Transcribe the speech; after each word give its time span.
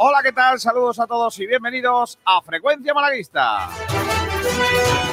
Hola, 0.00 0.22
¿qué 0.22 0.30
tal? 0.30 0.60
Saludos 0.60 1.00
a 1.00 1.08
todos 1.08 1.36
y 1.40 1.46
bienvenidos 1.48 2.20
a 2.24 2.40
Frecuencia 2.40 2.94
Malaguista. 2.94 3.68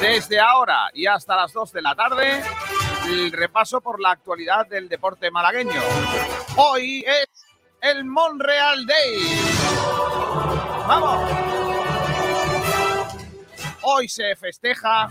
Desde 0.00 0.38
ahora 0.38 0.90
y 0.94 1.06
hasta 1.06 1.34
las 1.34 1.52
2 1.52 1.72
de 1.72 1.82
la 1.82 1.96
tarde, 1.96 2.40
el 3.08 3.32
repaso 3.32 3.80
por 3.80 4.00
la 4.00 4.12
actualidad 4.12 4.64
del 4.68 4.88
deporte 4.88 5.28
malagueño. 5.32 5.82
Hoy 6.56 7.04
es 7.04 7.46
el 7.80 8.04
Monreal 8.04 8.86
Day. 8.86 9.40
¡Vamos! 10.86 11.30
Hoy 13.82 14.08
se 14.08 14.36
festeja 14.36 15.08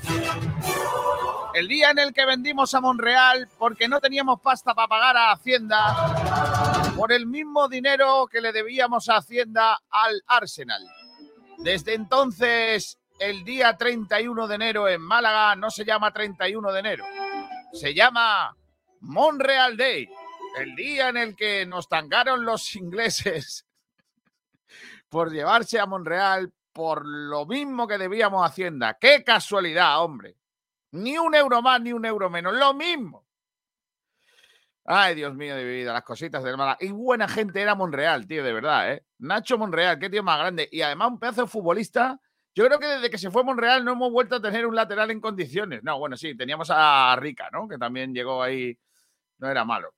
el 1.54 1.68
día 1.68 1.90
en 1.90 2.00
el 2.00 2.14
que 2.14 2.26
vendimos 2.26 2.74
a 2.74 2.80
Monreal 2.80 3.50
porque 3.58 3.90
no 3.90 4.00
teníamos 4.00 4.40
pasta 4.40 4.74
para 4.74 4.88
pagar 4.88 5.18
a 5.18 5.32
Hacienda 5.34 6.75
por 6.96 7.12
el 7.12 7.28
mismo 7.28 7.68
dinero 7.68 8.28
que 8.32 8.40
le 8.40 8.54
debíamos 8.54 9.10
a 9.10 9.18
Hacienda 9.18 9.80
al 9.90 10.24
Arsenal. 10.28 10.82
Desde 11.58 11.94
entonces, 11.94 12.98
el 13.20 13.44
día 13.44 13.76
31 13.76 14.48
de 14.48 14.56
enero 14.56 14.88
en 14.88 15.02
Málaga 15.02 15.56
no 15.56 15.70
se 15.70 15.84
llama 15.84 16.14
31 16.14 16.72
de 16.72 16.80
enero, 16.80 17.06
se 17.74 17.94
llama 17.94 18.56
Monreal 19.02 19.76
Day, 19.76 20.10
el 20.58 20.76
día 20.76 21.10
en 21.10 21.18
el 21.18 21.36
que 21.36 21.66
nos 21.66 21.90
tangaron 21.90 22.46
los 22.46 22.76
ingleses 22.78 23.66
por 25.10 25.32
llevarse 25.32 25.80
a 25.80 25.86
Monreal 25.86 26.54
por 26.72 27.06
lo 27.06 27.46
mismo 27.46 27.88
que 27.88 27.98
debíamos 27.98 28.42
a 28.44 28.48
Hacienda. 28.48 28.98
¡Qué 29.00 29.24
casualidad, 29.24 30.02
hombre! 30.02 30.38
Ni 30.92 31.18
un 31.18 31.36
euro 31.36 31.62
más, 31.62 31.82
ni 31.82 31.92
un 31.94 32.06
euro 32.06 32.30
menos. 32.30 32.54
Lo 32.54 32.74
mismo. 32.74 33.25
Ay, 34.88 35.16
Dios 35.16 35.34
mío 35.34 35.56
de 35.56 35.64
mi 35.64 35.72
vida, 35.72 35.94
las 35.94 36.04
cositas 36.04 36.44
del 36.44 36.58
Málaga. 36.58 36.78
Y 36.80 36.92
buena 36.92 37.28
gente 37.28 37.60
era 37.60 37.74
Monreal, 37.74 38.28
tío, 38.28 38.44
de 38.44 38.54
verdad, 38.54 38.94
¿eh? 38.94 39.04
Nacho 39.18 39.58
Monreal, 39.58 39.98
qué 39.98 40.12
tío 40.12 40.22
más 40.22 40.38
grande. 40.38 40.70
Y 40.72 40.82
además 40.82 41.10
un 41.10 41.20
pedazo 41.20 41.42
de 41.42 41.48
futbolista. 41.48 42.20
Yo 42.54 42.66
creo 42.68 42.78
que 42.78 42.86
desde 42.86 43.10
que 43.10 43.18
se 43.18 43.32
fue 43.32 43.44
Monreal 43.44 43.84
no 43.84 43.94
hemos 43.94 44.12
vuelto 44.12 44.36
a 44.36 44.42
tener 44.42 44.66
un 44.68 44.76
lateral 44.76 45.10
en 45.10 45.20
condiciones. 45.20 45.82
No, 45.84 45.98
bueno, 45.98 46.16
sí, 46.16 46.38
teníamos 46.38 46.70
a 46.72 47.16
Rica, 47.20 47.50
¿no? 47.52 47.68
Que 47.68 47.80
también 47.80 48.14
llegó 48.14 48.44
ahí. 48.44 48.78
No 49.40 49.50
era 49.50 49.66
malo. 49.66 49.94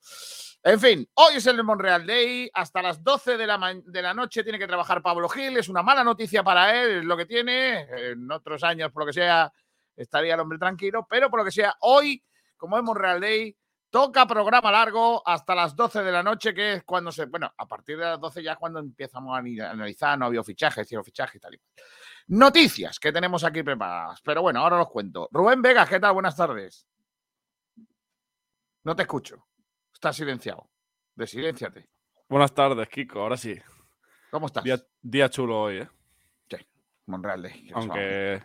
En 0.64 0.80
fin, 0.80 1.08
hoy 1.16 1.36
es 1.36 1.46
el 1.48 1.62
Monreal 1.64 2.08
Day. 2.08 2.50
Hasta 2.54 2.82
las 2.82 3.04
12 3.04 3.36
de 3.36 3.46
la, 3.46 3.76
de 3.86 4.02
la 4.02 4.14
noche 4.14 4.42
tiene 4.42 4.58
que 4.58 4.68
trabajar 4.68 5.02
Pablo 5.02 5.28
Gil. 5.28 5.58
Es 5.58 5.68
una 5.68 5.84
mala 5.84 6.04
noticia 6.06 6.44
para 6.44 6.82
él, 6.82 7.06
lo 7.06 7.18
que 7.18 7.26
tiene. 7.26 7.82
En 8.12 8.32
otros 8.32 8.64
años, 8.64 8.90
por 8.94 9.04
lo 9.04 9.08
que 9.08 9.14
sea, 9.14 9.52
estaría 9.98 10.36
el 10.36 10.40
hombre 10.40 10.58
tranquilo, 10.58 11.06
pero 11.10 11.30
por 11.30 11.40
lo 11.40 11.46
que 11.46 11.52
sea, 11.52 11.76
hoy, 11.82 12.24
como 12.56 12.78
es 12.78 12.84
Monreal 12.84 13.20
Day, 13.20 13.56
toca 13.90 14.26
programa 14.26 14.72
largo 14.72 15.22
hasta 15.28 15.56
las 15.56 15.76
12 15.76 16.04
de 16.04 16.12
la 16.12 16.24
noche, 16.24 16.54
que 16.54 16.74
es 16.74 16.84
cuando 16.84 17.12
se, 17.12 17.26
bueno, 17.26 17.52
a 17.58 17.66
partir 17.68 17.98
de 17.98 18.06
las 18.06 18.20
12 18.20 18.44
ya 18.44 18.54
es 18.54 18.58
cuando 18.58 18.80
empezamos 18.80 19.36
a 19.36 19.40
analizar, 19.40 20.18
no 20.18 20.26
había 20.26 20.44
fichajes, 20.44 20.88
cero 20.90 21.04
fichajes 21.04 21.36
y 21.36 21.40
tal 21.40 21.56
y 21.56 21.62
Noticias 22.30 23.00
que 23.00 23.12
tenemos 23.14 23.44
aquí 23.46 23.64
preparadas, 23.64 24.22
pero 24.22 24.42
bueno, 24.42 24.60
ahora 24.60 24.78
los 24.78 24.90
cuento. 24.90 25.30
Rubén 25.32 25.62
Vega, 25.62 25.86
¿qué 25.86 26.00
tal? 26.00 26.14
Buenas 26.14 26.36
tardes. 26.36 26.86
No 28.84 28.96
te 28.96 29.04
escucho. 29.04 29.46
Estás 29.94 30.16
silenciado. 30.18 30.70
Desilenciate. 31.16 31.90
Buenas 32.30 32.54
tardes, 32.54 32.88
Kiko. 32.90 33.22
Ahora 33.22 33.38
sí. 33.38 33.58
¿Cómo 34.30 34.48
estás? 34.48 34.64
Día, 35.02 35.30
chulo 35.30 35.62
hoy, 35.62 35.78
¿eh? 35.78 35.90
Sí, 36.50 36.58
Monreal 37.06 37.42
Day. 37.42 37.72
Aunque 37.74 38.44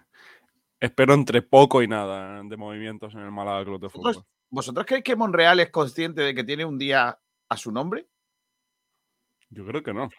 espero 0.78 1.14
entre 1.14 1.42
poco 1.42 1.82
y 1.82 1.88
nada 1.88 2.40
de 2.44 2.56
movimientos 2.56 3.14
en 3.14 3.20
el 3.20 3.32
Málaga 3.32 3.64
Club 3.64 3.80
de 3.80 3.88
Fútbol. 3.88 4.24
¿Vosotros 4.53 4.84
creéis 4.84 5.05
que 5.05 5.17
Monreal 5.17 5.61
es 5.61 5.70
consciente 5.70 6.20
de 6.20 6.34
que 6.34 6.45
tiene 6.45 6.67
un 6.67 6.78
día 6.78 7.19
a 7.48 7.56
su 7.56 7.72
nombre? 7.72 8.06
Yo 9.48 9.64
creo 9.64 9.83
que 9.83 9.94
no. 9.94 10.11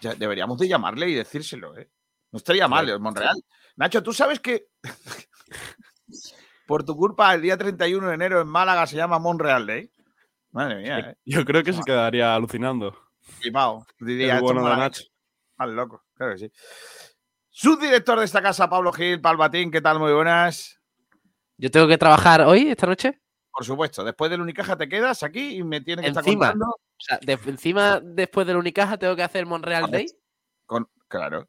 Ya 0.00 0.16
deberíamos 0.16 0.58
de 0.58 0.66
llamarle 0.66 1.08
y 1.08 1.14
decírselo, 1.14 1.78
¿eh? 1.78 1.88
No 2.32 2.38
estaría 2.38 2.66
mal, 2.66 2.88
el 2.88 2.98
Monreal. 2.98 3.36
Nacho, 3.76 4.02
¿tú 4.02 4.12
sabes 4.12 4.40
que 4.40 4.66
por 6.66 6.84
tu 6.84 6.96
culpa 6.96 7.32
el 7.32 7.42
día 7.42 7.56
31 7.56 8.08
de 8.08 8.14
enero 8.14 8.40
en 8.40 8.48
Málaga 8.48 8.84
se 8.88 8.96
llama 8.96 9.20
Monreal 9.20 9.64
Day? 9.64 9.92
Madre 10.50 10.82
mía, 10.82 10.98
¿eh? 10.98 11.16
Yo 11.24 11.44
creo 11.44 11.62
que 11.62 11.72
se 11.72 11.82
quedaría 11.82 12.34
alucinando. 12.34 12.98
Flipado. 13.20 13.86
Diría, 14.00 14.38
el 14.38 14.42
bueno 14.42 14.68
de 14.68 14.76
Nacho. 14.76 15.04
Al 15.56 15.76
loco, 15.76 16.04
claro 16.14 16.32
que 16.32 16.38
sí. 16.38 16.52
Subdirector 17.50 18.18
de 18.18 18.24
esta 18.24 18.42
casa, 18.42 18.68
Pablo 18.68 18.92
Gil, 18.92 19.20
Palbatín, 19.20 19.70
¿qué 19.70 19.80
tal? 19.80 20.00
Muy 20.00 20.12
buenas. 20.12 20.80
¿Yo 21.56 21.70
tengo 21.70 21.86
que 21.86 21.98
trabajar 21.98 22.40
hoy, 22.40 22.70
esta 22.70 22.88
noche? 22.88 23.20
Por 23.52 23.64
supuesto. 23.64 24.04
Después 24.04 24.30
del 24.30 24.40
Unicaja 24.40 24.76
te 24.76 24.88
quedas 24.88 25.22
aquí 25.22 25.56
y 25.56 25.64
me 25.64 25.80
tienes 25.80 26.04
que 26.04 26.08
encima, 26.08 26.46
estar 26.46 26.58
contando. 26.58 26.66
O 26.66 27.00
sea, 27.00 27.18
de, 27.20 27.32
encima, 27.46 28.00
después 28.00 28.46
del 28.46 28.56
Unicaja, 28.56 28.98
tengo 28.98 29.16
que 29.16 29.22
hacer 29.22 29.46
Monreal 29.46 29.90
Day. 29.90 30.06
Con, 30.66 30.88
claro. 31.08 31.48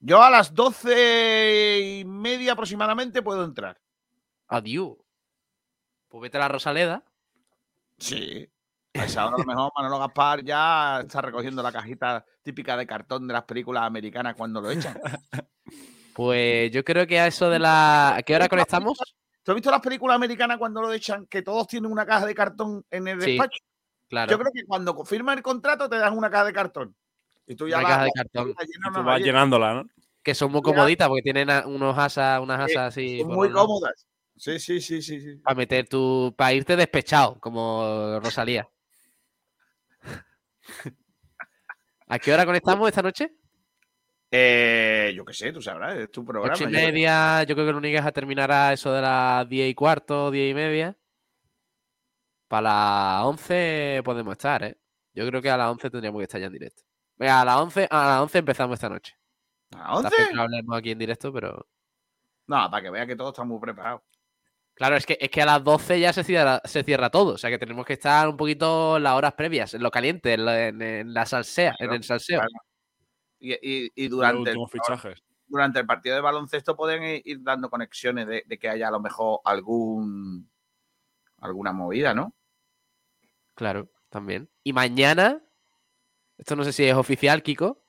Yo 0.00 0.22
a 0.22 0.30
las 0.30 0.52
doce 0.52 2.00
y 2.00 2.04
media 2.04 2.52
aproximadamente 2.52 3.22
puedo 3.22 3.44
entrar. 3.44 3.80
Adiós. 4.48 4.96
Pues 6.08 6.22
vete 6.22 6.38
a 6.38 6.40
la 6.40 6.48
Rosaleda. 6.48 7.04
Sí. 7.98 8.48
A 8.94 9.04
esa 9.04 9.26
hora 9.26 9.36
a 9.36 9.38
lo 9.38 9.44
mejor 9.46 9.72
Manolo 9.76 9.98
Gaspar 10.00 10.42
ya 10.42 11.00
está 11.00 11.22
recogiendo 11.22 11.62
la 11.62 11.72
cajita 11.72 12.26
típica 12.42 12.76
de 12.76 12.86
cartón 12.86 13.26
de 13.26 13.32
las 13.32 13.44
películas 13.44 13.84
americanas 13.84 14.34
cuando 14.34 14.60
lo 14.60 14.70
echan. 14.70 15.00
Pues 16.14 16.70
yo 16.72 16.84
creo 16.84 17.06
que 17.06 17.18
a 17.18 17.26
eso 17.26 17.48
de 17.48 17.58
la. 17.58 18.16
¿A 18.16 18.22
qué 18.22 18.34
hora 18.34 18.48
conectamos? 18.48 18.98
¿Tú 19.42 19.50
has 19.52 19.54
visto 19.56 19.70
las 19.70 19.80
películas 19.80 20.14
americanas 20.16 20.58
cuando 20.58 20.80
lo 20.82 20.92
echan? 20.92 21.26
Que 21.26 21.42
todos 21.42 21.66
tienen 21.66 21.90
una 21.90 22.06
caja 22.06 22.26
de 22.26 22.34
cartón 22.34 22.84
en 22.90 23.08
el 23.08 23.20
Sí, 23.20 23.30
despacho. 23.32 23.58
Claro. 24.08 24.30
Yo 24.30 24.38
creo 24.38 24.52
que 24.52 24.64
cuando 24.66 25.04
firmas 25.04 25.36
el 25.36 25.42
contrato 25.42 25.88
te 25.88 25.96
dan 25.96 26.16
una 26.16 26.30
caja 26.30 26.44
de 26.44 26.52
cartón. 26.52 26.94
Y 27.46 27.56
tú 27.56 27.66
ya 27.66 27.78
Una 27.78 27.82
la- 27.88 27.94
caja 27.94 28.04
de 28.04 28.10
cartón. 28.14 28.48
la 28.56 28.64
llenas, 28.64 28.68
Y 28.76 28.78
no 28.88 28.92
tú 28.92 28.98
la 29.00 29.04
vas 29.12 29.20
llenándola, 29.20 29.74
¿no? 29.74 29.84
Que 30.22 30.34
son 30.34 30.52
muy 30.52 30.62
comoditas 30.62 31.08
porque 31.08 31.22
tienen 31.22 31.48
unos 31.66 31.98
asas, 31.98 32.40
unas 32.40 32.70
Sí, 32.70 32.76
asas 32.76 32.88
así. 32.92 33.18
Son 33.20 33.28
muy 33.34 33.50
cómodas. 33.50 34.06
Sí, 34.36 34.58
sí, 34.60 34.80
sí, 34.80 35.02
sí. 35.02 35.20
sí. 35.20 35.36
Para 35.42 35.56
meter 35.56 35.88
tu. 35.88 36.32
Para 36.36 36.52
irte 36.52 36.76
despechado, 36.76 37.38
como 37.40 38.18
Rosalía. 38.22 38.68
¿A 42.08 42.18
qué 42.18 42.32
hora 42.32 42.44
conectamos 42.46 42.88
esta 42.88 43.02
noche? 43.02 43.32
Eh, 44.34 45.12
yo 45.14 45.24
qué 45.26 45.34
sé, 45.34 45.52
tú 45.52 45.60
sabrás, 45.60 45.94
es 45.96 46.10
tu 46.10 46.24
programa. 46.24 46.54
Ocho 46.54 46.64
y 46.64 46.66
yo 46.68 46.72
creo. 46.72 46.86
media. 46.86 47.42
Yo 47.44 47.54
creo 47.54 47.66
que 47.66 47.74
Unicaja 47.74 48.12
terminará 48.12 48.72
eso 48.72 48.90
de 48.92 49.02
las 49.02 49.46
diez 49.48 49.70
y 49.70 49.74
cuarto, 49.74 50.30
diez 50.30 50.50
y 50.50 50.54
media. 50.54 50.96
Para 52.48 52.62
las 52.62 53.24
once 53.24 54.00
podemos 54.04 54.32
estar, 54.32 54.62
¿eh? 54.64 54.76
Yo 55.14 55.26
creo 55.26 55.42
que 55.42 55.50
a 55.50 55.56
las 55.56 55.70
once 55.70 55.90
tendríamos 55.90 56.18
que 56.20 56.24
estar 56.24 56.40
ya 56.40 56.46
en 56.46 56.52
directo. 56.52 56.82
Venga, 57.16 57.40
a 57.42 57.44
las 57.44 57.56
once, 57.58 57.86
a 57.90 58.06
las 58.06 58.20
once 58.22 58.38
empezamos 58.38 58.74
esta 58.74 58.88
noche. 58.88 59.14
¿A 59.74 59.96
Está 59.96 60.08
11? 60.08 60.10
feo 60.16 60.28
que 60.28 60.34
no 60.34 60.42
hablemos 60.42 60.78
aquí 60.78 60.90
en 60.90 60.98
directo, 60.98 61.32
pero. 61.32 61.66
No, 62.46 62.70
para 62.70 62.82
que 62.82 62.90
vea 62.90 63.06
que 63.06 63.16
todo 63.16 63.28
está 63.28 63.44
muy 63.44 63.60
preparado. 63.60 64.02
Claro, 64.74 64.96
es 64.96 65.04
que, 65.04 65.18
es 65.20 65.28
que 65.30 65.42
a 65.42 65.46
las 65.46 65.62
12 65.62 66.00
ya 66.00 66.12
se 66.14 66.24
cierra, 66.24 66.60
se 66.64 66.82
cierra 66.82 67.10
todo. 67.10 67.34
O 67.34 67.38
sea 67.38 67.50
que 67.50 67.58
tenemos 67.58 67.84
que 67.84 67.92
estar 67.92 68.26
un 68.28 68.36
poquito 68.38 68.96
en 68.96 69.02
las 69.02 69.12
horas 69.14 69.34
previas, 69.34 69.74
en 69.74 69.82
lo 69.82 69.90
caliente, 69.90 70.32
en, 70.32 70.44
lo- 70.46 70.52
en- 70.54 70.80
en 70.80 71.12
la 71.14 71.26
salsea, 71.26 71.74
en 71.78 71.92
el 71.92 72.02
salseo. 72.02 72.38
claro. 72.40 72.52
Y, 73.44 73.54
y- 73.54 73.92
y 73.96 74.02
Los 74.08 74.10
durante, 74.18 74.50
el, 74.52 74.56
últimos 74.58 74.70
fichajes. 74.70 75.22
durante 75.48 75.80
el 75.80 75.86
partido 75.86 76.14
de 76.14 76.20
baloncesto 76.20 76.76
pueden 76.76 77.02
ir- 77.02 77.22
ir 77.24 77.42
dando 77.42 77.68
conexiones 77.68 78.28
de, 78.28 78.44
de 78.46 78.58
que 78.58 78.68
haya 78.68 78.86
a 78.86 78.90
lo 78.92 79.00
mejor 79.00 79.40
algún 79.44 80.48
alguna 81.40 81.72
movida, 81.72 82.14
¿no? 82.14 82.32
Claro, 83.56 83.88
también. 84.10 84.48
Y 84.62 84.72
mañana, 84.72 85.42
esto 86.38 86.54
no 86.54 86.62
sé 86.62 86.72
si 86.72 86.84
es 86.84 86.94
oficial, 86.94 87.42
Kiko, 87.42 87.82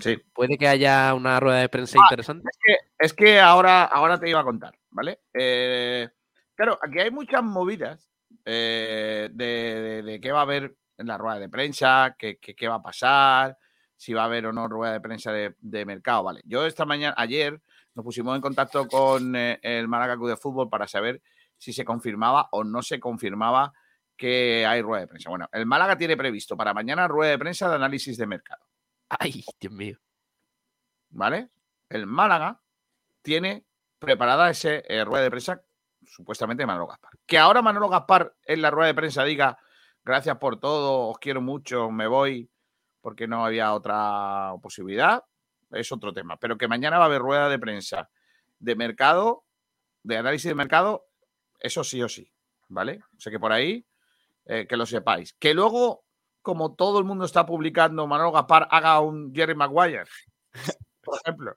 Sí. 0.00 0.16
puede 0.34 0.58
que 0.58 0.66
haya 0.66 1.14
una 1.14 1.38
rueda 1.38 1.60
de 1.60 1.68
prensa 1.68 1.96
Ah, 2.00 2.04
interesante. 2.10 2.48
Es 2.50 2.58
que, 2.64 3.04
es 3.06 3.14
que 3.14 3.40
ahora, 3.40 3.84
ahora 3.84 4.18
te 4.18 4.28
iba 4.28 4.40
a 4.40 4.44
contar, 4.44 4.76
¿vale? 4.90 5.20
Eh, 5.32 6.08
claro, 6.56 6.76
aquí 6.82 6.98
hay 6.98 7.10
muchas 7.12 7.42
movidas 7.44 8.10
eh, 8.44 9.28
de, 9.32 9.44
de- 9.46 10.02
de 10.02 10.20
qué 10.20 10.32
va 10.32 10.40
a 10.40 10.42
haber 10.42 10.76
en 10.98 11.06
la 11.06 11.16
rueda 11.18 11.38
de 11.38 11.48
prensa, 11.48 12.16
qué, 12.18 12.38
qué- 12.38 12.54
qué 12.56 12.66
va 12.68 12.76
a 12.76 12.82
pasar, 12.82 13.56
si 13.98 14.14
va 14.14 14.22
a 14.22 14.24
haber 14.24 14.46
o 14.46 14.52
no 14.52 14.66
rueda 14.68 14.94
de 14.94 15.00
prensa 15.00 15.32
de, 15.32 15.54
de 15.60 15.84
mercado, 15.84 16.22
¿vale? 16.22 16.40
Yo 16.44 16.64
esta 16.64 16.86
mañana, 16.86 17.14
ayer, 17.18 17.60
nos 17.94 18.04
pusimos 18.04 18.34
en 18.34 18.40
contacto 18.40 18.86
con 18.88 19.36
eh, 19.36 19.58
el 19.60 19.88
Málaga 19.88 20.16
Club 20.16 20.30
de 20.30 20.36
Fútbol 20.36 20.70
para 20.70 20.86
saber 20.86 21.20
si 21.58 21.74
se 21.74 21.84
confirmaba 21.84 22.48
o 22.52 22.64
no 22.64 22.80
se 22.80 23.00
confirmaba 23.00 23.74
que 24.16 24.64
hay 24.64 24.80
rueda 24.80 25.02
de 25.02 25.08
prensa. 25.08 25.28
Bueno, 25.28 25.48
el 25.52 25.66
Málaga 25.66 25.98
tiene 25.98 26.16
previsto 26.16 26.56
para 26.56 26.72
mañana 26.72 27.06
rueda 27.06 27.32
de 27.32 27.38
prensa 27.38 27.68
de 27.68 27.74
análisis 27.74 28.16
de 28.16 28.26
mercado. 28.26 28.64
Ay, 29.08 29.44
Dios 29.60 29.72
mío. 29.72 29.98
¿vale? 31.10 31.50
El 31.88 32.06
Málaga 32.06 32.60
tiene 33.22 33.64
preparada 33.98 34.50
ese 34.50 34.84
eh, 34.88 35.04
rueda 35.04 35.24
de 35.24 35.30
prensa 35.30 35.62
supuestamente 36.06 36.62
de 36.62 36.66
Manolo 36.66 36.86
Gaspar. 36.86 37.12
Que 37.26 37.38
ahora 37.38 37.62
Manolo 37.62 37.88
Gaspar 37.88 38.34
en 38.44 38.62
la 38.62 38.70
rueda 38.70 38.88
de 38.88 38.94
prensa 38.94 39.24
diga 39.24 39.58
gracias 40.04 40.36
por 40.38 40.58
todo, 40.58 41.08
os 41.08 41.18
quiero 41.18 41.40
mucho, 41.40 41.90
me 41.90 42.06
voy 42.06 42.48
porque 43.00 43.26
no 43.26 43.44
había 43.44 43.72
otra 43.74 44.52
posibilidad, 44.62 45.24
es 45.70 45.92
otro 45.92 46.12
tema. 46.12 46.36
Pero 46.38 46.58
que 46.58 46.68
mañana 46.68 46.98
va 46.98 47.04
a 47.04 47.06
haber 47.06 47.20
rueda 47.20 47.48
de 47.48 47.58
prensa 47.58 48.10
de 48.58 48.76
mercado, 48.76 49.44
de 50.02 50.16
análisis 50.16 50.48
de 50.48 50.54
mercado, 50.54 51.06
eso 51.58 51.84
sí 51.84 52.02
o 52.02 52.08
sí, 52.08 52.30
¿vale? 52.68 53.00
O 53.16 53.20
sea 53.20 53.30
que 53.30 53.40
por 53.40 53.52
ahí, 53.52 53.86
eh, 54.46 54.66
que 54.66 54.76
lo 54.76 54.86
sepáis. 54.86 55.34
Que 55.34 55.54
luego 55.54 56.04
como 56.42 56.74
todo 56.74 56.98
el 56.98 57.04
mundo 57.04 57.24
está 57.24 57.44
publicando, 57.44 58.06
Manolo 58.06 58.32
Gaspar 58.32 58.68
haga 58.70 59.00
un 59.00 59.34
Jerry 59.34 59.54
Maguire, 59.54 60.04
por 61.02 61.18
ejemplo, 61.22 61.56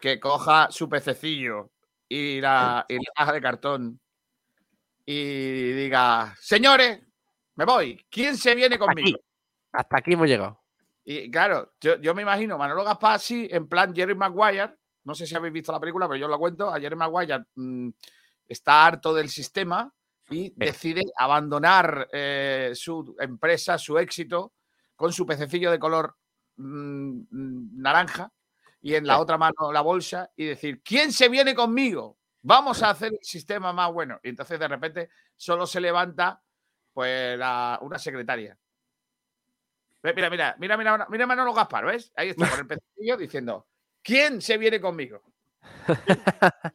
que 0.00 0.20
coja 0.20 0.68
su 0.70 0.88
pececillo 0.88 1.70
y 2.08 2.40
la, 2.40 2.86
y 2.88 2.94
la 2.94 3.12
caja 3.16 3.32
de 3.32 3.40
cartón 3.40 4.00
y 5.06 5.72
diga, 5.72 6.34
señores, 6.40 7.00
me 7.56 7.64
voy, 7.64 8.06
¿quién 8.10 8.36
se 8.36 8.54
viene 8.54 8.78
conmigo? 8.78 9.18
Hasta 9.74 9.98
aquí 9.98 10.12
hemos 10.12 10.28
llegado. 10.28 10.60
Y 11.04 11.30
claro, 11.30 11.74
yo, 11.80 11.96
yo 12.00 12.14
me 12.14 12.22
imagino 12.22 12.56
Manolo 12.56 12.84
Gaspar 12.84 13.16
así, 13.16 13.46
en 13.50 13.68
plan 13.68 13.94
Jerry 13.94 14.14
Maguire. 14.14 14.74
No 15.04 15.14
sé 15.14 15.26
si 15.26 15.34
habéis 15.34 15.52
visto 15.52 15.70
la 15.72 15.80
película, 15.80 16.06
pero 16.08 16.16
yo 16.18 16.28
lo 16.28 16.38
cuento. 16.38 16.72
A 16.72 16.80
Jerry 16.80 16.96
Maguire 16.96 17.44
mm, 17.56 17.88
está 18.48 18.86
harto 18.86 19.12
del 19.12 19.28
sistema 19.28 19.92
y 20.30 20.50
decide 20.56 21.02
abandonar 21.18 22.08
eh, 22.12 22.70
su 22.74 23.14
empresa, 23.18 23.76
su 23.76 23.98
éxito, 23.98 24.54
con 24.96 25.12
su 25.12 25.26
pececillo 25.26 25.70
de 25.70 25.78
color 25.78 26.16
mm, 26.56 27.20
mm, 27.30 27.82
naranja 27.82 28.30
y 28.80 28.94
en 28.94 29.06
la 29.06 29.18
otra 29.18 29.36
mano 29.36 29.72
la 29.72 29.80
bolsa 29.82 30.30
y 30.36 30.46
decir, 30.46 30.80
¿quién 30.82 31.12
se 31.12 31.28
viene 31.28 31.54
conmigo? 31.54 32.16
Vamos 32.42 32.82
a 32.82 32.90
hacer 32.90 33.12
el 33.12 33.18
sistema 33.22 33.72
más 33.72 33.92
bueno. 33.92 34.20
Y 34.22 34.28
entonces 34.30 34.58
de 34.58 34.68
repente 34.68 35.10
solo 35.36 35.66
se 35.66 35.80
levanta 35.80 36.40
pues 36.92 37.38
la- 37.38 37.78
una 37.82 37.98
secretaria. 37.98 38.56
Mira, 40.04 40.28
mira, 40.28 40.56
mira, 40.58 40.76
mira, 40.76 41.06
mira 41.08 41.26
Manolo 41.26 41.54
Gaspar, 41.54 41.86
¿ves? 41.86 42.12
Ahí 42.14 42.28
está 42.28 42.50
con 42.50 42.58
el 42.58 42.66
pececillo 42.66 43.16
diciendo, 43.16 43.66
¿quién 44.02 44.42
se 44.42 44.58
viene 44.58 44.78
conmigo? 44.78 45.22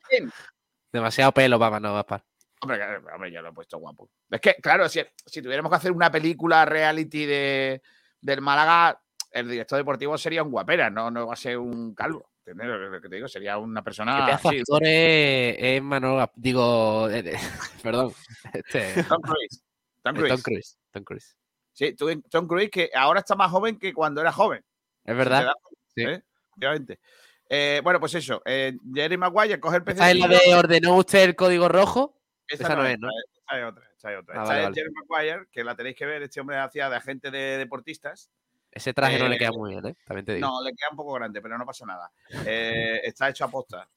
¿Quién? 0.10 0.32
Demasiado 0.92 1.32
pelo 1.32 1.60
para 1.60 1.72
Manolo 1.72 1.94
Gaspar. 1.96 2.26
Hombre, 2.62 2.98
hombre, 3.14 3.32
yo 3.32 3.42
lo 3.44 3.50
he 3.50 3.54
puesto 3.54 3.78
guapo. 3.78 4.10
Es 4.32 4.42
que, 4.42 4.56
claro, 4.56 4.90
si, 4.90 5.02
si 5.28 5.44
tuviéramos 5.44 5.70
que 5.70 5.76
hacer 5.76 5.92
una 5.92 6.12
película 6.12 6.66
reality 6.66 7.26
de, 7.28 7.82
del 8.20 8.42
Málaga, 8.42 9.00
el 9.32 9.48
director 9.48 9.78
deportivo 9.78 10.18
sería 10.18 10.42
un 10.42 10.50
guapera, 10.50 10.90
no, 10.90 11.12
no 11.12 11.28
va 11.28 11.34
a 11.34 11.38
ser 11.38 11.60
un 11.60 11.94
calvo. 11.94 12.32
¿Entiendes 12.44 12.80
lo 12.90 13.00
que 13.00 13.10
te 13.10 13.16
digo? 13.16 13.28
Sería 13.28 13.60
una 13.60 13.82
¿Qué 13.82 13.86
persona 13.86 14.26
así. 14.26 14.58
actor 14.58 14.82
es, 14.84 15.56
es 15.60 15.84
Manolo 15.84 16.18
Gaspar? 16.18 16.36
Digo, 16.36 17.10
eh, 17.12 17.24
eh, 17.26 17.40
perdón. 17.84 18.12
Este, 18.52 19.04
Tom 19.04 19.22
Cruise. 19.22 19.64
Tom 20.02 20.16
Tom 20.16 20.16
Cruise. 20.16 20.44
Cruise. 20.44 20.80
Tom 20.92 21.04
Cruise. 21.04 21.39
Sí, 21.80 21.94
tú- 21.94 22.22
Tom 22.30 22.46
Cruise 22.46 22.70
que 22.70 22.90
ahora 22.94 23.22
está 23.22 23.36
más 23.36 23.50
joven 23.50 23.80
que 23.80 23.94
cuando 23.94 24.20
era 24.20 24.34
joven. 24.34 24.62
Es 25.06 25.16
verdad. 25.16 25.48
Sí. 25.96 26.02
¿eh? 26.04 26.22
Efectivamente. 26.50 27.00
Eh, 27.48 27.80
bueno, 27.82 28.02
pues 28.02 28.14
eso. 28.16 28.42
Eh, 28.44 28.74
Jerry 28.94 29.16
Maguire 29.16 29.62
coge 29.62 29.78
el 29.78 29.84
¿Esa 29.88 30.12
es 30.12 30.18
la 30.20 30.28
de 30.28 30.56
ordenó 30.56 30.98
usted 30.98 31.24
el 31.24 31.38
código 31.38 31.70
rojo? 31.70 32.20
Esa, 32.50 32.64
esa 32.66 32.76
no, 32.76 32.86
es, 32.86 33.00
¿no? 33.00 33.08
esa 33.48 33.60
es 33.60 33.66
otra. 33.66 33.90
Esa 33.98 34.12
es 34.12 34.20
otra. 34.20 34.42
Ah, 34.42 34.44
vale, 34.44 34.60
es 34.60 34.64
vale. 34.66 34.76
Jerry 34.76 34.92
Maguire, 35.08 35.46
que 35.54 35.64
la 35.64 35.76
tenéis 35.78 35.96
que 35.96 36.06
ver. 36.06 36.22
Este 36.22 36.42
hombre 36.42 36.58
hacía 36.58 36.90
de 36.90 36.98
agente 36.98 37.32
de 37.32 37.58
deportistas. 37.58 38.30
Ese 38.70 38.94
traje 38.94 39.18
no 39.18 39.30
le 39.30 39.36
Eh, 39.36 39.40
queda 39.40 39.52
muy 39.54 39.70
bien, 39.72 39.86
¿eh? 39.86 39.96
También 40.06 40.26
te 40.26 40.34
digo. 40.36 40.48
No, 40.50 40.62
le 40.62 40.72
queda 40.72 40.90
un 40.92 40.98
poco 40.98 41.14
grande, 41.14 41.42
pero 41.42 41.58
no 41.58 41.66
pasa 41.66 41.86
nada. 41.86 42.12
Está 42.46 43.30
hecho 43.30 43.46
a 43.46 43.48
posta. 43.50 43.88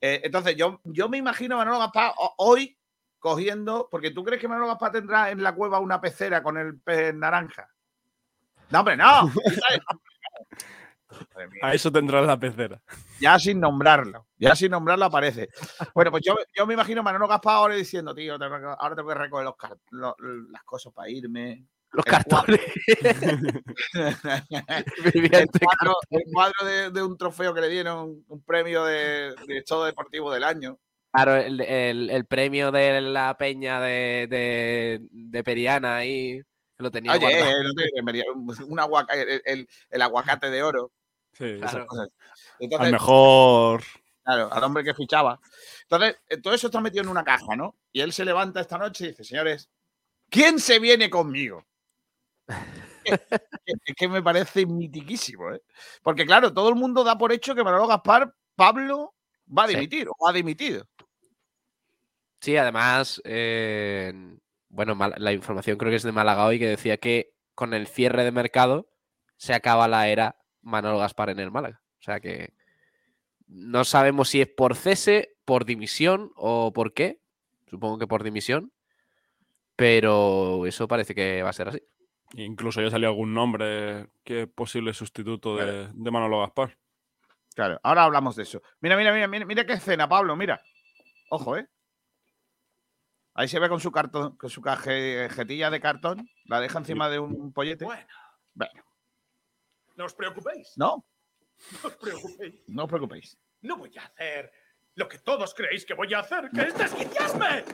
Entonces, 0.00 0.56
yo, 0.56 0.80
yo 0.84 1.10
me 1.10 1.18
imagino 1.18 1.58
Manolo 1.58 1.78
Gaspar 1.80 2.14
ho- 2.16 2.34
hoy 2.38 2.78
cogiendo, 3.26 3.88
porque 3.90 4.12
tú 4.12 4.22
crees 4.22 4.40
que 4.40 4.46
Manolo 4.46 4.68
Gaspar 4.68 4.92
tendrá 4.92 5.32
en 5.32 5.42
la 5.42 5.52
cueva 5.52 5.80
una 5.80 6.00
pecera 6.00 6.44
con 6.44 6.56
el 6.56 6.78
pez 6.78 7.12
naranja. 7.12 7.68
No, 8.70 8.78
hombre, 8.78 8.96
no. 8.96 9.32
A 11.62 11.74
eso 11.74 11.90
tendrás 11.90 12.24
la 12.24 12.38
pecera. 12.38 12.80
Ya 13.18 13.36
sin 13.40 13.58
nombrarlo, 13.58 14.28
ya 14.38 14.54
sin 14.54 14.70
nombrarlo 14.70 15.06
aparece. 15.06 15.48
Bueno, 15.92 16.12
pues 16.12 16.22
yo, 16.24 16.36
yo 16.54 16.68
me 16.68 16.74
imagino 16.74 17.00
a 17.00 17.04
Manolo 17.04 17.26
Gaspar 17.26 17.56
ahora 17.56 17.74
diciendo, 17.74 18.14
tío, 18.14 18.34
ahora 18.34 18.94
tengo 18.94 19.08
que 19.08 19.14
recoger 19.16 19.52
los 19.90 20.14
las 20.20 20.62
cosas 20.62 20.92
para 20.92 21.10
irme. 21.10 21.66
Los 21.90 22.06
el 22.06 22.12
cartones. 22.12 22.60
el 23.96 25.50
cuadro, 25.50 25.96
el 26.10 26.22
cuadro 26.32 26.64
de, 26.64 26.90
de 26.90 27.02
un 27.02 27.16
trofeo 27.16 27.52
que 27.52 27.60
le 27.60 27.70
dieron, 27.70 28.24
un 28.28 28.44
premio 28.44 28.84
de, 28.84 29.34
de 29.48 29.62
todo 29.62 29.84
deportivo 29.84 30.32
del 30.32 30.44
año. 30.44 30.78
Claro, 31.16 31.36
el, 31.36 31.60
el- 31.62 32.10
el 32.10 32.24
premio 32.26 32.70
de 32.70 33.00
la 33.00 33.36
peña 33.38 33.80
de, 33.80 34.26
de, 34.28 35.00
de 35.10 35.44
Periana 35.44 35.96
ahí 35.96 36.40
lo 36.78 36.90
tenía 36.90 37.12
Oye, 37.12 37.26
eh, 37.40 37.54
un, 38.66 38.78
aguaca- 38.78 39.14
el, 39.14 39.40
el- 39.44 39.68
el 39.90 40.02
aguacate 40.02 40.50
de 40.50 40.62
oro. 40.62 40.92
Sí, 41.32 41.44
esas 41.44 41.70
Claro. 41.72 41.86
Al 41.90 42.10
Entonces, 42.58 42.92
mejor. 42.92 43.82
claro, 44.24 44.52
al 44.52 44.64
hombre 44.64 44.84
que 44.84 44.94
fichaba. 44.94 45.40
Entonces, 45.82 46.16
eh, 46.28 46.36
todo 46.38 46.52
eso 46.54 46.66
está 46.68 46.80
metido 46.80 47.02
en 47.02 47.08
una 47.08 47.24
caja, 47.24 47.56
¿no? 47.56 47.74
Y 47.92 48.00
él 48.00 48.12
se 48.12 48.24
levanta 48.24 48.60
esta 48.60 48.76
noche 48.78 49.04
y 49.04 49.08
dice, 49.08 49.24
señores, 49.24 49.68
¿quién 50.30 50.58
se 50.58 50.78
viene 50.78 51.08
conmigo? 51.10 51.64
es, 53.04 53.20
que- 53.96 54.08
me 54.08 54.22
parece 54.22 54.66
mitiquísimo, 54.66 55.52
¿eh? 55.52 55.62
Porque, 56.02 56.26
claro, 56.26 56.52
todo 56.52 56.68
el 56.68 56.74
mundo 56.74 57.04
da 57.04 57.16
por 57.16 57.32
hecho 57.32 57.54
que 57.54 57.64
Manolo 57.64 57.86
Gaspar, 57.86 58.34
Pablo, 58.54 59.14
va 59.56 59.64
a 59.64 59.68
Sí. 59.68 59.74
dimitir 59.74 60.08
o 60.08 60.28
ha 60.28 60.32
dimitido. 60.32 60.86
Sí, 62.46 62.56
además, 62.56 63.20
eh, 63.24 64.12
bueno, 64.68 64.96
la 65.16 65.32
información 65.32 65.76
creo 65.76 65.90
que 65.90 65.96
es 65.96 66.04
de 66.04 66.12
Málaga 66.12 66.46
hoy 66.46 66.60
que 66.60 66.68
decía 66.68 66.96
que 66.96 67.34
con 67.56 67.74
el 67.74 67.88
cierre 67.88 68.22
de 68.22 68.30
mercado 68.30 68.88
se 69.36 69.52
acaba 69.52 69.88
la 69.88 70.06
era 70.06 70.36
Manolo 70.62 70.98
Gaspar 70.98 71.30
en 71.30 71.40
el 71.40 71.50
Málaga. 71.50 71.82
O 71.98 72.02
sea 72.04 72.20
que 72.20 72.52
no 73.48 73.82
sabemos 73.82 74.28
si 74.28 74.42
es 74.42 74.46
por 74.46 74.76
cese, 74.76 75.34
por 75.44 75.64
dimisión 75.64 76.30
o 76.36 76.72
por 76.72 76.94
qué. 76.94 77.18
Supongo 77.68 77.98
que 77.98 78.06
por 78.06 78.22
dimisión. 78.22 78.70
Pero 79.74 80.66
eso 80.66 80.86
parece 80.86 81.16
que 81.16 81.42
va 81.42 81.50
a 81.50 81.52
ser 81.52 81.70
así. 81.70 81.82
Incluso 82.34 82.80
ya 82.80 82.90
salió 82.92 83.08
algún 83.08 83.34
nombre 83.34 84.06
que 84.22 84.42
es 84.42 84.48
posible 84.48 84.94
sustituto 84.94 85.56
de, 85.56 85.88
de 85.92 86.10
Manolo 86.12 86.38
Gaspar. 86.42 86.78
Claro, 87.56 87.80
ahora 87.82 88.04
hablamos 88.04 88.36
de 88.36 88.44
eso. 88.44 88.62
Mira, 88.78 88.96
mira, 88.96 89.12
mira, 89.12 89.26
mira, 89.26 89.44
mira 89.44 89.66
qué 89.66 89.72
escena, 89.72 90.08
Pablo, 90.08 90.36
mira. 90.36 90.62
Ojo, 91.28 91.56
¿eh? 91.56 91.66
Ahí 93.38 93.48
se 93.48 93.58
ve 93.58 93.68
con 93.68 93.80
su 93.80 93.92
cartón, 93.92 94.34
con 94.36 94.48
su 94.48 94.62
cajetilla 94.62 95.68
de 95.70 95.78
cartón, 95.80 96.26
la 96.46 96.58
deja 96.60 96.78
encima 96.78 97.10
de 97.10 97.18
un 97.18 97.52
pollete. 97.52 97.84
Bueno, 97.84 98.06
Bueno, 98.54 98.82
no 99.96 100.04
os 100.06 100.14
preocupéis. 100.14 100.72
no, 100.76 101.04
No 101.82 101.88
os 101.88 101.96
preocupéis. 101.96 102.54
no 102.68 102.84
os 102.84 102.88
preocupéis. 102.88 103.38
No 103.60 103.76
voy 103.76 103.92
a 103.98 104.04
hacer 104.06 104.50
lo 104.94 105.06
que 105.08 105.18
todos 105.18 105.52
creéis 105.54 105.84
que 105.84 105.92
voy 105.94 106.12
a 106.14 106.20
hacer, 106.20 106.50
que 106.50 106.62
es 106.62 106.78
desquiciarme. 106.78 107.64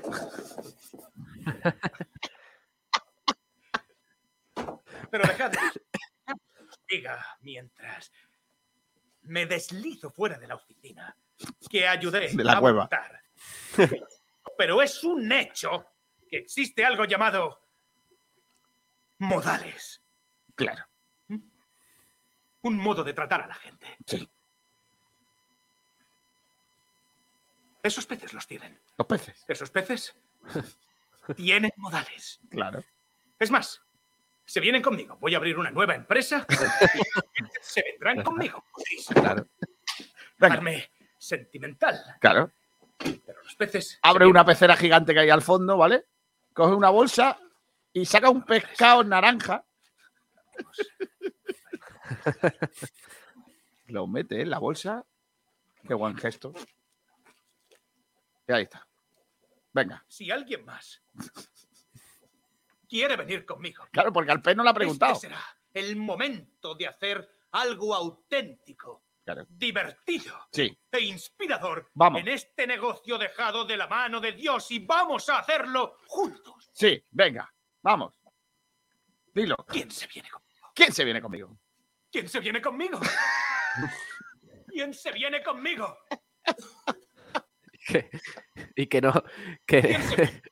Pero 5.10 5.24
dejad. 5.26 5.52
Diga 6.88 7.24
mientras 7.40 8.12
me 9.22 9.46
deslizo 9.46 10.10
fuera 10.10 10.38
de 10.38 10.46
la 10.46 10.56
oficina 10.56 11.16
que 11.70 11.86
ayudé 11.86 12.30
De 12.34 12.44
la 12.44 12.54
a 12.54 12.60
cueva. 12.60 12.80
montar. 12.82 13.22
Pero 14.62 14.80
es 14.80 15.02
un 15.02 15.32
hecho 15.32 15.84
que 16.30 16.36
existe 16.36 16.84
algo 16.84 17.04
llamado 17.04 17.66
modales. 19.18 20.00
Claro, 20.54 20.84
Un 22.60 22.76
modo 22.76 23.02
de 23.02 23.12
tratar 23.12 23.42
a 23.42 23.48
la 23.48 23.54
gente. 23.56 23.88
sí. 24.06 24.28
Esos 27.82 28.06
peces 28.06 28.32
los 28.32 28.46
tienen. 28.46 28.80
Los 28.96 29.08
peces. 29.08 29.44
Esos 29.48 29.68
peces 29.70 30.14
tienen 31.36 31.72
modales. 31.78 32.38
Claro. 32.48 32.84
Es 33.40 33.50
más, 33.50 33.82
se 34.44 34.60
vienen 34.60 34.80
conmigo. 34.80 35.16
Voy 35.16 35.34
a 35.34 35.38
abrir 35.38 35.58
una 35.58 35.72
nueva 35.72 35.96
empresa. 35.96 36.46
se 37.60 37.82
vendrán 37.82 38.22
conmigo. 38.22 38.64
Claro. 39.12 39.48
Venga, 40.38 40.88
sentimental. 41.18 42.00
claro. 42.20 42.52
Pero 43.26 43.42
los 43.42 43.54
peces. 43.56 43.98
Abre 44.02 44.26
una 44.26 44.44
pecera 44.44 44.76
gigante 44.76 45.12
que 45.14 45.20
hay 45.20 45.30
al 45.30 45.42
fondo, 45.42 45.76
¿vale? 45.76 46.06
Coge 46.52 46.74
una 46.74 46.90
bolsa 46.90 47.38
y 47.92 48.04
saca 48.04 48.30
un 48.30 48.44
pescado 48.44 49.04
naranja. 49.04 49.64
Lo 53.86 54.06
mete 54.06 54.40
en 54.40 54.50
la 54.50 54.58
bolsa. 54.58 55.04
Qué 55.86 55.94
buen 55.94 56.16
gesto. 56.16 56.52
Y 58.48 58.52
ahí 58.52 58.62
está. 58.64 58.86
Venga. 59.72 60.04
Si 60.08 60.30
alguien 60.30 60.64
más 60.64 61.02
quiere 62.88 63.16
venir 63.16 63.44
conmigo, 63.46 63.84
Claro, 63.90 64.12
porque 64.12 64.30
al 64.32 64.42
pez 64.42 64.54
no 64.56 64.62
le 64.62 64.70
ha 64.70 64.74
preguntado. 64.74 65.14
este 65.14 65.28
será 65.28 65.42
el 65.72 65.96
momento 65.96 66.74
de 66.74 66.86
hacer 66.86 67.26
algo 67.52 67.94
auténtico, 67.94 69.01
Claro. 69.24 69.46
divertido 69.48 70.48
Sí, 70.50 70.76
e 70.90 71.00
inspirador 71.00 71.88
Vamos. 71.94 72.20
en 72.22 72.28
este 72.28 72.66
negocio 72.66 73.18
dejado 73.18 73.64
de 73.64 73.76
la 73.76 73.86
mano 73.86 74.20
de 74.20 74.32
Dios 74.32 74.68
y 74.72 74.80
vamos 74.80 75.28
a 75.28 75.38
hacerlo 75.38 75.98
juntos. 76.06 76.70
sí, 76.72 77.04
venga. 77.10 77.48
Vamos. 77.82 78.14
Dilo. 79.34 79.56
¿Quién 79.68 79.90
se 79.90 80.06
viene 80.08 80.28
conmigo? 80.28 80.70
¿Quién 80.74 80.92
se 80.92 81.04
viene 81.04 81.20
conmigo? 81.22 81.58
¿Quién 82.10 82.28
se 82.28 82.40
viene 82.40 82.60
conmigo? 82.60 83.00
¿Quién 84.68 84.92
se 84.94 85.12
viene 85.12 85.42
conmigo? 85.42 85.96
Que- 87.86 88.10
y 88.76 88.86
que 88.86 89.00
no. 89.00 89.12
Que, 89.66 89.80
¿Quién 89.82 90.02
se 90.02 90.16
viene? 90.16 90.42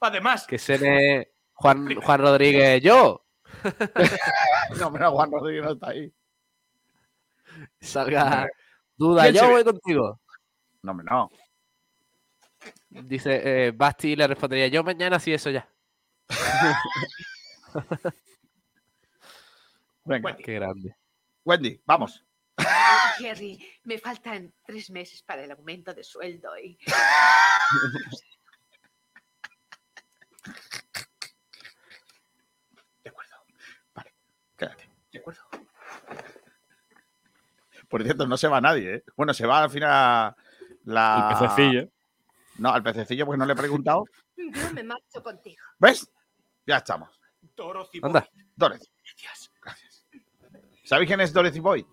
Además, 0.00 0.46
que 0.46 0.58
se 0.58 1.32
Juan, 1.52 1.94
Juan 2.00 2.20
Rodríguez, 2.20 2.82
yo. 2.82 3.26
no, 4.78 4.90
mira, 4.90 5.10
Juan 5.10 5.30
Rodríguez 5.32 5.64
no 5.64 5.72
está 5.72 5.88
ahí. 5.90 6.12
Salga 7.80 8.48
duda, 8.96 9.22
¿Quién 9.24 9.34
se 9.34 9.40
yo 9.40 9.50
voy 9.50 9.64
contigo. 9.64 10.20
No, 10.82 10.94
no. 10.94 11.30
Dice 12.88 13.66
eh, 13.66 13.70
Basti 13.72 14.16
le 14.16 14.26
respondería, 14.26 14.68
yo 14.68 14.82
mañana 14.84 15.18
sí 15.18 15.32
eso 15.32 15.50
ya. 15.50 15.68
Venga, 20.04 20.22
Bueno, 20.22 20.38
Qué 20.44 20.54
grande. 20.54 20.96
Wendy, 21.44 21.80
vamos. 21.86 22.24
Jerry, 23.18 23.58
me 23.84 23.98
faltan 23.98 24.52
tres 24.64 24.90
meses 24.90 25.22
para 25.22 25.44
el 25.44 25.50
aumento 25.50 25.94
de 25.94 26.04
sueldo 26.04 26.58
y 26.58 26.78
de 33.04 33.10
acuerdo, 33.10 33.36
Quédate. 34.56 34.88
de 35.12 35.18
acuerdo. 35.18 35.42
Por 37.90 38.04
cierto, 38.04 38.24
no 38.26 38.36
se 38.36 38.46
va 38.46 38.60
nadie, 38.60 38.94
¿eh? 38.94 39.04
Bueno, 39.16 39.34
se 39.34 39.44
va 39.44 39.64
al 39.64 39.70
final 39.70 40.34
la... 40.84 41.28
El 41.28 41.38
pececillo. 41.38 41.88
No, 42.58 42.70
al 42.70 42.84
pececillo, 42.84 43.26
pues 43.26 43.36
no 43.36 43.44
le 43.44 43.52
he 43.52 43.56
preguntado. 43.56 44.04
yo 44.36 44.72
me 44.72 44.84
marcho 44.84 45.20
contigo. 45.22 45.60
¿Ves? 45.78 46.08
Ya 46.64 46.76
estamos. 46.76 47.10
Dorothy 47.56 47.98
Anda. 48.00 48.20
Boy, 48.20 48.44
Dorothy. 48.54 48.86
gracias. 49.60 50.06
¿Sabéis 50.84 51.08
quién 51.08 51.20
es 51.20 51.32
Dorothy 51.32 51.58
Boy? 51.58 51.84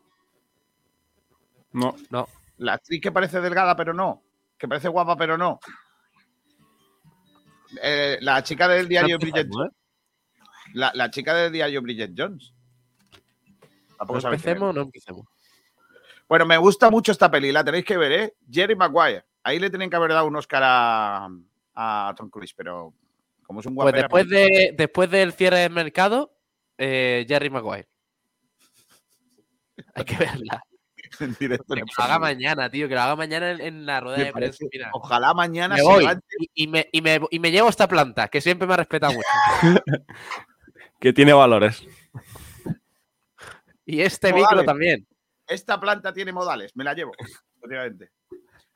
No. 1.72 1.96
No, 2.12 2.28
La 2.58 2.74
actriz 2.74 3.02
que 3.02 3.12
parece 3.12 3.42
delgada, 3.42 3.76
pero 3.76 3.92
no. 3.92 4.22
Que 4.56 4.68
parece 4.68 4.90
guapa, 4.90 5.18
pero 5.18 5.36
no. 5.36 5.60
Eh, 7.82 8.20
la 8.22 8.44
chica 8.44 8.68
del 8.68 8.88
diario 8.88 9.18
Bridget 9.18 9.48
¿eh? 9.48 9.70
la, 10.74 10.92
la 10.94 11.10
chica 11.10 11.34
del 11.34 11.52
diario 11.52 11.82
Bridget 11.82 12.14
Jones. 12.16 12.54
Tampoco 13.98 14.20
empecemos, 14.20 14.76
no 14.76 14.82
empecemos. 14.82 15.26
Bueno, 16.30 16.46
me 16.46 16.58
gusta 16.58 16.90
mucho 16.90 17.12
esta 17.12 17.32
peli, 17.32 17.52
la 17.52 17.64
tenéis 17.64 17.86
que 17.86 17.98
ver, 17.98 18.12
¿eh? 18.12 18.34
Jerry 18.52 18.76
Maguire. 18.76 19.24
Ahí 19.44 19.60
le 19.60 19.70
tienen 19.70 19.90
que 19.90 19.96
haber 19.96 20.12
dado 20.12 20.28
un 20.28 20.36
Oscar 20.36 20.62
a, 20.66 21.30
a 21.74 22.14
Tom 22.18 22.30
Cruise, 22.30 22.54
pero 22.54 22.94
como 23.44 23.62
es 23.62 23.66
un 23.66 23.76
Pues 23.76 23.86
guapera, 23.86 24.04
después, 24.04 24.30
de, 24.30 24.74
después 24.78 25.10
del 25.10 25.32
cierre 25.34 25.60
del 25.60 25.72
mercado, 25.72 26.34
eh, 26.78 27.26
Jerry 27.28 27.50
Maguire. 27.50 27.88
Hay 29.96 30.04
que 30.04 30.18
verla. 30.18 30.62
en 31.22 31.34
directo 31.40 31.74
Que 31.74 31.80
lo 31.80 31.86
haga 32.04 32.20
mañana, 32.20 32.70
tío, 32.70 32.90
que 32.90 32.96
lo 32.96 33.02
haga 33.02 33.16
mañana 33.16 33.52
en, 33.52 33.62
en 33.62 33.86
la 33.86 34.02
rueda 34.02 34.18
Me 34.18 34.24
de 34.26 34.34
prensa. 34.34 34.58
parece- 34.60 34.70
Mira, 34.74 34.90
Ojalá 34.94 35.34
mañana 35.34 35.76
me 35.76 35.82
se 35.82 35.88
voy 35.88 36.00
levante. 36.02 36.28
y, 36.40 36.64
y 36.64 36.68
me, 36.68 36.90
y, 36.92 37.02
me, 37.02 37.22
y 37.32 37.40
me 37.40 37.52
llevo 37.52 37.70
esta 37.70 37.88
planta, 37.88 38.28
que 38.28 38.42
siempre 38.42 38.68
me 38.68 38.74
ha 38.74 38.78
respetado 38.78 39.14
mucho. 39.14 39.28
Que 41.00 41.14
tiene 41.14 41.32
valores. 41.32 41.86
Y 43.86 44.02
este 44.02 44.32
Modales. 44.34 44.50
micro 44.50 44.66
también. 44.66 45.08
Esta 45.48 45.80
planta 45.80 46.14
tiene 46.14 46.32
modales, 46.34 46.76
me 46.76 46.84
la 46.84 46.94
llevo. 46.94 47.12
efectivamente. 47.58 48.12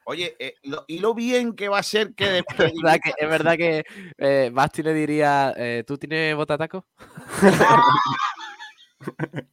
Oye, 0.05 0.35
eh, 0.39 0.55
lo- 0.63 0.83
y 0.87 0.99
lo 0.99 1.13
bien 1.13 1.53
que 1.55 1.69
va 1.69 1.77
a 1.79 1.83
ser 1.83 2.13
que 2.15 2.25
Es 2.29 2.33
después. 2.33 2.73
verdad 2.81 2.99
que, 3.03 3.13
es 3.17 3.29
verdad 3.29 3.57
que 3.57 3.83
eh, 4.17 4.49
Basti 4.51 4.83
le 4.83 4.93
diría, 4.93 5.53
eh, 5.55 5.83
¿tú 5.85 5.97
tienes 5.97 6.35
botataco? 6.35 6.85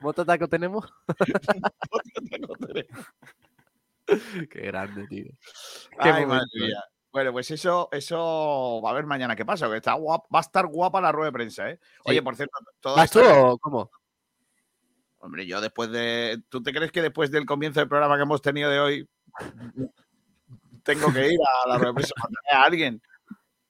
¿Botataco 0.00 0.48
tenemos? 0.48 0.92
Qué 4.50 4.60
grande, 4.60 5.06
tío. 5.06 5.30
Qué 6.02 6.08
Ay, 6.10 6.26
madre 6.26 6.46
mía. 6.54 6.82
Bueno, 7.12 7.32
pues 7.32 7.50
eso, 7.50 7.88
eso 7.92 8.80
va 8.82 8.90
a 8.90 8.94
ver 8.94 9.04
mañana 9.04 9.36
qué 9.36 9.44
pasa, 9.44 9.68
que 9.68 9.76
está 9.76 9.94
guap- 9.96 10.24
va 10.34 10.38
a 10.38 10.42
estar 10.42 10.66
guapa 10.66 11.00
la 11.00 11.12
rueda 11.12 11.26
de 11.26 11.32
prensa, 11.32 11.70
¿eh? 11.70 11.78
Oye, 12.04 12.18
Sí. 12.18 12.24
por 12.24 12.36
cierto, 12.36 12.58
toda 12.80 12.96
¿Vas 12.96 13.10
tú 13.10 13.20
o 13.22 13.58
cómo? 13.58 13.90
Hombre, 15.24 15.46
yo 15.46 15.60
después 15.60 15.88
de. 15.92 16.42
¿Tú 16.48 16.60
te 16.64 16.72
crees 16.72 16.90
que 16.90 17.00
después 17.00 17.30
del 17.30 17.46
comienzo 17.46 17.78
del 17.78 17.88
programa 17.88 18.16
que 18.16 18.22
hemos 18.24 18.42
tenido 18.42 18.68
de 18.68 18.80
hoy 18.80 19.08
tengo 20.82 21.12
que 21.12 21.28
ir 21.32 21.38
a 21.64 21.68
la 21.68 21.78
mandaré 21.78 22.02
a 22.52 22.62
alguien? 22.64 23.00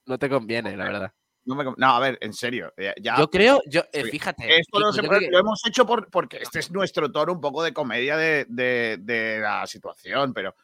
No 0.06 0.18
te 0.18 0.30
conviene, 0.30 0.74
la 0.76 0.84
verdad. 0.84 1.12
No, 1.44 1.54
me 1.54 1.64
no, 1.64 1.74
a 1.86 1.98
ver, 2.00 2.16
en 2.22 2.32
serio. 2.32 2.72
eh, 2.76 2.94
Ya, 3.02 3.16
Yo 3.18 3.28
creo, 3.28 3.60
yo, 3.66 3.82
eh, 3.92 4.04
fíjate. 4.04 4.56
esto 4.60 4.78
lo, 4.78 4.92
Kiko, 4.92 5.12
se 5.14 5.20
que- 5.20 5.30
lo 5.30 5.38
hemos 5.40 5.60
hecho 5.66 5.84
por, 5.84 6.08
porque 6.08 6.38
este 6.40 6.60
es 6.60 6.70
nuestro 6.70 7.10
tono 7.12 7.32
un 7.32 7.40
poco 7.40 7.62
de 7.62 7.72
comedia 7.74 8.16
de, 8.16 8.46
de- 8.48 8.96
de 9.00 9.40
la 9.40 9.66
situación, 9.66 10.32
pero 10.32 10.54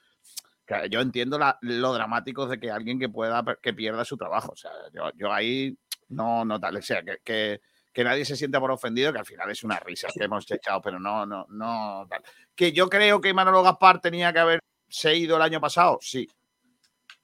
claro, 0.64 0.86
yo 0.86 1.00
entiendo 1.00 1.38
la- 1.38 1.58
lo 1.62 1.92
dramático 1.92 2.46
de 2.46 2.58
que 2.58 2.70
alguien 2.70 2.98
que 2.98 3.08
pueda 3.10 3.44
que 3.60 3.74
pierda 3.74 4.04
su 4.06 4.16
trabajo. 4.16 4.52
O 4.52 4.56
sea, 4.56 4.70
yo, 4.94 5.10
yo 5.16 5.32
ahí 5.32 5.76
no, 6.08 6.44
no 6.46 6.58
tal. 6.58 6.76
O 6.76 6.82
sea, 6.82 7.02
que, 7.02 7.18
que- 7.24 7.60
que 7.98 8.04
nadie 8.04 8.24
se 8.24 8.36
sienta 8.36 8.60
por 8.60 8.70
ofendido, 8.70 9.12
que 9.12 9.18
al 9.18 9.26
final 9.26 9.50
es 9.50 9.64
una 9.64 9.80
risa 9.80 10.06
que 10.14 10.22
hemos 10.22 10.48
echado, 10.52 10.80
pero 10.80 11.00
no, 11.00 11.26
no, 11.26 11.46
no 11.48 12.06
tal. 12.08 12.22
Que 12.54 12.70
yo 12.70 12.88
creo 12.88 13.20
que 13.20 13.34
Manolo 13.34 13.60
Gaspar 13.60 14.00
tenía 14.00 14.32
que 14.32 14.38
haberse 14.38 15.16
ido 15.16 15.34
el 15.34 15.42
año 15.42 15.60
pasado, 15.60 15.98
sí. 16.00 16.28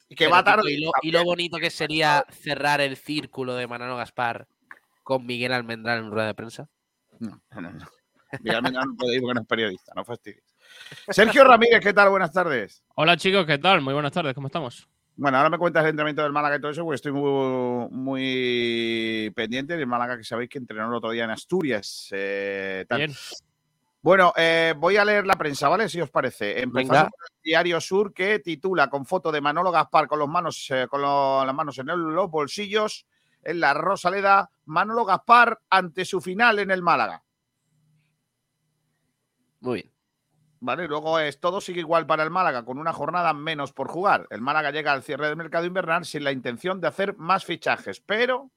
Y 0.08 0.16
que 0.16 0.24
Pero, 0.24 0.32
va 0.32 0.42
tarde. 0.42 0.72
Y 0.72 0.80
lo, 0.80 0.90
y 1.00 1.12
lo 1.12 1.22
bonito 1.22 1.58
que 1.58 1.70
sería 1.70 2.26
cerrar 2.28 2.80
el 2.80 2.96
círculo 2.96 3.54
de 3.54 3.68
Manolo 3.68 3.96
Gaspar 3.96 4.48
con 5.04 5.24
Miguel 5.24 5.52
Almendral 5.52 6.00
en 6.00 6.10
rueda 6.10 6.26
de 6.26 6.34
prensa. 6.34 6.68
No, 7.20 7.40
no, 7.52 7.60
no, 7.60 7.70
no. 7.70 7.86
Miguel 8.40 8.56
Almendral 8.56 8.86
no 8.88 8.96
puede 8.96 9.14
ir 9.14 9.20
porque 9.20 9.34
no 9.34 9.40
es 9.42 9.46
periodista, 9.46 9.92
no 9.94 10.04
fastidies. 10.04 10.56
Sergio 11.08 11.44
Ramírez, 11.44 11.84
¿qué 11.84 11.92
tal? 11.92 12.10
Buenas 12.10 12.32
tardes. 12.32 12.82
Hola 12.96 13.16
chicos, 13.16 13.46
¿qué 13.46 13.58
tal? 13.58 13.80
Muy 13.80 13.94
buenas 13.94 14.10
tardes, 14.10 14.34
¿cómo 14.34 14.48
estamos? 14.48 14.88
Bueno, 15.16 15.36
ahora 15.38 15.50
me 15.50 15.58
cuentas 15.58 15.84
el 15.84 15.90
entrenamiento 15.90 16.22
del 16.22 16.32
Málaga 16.32 16.56
y 16.56 16.60
todo 16.60 16.72
eso, 16.72 16.82
porque 16.82 16.96
estoy 16.96 17.12
muy, 17.12 17.88
muy 17.90 19.32
pendiente 19.34 19.76
del 19.76 19.86
Málaga, 19.86 20.16
que 20.16 20.24
sabéis 20.24 20.50
que 20.50 20.58
entrenó 20.58 20.88
el 20.88 20.94
otro 20.94 21.10
día 21.10 21.24
en 21.24 21.30
Asturias. 21.30 22.08
eh, 22.10 22.84
tal. 22.88 22.98
Bien. 22.98 23.12
Bueno, 24.02 24.32
eh, 24.36 24.74
voy 24.76 24.96
a 24.96 25.04
leer 25.04 25.24
la 25.26 25.36
prensa, 25.36 25.68
¿vale? 25.68 25.88
Si 25.88 26.00
os 26.00 26.10
parece. 26.10 26.60
Empezando 26.60 27.10
por 27.10 27.26
el 27.32 27.42
Diario 27.42 27.80
Sur, 27.80 28.12
que 28.12 28.38
titula 28.40 28.90
con 28.90 29.06
foto 29.06 29.32
de 29.32 29.40
Manolo 29.40 29.70
Gaspar 29.70 30.08
con, 30.08 30.18
los 30.18 30.28
manos, 30.28 30.66
eh, 30.70 30.86
con 30.90 31.00
las 31.00 31.54
manos 31.54 31.78
en 31.78 31.88
el- 31.88 32.00
los 32.00 32.30
bolsillos, 32.30 33.06
en 33.42 33.60
la 33.60 33.72
Rosaleda, 33.72 34.50
Manolo 34.66 35.04
Gaspar 35.06 35.60
ante 35.70 36.04
su 36.04 36.20
final 36.20 36.58
en 36.58 36.70
el 36.70 36.82
Málaga. 36.82 37.22
Muy 39.60 39.82
bien. 39.82 39.93
¿Vale? 40.66 40.88
Luego 40.88 41.18
es 41.18 41.40
todo 41.40 41.60
sigue 41.60 41.80
igual 41.80 42.06
para 42.06 42.22
el 42.22 42.30
Málaga, 42.30 42.64
con 42.64 42.78
una 42.78 42.94
jornada 42.94 43.34
menos 43.34 43.74
por 43.74 43.86
jugar. 43.88 44.26
El 44.30 44.40
Málaga 44.40 44.70
llega 44.70 44.92
al 44.92 45.02
cierre 45.02 45.26
del 45.26 45.36
mercado 45.36 45.66
invernal 45.66 46.06
sin 46.06 46.24
la 46.24 46.32
intención 46.32 46.80
de 46.80 46.88
hacer 46.88 47.14
más 47.18 47.44
fichajes, 47.44 48.00
pero. 48.00 48.50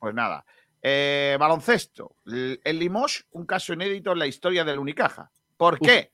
Pues 0.00 0.14
nada. 0.16 0.44
Eh, 0.82 1.36
baloncesto. 1.38 2.16
El 2.26 2.60
Limoges, 2.78 3.24
un 3.30 3.46
caso 3.46 3.72
inédito 3.72 4.10
en 4.10 4.18
la 4.18 4.26
historia 4.26 4.64
del 4.64 4.80
Unicaja. 4.80 5.30
¿Por 5.56 5.78
qué? 5.78 6.10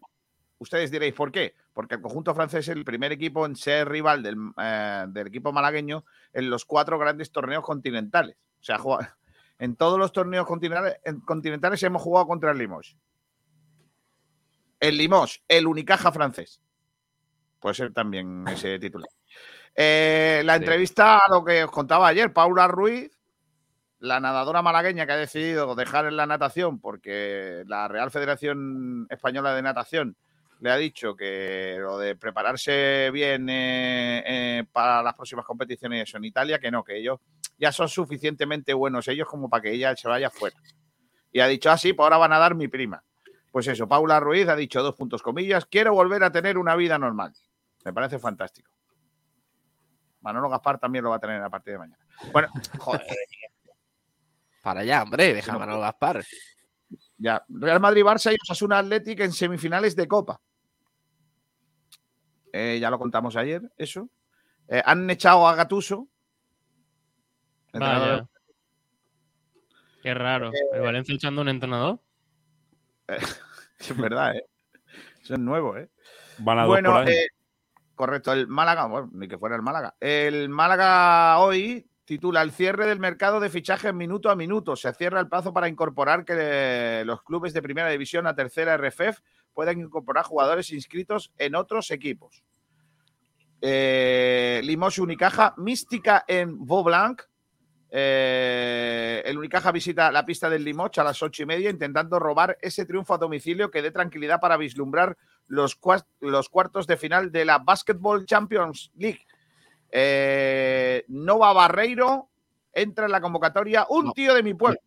Ustedes 0.59 0.90
diréis, 0.90 1.14
¿por 1.14 1.33
qué? 1.33 1.54
Porque 1.73 1.95
el 1.95 2.02
conjunto 2.02 2.35
francés 2.35 2.69
es 2.69 2.76
el 2.76 2.85
primer 2.85 3.12
equipo 3.12 3.47
en 3.47 3.57
ser 3.57 3.88
rival 3.88 4.23
del, 4.23 4.37
eh, 4.62 5.07
del 5.09 5.26
equipo 5.26 5.52
malagueño 5.52 6.04
en 6.35 6.50
los 6.50 6.66
cuatro 6.66 6.99
grandes 6.99 7.33
torneos 7.33 7.64
continentales. 7.64 8.37
O 8.61 8.62
sea, 8.62 8.78
en 9.59 9.75
todos 9.76 9.99
los 9.99 10.12
torneos 10.12 10.47
continentales, 10.47 11.00
en- 11.02 11.21
continentales 11.21 11.83
hemos 11.83 12.02
jugado 12.02 12.26
contra 12.26 12.50
el 12.52 12.59
Limoges. 12.59 12.95
El 14.82 14.96
Limoges, 14.96 15.40
el 15.46 15.68
Unicaja 15.68 16.10
francés. 16.10 16.60
Puede 17.60 17.76
ser 17.76 17.92
también 17.92 18.44
ese 18.48 18.78
titular. 18.80 19.08
Eh, 19.76 20.42
la 20.44 20.56
entrevista 20.56 21.18
a 21.18 21.28
lo 21.30 21.44
que 21.44 21.62
os 21.62 21.70
contaba 21.70 22.08
ayer, 22.08 22.32
Paula 22.32 22.66
Ruiz, 22.66 23.16
la 24.00 24.18
nadadora 24.18 24.60
malagueña 24.60 25.06
que 25.06 25.12
ha 25.12 25.16
decidido 25.16 25.76
dejar 25.76 26.06
en 26.06 26.16
la 26.16 26.26
natación 26.26 26.80
porque 26.80 27.62
la 27.68 27.86
Real 27.86 28.10
Federación 28.10 29.06
Española 29.08 29.54
de 29.54 29.62
Natación 29.62 30.16
le 30.58 30.72
ha 30.72 30.76
dicho 30.76 31.14
que 31.14 31.76
lo 31.78 31.96
de 31.96 32.16
prepararse 32.16 33.08
bien 33.12 33.48
eh, 33.50 34.24
eh, 34.26 34.64
para 34.72 35.00
las 35.00 35.14
próximas 35.14 35.46
competiciones 35.46 36.08
eso, 36.08 36.16
en 36.16 36.24
Italia, 36.24 36.58
que 36.58 36.72
no, 36.72 36.82
que 36.82 36.98
ellos 36.98 37.20
ya 37.56 37.70
son 37.70 37.88
suficientemente 37.88 38.74
buenos 38.74 39.06
ellos 39.06 39.28
como 39.28 39.48
para 39.48 39.62
que 39.62 39.70
ella 39.70 39.94
se 39.94 40.08
vaya 40.08 40.28
fuera. 40.28 40.56
Y 41.30 41.38
ha 41.38 41.46
dicho, 41.46 41.70
ah, 41.70 41.78
sí, 41.78 41.92
pues 41.92 42.04
ahora 42.04 42.16
van 42.16 42.32
a 42.32 42.38
dar 42.40 42.56
mi 42.56 42.66
prima. 42.66 43.04
Pues 43.52 43.66
eso, 43.68 43.87
Paula 43.87 44.18
Ruiz 44.18 44.49
ha 44.49 44.56
dicho 44.56 44.82
dos 44.82 44.94
puntos 44.94 45.23
comillas, 45.23 45.66
quiero 45.66 45.92
volver 45.92 46.25
a 46.25 46.32
tener 46.32 46.56
una 46.56 46.75
vida 46.75 46.99
normal. 46.99 47.35
Me 47.85 47.92
parece 47.92 48.18
fantástico. 48.18 48.73
Manolo 50.23 50.49
Gaspar 50.49 50.78
también 50.78 51.04
lo 51.04 51.11
va 51.11 51.16
a 51.16 51.21
tener 51.21 51.42
a 51.42 51.50
partir 51.50 51.75
de 51.75 51.78
mañana. 51.80 52.04
Bueno, 52.32 52.49
joder, 52.78 53.06
Para 54.62 54.80
allá, 54.80 55.02
hombre, 55.02 55.35
deja 55.35 55.52
no 55.52 55.59
a 55.59 55.61
Manolo 55.61 55.80
Gaspar. 55.80 56.25
ya. 57.18 57.44
Real 57.49 57.80
Madrid, 57.80 58.02
Barça 58.02 58.32
y 58.32 58.38
Osasuna 58.40 58.78
Athletic 58.78 59.21
en 59.21 59.32
semifinales 59.32 59.94
de 59.94 60.09
Copa. 60.09 60.40
Eh, 62.54 62.78
ya 62.80 62.88
lo 62.88 62.99
contamos 62.99 63.37
ayer, 63.37 63.62
eso. 63.76 64.09
Eh, 64.68 64.82
han 64.85 65.09
echado 65.11 65.47
a 65.47 65.54
Gatuso. 65.54 66.09
entrenador 67.66 68.09
Vaya. 68.09 68.28
Qué 70.02 70.14
raro. 70.14 70.52
Eh, 70.52 70.59
¿El 70.73 70.80
Valencia 70.80 71.14
echando 71.14 71.42
un 71.42 71.49
entrenador? 71.49 72.00
Es 73.78 73.97
verdad, 73.97 74.37
¿eh? 74.37 74.44
Eso 75.23 75.35
es 75.35 75.40
nuevo, 75.40 75.76
¿eh? 75.76 75.90
Van 76.38 76.59
a 76.59 76.62
dos 76.62 76.68
Bueno, 76.68 77.02
eh, 77.02 77.28
correcto. 77.94 78.32
El 78.32 78.47
Málaga, 78.47 78.87
bueno, 78.87 79.11
ni 79.12 79.26
que 79.26 79.38
fuera 79.38 79.56
el 79.56 79.62
Málaga. 79.62 79.94
El 80.00 80.49
Málaga 80.49 81.38
hoy 81.38 81.87
titula 82.04 82.42
El 82.42 82.52
cierre 82.52 82.87
del 82.87 82.99
mercado 82.99 83.40
de 83.40 83.50
fichajes 83.50 83.92
minuto 83.94 84.30
a 84.30 84.37
minuto. 84.37 84.76
Se 84.76 84.92
cierra 84.94 85.21
el 85.21 85.28
plazo 85.28 85.52
para 85.52 85.68
incorporar 85.68 86.25
que 86.25 87.02
los 87.04 87.23
clubes 87.23 87.52
de 87.52 87.62
primera 87.62 87.88
división 87.88 88.26
a 88.26 88.35
tercera 88.35 88.76
RFF 88.76 89.21
puedan 89.52 89.80
incorporar 89.80 90.25
jugadores 90.25 90.71
inscritos 90.71 91.32
en 91.38 91.54
otros 91.54 91.90
equipos. 91.90 92.42
Eh, 93.61 94.61
Limos 94.64 94.99
Unicaja, 94.99 95.54
mística 95.56 96.25
en 96.26 96.66
Vaublanc. 96.66 97.23
Eh, 97.94 99.22
el 99.26 99.37
Unicaja 99.37 99.70
visita 99.70 100.11
la 100.11 100.25
pista 100.25 100.49
del 100.49 100.64
Limoch 100.64 100.96
a 100.99 101.04
las 101.04 101.22
ocho 101.22 101.42
y 101.42 101.46
media, 101.46 101.68
intentando 101.68 102.18
robar 102.18 102.56
ese 102.62 102.87
triunfo 102.87 103.12
a 103.12 103.18
domicilio 103.18 103.70
que 103.70 103.82
dé 103.82 103.90
tranquilidad 103.90 104.40
para 104.40 104.56
vislumbrar 104.56 105.18
los, 105.46 105.78
cua- 105.78 106.06
los 106.20 106.49
cuartos 106.49 106.87
de 106.87 106.96
final 106.96 107.30
de 107.30 107.44
la 107.44 107.58
Basketball 107.58 108.25
Champions 108.25 108.90
League. 108.96 109.20
Eh, 109.90 111.04
Nova 111.08 111.52
Barreiro 111.52 112.30
entra 112.72 113.04
en 113.04 113.12
la 113.12 113.20
convocatoria 113.20 113.87
un 113.90 114.06
No. 114.06 114.12
tío 114.12 114.32
de 114.34 114.42
mi 114.42 114.54
pueblo. 114.54 114.80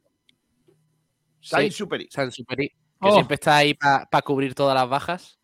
Sainz 1.39 1.73
Sí. 1.75 1.77
Superi. 1.77 2.07
San 2.09 2.31
Superi, 2.31 2.69
que 2.69 2.75
Oh. 3.01 3.13
siempre 3.13 3.35
está 3.35 3.57
ahí 3.57 3.75
para 3.75 4.07
cubrir 4.23 4.55
todas 4.55 4.73
las 4.73 4.89
bajas. 4.89 5.39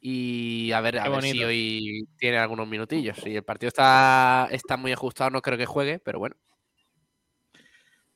Y 0.00 0.72
a 0.72 0.80
ver, 0.80 1.00
a 1.00 1.02
Qué 1.04 1.10
ver 1.10 1.22
si 1.22 1.44
hoy 1.44 2.08
tiene 2.16 2.38
algunos 2.38 2.66
minutillos. 2.66 3.18
Si 3.18 3.36
el 3.36 3.42
partido 3.42 3.68
está, 3.68 4.48
está 4.52 4.78
muy 4.78 4.92
ajustado, 4.92 5.28
no 5.28 5.42
creo 5.42 5.58
que 5.58 5.66
juegue, 5.66 5.98
pero 5.98 6.18
bueno. 6.18 6.36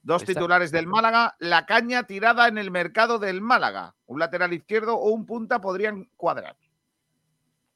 Dos 0.02 0.22
está. 0.22 0.34
titulares 0.34 0.72
del 0.72 0.88
Málaga, 0.88 1.36
la 1.38 1.64
caña 1.64 2.02
tirada 2.04 2.48
en 2.48 2.58
el 2.58 2.70
mercado 2.70 3.18
del 3.18 3.40
Málaga. 3.40 3.94
Un 4.06 4.18
lateral 4.18 4.52
izquierdo 4.52 4.96
o 4.96 5.10
un 5.10 5.26
punta 5.26 5.60
podrían 5.60 6.08
cuadrar. 6.16 6.56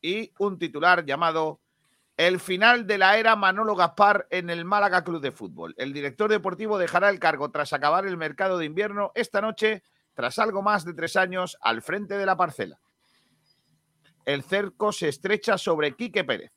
Y 0.02 0.32
un 0.38 0.58
titular 0.58 1.04
llamado 1.04 1.60
El 2.16 2.40
final 2.40 2.86
de 2.86 2.98
la 2.98 3.16
era 3.18 3.36
Manolo 3.36 3.76
Gaspar 3.76 4.26
en 4.30 4.50
el 4.50 4.64
Málaga 4.64 5.04
Club 5.04 5.20
de 5.20 5.32
Fútbol. 5.32 5.74
El 5.78 5.92
director 5.92 6.30
deportivo 6.30 6.78
dejará 6.78 7.10
el 7.10 7.20
cargo 7.20 7.50
tras 7.50 7.72
acabar 7.72 8.06
el 8.06 8.16
mercado 8.16 8.58
de 8.58 8.64
invierno 8.64 9.12
esta 9.14 9.40
noche, 9.40 9.82
tras 10.14 10.38
algo 10.38 10.62
más 10.62 10.84
de 10.84 10.94
tres 10.94 11.16
años 11.16 11.56
al 11.60 11.82
frente 11.82 12.16
de 12.16 12.26
la 12.26 12.36
parcela. 12.36 12.80
El 14.24 14.42
cerco 14.42 14.90
se 14.90 15.08
estrecha 15.08 15.58
sobre 15.58 15.94
Quique 15.94 16.24
Pérez. 16.24 16.55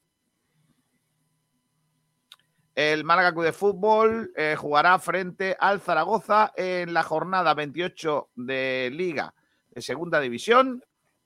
El 2.80 3.04
Málaga 3.04 3.34
Club 3.34 3.44
de 3.44 3.52
Fútbol 3.52 4.32
eh, 4.38 4.56
jugará 4.58 4.98
frente 5.00 5.58
al 5.60 5.82
Zaragoza 5.82 6.54
en 6.56 6.94
la 6.94 7.04
jornada 7.04 7.54
28 7.54 8.30
de 8.36 8.90
Liga 8.94 9.34
de 9.68 9.82
Segunda 9.82 10.22
División. 10.22 10.82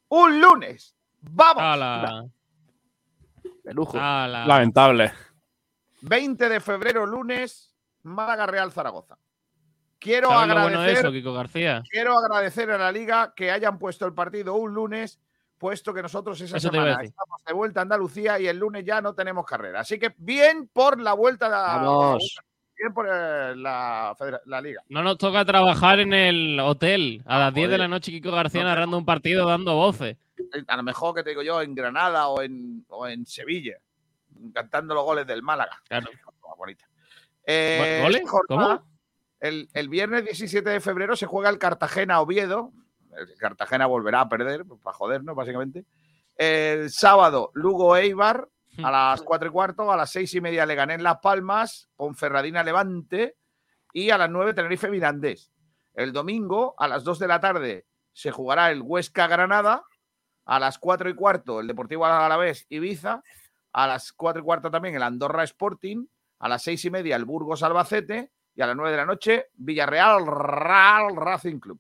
Un 0.08 0.42
lunes. 0.42 0.96
¡Vamos! 1.22 1.62
¡Hala! 1.62 2.26
De 3.64 3.72
lujo. 3.72 4.00
¡Hala! 4.00 4.48
Lamentable. 4.48 5.14
20 6.02 6.50
de 6.50 6.60
febrero, 6.60 7.06
lunes, 7.06 7.76
Málaga 8.02 8.48
Real 8.48 8.72
Zaragoza. 8.72 9.20
Quiero 10.00 10.30
¿Sabes 10.30 10.48
lo 10.48 10.54
bueno 10.56 10.70
de 10.70 10.74
agradecer, 10.74 11.06
eso, 11.06 11.12
Kiko 11.12 11.34
García? 11.34 11.84
quiero 11.88 12.18
agradecer 12.18 12.72
a 12.72 12.80
la 12.80 12.92
liga 12.92 13.36
que 13.36 13.52
hayan 13.52 13.78
puesto 13.78 14.08
el 14.08 14.16
partido 14.16 14.56
un 14.56 14.74
lunes, 14.74 15.20
puesto 15.64 15.94
que 15.94 16.02
nosotros 16.02 16.40
esa 16.42 16.58
Eso 16.58 16.70
semana 16.70 17.02
estamos 17.02 17.42
de 17.48 17.54
vuelta 17.54 17.80
a 17.80 17.84
Andalucía 17.84 18.38
y 18.38 18.48
el 18.48 18.58
lunes 18.58 18.84
ya 18.84 19.00
no 19.00 19.16
tenemos 19.16 19.46
carrera. 19.46 19.80
Así 19.80 19.98
que 19.98 20.14
bien 20.18 20.68
por 20.74 21.00
la 21.00 21.14
vuelta 21.14 21.48
Vamos. 21.48 22.38
bien 22.78 22.94
por 22.94 23.08
eh, 23.10 23.56
la, 23.56 24.14
la 24.46 24.60
liga. 24.62 24.84
No 24.90 25.02
nos 25.04 25.18
toca 25.18 25.46
trabajar 25.46 26.02
en 26.02 26.12
el 26.14 26.60
hotel 26.60 27.22
a 27.26 27.40
las 27.40 27.54
10 27.54 27.70
de 27.70 27.78
la 27.78 27.88
noche, 27.88 28.12
Kiko 28.12 28.32
García 28.32 28.66
narrando 28.66 28.98
un 28.98 29.06
partido 29.06 29.48
dando 29.48 29.74
voces. 29.76 30.18
Eh, 30.38 30.64
A 30.68 30.76
lo 30.76 30.84
mejor 30.84 31.16
que 31.16 31.24
te 31.24 31.30
digo 31.30 31.44
yo 31.44 31.62
en 31.62 31.74
Granada 31.74 32.28
o 32.28 32.42
en, 32.42 32.86
o 32.90 33.08
en 33.08 33.26
Sevilla, 33.26 33.78
cantando 34.54 34.94
los 34.94 35.06
goles 35.06 35.26
del 35.26 35.42
Málaga. 35.44 35.82
Claro. 35.88 36.10
Bonita. 36.58 36.86
Eh, 37.46 38.02
¿Goles? 38.04 38.20
esta 38.20 38.32
jornada, 38.32 38.78
¿Cómo? 38.80 38.92
El, 39.40 39.70
el 39.74 39.88
viernes 39.88 40.26
17 40.26 40.70
de 40.70 40.80
febrero 40.82 41.16
se 41.16 41.26
juega 41.26 41.50
el 41.50 41.58
Cartagena 41.58 42.20
Oviedo. 42.20 42.74
El 43.18 43.36
Cartagena 43.38 43.86
volverá 43.86 44.22
a 44.22 44.30
perder, 44.30 44.66
para 44.82 44.96
jodernos, 44.96 45.36
básicamente. 45.36 45.86
El 46.36 46.90
sábado, 46.90 47.52
Lugo 47.54 47.96
Eibar, 47.96 48.50
a 48.84 48.92
las 48.92 49.22
4 49.22 49.50
y 49.50 49.52
cuarto, 49.52 49.92
a 49.92 49.98
las 49.98 50.12
6 50.12 50.34
y 50.36 50.42
media 50.42 50.66
Leganés 50.66 51.02
Las 51.02 51.20
Palmas, 51.20 51.90
Ponferradina 51.96 52.64
Levante 52.64 53.36
y 53.94 54.10
a 54.10 54.18
las 54.18 54.30
9 54.30 54.54
Tenerife 54.54 54.90
Mirandés. 54.90 55.52
El 55.94 56.12
domingo, 56.12 56.74
a 56.78 56.88
las 56.88 57.04
2 57.04 57.20
de 57.20 57.28
la 57.28 57.40
tarde, 57.40 57.86
se 58.14 58.32
jugará 58.32 58.72
el 58.72 58.82
Huesca 58.82 59.28
Granada, 59.28 59.84
a 60.46 60.60
las 60.60 60.80
4 60.80 61.10
y 61.10 61.16
cuarto 61.16 61.60
el 61.60 61.68
Deportivo 61.68 62.06
Alavés 62.06 62.66
Ibiza, 62.70 63.22
a 63.72 63.88
las 63.88 64.12
4 64.12 64.42
y 64.42 64.46
cuarto 64.46 64.72
también 64.72 64.96
el 64.96 65.04
Andorra 65.04 65.44
Sporting, 65.44 66.06
a 66.40 66.50
las 66.50 66.64
6 66.64 66.86
y 66.86 66.90
media 66.90 67.16
el 67.16 67.26
Burgos 67.26 67.64
Albacete 67.64 68.32
y 68.56 68.62
a 68.62 68.68
las 68.68 68.76
9 68.76 68.92
de 68.92 68.98
la 68.98 69.06
noche 69.06 69.48
Villarreal 69.54 70.26
Real 70.26 71.16
Racing 71.16 71.60
Club. 71.60 71.80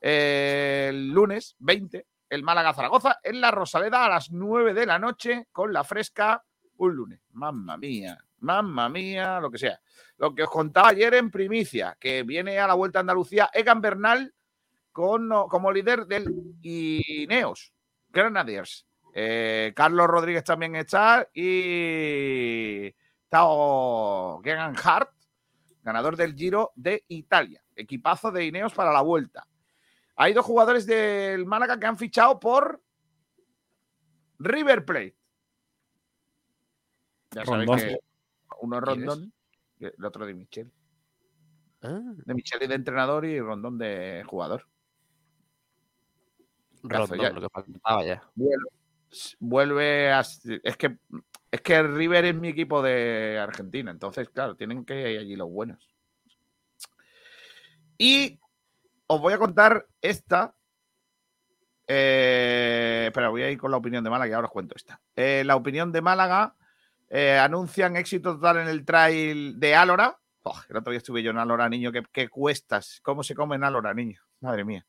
El 0.00 1.08
lunes 1.08 1.56
20 1.58 2.06
el 2.30 2.44
Málaga 2.44 2.72
Zaragoza 2.72 3.18
en 3.22 3.40
la 3.40 3.50
Rosaleda 3.50 4.04
a 4.04 4.08
las 4.08 4.30
9 4.30 4.72
de 4.72 4.86
la 4.86 4.98
noche 4.98 5.48
con 5.52 5.72
la 5.72 5.84
fresca 5.84 6.44
un 6.76 6.94
lunes. 6.94 7.20
Mamma 7.32 7.76
mía, 7.76 8.16
mamma 8.38 8.88
mía, 8.88 9.40
lo 9.40 9.50
que 9.50 9.58
sea. 9.58 9.80
Lo 10.16 10.34
que 10.34 10.44
os 10.44 10.50
contaba 10.50 10.88
ayer 10.88 11.12
en 11.14 11.30
primicia, 11.30 11.96
que 12.00 12.22
viene 12.22 12.58
a 12.58 12.68
la 12.68 12.74
Vuelta 12.74 13.00
a 13.00 13.00
Andalucía 13.00 13.50
Egan 13.52 13.80
Bernal 13.80 14.32
con, 14.92 15.28
como 15.48 15.72
líder 15.72 16.06
del 16.06 16.32
Ineos 16.62 17.72
Grenadiers. 18.08 18.86
Eh, 19.12 19.72
Carlos 19.74 20.06
Rodríguez 20.06 20.44
también 20.44 20.76
está 20.76 21.28
y 21.34 22.94
Tao 23.28 24.40
Gegan 24.42 24.76
Hart, 24.82 25.10
ganador 25.82 26.16
del 26.16 26.34
Giro 26.34 26.70
de 26.76 27.04
Italia. 27.08 27.62
Equipazo 27.74 28.30
de 28.30 28.46
Ineos 28.46 28.72
para 28.72 28.92
la 28.92 29.02
vuelta. 29.02 29.46
Hay 30.22 30.34
dos 30.34 30.44
jugadores 30.44 30.84
del 30.84 31.46
Málaga 31.46 31.80
que 31.80 31.86
han 31.86 31.96
fichado 31.96 32.38
por 32.38 32.78
River 34.38 34.84
Plate. 34.84 35.16
Ya 37.30 37.46
sabéis 37.46 37.70
que 37.70 37.98
uno 38.60 38.76
es. 38.76 38.84
Rondón, 38.84 39.32
y 39.78 39.86
el 39.86 40.04
otro 40.04 40.26
de 40.26 40.34
Michel. 40.34 40.70
Ah, 41.80 42.02
De 42.26 42.34
Michel 42.34 42.68
de 42.68 42.74
entrenador 42.74 43.24
y 43.24 43.40
Rondón 43.40 43.78
de 43.78 44.22
jugador. 44.26 44.66
Rondón, 46.82 47.18
ya. 47.18 47.30
lo 47.30 47.40
que 47.40 47.48
faltaba 47.48 48.04
ya. 48.04 48.22
Vuelve, 48.34 48.68
vuelve 49.38 50.12
a. 50.12 50.20
Es 50.20 50.76
que, 50.76 50.98
es 51.50 51.60
que 51.62 51.82
River 51.82 52.26
es 52.26 52.34
mi 52.34 52.48
equipo 52.48 52.82
de 52.82 53.38
Argentina, 53.38 53.90
entonces, 53.90 54.28
claro, 54.28 54.54
tienen 54.54 54.84
que 54.84 55.12
ir 55.12 55.18
allí 55.18 55.34
los 55.34 55.48
buenos. 55.48 55.88
Y 57.96 58.38
os 59.12 59.20
voy 59.20 59.32
a 59.32 59.38
contar 59.38 59.86
esta. 60.00 60.54
Eh, 61.86 63.06
espera, 63.08 63.28
voy 63.30 63.42
a 63.42 63.50
ir 63.50 63.58
con 63.58 63.70
la 63.72 63.76
opinión 63.76 64.04
de 64.04 64.10
Málaga 64.10 64.30
y 64.30 64.34
ahora 64.34 64.46
os 64.46 64.52
cuento 64.52 64.76
esta. 64.76 65.00
Eh, 65.16 65.42
la 65.44 65.56
opinión 65.56 65.90
de 65.90 66.00
Málaga 66.00 66.54
eh, 67.08 67.36
anuncian 67.38 67.96
éxito 67.96 68.34
total 68.34 68.58
en 68.58 68.68
el 68.68 68.84
trail 68.84 69.58
de 69.58 69.74
Álora. 69.74 70.16
Oh, 70.44 70.58
el 70.68 70.76
otro 70.76 70.92
día 70.92 70.98
estuve 70.98 71.22
yo 71.22 71.32
en 71.32 71.38
Álora, 71.38 71.68
niño. 71.68 71.90
¿Qué, 71.90 72.02
qué 72.12 72.28
cuestas? 72.28 73.00
¿Cómo 73.02 73.22
se 73.24 73.34
come 73.34 73.56
en 73.56 73.64
Álora, 73.64 73.92
niño? 73.92 74.20
Madre 74.40 74.64
mía. 74.64 74.86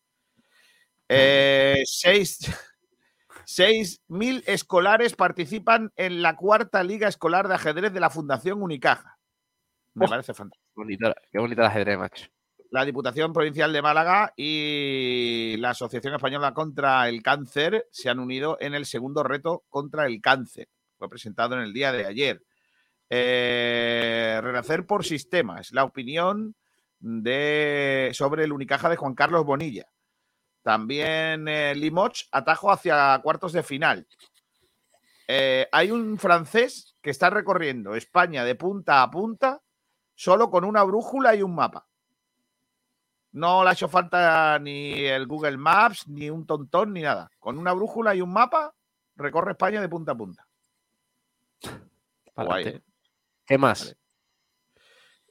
Eh, 1.09 1.81
seis, 1.85 2.37
seis 3.45 4.01
mil 4.07 4.43
escolares 4.45 5.15
participan 5.15 5.91
en 5.95 6.21
la 6.21 6.35
cuarta 6.35 6.83
liga 6.83 7.07
escolar 7.07 7.47
de 7.47 7.55
ajedrez 7.55 7.91
de 7.91 7.99
la 7.99 8.11
Fundación 8.11 8.61
Unicaja. 8.61 9.17
Me 9.95 10.05
Oh. 10.05 10.09
parece 10.09 10.33
fantástico. 10.35 10.71
Bonito, 10.75 11.13
qué 11.31 11.39
bonito 11.39 11.61
el 11.61 11.67
ajedrez, 11.67 11.97
macho. 11.97 12.27
La 12.71 12.85
Diputación 12.85 13.33
Provincial 13.33 13.73
de 13.73 13.81
Málaga 13.81 14.33
y 14.37 15.57
la 15.57 15.71
Asociación 15.71 16.13
Española 16.15 16.53
contra 16.53 17.09
el 17.09 17.21
Cáncer 17.21 17.85
se 17.91 18.09
han 18.09 18.19
unido 18.19 18.57
en 18.61 18.73
el 18.73 18.85
segundo 18.85 19.23
reto 19.23 19.65
contra 19.67 20.05
el 20.05 20.21
cáncer. 20.21 20.69
Fue 20.97 21.09
presentado 21.09 21.55
en 21.55 21.63
el 21.63 21.73
día 21.73 21.91
de 21.91 22.05
ayer. 22.05 22.41
Eh, 23.09 24.39
renacer 24.41 24.85
por 24.85 25.03
sistemas. 25.03 25.73
La 25.73 25.83
opinión 25.83 26.55
sobre 27.01 28.45
el 28.45 28.53
Unicaja 28.53 28.87
de 28.87 28.95
Juan 28.95 29.15
Carlos 29.15 29.45
Bonilla. 29.45 29.87
También 30.63 31.49
eh, 31.49 31.91
atajo 32.31 32.71
hacia 32.71 33.19
cuartos 33.21 33.51
de 33.51 33.63
final. 33.63 34.07
Eh, 35.27 35.67
hay 35.73 35.91
un 35.91 36.17
francés 36.17 36.95
que 37.01 37.09
está 37.09 37.29
recorriendo 37.29 37.95
España 37.95 38.45
de 38.45 38.55
punta 38.55 39.01
a 39.01 39.11
punta 39.11 39.61
solo 40.15 40.49
con 40.49 40.63
una 40.63 40.83
brújula 40.83 41.35
y 41.35 41.41
un 41.41 41.53
mapa. 41.53 41.90
No 43.33 43.63
le 43.63 43.69
ha 43.69 43.73
hecho 43.73 43.87
falta 43.87 44.59
ni 44.59 45.05
el 45.05 45.25
Google 45.25 45.57
Maps, 45.57 46.07
ni 46.07 46.29
un 46.29 46.45
tontón, 46.45 46.93
ni 46.93 47.01
nada. 47.01 47.29
Con 47.39 47.57
una 47.57 47.73
brújula 47.73 48.13
y 48.13 48.21
un 48.21 48.33
mapa, 48.33 48.73
recorre 49.15 49.51
España 49.51 49.79
de 49.79 49.89
punta 49.89 50.11
a 50.11 50.15
punta. 50.15 50.47
Guay. 52.35 52.67
¿eh? 52.67 52.81
¿Qué 53.45 53.57
más? 53.57 53.85
Vale. 53.85 53.97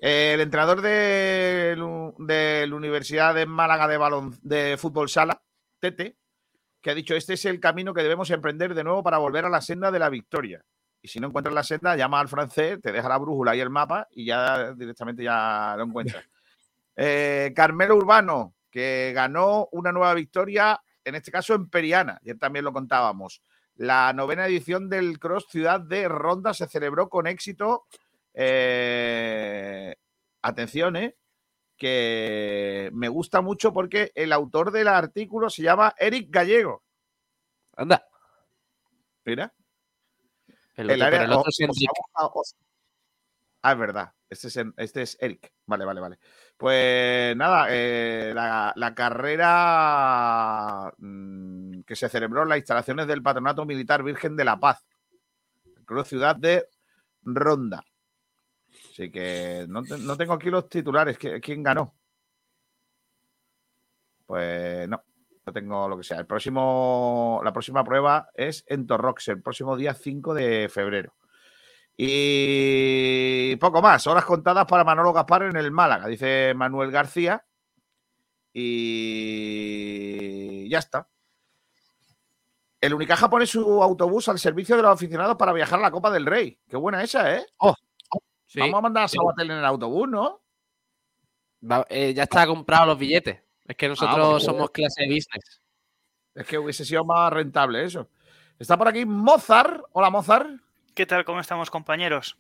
Eh, 0.01 0.33
el 0.35 0.41
entrenador 0.41 0.81
de, 0.81 1.77
de 2.19 2.67
la 2.67 2.75
Universidad 2.75 3.35
de 3.35 3.45
Málaga 3.45 3.87
de, 3.87 3.99
balon, 3.99 4.39
de 4.43 4.77
Fútbol 4.79 5.11
Sala, 5.11 5.43
Tete, 5.79 6.17
que 6.81 6.91
ha 6.91 6.95
dicho, 6.95 7.15
este 7.15 7.35
es 7.35 7.45
el 7.45 7.61
camino 7.61 7.93
que 7.93 8.03
debemos 8.03 8.31
emprender 8.31 8.75
de 8.75 8.83
nuevo 8.83 9.03
para 9.03 9.19
volver 9.19 9.45
a 9.45 9.51
la 9.51 9.61
senda 9.61 9.91
de 9.91 9.99
la 9.99 10.09
victoria. 10.09 10.65
y 11.03 11.09
si 11.09 11.21
no 11.21 11.29
encuentras 11.29 11.55
la 11.55 11.63
senda, 11.63 11.97
llama 11.97 12.21
al 12.21 12.29
francés, 12.29 12.81
te 12.81 12.93
deja 12.93 13.09
la 13.09 13.19
brújula 13.19 13.55
y 13.55 13.61
el 13.61 13.71
mapa 13.71 14.09
y 14.11 14.27
ya 14.27 14.73
directamente 14.73 15.23
ya 15.23 15.75
lo 15.77 15.85
encuentras. 15.85 16.25
Eh, 16.97 17.53
Carmelo 17.55 17.97
Urbano, 17.97 18.55
que 18.71 19.13
ganó 19.15 19.69
una 19.73 19.93
nueva 19.93 20.15
victoria, 20.15 20.81
en 21.05 21.15
este 21.15 21.31
caso 21.31 21.55
en 21.55 21.69
Periana, 21.69 22.19
ayer 22.23 22.39
también 22.39 22.65
lo 22.65 22.73
contábamos. 22.73 23.43
La 23.77 24.13
novena 24.13 24.47
edición 24.47 24.89
del 24.89 25.19
Cross 25.19 25.47
Ciudad 25.49 25.81
de 25.81 26.09
Ronda 26.09 26.53
se 26.53 26.69
celebró 26.69 27.09
con 27.09 27.27
éxito. 27.27 27.87
Eh, 28.35 29.97
atención, 30.43 30.97
eh, 30.97 31.17
que 31.77 32.91
me 32.93 33.09
gusta 33.09 33.41
mucho 33.41 33.73
porque 33.73 34.13
el 34.15 34.33
autor 34.35 34.71
del 34.71 34.89
artículo 34.89 35.49
se 35.49 35.63
llama 35.63 35.95
Eric 35.99 36.29
Gallego. 36.29 36.83
Anda. 37.75 38.07
Mira. 39.25 39.55
El 40.75 40.91
el 40.91 41.33
otro 41.33 41.49
es 41.49 41.61
Enrique. 41.61 41.89
Ah, 43.63 43.73
es 43.73 43.79
verdad. 43.79 44.13
Este 44.29 44.49
es, 44.49 44.59
este 44.77 45.03
es 45.03 45.17
Eric. 45.21 45.53
Vale, 45.67 45.85
vale, 45.85 46.01
vale. 46.01 46.19
Pues 46.61 47.35
nada, 47.39 47.69
eh, 47.71 48.33
la, 48.35 48.93
carrera 48.95 50.93
mm, 50.99 51.81
que 51.87 51.97
se 51.97 52.11
celebró 52.11 52.43
en 52.43 52.51
las 52.51 52.59
instalaciones 52.59 53.07
del 53.07 53.23
Patronato 53.23 53.65
Militar 53.65 54.03
Virgen 54.03 54.37
de 54.37 54.45
la 54.45 54.61
Paz, 54.61 54.85
Cruz 55.87 56.07
Ciudad 56.09 56.37
de 56.37 56.69
Ronda. 57.23 57.83
Así 58.93 59.11
que 59.11 59.65
no, 59.71 59.81
no 59.81 60.17
tengo 60.19 60.35
aquí 60.35 60.51
los 60.51 60.69
titulares. 60.69 61.19
¿Qui- 61.19 61.41
¿Quién 61.41 61.63
ganó? 61.63 61.95
Pues 64.27 64.87
no, 64.87 65.03
no 65.47 65.53
tengo 65.55 65.89
lo 65.89 65.97
que 65.97 66.05
sea. 66.05 66.19
El 66.19 66.27
próximo, 66.27 67.41
la 67.43 67.55
próxima 67.55 67.83
prueba 67.83 68.29
es 68.35 68.65
en 68.67 68.87
Torrox, 68.87 69.29
el 69.29 69.41
próximo 69.41 69.79
día 69.79 69.95
5 69.95 70.35
de 70.35 70.69
febrero. 70.69 71.15
Y 72.03 73.57
poco 73.57 73.83
más, 73.83 74.07
horas 74.07 74.25
contadas 74.25 74.65
para 74.65 74.85
Manolo 74.85 75.13
Gaspar 75.13 75.43
en 75.43 75.57
el 75.57 75.71
Málaga, 75.71 76.07
dice 76.07 76.55
Manuel 76.55 76.91
García. 76.91 77.45
Y 79.41 80.67
ya 80.71 80.79
está. 80.79 81.07
El 82.81 82.95
Unicaja 82.95 83.29
pone 83.29 83.45
su 83.47 83.83
autobús 83.83 84.29
al 84.29 84.39
servicio 84.39 84.77
de 84.77 84.83
los 84.83 84.93
aficionados 84.93 85.37
para 85.37 85.53
viajar 85.53 85.79
a 85.79 85.83
la 85.83 85.91
Copa 85.91 86.11
del 86.11 86.25
Rey. 86.25 86.59
Qué 86.67 86.79
buena 86.79 87.03
esa, 87.03 87.37
¿eh? 87.37 87.45
Sí. 88.47 88.61
Vamos 88.61 88.79
a 88.79 88.81
mandar 88.81 89.05
a 89.05 89.09
Sabatel 89.09 89.51
en 89.51 89.59
el 89.59 89.65
autobús, 89.67 90.09
¿no? 90.09 90.41
Va- 91.71 91.87
eh, 91.91 92.15
ya 92.15 92.23
está 92.23 92.47
comprado 92.47 92.87
los 92.87 92.99
billetes. 92.99 93.41
Es 93.67 93.77
que 93.77 93.89
nosotros 93.89 94.17
porque- 94.33 94.45
somos 94.47 94.71
clase 94.71 95.05
business. 95.05 95.61
Es 96.35 96.47
que 96.47 96.57
hubiese 96.59 96.87
sido 96.87 97.05
más 97.05 97.31
rentable 97.31 97.85
eso. 97.85 98.09
Está 98.59 98.79
por 98.79 98.89
aquí 98.89 99.05
Mozart. 99.05 99.83
Hola, 99.93 100.09
Mozart. 100.09 100.49
¿Qué 100.95 101.07
tal? 101.07 101.25
¿Cómo 101.25 101.41
estamos, 101.41 101.71
compañeros? 101.71 102.37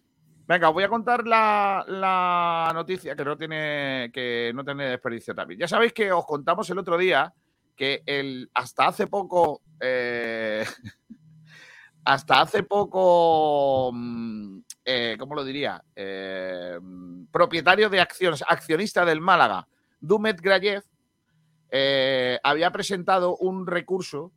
Venga, 0.49 0.71
voy 0.71 0.83
a 0.83 0.89
contar 0.89 1.25
la, 1.25 1.85
la 1.87 2.73
noticia 2.75 3.15
que 3.15 3.25
no 3.25 3.37
tiene 3.37 4.11
que 4.13 4.51
no 4.53 4.65
tiene 4.65 4.87
desperdicio 4.87 5.35
también. 5.35 5.61
Ya 5.61 5.69
sabéis 5.69 5.93
que 5.93 6.11
os 6.11 6.27
contamos 6.27 6.69
el 6.71 6.79
otro 6.79 6.99
día 6.99 7.33
que 7.77 8.03
el 8.05 8.51
hasta 8.53 8.89
hace 8.89 9.07
poco 9.07 9.63
eh, 9.79 10.65
hasta 12.05 12.41
hace 12.41 12.65
poco 12.65 13.93
mm, 13.95 14.59
eh, 14.85 15.17
¿cómo 15.17 15.37
lo 15.37 15.45
diría? 15.45 15.83
Eh, 15.95 16.77
mm, 16.83 17.27
propietario 17.27 17.89
de 17.89 18.01
acciones, 18.01 18.43
accionista 18.47 19.05
del 19.05 19.21
Málaga, 19.21 19.69
Dumet 20.01 20.41
Grayev, 20.41 20.83
había 22.43 22.73
presentado 22.73 23.37
un 23.37 23.65
recurso 23.65 24.33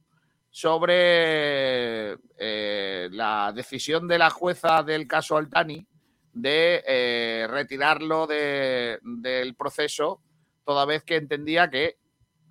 sobre 0.53 2.15
eh, 2.37 3.09
la 3.11 3.51
decisión 3.55 4.07
de 4.07 4.19
la 4.19 4.29
jueza 4.29 4.83
del 4.83 5.07
caso 5.07 5.35
Altani 5.35 5.83
de 6.31 6.83
eh, 6.85 7.47
retirarlo 7.49 8.27
de- 8.27 8.99
del 9.01 9.55
proceso 9.55 10.21
toda 10.63 10.85
vez 10.85 11.03
que 11.03 11.15
entendía 11.15 11.71
que 11.71 11.97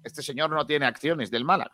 este 0.02 0.20
señor 0.20 0.50
no 0.50 0.66
tiene 0.66 0.84
acciones 0.86 1.30
del 1.30 1.44
Málaga. 1.44 1.70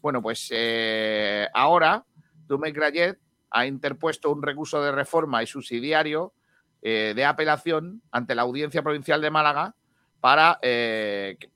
Bueno, 0.00 0.22
pues 0.22 0.48
eh, 0.52 1.46
ahora 1.52 2.02
Dumet 2.46 2.74
Grayet 2.74 3.18
ha 3.50 3.66
interpuesto 3.66 4.32
un 4.32 4.42
recurso 4.42 4.82
de 4.82 4.90
reforma 4.90 5.42
y 5.42 5.46
subsidiario 5.46 6.32
de 6.80 7.24
apelación 7.26 8.00
ante 8.12 8.34
la 8.36 8.42
Audiencia 8.42 8.82
Provincial 8.82 9.20
de 9.20 9.30
Málaga 9.30 9.74
para, 10.20 10.60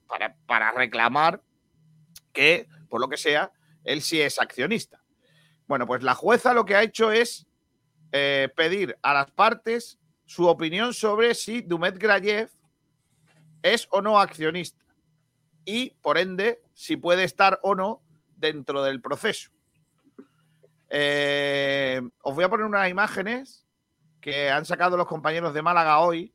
para, 0.08 0.34
para 0.46 0.72
reclamar 0.72 1.40
que, 2.32 2.66
por 2.90 3.00
lo 3.00 3.08
que 3.08 3.16
sea, 3.16 3.52
él 3.84 4.02
sí 4.02 4.20
es 4.20 4.40
accionista. 4.40 5.02
Bueno, 5.66 5.86
pues 5.86 6.02
la 6.02 6.14
jueza 6.14 6.54
lo 6.54 6.64
que 6.64 6.76
ha 6.76 6.82
hecho 6.82 7.10
es 7.10 7.46
eh, 8.12 8.48
pedir 8.56 8.98
a 9.02 9.14
las 9.14 9.30
partes 9.30 9.98
su 10.26 10.46
opinión 10.46 10.94
sobre 10.94 11.34
si 11.34 11.62
Dumet 11.62 11.98
Grayev 11.98 12.50
es 13.62 13.86
o 13.90 14.02
no 14.02 14.18
accionista 14.18 14.84
y, 15.64 15.90
por 16.02 16.18
ende, 16.18 16.60
si 16.74 16.96
puede 16.96 17.24
estar 17.24 17.58
o 17.62 17.74
no 17.74 18.02
dentro 18.36 18.82
del 18.82 19.00
proceso. 19.00 19.50
Eh, 20.90 22.02
os 22.22 22.34
voy 22.34 22.44
a 22.44 22.50
poner 22.50 22.66
unas 22.66 22.90
imágenes 22.90 23.66
que 24.20 24.50
han 24.50 24.66
sacado 24.66 24.96
los 24.96 25.06
compañeros 25.06 25.54
de 25.54 25.62
Málaga 25.62 26.00
hoy 26.00 26.34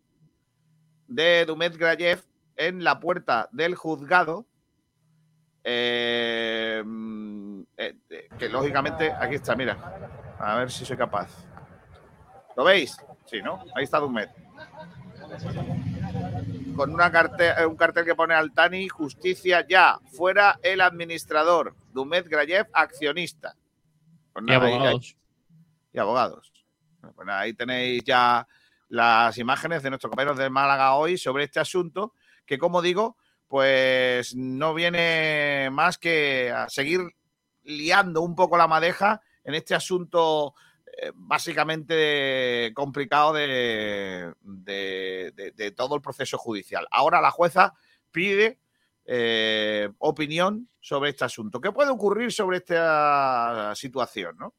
de 1.07 1.45
Dumet 1.45 1.77
Grayev 1.77 2.23
en 2.55 2.83
la 2.83 2.99
puerta 2.99 3.49
del 3.51 3.75
juzgado. 3.75 4.46
Eh, 5.69 6.82
mm, 6.86 7.62
eh, 7.75 7.95
eh, 8.10 8.30
que 8.39 8.47
lógicamente, 8.47 9.12
aquí 9.12 9.36
está, 9.36 9.53
mira. 9.53 9.77
A 10.39 10.56
ver 10.56 10.71
si 10.71 10.86
soy 10.86 10.95
capaz. 10.95 11.30
¿Lo 12.56 12.63
veis? 12.63 12.97
Sí, 13.25 13.41
¿no? 13.41 13.62
Ahí 13.75 13.84
está 13.84 13.99
Dumet. 13.99 14.30
Con 16.73 16.93
una 16.93 17.12
carte- 17.12 17.53
eh, 17.62 17.65
un 17.65 17.75
cartel 17.75 18.06
que 18.06 18.15
pone 18.15 18.34
Altani, 18.34 18.88
justicia 18.88 19.65
ya, 19.67 19.99
fuera 20.13 20.58
el 20.63 20.80
administrador. 20.80 21.75
Dumet 21.91 22.27
Grayev, 22.30 22.67
accionista. 22.71 23.53
Pues 24.32 24.43
Y 24.47 24.51
nada, 24.51 24.67
ahí- 24.67 24.73
abogados. 24.73 25.17
y 25.91 25.99
abogados. 25.99 26.53
Bueno, 27.01 27.13
pues 27.13 27.25
nada, 27.25 27.39
ahí 27.41 27.53
tenéis 27.53 28.03
ya 28.06 28.47
las 28.88 29.38
imágenes 29.38 29.84
de 29.84 29.89
nuestros 29.89 30.10
compañeros 30.12 30.38
de 30.38 30.49
Málaga 30.49 30.93
hoy 30.93 31.17
sobre 31.17 31.43
este 31.43 31.60
asunto, 31.60 32.13
que 32.45 32.58
como 32.58 32.82
digo, 32.82 33.17
pues 33.47 34.36
no 34.36 34.73
viene 34.73 35.69
más 35.71 35.97
que 35.97 36.51
a 36.51 36.69
seguir 36.69 37.01
liando 37.63 38.21
un 38.21 38.36
poco 38.36 38.57
la 38.57 38.67
madeja 38.67 39.21
en 39.43 39.55
este 39.55 39.75
asunto 39.75 40.53
eh, 40.99 41.12
básicamente 41.13 42.71
complicado 42.73 43.33
de, 43.33 44.33
todo 45.75 45.95
el 45.95 46.01
proceso 46.01 46.38
judicial. 46.38 46.88
Ahora 46.91 47.21
la 47.21 47.31
jueza 47.31 47.73
pide 48.12 48.60
eh, 49.05 49.89
opinión 49.99 50.69
sobre 50.81 51.12
este 51.12 51.25
asunto. 51.25 51.62
¿Qué 51.62 51.71
puede 51.71 51.91
ocurrir 51.91 52.31
sobre 52.31 52.57
esta 52.57 53.73
situación? 53.75 54.38
¿no? 54.38 54.55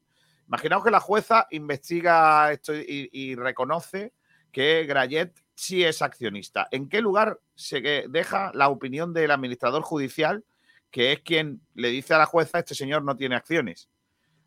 Imaginaos 0.47 0.83
que 0.83 0.91
la 0.91 0.99
jueza 0.99 1.45
investiga 1.51 2.51
esto 2.51 2.73
y, 2.73 3.09
y 3.11 3.35
reconoce 3.35 4.13
que 4.51 4.85
Grayet 4.85 5.33
sí 5.59 5.83
es 5.83 6.01
accionista. 6.01 6.69
¿En 6.71 6.87
qué 6.87 7.01
lugar 7.01 7.39
se 7.53 7.81
deja 8.07 8.51
la 8.53 8.69
opinión 8.69 9.13
del 9.13 9.31
administrador 9.31 9.81
judicial, 9.81 10.45
que 10.89 11.11
es 11.11 11.19
quien 11.19 11.61
le 11.75 11.89
dice 11.89 12.13
a 12.13 12.17
la 12.17 12.25
jueza, 12.25 12.59
este 12.59 12.75
señor 12.75 13.03
no 13.03 13.17
tiene 13.17 13.35
acciones? 13.35 13.89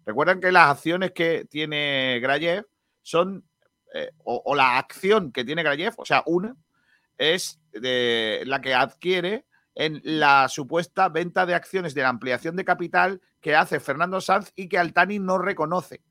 Recuerdan 0.06 0.40
que 0.40 0.50
las 0.50 0.70
acciones 0.70 1.12
que 1.12 1.44
tiene 1.44 2.18
Grayev 2.20 2.66
son, 3.02 3.44
eh, 3.94 4.10
o, 4.24 4.42
o 4.44 4.54
la 4.54 4.78
acción 4.78 5.32
que 5.32 5.44
tiene 5.44 5.62
Grayev, 5.62 5.92
o 5.98 6.06
sea, 6.06 6.22
una, 6.24 6.56
es 7.18 7.60
de 7.72 8.42
la 8.46 8.62
que 8.62 8.72
adquiere 8.72 9.44
en 9.74 10.00
la 10.02 10.48
supuesta 10.48 11.10
venta 11.10 11.44
de 11.44 11.54
acciones 11.54 11.94
de 11.94 12.02
la 12.02 12.08
ampliación 12.08 12.56
de 12.56 12.64
capital 12.64 13.20
que 13.40 13.54
hace 13.54 13.80
Fernando 13.80 14.20
Sanz 14.22 14.50
y 14.56 14.68
que 14.68 14.78
Altani 14.78 15.18
no 15.18 15.36
reconoce. 15.36 16.02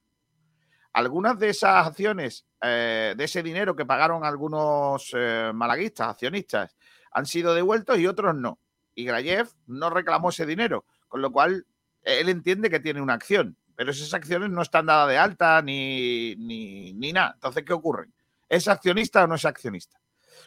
Algunas 0.93 1.39
de 1.39 1.49
esas 1.49 1.87
acciones, 1.87 2.45
eh, 2.61 3.13
de 3.15 3.23
ese 3.23 3.41
dinero 3.41 3.75
que 3.75 3.85
pagaron 3.85 4.25
algunos 4.25 5.11
eh, 5.15 5.51
malaguistas, 5.53 6.09
accionistas, 6.09 6.75
han 7.11 7.25
sido 7.25 7.53
devueltos 7.53 7.97
y 7.97 8.07
otros 8.07 8.35
no. 8.35 8.59
Y 8.93 9.05
Grayev 9.05 9.47
no 9.67 9.89
reclamó 9.89 10.29
ese 10.29 10.45
dinero, 10.45 10.85
con 11.07 11.21
lo 11.21 11.31
cual 11.31 11.65
él 12.03 12.29
entiende 12.29 12.69
que 12.69 12.79
tiene 12.79 13.01
una 13.01 13.13
acción, 13.13 13.55
pero 13.75 13.91
esas 13.91 14.13
acciones 14.13 14.49
no 14.49 14.61
están 14.61 14.85
dadas 14.85 15.07
de 15.07 15.17
alta 15.17 15.61
ni, 15.61 16.35
ni, 16.37 16.93
ni 16.93 17.13
nada. 17.13 17.31
Entonces, 17.35 17.63
¿qué 17.63 17.73
ocurre? 17.73 18.07
¿Es 18.49 18.67
accionista 18.67 19.23
o 19.23 19.27
no 19.27 19.35
es 19.35 19.45
accionista? 19.45 19.97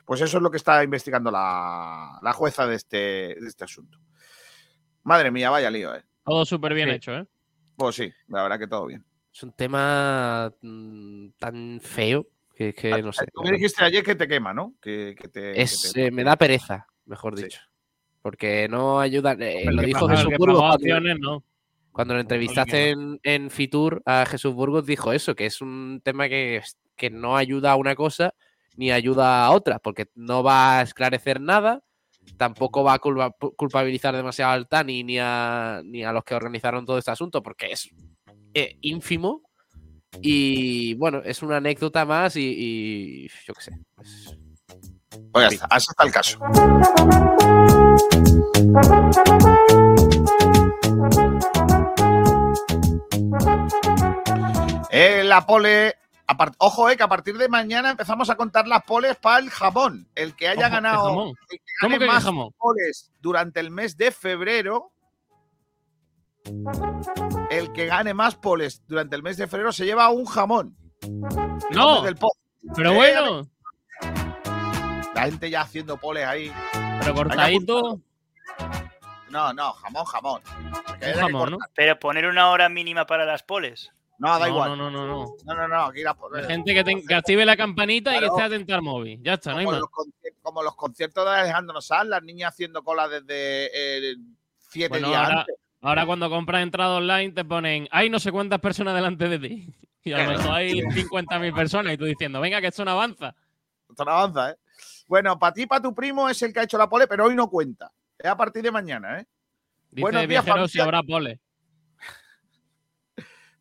Pues 0.04 0.20
eso 0.20 0.36
es 0.36 0.42
lo 0.42 0.50
que 0.50 0.58
está 0.58 0.84
investigando 0.84 1.30
la, 1.30 2.18
la 2.20 2.32
jueza 2.34 2.66
de 2.66 2.74
este, 2.76 2.96
de 2.96 3.46
este 3.48 3.64
asunto. 3.64 3.98
Madre 5.04 5.30
mía, 5.30 5.48
vaya 5.50 5.70
lío, 5.70 5.94
¿eh? 5.94 6.04
Todo 6.24 6.44
súper 6.44 6.74
bien 6.74 6.88
Sí. 6.90 6.94
hecho, 6.96 7.14
¿eh? 7.14 7.26
Pues 7.76 7.96
sí, 7.96 8.12
la 8.28 8.42
verdad 8.42 8.58
que 8.58 8.66
todo 8.66 8.86
bien. 8.86 9.04
Es 9.34 9.42
un 9.42 9.52
tema 9.52 10.52
mm, 10.62 11.28
tan 11.38 11.80
feo 11.82 12.26
que, 12.54 12.72
que 12.72 13.02
no 13.02 13.12
sé. 13.12 13.26
Tú 13.32 13.42
me 13.42 13.50
dijiste 13.50 13.82
ayer 13.84 14.04
que 14.04 14.14
te 14.14 14.28
quema, 14.28 14.54
¿no? 14.54 14.74
Que, 14.80 15.16
que 15.20 15.26
te, 15.28 15.60
Es, 15.60 15.92
que 15.92 16.00
te- 16.02 16.06
eh, 16.06 16.10
me 16.12 16.22
da 16.22 16.36
pereza, 16.36 16.86
mejor 17.06 17.36
Sí. 17.36 17.44
dicho. 17.44 17.60
Porque 18.22 18.68
no 18.68 19.00
ayuda. 19.00 19.32
eh, 19.40 19.64
lo 19.70 19.82
dijo 19.82 20.08
Jesús 20.08 20.32
Burgos 20.38 20.76
cuando- 20.78 21.14
no. 21.18 21.44
Cuando 21.90 22.14
lo 22.14 22.20
entrevistaste 22.20 22.90
en, 22.90 23.20
en 23.22 23.50
Fitur 23.50 24.02
a 24.06 24.24
Jesús 24.26 24.52
Burgos 24.54 24.84
dijo 24.86 25.12
eso, 25.12 25.34
que 25.36 25.46
es 25.46 25.60
un 25.60 26.00
tema 26.02 26.28
que, 26.28 26.60
que 26.96 27.10
no 27.10 27.36
ayuda 27.36 27.72
a 27.72 27.76
una 27.76 27.94
cosa 27.94 28.34
ni 28.76 28.90
ayuda 28.90 29.44
a 29.46 29.50
otra, 29.52 29.78
porque 29.78 30.06
no 30.16 30.42
va 30.42 30.78
a 30.78 30.82
esclarecer 30.82 31.40
nada, 31.40 31.82
tampoco 32.36 32.82
va 32.82 32.94
a 32.94 32.98
culpa- 32.98 33.34
culpabilizar 33.56 34.16
demasiado 34.16 34.52
al 34.52 34.66
TANI 34.68 35.04
ni 35.04 35.18
a, 35.20 35.82
ni 35.84 36.02
a 36.04 36.12
los 36.12 36.24
que 36.24 36.34
organizaron 36.34 36.84
todo 36.84 36.98
este 36.98 37.12
asunto, 37.12 37.42
porque 37.42 37.70
es 37.72 37.88
eh, 38.54 38.76
ínfimo. 38.80 39.42
Y 40.20 40.94
bueno, 40.94 41.20
es 41.24 41.42
una 41.42 41.56
anécdota 41.56 42.04
más 42.04 42.36
y, 42.36 42.42
y 42.42 43.28
yo 43.46 43.52
qué 43.54 43.60
sé. 43.62 43.72
pues, 43.96 44.38
Pues 45.32 45.48
ya 45.50 45.54
está, 45.54 45.66
así 45.70 45.86
está 45.90 46.04
el 46.04 46.12
caso. 46.12 46.38
Eh, 54.90 55.22
la 55.24 55.44
pole. 55.46 55.94
Ojo, 56.58 56.88
eh, 56.88 56.96
que 56.96 57.02
a 57.02 57.08
partir 57.08 57.36
de 57.36 57.48
mañana 57.48 57.90
empezamos 57.90 58.30
a 58.30 58.36
contar 58.36 58.66
las 58.66 58.82
poles 58.84 59.16
para 59.16 59.38
el 59.38 59.50
jamón. 59.50 60.08
El 60.14 60.34
que 60.34 60.48
haya 60.48 60.68
Ojo, 60.68 60.68
¿qué 60.68 60.74
ganado 60.74 61.04
jamón? 61.08 61.28
el 61.50 61.58
que 61.58 61.64
¿Cómo 61.80 61.96
gane 61.96 61.98
que 61.98 62.06
qué 62.06 62.06
más 62.06 62.24
jamón? 62.24 62.52
poles 62.58 63.10
durante 63.20 63.60
el 63.60 63.70
mes 63.70 63.96
de 63.96 64.10
febrero. 64.10 64.90
El 67.56 67.72
que 67.72 67.86
gane 67.86 68.14
más 68.14 68.34
poles 68.34 68.82
durante 68.86 69.14
el 69.14 69.22
mes 69.22 69.36
de 69.36 69.46
febrero 69.46 69.72
se 69.72 69.84
lleva 69.84 70.08
un 70.10 70.24
jamón. 70.24 70.76
No, 71.70 72.02
Del 72.02 72.16
pero 72.74 72.90
Eh, 72.92 72.94
bueno, 72.94 73.48
La 75.14 75.22
gente 75.26 75.48
ya 75.50 75.60
haciendo 75.60 75.96
poles 75.96 76.26
ahí. 76.26 76.52
pero 77.00 77.14
cortadito. 77.14 78.00
No, 79.30 79.52
no, 79.52 79.72
jamón, 79.74 80.04
jamón. 80.04 80.42
Pero 81.74 81.98
poner 82.00 82.26
una 82.26 82.50
hora 82.50 82.68
mínima 82.68 83.06
para 83.06 83.24
las 83.24 83.42
poles. 83.42 83.90
No, 84.18 84.30
da 84.38 84.40
No, 84.40 84.46
igual. 84.48 84.70
no, 84.70 84.76
no, 84.76 84.90
no, 84.90 85.06
no. 85.06 85.34
No, 85.44 85.54
no, 85.54 85.68
no, 85.68 85.84
aquí 85.86 86.02
la 86.02 86.16
La 86.32 86.44
gente 86.48 86.72
que, 86.74 86.84
ten- 86.84 87.06
que 87.06 87.14
active 87.14 87.44
la 87.44 87.56
campanita 87.56 88.10
y 88.10 88.14
que 88.14 88.18
Claro. 88.20 88.34
esté 88.36 88.42
atenta 88.46 88.74
al 88.76 88.82
móvil. 88.82 89.20
Ya 89.22 89.34
está, 89.34 89.52
no 89.52 89.58
hay 89.58 89.64
como, 89.64 89.72
más. 89.78 89.80
los 89.80 89.90
conci- 89.90 90.34
como 90.42 90.62
los 90.62 90.74
conciertos 90.76 91.24
de 91.24 91.30
Alejandro 91.40 91.80
Sanz, 91.80 92.08
las 92.08 92.22
niñas 92.22 92.52
haciendo 92.52 92.82
cola 92.84 93.08
desde 93.08 93.70
eh, 94.12 94.16
siete 94.70 94.88
Bueno, 94.88 95.08
días 95.08 95.20
ahora, 95.20 95.40
antes. 95.40 95.56
Ahora 95.84 96.06
cuando 96.06 96.30
compras 96.30 96.62
entrada 96.62 96.96
online 96.96 97.32
te 97.32 97.44
ponen, 97.44 97.86
hay 97.90 98.08
no 98.08 98.18
sé 98.18 98.32
cuántas 98.32 98.58
personas 98.58 98.94
delante 98.94 99.28
de 99.28 99.38
ti. 99.38 99.74
Y 100.02 100.12
a 100.12 100.24
lo 100.24 100.32
mejor 100.32 100.52
hay 100.52 100.80
50.000 100.80 101.54
personas 101.54 101.94
y 101.94 101.96
tú 101.96 102.04
diciendo, 102.04 102.40
venga, 102.40 102.60
que 102.60 102.68
esto 102.68 102.84
no 102.84 102.92
avanza. 102.92 103.34
Esto 103.88 104.04
no 104.04 104.10
avanza, 104.10 104.50
¿eh? 104.50 104.56
Bueno, 105.06 105.38
para 105.38 105.52
ti, 105.52 105.66
para 105.66 105.82
tu 105.82 105.94
primo 105.94 106.28
es 106.28 106.40
el 106.42 106.52
que 106.52 106.60
ha 106.60 106.64
hecho 106.64 106.78
la 106.78 106.88
pole, 106.88 107.06
pero 107.06 107.26
hoy 107.26 107.34
no 107.34 107.48
cuenta. 107.48 107.92
Es 108.18 108.30
a 108.30 108.36
partir 108.36 108.62
de 108.62 108.70
mañana, 108.70 109.20
¿eh? 109.20 109.26
Dice 109.90 110.02
Buenos 110.02 110.26
días, 110.26 110.44
viajero 110.44 110.68
si 110.68 110.80
habrá 110.80 111.02
pole. 111.02 111.40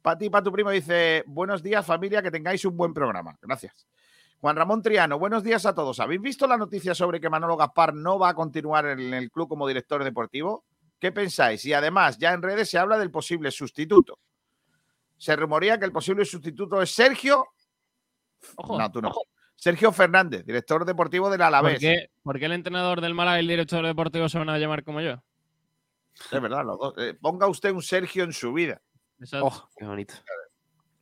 Para 0.02 0.18
ti, 0.18 0.30
para 0.30 0.44
tu 0.44 0.52
primo 0.52 0.70
dice, 0.70 1.24
buenos 1.28 1.62
días 1.62 1.86
familia, 1.86 2.22
que 2.22 2.32
tengáis 2.32 2.66
un 2.66 2.76
buen 2.76 2.94
programa. 2.94 3.38
Gracias. 3.42 3.88
Juan 4.42 4.58
Ramón 4.58 4.82
Triano, 4.82 5.18
buenos 5.18 5.44
días 5.44 5.66
a 5.66 5.74
todos. 5.74 6.02
¿Habéis 6.02 6.22
visto 6.22 6.46
la 6.48 6.58
noticia 6.58 6.94
sobre 6.94 7.22
que 7.22 7.30
Manolo 7.30 7.56
Gaspar 7.56 7.94
no 7.94 8.20
va 8.20 8.30
a 8.30 8.34
continuar 8.34 8.86
en 8.88 9.14
el 9.14 9.32
club 9.32 9.48
como 9.48 9.66
director 9.66 10.04
deportivo? 10.04 10.66
¿Qué 11.04 11.12
pensáis? 11.12 11.66
Y 11.66 11.74
además, 11.74 12.18
ya 12.18 12.32
en 12.32 12.42
redes 12.42 12.70
se 12.70 12.78
habla 12.78 12.98
del 12.98 13.12
posible 13.12 13.52
sustituto. 13.52 14.22
Se 15.18 15.36
rumorea 15.36 15.78
que 15.78 15.84
el 15.84 15.92
posible 15.92 16.24
sustituto 16.24 16.82
es 16.82 16.92
Sergio. 16.92 17.46
Ojo, 18.56 18.80
no, 18.80 18.90
tú 18.90 19.02
no. 19.02 19.12
Sergio 19.54 19.92
Fernández, 19.92 20.46
director 20.46 20.86
deportivo 20.86 21.30
del 21.30 21.42
Alavés. 21.42 21.74
¿Por 21.74 21.82
qué, 21.82 22.10
por 22.24 22.40
qué 22.40 22.46
el 22.46 22.54
entrenador 22.54 23.02
del 23.02 23.14
Málaga 23.16 23.36
y 23.36 23.42
el 23.42 23.50
director 23.50 23.86
deportivo 23.86 24.30
se 24.30 24.38
van 24.40 24.48
a 24.48 24.58
llamar 24.58 24.86
como 24.86 25.02
yo? 25.02 25.22
Es 26.32 26.42
verdad, 26.42 26.64
los 26.64 26.80
dos. 26.80 26.94
Eh, 26.98 27.18
ponga 27.20 27.48
usted 27.48 27.72
un 27.74 27.84
Sergio 27.84 28.24
en 28.24 28.32
su 28.32 28.54
vida. 28.54 28.82
Exacto. 29.20 29.48
Oh, 29.48 29.70
qué 29.76 29.84
bonito. 29.84 30.14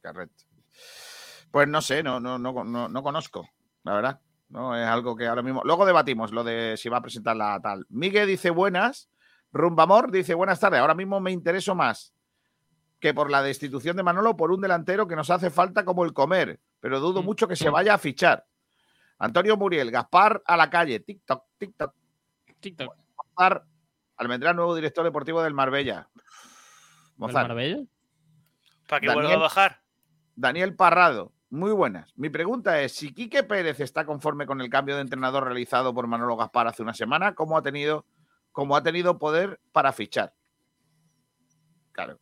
Correcto. 0.01 0.45
Pues 1.51 1.67
no 1.67 1.79
sé, 1.79 2.01
no, 2.01 2.19
no, 2.19 2.39
no, 2.39 2.63
no, 2.63 2.89
no 2.89 3.03
conozco, 3.03 3.47
la 3.83 3.93
verdad. 3.93 4.21
No 4.49 4.75
es 4.75 4.87
algo 4.87 5.15
que 5.15 5.27
ahora 5.27 5.43
mismo. 5.43 5.61
Luego 5.63 5.85
debatimos 5.85 6.31
lo 6.31 6.43
de 6.43 6.75
si 6.75 6.89
va 6.89 6.97
a 6.97 7.01
presentar 7.03 7.35
la 7.35 7.59
tal. 7.61 7.85
Miguel 7.89 8.25
dice 8.25 8.49
buenas. 8.49 9.11
Rumbamor 9.51 10.11
dice 10.11 10.33
buenas 10.33 10.59
tardes. 10.59 10.79
Ahora 10.79 10.95
mismo 10.95 11.19
me 11.19 11.31
intereso 11.31 11.75
más 11.75 12.13
que 12.99 13.13
por 13.13 13.31
la 13.31 13.41
destitución 13.41 13.97
de 13.97 14.03
Manolo 14.03 14.37
por 14.37 14.51
un 14.51 14.61
delantero 14.61 15.07
que 15.07 15.15
nos 15.15 15.29
hace 15.29 15.49
falta 15.49 15.83
como 15.83 16.05
el 16.05 16.13
comer, 16.13 16.59
pero 16.79 16.99
dudo 16.99 17.21
Mm. 17.21 17.25
mucho 17.25 17.47
que 17.47 17.55
se 17.55 17.69
vaya 17.69 17.95
a 17.95 17.97
fichar. 17.97 18.45
Antonio 19.17 19.57
Muriel, 19.57 19.91
Gaspar 19.91 20.41
a 20.45 20.55
la 20.57 20.69
calle, 20.69 20.99
TikTok, 20.99 21.43
TikTok. 21.57 21.93
TikTok. 22.59 22.95
Gaspar 23.17 23.63
Almendrá, 24.17 24.53
nuevo 24.53 24.75
director 24.75 25.03
deportivo 25.03 25.41
del 25.41 25.55
Marbella. 25.55 26.07
¿El 26.15 26.21
Mozart. 27.17 27.47
Marbella? 27.47 27.83
Para 28.87 28.99
que 29.01 29.07
Daniel. 29.07 29.25
vuelva 29.25 29.39
a 29.39 29.43
bajar. 29.47 29.81
Daniel 30.35 30.75
Parrado, 30.75 31.33
muy 31.49 31.71
buenas. 31.71 32.11
Mi 32.15 32.29
pregunta 32.29 32.81
es, 32.81 32.91
si 32.91 33.13
Quique 33.15 33.41
Pérez 33.43 33.79
está 33.79 34.05
conforme 34.05 34.45
con 34.45 34.61
el 34.61 34.69
cambio 34.69 34.95
de 34.95 35.01
entrenador 35.01 35.45
realizado 35.45 35.91
por 35.93 36.05
Manolo 36.05 36.37
Gaspar 36.37 36.67
hace 36.67 36.83
una 36.83 36.93
semana, 36.93 37.33
¿cómo 37.33 37.57
ha 37.57 37.63
tenido, 37.63 38.05
cómo 38.51 38.75
ha 38.75 38.83
tenido 38.83 39.17
poder 39.17 39.59
para 39.71 39.91
fichar? 39.93 40.33
Claro. 41.91 42.19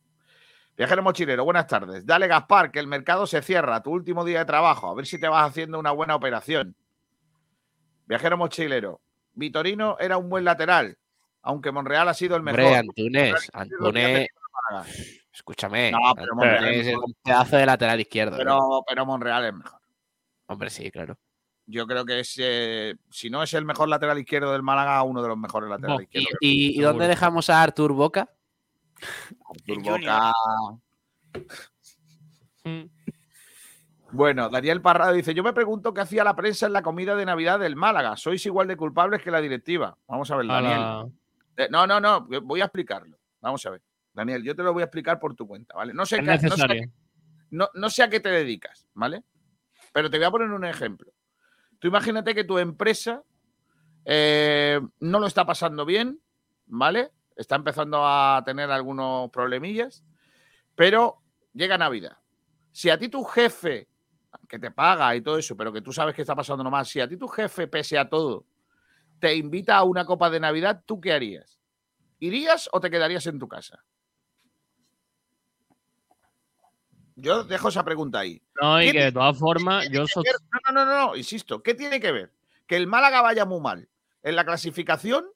Viajero 0.76 1.02
mochilero, 1.02 1.44
buenas 1.44 1.66
tardes. 1.66 2.06
Dale, 2.06 2.26
Gaspar, 2.26 2.70
que 2.70 2.78
el 2.78 2.86
mercado 2.86 3.26
se 3.26 3.42
cierra, 3.42 3.82
tu 3.82 3.90
último 3.90 4.24
día 4.24 4.38
de 4.40 4.44
trabajo, 4.46 4.88
a 4.88 4.94
ver 4.94 5.06
si 5.06 5.20
te 5.20 5.28
vas 5.28 5.48
haciendo 5.48 5.78
una 5.78 5.90
buena 5.90 6.14
operación. 6.14 6.74
Viajero 8.06 8.36
mochilero, 8.36 9.00
Vitorino 9.34 9.96
era 10.00 10.16
un 10.16 10.28
buen 10.30 10.44
lateral, 10.44 10.96
aunque 11.42 11.70
Monreal 11.70 12.08
ha 12.08 12.14
sido 12.14 12.34
el 12.36 12.42
mejor. 12.42 12.60
Hombre, 12.60 12.78
Antunes, 12.78 13.50
Antunes, 13.52 14.28
escúchame. 15.32 15.92
No, 15.92 15.98
pero 16.14 16.32
Antunes 16.32 16.60
Monreal- 16.60 16.74
es 16.74 16.96
un 16.96 17.14
pedazo 17.22 17.56
de 17.56 17.66
lateral 17.66 18.00
izquierdo. 18.00 18.36
¿eh? 18.36 18.38
Pero, 18.38 18.84
pero 18.88 19.06
Monreal 19.06 19.44
es 19.44 19.54
mejor. 19.54 19.80
Hombre, 20.46 20.70
sí, 20.70 20.90
claro. 20.90 21.16
Yo 21.70 21.86
creo 21.86 22.04
que 22.04 22.20
es, 22.20 22.34
eh, 22.38 22.96
si 23.10 23.30
no 23.30 23.42
es 23.42 23.54
el 23.54 23.64
mejor 23.64 23.88
lateral 23.88 24.18
izquierdo 24.18 24.52
del 24.52 24.62
Málaga, 24.62 25.02
uno 25.02 25.22
de 25.22 25.28
los 25.28 25.38
mejores 25.38 25.70
laterales 25.70 25.96
Bo- 25.96 26.00
¿Y, 26.02 26.04
izquierdos. 26.18 26.38
y- 26.40 26.80
dónde 26.80 27.08
dejamos 27.08 27.48
a 27.50 27.62
Artur 27.62 27.92
Boca? 27.92 28.28
Artur. 29.48 29.82
Boca. 29.82 30.32
Mm. 32.64 32.82
Bueno, 34.12 34.48
Daniel 34.48 34.82
Parrado 34.82 35.12
dice: 35.12 35.32
Yo 35.34 35.42
me 35.44 35.52
pregunto 35.52 35.94
qué 35.94 36.00
hacía 36.00 36.24
la 36.24 36.34
prensa 36.34 36.66
en 36.66 36.72
la 36.72 36.82
comida 36.82 37.14
de 37.14 37.24
Navidad 37.24 37.60
del 37.60 37.76
Málaga. 37.76 38.16
Sois 38.16 38.44
igual 38.44 38.66
de 38.66 38.76
culpables 38.76 39.22
que 39.22 39.30
la 39.30 39.40
directiva. 39.40 39.96
Vamos 40.08 40.30
a 40.30 40.36
ver, 40.36 40.50
A 40.50 40.54
Daniel. 40.54 40.80
la- 40.80 41.08
Eh, 41.56 41.68
no, 41.70 41.86
no, 41.86 42.00
no, 42.00 42.26
voy 42.42 42.60
a 42.60 42.64
explicarlo. 42.64 43.16
Vamos 43.40 43.64
a 43.66 43.70
ver. 43.70 43.82
Daniel, 44.12 44.42
yo 44.42 44.56
te 44.56 44.62
lo 44.62 44.72
voy 44.72 44.82
a 44.82 44.86
explicar 44.86 45.20
por 45.20 45.34
tu 45.36 45.46
cuenta, 45.46 45.74
¿vale? 45.76 45.94
No 45.94 46.04
sé, 46.04 46.16
Es 46.16 46.22
qué- 46.22 46.48
no 46.48 46.56
sé 46.56 46.90
no, 47.50 47.68
no 47.74 47.90
sé 47.90 48.02
a 48.02 48.08
qué 48.10 48.20
te 48.20 48.28
dedicas, 48.28 48.86
¿vale? 48.94 49.22
Pero 49.92 50.08
te 50.10 50.16
voy 50.18 50.26
a 50.26 50.30
poner 50.30 50.50
un 50.50 50.64
ejemplo. 50.64 51.12
Tú 51.80 51.88
imagínate 51.88 52.34
que 52.34 52.44
tu 52.44 52.58
empresa 52.58 53.24
eh, 54.04 54.80
no 55.00 55.18
lo 55.18 55.26
está 55.26 55.44
pasando 55.44 55.84
bien, 55.84 56.20
¿vale? 56.66 57.10
Está 57.34 57.56
empezando 57.56 58.06
a 58.06 58.42
tener 58.44 58.70
algunos 58.70 59.30
problemillas, 59.30 60.04
pero 60.76 61.22
llega 61.54 61.78
Navidad. 61.78 62.18
Si 62.70 62.90
a 62.90 62.98
ti 62.98 63.08
tu 63.08 63.24
jefe, 63.24 63.88
que 64.46 64.58
te 64.58 64.70
paga 64.70 65.16
y 65.16 65.22
todo 65.22 65.38
eso, 65.38 65.56
pero 65.56 65.72
que 65.72 65.80
tú 65.80 65.92
sabes 65.92 66.14
que 66.14 66.22
está 66.22 66.36
pasando 66.36 66.62
nomás, 66.62 66.88
si 66.88 67.00
a 67.00 67.08
ti 67.08 67.16
tu 67.16 67.28
jefe, 67.28 67.66
pese 67.66 67.98
a 67.98 68.08
todo, 68.08 68.44
te 69.18 69.34
invita 69.34 69.76
a 69.76 69.84
una 69.84 70.04
copa 70.04 70.28
de 70.28 70.38
Navidad, 70.38 70.82
¿tú 70.84 71.00
qué 71.00 71.12
harías? 71.12 71.58
¿Irías 72.18 72.68
o 72.72 72.80
te 72.80 72.90
quedarías 72.90 73.26
en 73.26 73.38
tu 73.38 73.48
casa? 73.48 73.82
Yo 77.20 77.44
dejo 77.44 77.68
esa 77.68 77.84
pregunta 77.84 78.20
ahí. 78.20 78.42
No, 78.60 78.80
y 78.82 78.86
¿Qué 78.86 78.92
que 78.92 79.04
de 79.04 79.12
todas 79.12 79.38
formas, 79.38 79.88
yo 79.90 80.04
ver? 80.04 80.34
No, 80.66 80.72
no, 80.72 80.84
no, 80.84 81.06
no, 81.08 81.16
insisto. 81.16 81.62
¿Qué 81.62 81.74
tiene 81.74 82.00
que 82.00 82.12
ver? 82.12 82.32
Que 82.66 82.76
el 82.76 82.86
Málaga 82.86 83.20
vaya 83.22 83.44
muy 83.44 83.60
mal 83.60 83.88
en 84.22 84.36
la 84.36 84.44
clasificación 84.44 85.26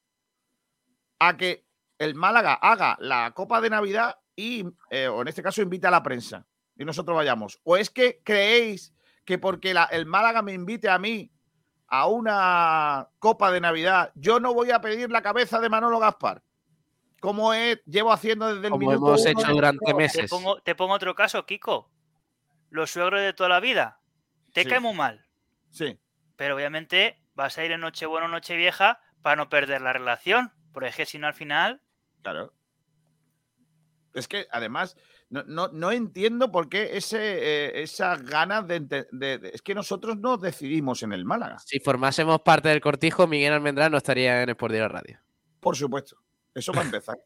a 1.19 1.37
que 1.37 1.65
el 1.99 2.15
Málaga 2.15 2.55
haga 2.55 2.97
la 3.01 3.33
Copa 3.33 3.61
de 3.61 3.71
Navidad 3.71 4.17
y, 4.37 4.65
eh, 4.91 5.09
o 5.09 5.23
en 5.23 5.29
este 5.29 5.43
caso, 5.43 5.63
invita 5.63 5.89
a 5.89 5.93
la 5.93 6.03
prensa 6.03 6.47
y 6.77 6.85
nosotros 6.85 7.17
vayamos. 7.17 7.61
¿O 7.65 7.77
es 7.77 7.91
que 7.91 8.21
creéis 8.25 8.93
que 9.25 9.39
porque 9.39 9.73
la- 9.75 9.85
el 9.85 10.07
Málaga 10.07 10.43
me 10.43 10.53
invite 10.53 10.89
a 10.89 10.99
mí 10.99 11.31
a 11.89 12.07
una 12.09 13.09
Copa 13.19 13.51
de 13.53 13.61
Navidad, 13.61 14.11
yo 14.15 14.41
no 14.41 14.53
voy 14.53 14.71
a 14.71 14.81
pedir 14.81 15.11
la 15.11 15.23
cabeza 15.23 15.61
de 15.61 15.69
Manolo 15.69 15.99
Gaspar? 15.99 16.43
Como 17.25 17.55
he- 17.55 17.83
llevo 17.87 18.13
haciendo 18.13 18.47
desde 18.55 18.67
el 18.67 18.71
Como 18.73 18.87
minuto 18.87 19.07
hemos 19.09 19.21
uno 19.23 19.31
hecho 19.31 19.51
durante 19.53 19.87
Te 19.87 19.95
meses. 19.95 20.31
pongo, 20.31 20.61
te 20.61 20.75
pongo 20.75 20.93
otro 20.93 21.15
caso, 21.15 21.47
Kiko. 21.47 21.91
Los 22.69 22.91
suegros 22.91 23.23
de 23.23 23.33
toda 23.33 23.49
la 23.49 23.61
vida. 23.61 23.99
Te 24.53 24.65
Sí. 24.65 24.69
cae 24.69 24.79
muy 24.81 24.93
mal. 24.95 25.27
Sí. 25.71 25.99
Pero 26.37 26.55
obviamente 26.55 27.19
vas 27.35 27.57
a 27.57 27.65
ir 27.65 27.73
en 27.73 27.81
Nochebuena 27.81 28.27
o 28.27 28.29
Nochevieja 28.29 29.01
para 29.23 29.37
no 29.37 29.49
perder 29.49 29.81
la 29.81 29.95
relación. 29.95 30.53
Porque 30.73 30.91
es 30.91 30.97
que 30.97 31.07
si 31.07 31.19
no, 31.19 31.27
al 31.27 31.33
final. 31.35 31.81
Claro. 32.23 32.53
Es 34.13 34.29
que 34.29 34.47
además 34.51 34.97
no, 35.31 35.43
no, 35.45 35.69
no 35.69 35.91
entiendo 35.93 36.53
por 36.53 36.69
qué 36.69 36.97
ese, 36.97 37.19
eh, 37.21 37.83
esas 37.83 38.23
ganas 38.23 38.67
de, 38.69 38.81
de- 38.81 39.07
de- 39.13 39.51
Es 39.55 39.63
que 39.63 39.75
nosotros 39.75 40.19
no 40.19 40.37
decidimos 40.37 41.03
en 41.03 41.13
el 41.13 41.25
Málaga, 41.25 41.59
Si 41.61 41.81
formásemos 41.81 42.41
parte 42.43 42.69
del 42.69 42.81
cortijo, 42.81 43.27
Miguel 43.27 43.55
Almendrán 43.55 43.91
no 43.93 43.99
estaría 43.99 44.43
en 44.43 44.51
Sport 44.51 44.73
Direct 44.75 44.93
Radio. 44.93 45.19
por 45.61 45.75
supuesto. 45.77 46.19
Eso 46.55 46.73
para 46.73 46.87
empezar. 46.87 47.19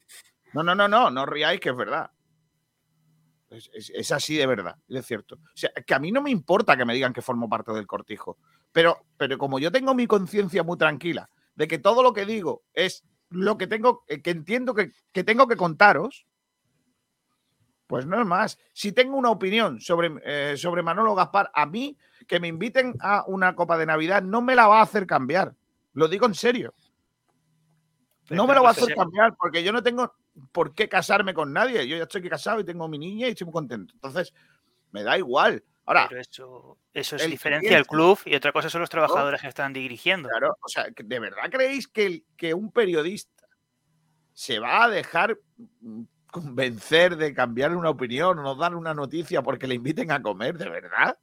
No, 0.55 0.62
no, 0.62 0.75
no, 0.75 0.88
no, 0.88 1.11
no 1.11 1.27
riáis 1.27 1.61
que 1.61 1.69
es 1.71 1.77
verdad. 1.77 2.11
Es 3.51 4.12
así 4.12 4.37
de 4.37 4.47
verdad, 4.47 4.77
es 4.88 5.07
cierto. 5.07 5.37
O 5.37 5.57
sea, 5.57 5.71
que 5.71 5.95
a 5.95 5.99
mí 5.99 6.12
no 6.12 6.21
me 6.21 6.31
importa 6.31 6.77
que 6.77 6.85
me 6.85 6.95
digan 6.95 7.12
que 7.12 7.23
formo 7.23 7.49
parte 7.49 7.73
del 7.73 7.87
cortijo, 7.87 8.38
pero, 8.73 9.07
pero 9.17 9.38
como 9.38 9.59
yo 9.59 9.73
tengo 9.73 9.95
mi 9.95 10.07
conciencia 10.07 10.62
muy 10.62 10.77
tranquila 10.77 11.31
de 11.55 11.67
que 11.67 11.79
todo 11.79 12.03
lo 12.03 12.12
que 12.12 12.27
digo 12.27 12.64
es 12.75 13.05
lo 13.31 13.57
que 13.57 13.67
tengo, 13.67 14.05
eh, 14.07 14.21
que 14.21 14.31
entiendo 14.31 14.75
que, 14.75 14.93
que 15.12 15.25
tengo 15.25 15.49
que 15.49 15.57
contaros, 15.57 16.27
pues 17.87 18.05
no 18.07 18.21
es 18.21 18.27
más. 18.27 18.59
Si 18.75 18.93
tengo 18.93 19.17
una 19.17 19.31
opinión 19.31 19.81
sobre, 19.81 20.12
eh, 20.25 20.57
sobre 20.57 20.83
Manolo 20.83 21.14
Gaspar, 21.14 21.51
a 21.55 21.64
mí 21.64 21.97
que 22.27 22.38
me 22.38 22.49
inviten 22.49 22.95
a 23.01 23.25
una 23.27 23.55
copa 23.55 23.79
de 23.79 23.87
Navidad 23.87 24.23
no 24.23 24.43
me 24.43 24.55
la 24.55 24.69
va 24.69 24.81
a 24.81 24.83
hacer 24.83 25.07
cambiar. 25.07 25.55
Lo 25.95 26.07
digo 26.07 26.27
en 26.27 26.35
serio. 26.35 26.75
No 28.31 28.47
me 28.47 28.55
lo 28.55 28.62
va 28.62 28.69
a 28.69 28.73
hacer 28.73 28.95
cambiar 28.95 29.37
porque 29.37 29.62
yo 29.62 29.73
no 29.73 29.83
tengo 29.83 30.14
por 30.53 30.75
qué 30.75 30.88
casarme 30.88 31.33
con 31.35 31.53
nadie. 31.53 31.87
Yo 31.88 31.97
ya 31.97 32.03
estoy 32.05 32.29
casado 32.29 32.61
y 32.61 32.64
tengo 32.64 32.87
mi 32.88 32.99
niña 32.99 33.27
y 33.27 33.31
estoy 33.31 33.47
muy 33.47 33.53
contento. 33.53 33.95
Entonces, 33.95 34.33
me 34.91 35.03
da 35.03 35.17
igual. 35.17 35.64
Ahora, 35.87 36.07
Pero 36.09 36.21
eso, 36.21 36.79
eso 36.93 37.17
es 37.17 37.23
el 37.25 37.31
diferencia 37.31 37.75
del 37.75 37.87
club 37.87 38.19
y 38.27 38.35
otra 38.35 38.53
cosa 38.53 38.69
son 38.69 38.83
los 38.83 38.91
trabajadores 38.91 39.41
que 39.41 39.49
están 39.49 39.73
dirigiendo. 39.73 40.29
claro, 40.29 40.57
o 40.61 40.69
sea, 40.69 40.87
¿de 40.95 41.19
verdad 41.19 41.51
creéis 41.51 41.88
que, 41.88 42.07
el- 42.07 42.25
que 42.37 42.53
un 42.53 42.71
periodista 42.71 43.47
se 44.35 44.59
va 44.59 44.85
a 44.85 44.88
dejar 44.88 45.38
mm, 45.81 46.03
convencer 46.31 47.17
de 47.17 47.33
cambiar 47.33 47.75
una 47.75 47.88
opinión 47.91 48.38
o 48.38 48.43
no 48.43 48.55
dar 48.55 48.75
una 48.75 48.93
noticia 48.93 49.43
porque 49.43 49.67
le 49.67 49.75
inviten 49.77 50.11
a 50.12 50.21
comer? 50.21 50.59
¿De 50.59 50.69
verdad? 50.69 51.19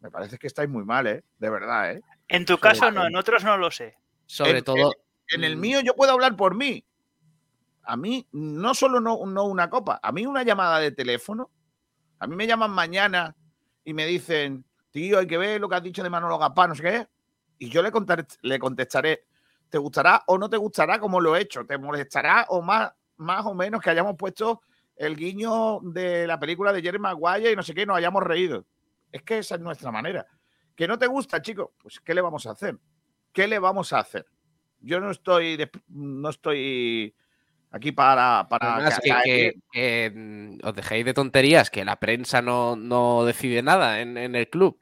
Me 0.00 0.10
parece 0.10 0.38
que 0.38 0.46
estáis 0.46 0.70
muy 0.70 0.84
mal, 0.84 1.06
¿eh? 1.06 1.22
De 1.38 1.50
verdad, 1.50 1.92
¿eh? 1.92 2.00
En 2.28 2.46
tu 2.46 2.56
caso 2.58 2.90
no, 2.90 3.06
en 3.06 3.14
otros 3.16 3.44
no 3.44 3.58
lo 3.58 3.70
sé. 3.70 3.98
Sobre 4.24 4.58
En- 4.58 4.64
todo, 4.64 4.94
En 5.30 5.44
el 5.44 5.56
Mm. 5.56 5.60
mío 5.60 5.80
yo 5.80 5.94
puedo 5.94 6.12
hablar 6.12 6.36
por 6.36 6.54
mí. 6.54 6.84
A 7.84 7.96
mí 7.96 8.26
no 8.32 8.74
solo 8.74 9.00
no, 9.00 9.24
no 9.26 9.44
una 9.44 9.68
copa, 9.70 9.98
a 10.02 10.12
mí 10.12 10.26
una 10.26 10.42
llamada 10.42 10.78
de 10.78 10.92
teléfono. 10.92 11.50
A 12.18 12.26
mí 12.26 12.36
me 12.36 12.46
llaman 12.46 12.70
mañana 12.70 13.34
y 13.84 13.94
me 13.94 14.06
dicen, 14.06 14.64
tío, 14.90 15.18
hay 15.18 15.26
que 15.26 15.38
ver 15.38 15.60
lo 15.60 15.68
que 15.68 15.76
has 15.76 15.82
dicho 15.82 16.02
de 16.02 16.10
Manolo 16.10 16.38
Gaspar, 16.38 16.68
no 16.68 16.74
sé 16.74 16.82
qué. 16.82 17.08
Y 17.58 17.68
yo 17.70 17.82
le, 17.82 17.90
contar- 17.90 18.26
le 18.42 18.58
contestaré, 18.58 19.24
¿te 19.68 19.78
gustará 19.78 20.22
o 20.26 20.38
no 20.38 20.48
te 20.50 20.56
gustará 20.56 20.98
como 21.00 21.20
lo 21.20 21.34
he 21.36 21.40
hecho? 21.42 21.64
¿Te 21.66 21.78
molestará 21.78 22.46
o 22.50 22.60
más, 22.62 22.92
más 23.16 23.44
o 23.46 23.54
menos 23.54 23.80
que 23.80 23.90
hayamos 23.90 24.16
puesto 24.16 24.60
el 24.96 25.16
guiño 25.16 25.80
de 25.82 26.26
la 26.26 26.38
película 26.38 26.72
de 26.72 26.82
Jerry 26.82 26.98
Maguire 26.98 27.52
y 27.52 27.56
no 27.56 27.62
sé 27.62 27.74
qué, 27.74 27.86
nos 27.86 27.96
hayamos 27.96 28.22
reído? 28.22 28.66
Es 29.10 29.22
que 29.22 29.38
esa 29.38 29.54
es 29.56 29.60
nuestra 29.60 29.90
manera. 29.90 30.26
¿Que 30.76 30.86
no 30.86 30.98
te 30.98 31.06
gusta, 31.06 31.40
chico? 31.42 31.72
Pues 31.82 31.98
¿qué 32.00 32.14
le 32.14 32.20
vamos 32.20 32.46
a 32.46 32.52
hacer? 32.52 32.78
¿Qué 33.32 33.46
le 33.48 33.58
vamos 33.58 33.92
a 33.92 34.00
hacer? 34.00 34.26
Yo 34.80 35.00
no 35.00 35.10
estoy, 35.10 35.56
de- 35.56 35.70
no 35.88 36.30
estoy 36.30 37.14
aquí 37.70 37.92
para, 37.92 38.46
para 38.48 38.76
Además, 38.76 39.00
que, 39.02 39.08
caer 39.10 39.24
que- 39.24 39.54
que, 39.72 40.12
mm, 40.14 40.58
os 40.66 40.74
dejéis 40.74 41.04
de 41.04 41.14
tonterías, 41.14 41.70
que 41.70 41.84
la 41.84 41.96
prensa 41.96 42.42
no, 42.42 42.76
no 42.76 43.24
decide 43.24 43.62
nada 43.62 44.00
en, 44.00 44.16
en 44.18 44.34
el 44.34 44.48
club. 44.48 44.78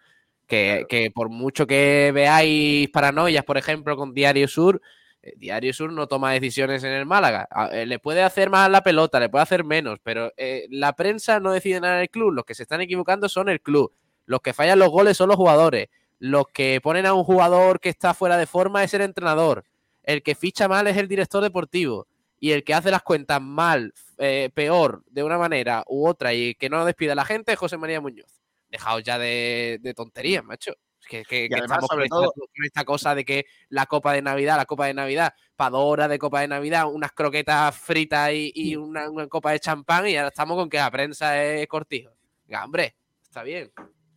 Que, 0.47 0.87
que 0.89 1.11
por 1.11 1.29
mucho 1.29 1.67
que 1.67 2.11
veáis 2.15 2.89
paranoias, 2.89 3.45
por 3.45 3.59
ejemplo, 3.59 3.97
con 3.99 4.15
Diario 4.15 4.49
Sur, 4.49 4.81
eh, 5.23 5.35
Diario 5.37 5.75
Sur 5.75 5.93
no 5.93 6.07
toma 6.07 6.33
decisiones 6.33 6.83
en 6.85 6.93
el 6.93 7.05
Málaga. 7.05 7.47
Eh, 7.71 7.85
le 7.85 7.99
puede 7.99 8.23
hacer 8.23 8.49
más 8.49 8.71
la 8.71 8.83
pelota, 8.83 9.21
le 9.21 9.29
puede 9.29 9.43
hacer 9.43 9.63
menos, 9.65 9.99
pero 10.03 10.33
eh, 10.39 10.67
la 10.71 10.95
prensa 10.95 11.39
no 11.39 11.53
decide 11.53 11.81
nada 11.83 11.97
en 11.97 12.01
el 12.03 12.09
club. 12.09 12.33
Los 12.33 12.47
que 12.47 12.55
se 12.55 12.63
están 12.63 12.81
equivocando 12.81 13.29
son 13.29 13.51
el 13.51 13.61
club. 13.61 13.93
Los 14.25 14.41
que 14.41 14.55
fallan 14.55 14.79
los 14.79 14.89
goles 14.89 15.19
son 15.19 15.29
los 15.29 15.37
jugadores. 15.37 15.89
Los 16.19 16.47
que 16.49 16.81
ponen 16.83 17.05
a 17.05 17.13
un 17.13 17.25
jugador 17.25 17.79
que 17.79 17.91
está 17.91 18.15
fuera 18.15 18.39
de 18.39 18.47
forma 18.47 18.83
es 18.83 18.95
el 18.95 19.03
entrenador. 19.03 19.65
El 20.09 20.23
que 20.23 20.35
ficha 20.35 20.69
mal 20.69 20.87
es 20.87 20.97
el 20.97 21.07
director 21.07 21.43
deportivo 21.43 22.07
y 22.41 22.53
el 22.53 22.65
que 22.65 22.73
hace 22.73 22.91
las 22.91 23.03
cuentas 23.03 23.43
mal, 23.43 23.93
eh, 24.17 24.49
peor, 24.55 25.05
de 25.11 25.23
una 25.23 25.37
manera 25.37 25.85
u 25.87 26.07
otra 26.09 26.33
y 26.33 26.55
que 26.55 26.71
no 26.71 26.83
despide 26.87 27.13
a 27.13 27.15
la 27.15 27.27
gente 27.27 27.53
es 27.53 27.59
José 27.59 27.77
María 27.77 28.01
Muñoz. 28.01 28.41
Dejaos 28.71 29.03
ya 29.03 29.19
de, 29.19 29.79
de 29.83 29.93
tonterías, 29.93 30.43
macho. 30.43 30.73
Es 31.03 31.07
que, 31.09 31.25
que- 31.25 31.49
que 31.51 31.55
además, 31.57 31.83
estamos 31.83 31.89
con 31.91 31.97
sobre 31.99 32.05
esta, 32.07 32.17
con 32.41 32.65
esta 32.65 32.85
cosa 32.87 33.15
de 33.15 33.25
que 33.27 33.45
la 33.69 33.85
copa 33.85 34.15
de 34.15 34.23
Navidad, 34.23 34.57
la 34.57 34.65
copa 34.65 34.87
de 34.87 34.95
Navidad, 34.95 35.35
para 35.57 35.71
dos 35.73 35.85
horas 35.85 36.09
de 36.09 36.19
copa 36.19 36.41
de 36.41 36.49
Navidad, 36.49 36.87
unas 36.91 37.13
croquetas 37.13 37.77
fritas 37.77 38.33
y, 38.33 38.51
y 38.55 38.77
una, 38.77 39.11
una 39.11 39.27
copa 39.27 39.53
de 39.53 39.61
champán 39.61 40.09
y 40.09 40.17
ahora 40.17 40.29
estamos 40.29 40.57
con 40.57 40.71
que 40.71 40.79
la 40.79 40.91
prensa 40.91 41.45
es 41.45 41.67
cortijo. 41.67 42.13
Venga, 42.47 42.65
hombre, 42.65 42.97
está 43.23 43.43
bien. 43.43 43.71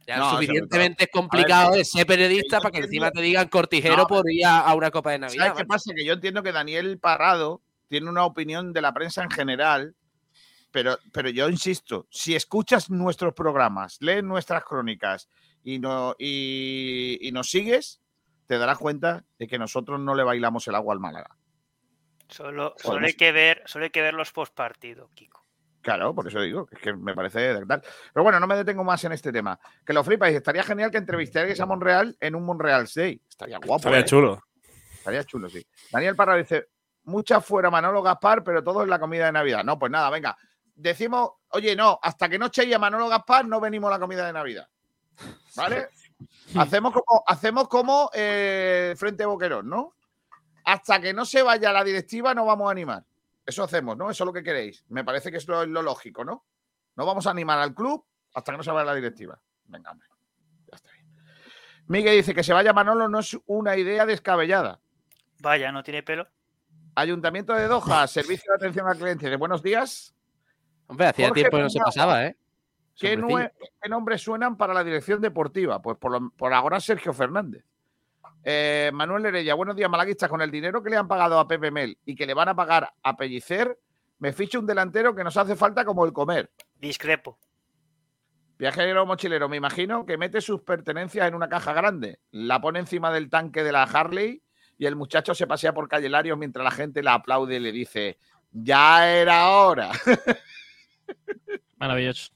Ya 0.08 0.18
No, 0.18 0.32
suficientemente 0.32 1.08
complicado 1.08 1.76
es 1.76 1.92
ser 1.92 2.06
periodista 2.08 2.58
yo 2.58 2.62
para 2.64 2.72
que 2.72 2.78
entiendo- 2.80 3.06
encima 3.08 3.12
te 3.12 3.22
digan 3.22 3.48
cortijero 3.50 3.98
No, 3.98 4.08
por 4.08 4.30
ir 4.32 4.46
a, 4.46 4.60
a 4.62 4.74
una 4.76 4.90
copa 4.92 5.12
de 5.12 5.20
Navidad. 5.20 5.46
¿Sabes 5.48 5.62
qué 5.62 5.66
pasa? 5.66 5.94
Que 5.96 6.04
yo 6.06 6.14
entiendo 6.14 6.42
que 6.44 6.52
Daniel 6.52 6.98
Parrado 7.00 7.62
tiene 7.88 8.10
una 8.10 8.26
opinión 8.26 8.74
de 8.74 8.82
la 8.82 8.94
prensa 8.94 9.24
en 9.24 9.30
general, 9.30 9.96
pero, 10.72 10.98
pero 11.12 11.30
yo 11.30 11.50
insisto, 11.50 12.08
si 12.10 12.36
escuchas 12.36 12.90
nuestros 12.90 13.34
programas, 13.34 13.98
lees 14.02 14.24
nuestras 14.24 14.64
crónicas 14.64 15.28
y, 15.64 15.78
no, 15.80 16.16
y, 16.18 17.18
y 17.22 17.32
nos 17.32 17.50
sigues, 17.50 18.02
te 18.48 18.58
darás 18.58 18.78
cuenta 18.80 19.24
de 19.38 19.48
que 19.48 19.60
nosotros 19.60 20.00
no 20.00 20.16
le 20.16 20.24
bailamos 20.24 20.68
el 20.68 20.76
agua 20.76 20.94
al 20.94 21.00
Málaga. 21.00 21.38
Solo, 22.28 22.74
solo 22.78 23.06
hay 23.06 23.14
que 23.14 23.32
ver, 23.34 23.62
solo 23.66 23.84
hay 23.86 23.92
que 23.92 24.02
ver 24.02 24.14
los 24.14 24.32
postpartidos, 24.32 25.12
Kiko. 25.12 25.41
Claro, 25.82 26.14
por 26.14 26.28
eso 26.28 26.40
digo, 26.42 26.68
es 26.72 26.80
que 26.80 26.94
me 26.94 27.16
parece 27.16 27.40
de 27.40 27.66
tal. 27.66 27.82
Pero 28.14 28.24
bueno, 28.24 28.40
no 28.40 28.48
me 28.48 28.56
detengo 28.56 28.84
más 28.84 29.04
en 29.04 29.14
este 29.14 29.32
tema. 29.32 29.60
Que 29.86 29.94
lo 29.94 30.04
flipas, 30.04 30.32
estaría 30.32 30.64
genial 30.64 30.92
que 30.92 30.98
entrevistarais 30.98 31.60
a 31.60 31.66
Monreal 31.66 32.16
en 32.20 32.36
un 32.36 32.46
Monreal 32.46 32.88
Day. 32.94 33.20
Estaría 33.28 33.58
guapo. 33.58 33.78
Estaría 33.78 34.00
¿eh? 34.00 34.06
chulo. 34.06 34.44
Estaría 34.94 35.24
chulo, 35.24 35.50
sí. 35.50 35.66
Daniel 35.92 36.16
Parra 36.16 36.36
dice, 36.36 36.68
mucha 37.06 37.42
fuera 37.42 37.72
Manolo 37.72 38.04
Gaspar, 38.04 38.44
pero 38.44 38.64
todo 38.64 38.84
en 38.84 38.90
la 38.90 39.00
comida 39.00 39.26
de 39.26 39.32
Navidad. 39.32 39.64
No, 39.64 39.80
pues 39.80 39.92
nada, 39.92 40.10
venga. 40.12 40.38
Decimos, 40.76 41.32
oye, 41.50 41.76
no, 41.76 42.00
hasta 42.02 42.30
que 42.30 42.38
no 42.38 42.48
echéis 42.48 42.76
a 42.76 42.80
Manolo 42.80 43.10
Gaspar, 43.10 43.48
no 43.48 43.60
venimos 43.60 43.90
a 43.90 43.94
la 43.94 44.00
comida 44.00 44.28
de 44.28 44.34
Navidad. 44.34 44.68
¿Vale? 45.56 45.90
hacemos 46.56 46.94
como, 46.94 47.24
hacemos 47.26 47.68
como 47.68 48.12
eh, 48.14 48.94
Frente 48.98 49.26
Boquerón, 49.26 49.68
¿no? 49.68 49.96
Hasta 50.64 51.02
que 51.02 51.14
no 51.14 51.26
se 51.26 51.42
vaya 51.42 51.74
la 51.74 51.84
directiva, 51.84 52.36
no 52.36 52.46
vamos 52.46 52.68
a 52.68 52.72
animar. 52.72 53.04
Eso 53.46 53.64
hacemos, 53.64 53.98
¿no? 53.98 54.10
Eso 54.10 54.24
es 54.24 54.26
lo 54.26 54.34
que 54.34 54.44
queréis. 54.44 54.86
Me 54.90 55.04
parece 55.04 55.32
que 55.32 55.38
es 55.38 55.48
lo, 55.48 55.66
lo 55.66 55.82
lógico, 55.82 56.24
¿no? 56.24 56.46
No 56.96 57.06
vamos 57.06 57.26
a 57.28 57.32
animar 57.32 57.60
al 57.60 57.74
club 57.74 58.06
hasta 58.34 58.52
que 58.52 58.58
no 58.58 58.64
se 58.64 58.72
vaya 58.72 58.86
la 58.86 58.96
directiva. 58.96 59.40
Venga, 59.66 59.92
hombre. 59.92 60.08
Ya 60.70 60.76
está 60.76 60.92
bien. 60.94 61.08
Miguel 61.88 62.18
dice 62.18 62.34
que 62.36 62.44
se 62.44 62.54
vaya 62.54 62.74
Manolo 62.74 63.08
no 63.10 63.20
es 63.20 63.38
una 63.48 63.76
idea 63.78 64.06
descabellada. 64.06 64.80
Vaya, 65.40 65.72
no 65.72 65.82
tiene 65.84 66.04
pelo. 66.04 66.28
Ayuntamiento 66.96 67.54
de 67.54 67.68
Doha, 67.68 68.06
Servicio 68.08 68.52
de 68.52 68.56
Atención 68.58 68.88
al 68.88 68.98
Cliente. 68.98 69.30
De 69.30 69.38
buenos 69.38 69.64
días. 69.64 70.14
Hombre, 70.88 71.08
hacía 71.08 71.28
Jorge 71.30 71.42
tiempo 71.42 71.58
que 71.58 71.64
no 71.64 71.70
se 71.70 71.80
pasaba, 71.80 72.26
¿eh? 72.26 72.38
¿Qué, 72.98 73.14
Sombrecillo. 73.14 73.40
nue- 73.40 73.52
qué 73.82 73.90
nombres 73.90 74.22
suenan 74.22 74.58
para 74.58 74.74
la 74.74 74.84
dirección 74.84 75.22
deportiva? 75.22 75.82
Pues 75.82 75.98
por, 75.98 76.12
lo- 76.12 76.30
por 76.32 76.54
ahora 76.54 76.80
Sergio 76.80 77.14
Fernández. 77.14 77.66
Eh, 78.44 78.92
Manuel 78.94 79.26
Herella, 79.26 79.54
buenos 79.54 79.76
días, 79.76 79.90
malaguistas. 79.90 80.30
Con 80.30 80.42
el 80.42 80.52
dinero 80.52 80.82
que 80.82 80.90
le 80.90 80.98
han 80.98 81.08
pagado 81.08 81.40
a 81.40 81.48
Pepe 81.48 81.72
Mel 81.72 81.98
y 82.06 82.16
que 82.16 82.26
le 82.26 82.34
van 82.34 82.50
a 82.50 82.56
pagar 82.56 82.94
a 83.04 83.16
Pellicer, 83.16 83.78
me 84.20 84.34
ficho 84.34 84.60
un 84.60 84.66
delantero 84.66 85.16
que 85.16 85.24
nos 85.24 85.38
hace 85.38 85.56
falta 85.56 85.86
como 85.86 86.06
el 86.06 86.14
comer. 86.14 86.52
Discrepo. 86.80 87.38
Viajero 88.58 89.08
mochilero, 89.08 89.50
me 89.50 89.58
imagino 89.58 90.06
que 90.06 90.18
mete 90.18 90.40
sus 90.40 90.62
pertenencias 90.62 91.28
en 91.28 91.34
una 91.34 91.50
caja 91.50 91.74
grande, 91.74 92.20
la 92.30 92.62
pone 92.62 92.78
encima 92.78 93.12
del 93.12 93.28
tanque 93.28 93.64
de 93.64 93.72
la 93.72 93.82
Harley 93.84 94.44
y 94.78 94.86
el 94.86 94.96
muchacho 94.96 95.34
se 95.34 95.48
pasea 95.48 95.74
por 95.74 95.88
Calle 95.88 96.10
Larios 96.10 96.38
mientras 96.38 96.64
la 96.64 96.70
gente 96.70 97.02
la 97.02 97.16
aplaude 97.16 97.56
y 97.56 97.60
le 97.60 97.72
dice, 97.72 98.20
ya 98.52 99.12
era 99.12 99.50
hora. 99.50 99.90
Maravilloso. 101.80 102.32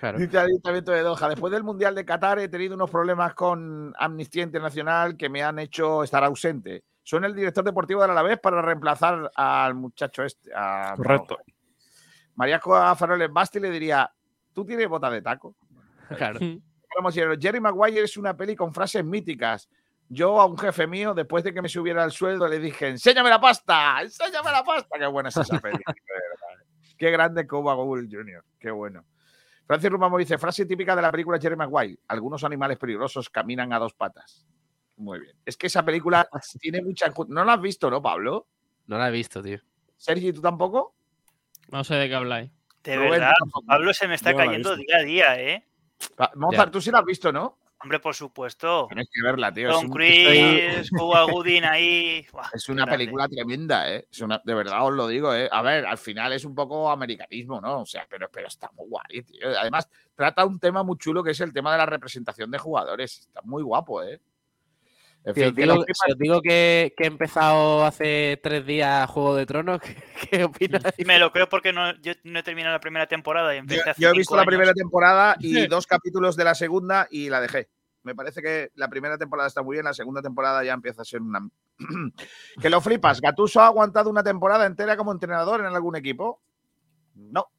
Claro. 0.00 0.18
Dice 0.18 0.38
el 0.38 0.46
Ayuntamiento 0.46 0.92
de 0.92 1.02
Doha. 1.02 1.28
Después 1.28 1.52
del 1.52 1.62
Mundial 1.62 1.94
de 1.94 2.04
Qatar 2.06 2.38
he 2.38 2.48
tenido 2.48 2.74
unos 2.74 2.90
problemas 2.90 3.34
con 3.34 3.92
Amnistía 3.98 4.42
Internacional 4.42 5.14
que 5.16 5.28
me 5.28 5.42
han 5.42 5.58
hecho 5.58 6.02
estar 6.02 6.24
ausente. 6.24 6.84
Soy 7.02 7.22
el 7.24 7.34
director 7.34 7.62
deportivo 7.64 8.00
del 8.00 8.10
Alavés 8.10 8.38
para 8.38 8.62
reemplazar 8.62 9.30
al 9.34 9.74
muchacho 9.74 10.22
este. 10.24 10.50
a- 10.54 10.94
Correcto. 10.96 11.38
María 12.36 12.58
Coa 12.58 12.94
Faroles 12.96 13.30
Basti 13.30 13.60
le 13.60 13.70
diría, 13.70 14.10
¿tú 14.54 14.64
tienes 14.64 14.88
bota 14.88 15.10
de 15.10 15.20
taco? 15.22 15.54
Claro. 16.16 16.40
Jerry 17.40 17.60
Maguire 17.60 18.02
es 18.02 18.16
una 18.16 18.36
peli 18.36 18.56
con 18.56 18.74
frases 18.74 19.04
míticas. 19.04 19.68
Yo 20.08 20.40
a 20.40 20.46
un 20.46 20.58
jefe 20.58 20.86
mío, 20.88 21.14
después 21.14 21.44
de 21.44 21.54
que 21.54 21.62
me 21.62 21.68
subiera 21.68 22.02
el 22.04 22.10
sueldo, 22.10 22.48
le 22.48 22.58
dije, 22.58 22.88
enséñame 22.88 23.30
la 23.30 23.40
pasta, 23.40 24.02
enséñame 24.02 24.50
la 24.50 24.64
pasta. 24.64 24.98
Qué 24.98 25.06
buena 25.06 25.28
es 25.28 25.36
esa 25.36 25.60
peli. 25.60 25.78
de. 25.78 25.94
Qué 26.98 27.10
grande 27.12 27.46
Cuba 27.46 27.74
Gould 27.74 28.08
Jr. 28.10 28.44
Qué 28.58 28.70
bueno. 28.72 29.04
Francis 29.70 29.88
Rumamo 29.88 30.18
dice, 30.18 30.36
frase 30.36 30.66
típica 30.66 30.96
de 30.96 31.02
la 31.02 31.12
película 31.12 31.38
Jerry 31.38 31.54
Maguire. 31.54 31.96
Algunos 32.08 32.42
animales 32.42 32.76
peligrosos 32.76 33.30
caminan 33.30 33.72
a 33.72 33.78
dos 33.78 33.94
patas. 33.94 34.44
Muy 34.96 35.20
bien. 35.20 35.36
Es 35.44 35.56
que 35.56 35.68
esa 35.68 35.84
película 35.84 36.28
tiene 36.60 36.82
mucha... 36.82 37.06
¿No 37.28 37.44
la 37.44 37.52
has 37.52 37.60
visto, 37.60 37.88
no, 37.88 38.02
Pablo? 38.02 38.48
No 38.88 38.98
la 38.98 39.06
he 39.06 39.12
visto, 39.12 39.40
tío. 39.40 39.60
Sergi, 39.96 40.32
¿tú 40.32 40.40
tampoco? 40.40 40.96
No 41.70 41.84
sé 41.84 41.94
de 41.94 42.08
qué 42.08 42.14
habláis. 42.16 42.50
De 42.82 42.96
Rubén, 42.96 43.10
verdad. 43.10 43.30
Pablo 43.64 43.94
se 43.94 44.08
me 44.08 44.16
está 44.16 44.32
no 44.32 44.38
cayendo 44.38 44.74
día 44.74 44.96
a 44.96 45.02
día, 45.04 45.40
¿eh? 45.40 45.64
Mozart, 46.34 46.72
tú 46.72 46.80
sí 46.80 46.90
la 46.90 46.98
has 46.98 47.04
visto, 47.04 47.30
¿no? 47.30 47.59
Hombre, 47.82 47.98
por 47.98 48.14
supuesto. 48.14 48.86
Tienes 48.88 49.08
que 49.10 49.22
verla, 49.22 49.50
tío. 49.52 49.78
un- 49.78 49.88
Cruise, 49.88 50.90
Cuba 50.90 51.22
Gooding 51.24 51.64
ahí. 51.64 52.26
Buah, 52.32 52.48
Es 52.52 52.68
una 52.68 52.84
grande. 52.84 52.98
película 52.98 53.28
tremenda, 53.28 53.90
¿eh? 53.90 54.06
Es 54.10 54.20
una, 54.20 54.40
de 54.44 54.54
verdad 54.54 54.84
os 54.86 54.92
lo 54.92 55.08
digo, 55.08 55.34
¿eh? 55.34 55.48
A 55.50 55.62
ver, 55.62 55.86
al 55.86 55.96
final 55.98 56.32
es 56.34 56.44
un 56.44 56.54
poco 56.54 56.90
americanismo, 56.90 57.60
¿no? 57.60 57.80
O 57.80 57.86
sea, 57.86 58.06
pero, 58.08 58.28
pero 58.30 58.48
está 58.48 58.70
muy 58.76 58.86
guay, 58.88 59.22
tío. 59.22 59.48
Además, 59.58 59.88
trata 60.14 60.44
un 60.44 60.60
tema 60.60 60.82
muy 60.82 60.98
chulo 60.98 61.24
que 61.24 61.30
es 61.30 61.40
el 61.40 61.52
tema 61.54 61.72
de 61.72 61.78
la 61.78 61.86
representación 61.86 62.50
de 62.50 62.58
jugadores. 62.58 63.18
Está 63.20 63.40
muy 63.44 63.62
guapo, 63.62 64.02
¿eh? 64.02 64.20
En 65.24 65.34
Si 65.34 65.42
os 65.42 65.54
digo, 65.54 65.74
lo 65.74 65.82
si 65.82 66.12
os 66.12 66.18
digo 66.18 66.40
que, 66.40 66.94
que 66.96 67.04
he 67.04 67.06
empezado 67.06 67.84
hace 67.84 68.40
tres 68.42 68.64
días 68.64 69.08
Juego 69.10 69.36
de 69.36 69.44
Tronos, 69.46 69.80
¿qué, 69.82 69.96
qué 70.30 70.44
opináis? 70.44 70.94
Me 71.06 71.18
lo 71.18 71.30
creo 71.30 71.48
porque 71.48 71.72
no, 71.72 71.94
yo 72.00 72.12
no 72.24 72.38
he 72.38 72.42
terminado 72.42 72.74
la 72.74 72.80
primera 72.80 73.06
temporada 73.06 73.52
y 73.54 73.56
Yo, 73.56 73.60
empecé 73.60 73.90
hace 73.90 74.02
yo 74.02 74.08
he 74.08 74.12
visto 74.12 74.34
la 74.36 74.44
primera 74.46 74.72
temporada 74.72 75.36
y 75.38 75.66
dos 75.66 75.86
capítulos 75.86 76.36
de 76.36 76.44
la 76.44 76.54
segunda 76.54 77.06
y 77.10 77.28
la 77.28 77.40
dejé. 77.40 77.68
Me 78.02 78.14
parece 78.14 78.40
que 78.40 78.70
la 78.76 78.88
primera 78.88 79.18
temporada 79.18 79.46
está 79.46 79.62
muy 79.62 79.76
bien, 79.76 79.84
la 79.84 79.92
segunda 79.92 80.22
temporada 80.22 80.64
ya 80.64 80.72
empieza 80.72 81.02
a 81.02 81.04
ser 81.04 81.20
una. 81.20 81.46
que 82.62 82.70
lo 82.70 82.80
flipas. 82.80 83.20
¿Gatuso 83.20 83.60
ha 83.60 83.66
aguantado 83.66 84.08
una 84.08 84.22
temporada 84.22 84.64
entera 84.64 84.96
como 84.96 85.12
entrenador 85.12 85.60
en 85.60 85.66
algún 85.66 85.96
equipo? 85.96 86.40
No. 87.14 87.50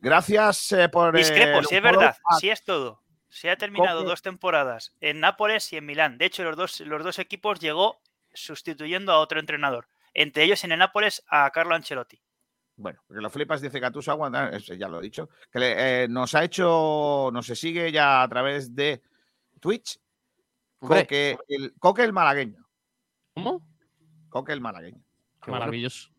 Gracias 0.00 0.70
eh, 0.70 0.88
por. 0.88 1.16
eh, 1.16 1.18
Discrepo, 1.18 1.58
el 1.58 1.66
si 1.66 1.74
es 1.74 1.82
verdad, 1.82 2.16
Ah, 2.30 2.36
si 2.38 2.48
es 2.48 2.62
todo. 2.62 3.02
Se 3.28 3.50
ha 3.50 3.56
terminado 3.56 4.02
dos 4.04 4.22
temporadas 4.22 4.94
en 5.00 5.20
Nápoles 5.20 5.72
y 5.72 5.76
en 5.76 5.86
Milán. 5.86 6.16
De 6.18 6.26
hecho, 6.26 6.44
los 6.44 6.56
dos, 6.56 6.80
los 6.80 7.02
dos 7.04 7.18
equipos 7.18 7.58
llegó 7.60 8.00
sustituyendo 8.32 9.12
a 9.12 9.18
otro 9.18 9.40
entrenador. 9.40 9.88
Entre 10.14 10.44
ellos 10.44 10.62
en 10.64 10.72
el 10.72 10.78
Nápoles 10.78 11.22
a 11.28 11.50
Carlo 11.50 11.74
Ancelotti. 11.74 12.20
Bueno, 12.76 13.02
que 13.08 13.14
lo 13.20 13.30
flipas, 13.30 13.60
dice 13.60 13.80
Gatuso 13.80 14.10
aguanta, 14.10 14.56
ya 14.58 14.88
lo 14.88 14.98
he 15.00 15.02
dicho. 15.02 15.28
Que 15.50 15.58
le- 15.58 16.04
eh, 16.04 16.08
nos 16.08 16.34
ha 16.34 16.44
hecho, 16.44 17.30
nos 17.32 17.46
se 17.46 17.56
sigue 17.56 17.90
ya 17.90 18.22
a 18.22 18.28
través 18.28 18.74
de 18.74 19.02
Twitch. 19.60 19.98
Coque 20.78 21.38
el, 21.48 21.74
Coque 21.78 22.04
el 22.04 22.12
malagueño. 22.12 22.66
¿Cómo? 23.34 23.66
Coque 24.28 24.52
el 24.52 24.60
malagueño. 24.60 25.02
Qué 25.42 25.50
maravilloso. 25.50 26.10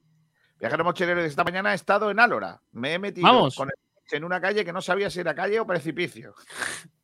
Viajero 0.59 0.83
mochilero, 0.83 1.21
esta 1.21 1.43
mañana 1.43 1.71
he 1.73 1.75
estado 1.75 2.09
en 2.09 2.19
Álora. 2.19 2.59
Me 2.71 2.95
he 2.95 2.99
metido 2.99 3.27
Vamos. 3.27 3.55
con 3.55 3.69
el 3.69 3.75
coche 3.93 4.17
en 4.17 4.23
una 4.23 4.41
calle 4.41 4.65
que 4.65 4.73
no 4.73 4.81
sabía 4.81 5.11
si 5.11 5.19
era 5.19 5.35
calle 5.35 5.59
o 5.59 5.67
precipicio. 5.67 6.33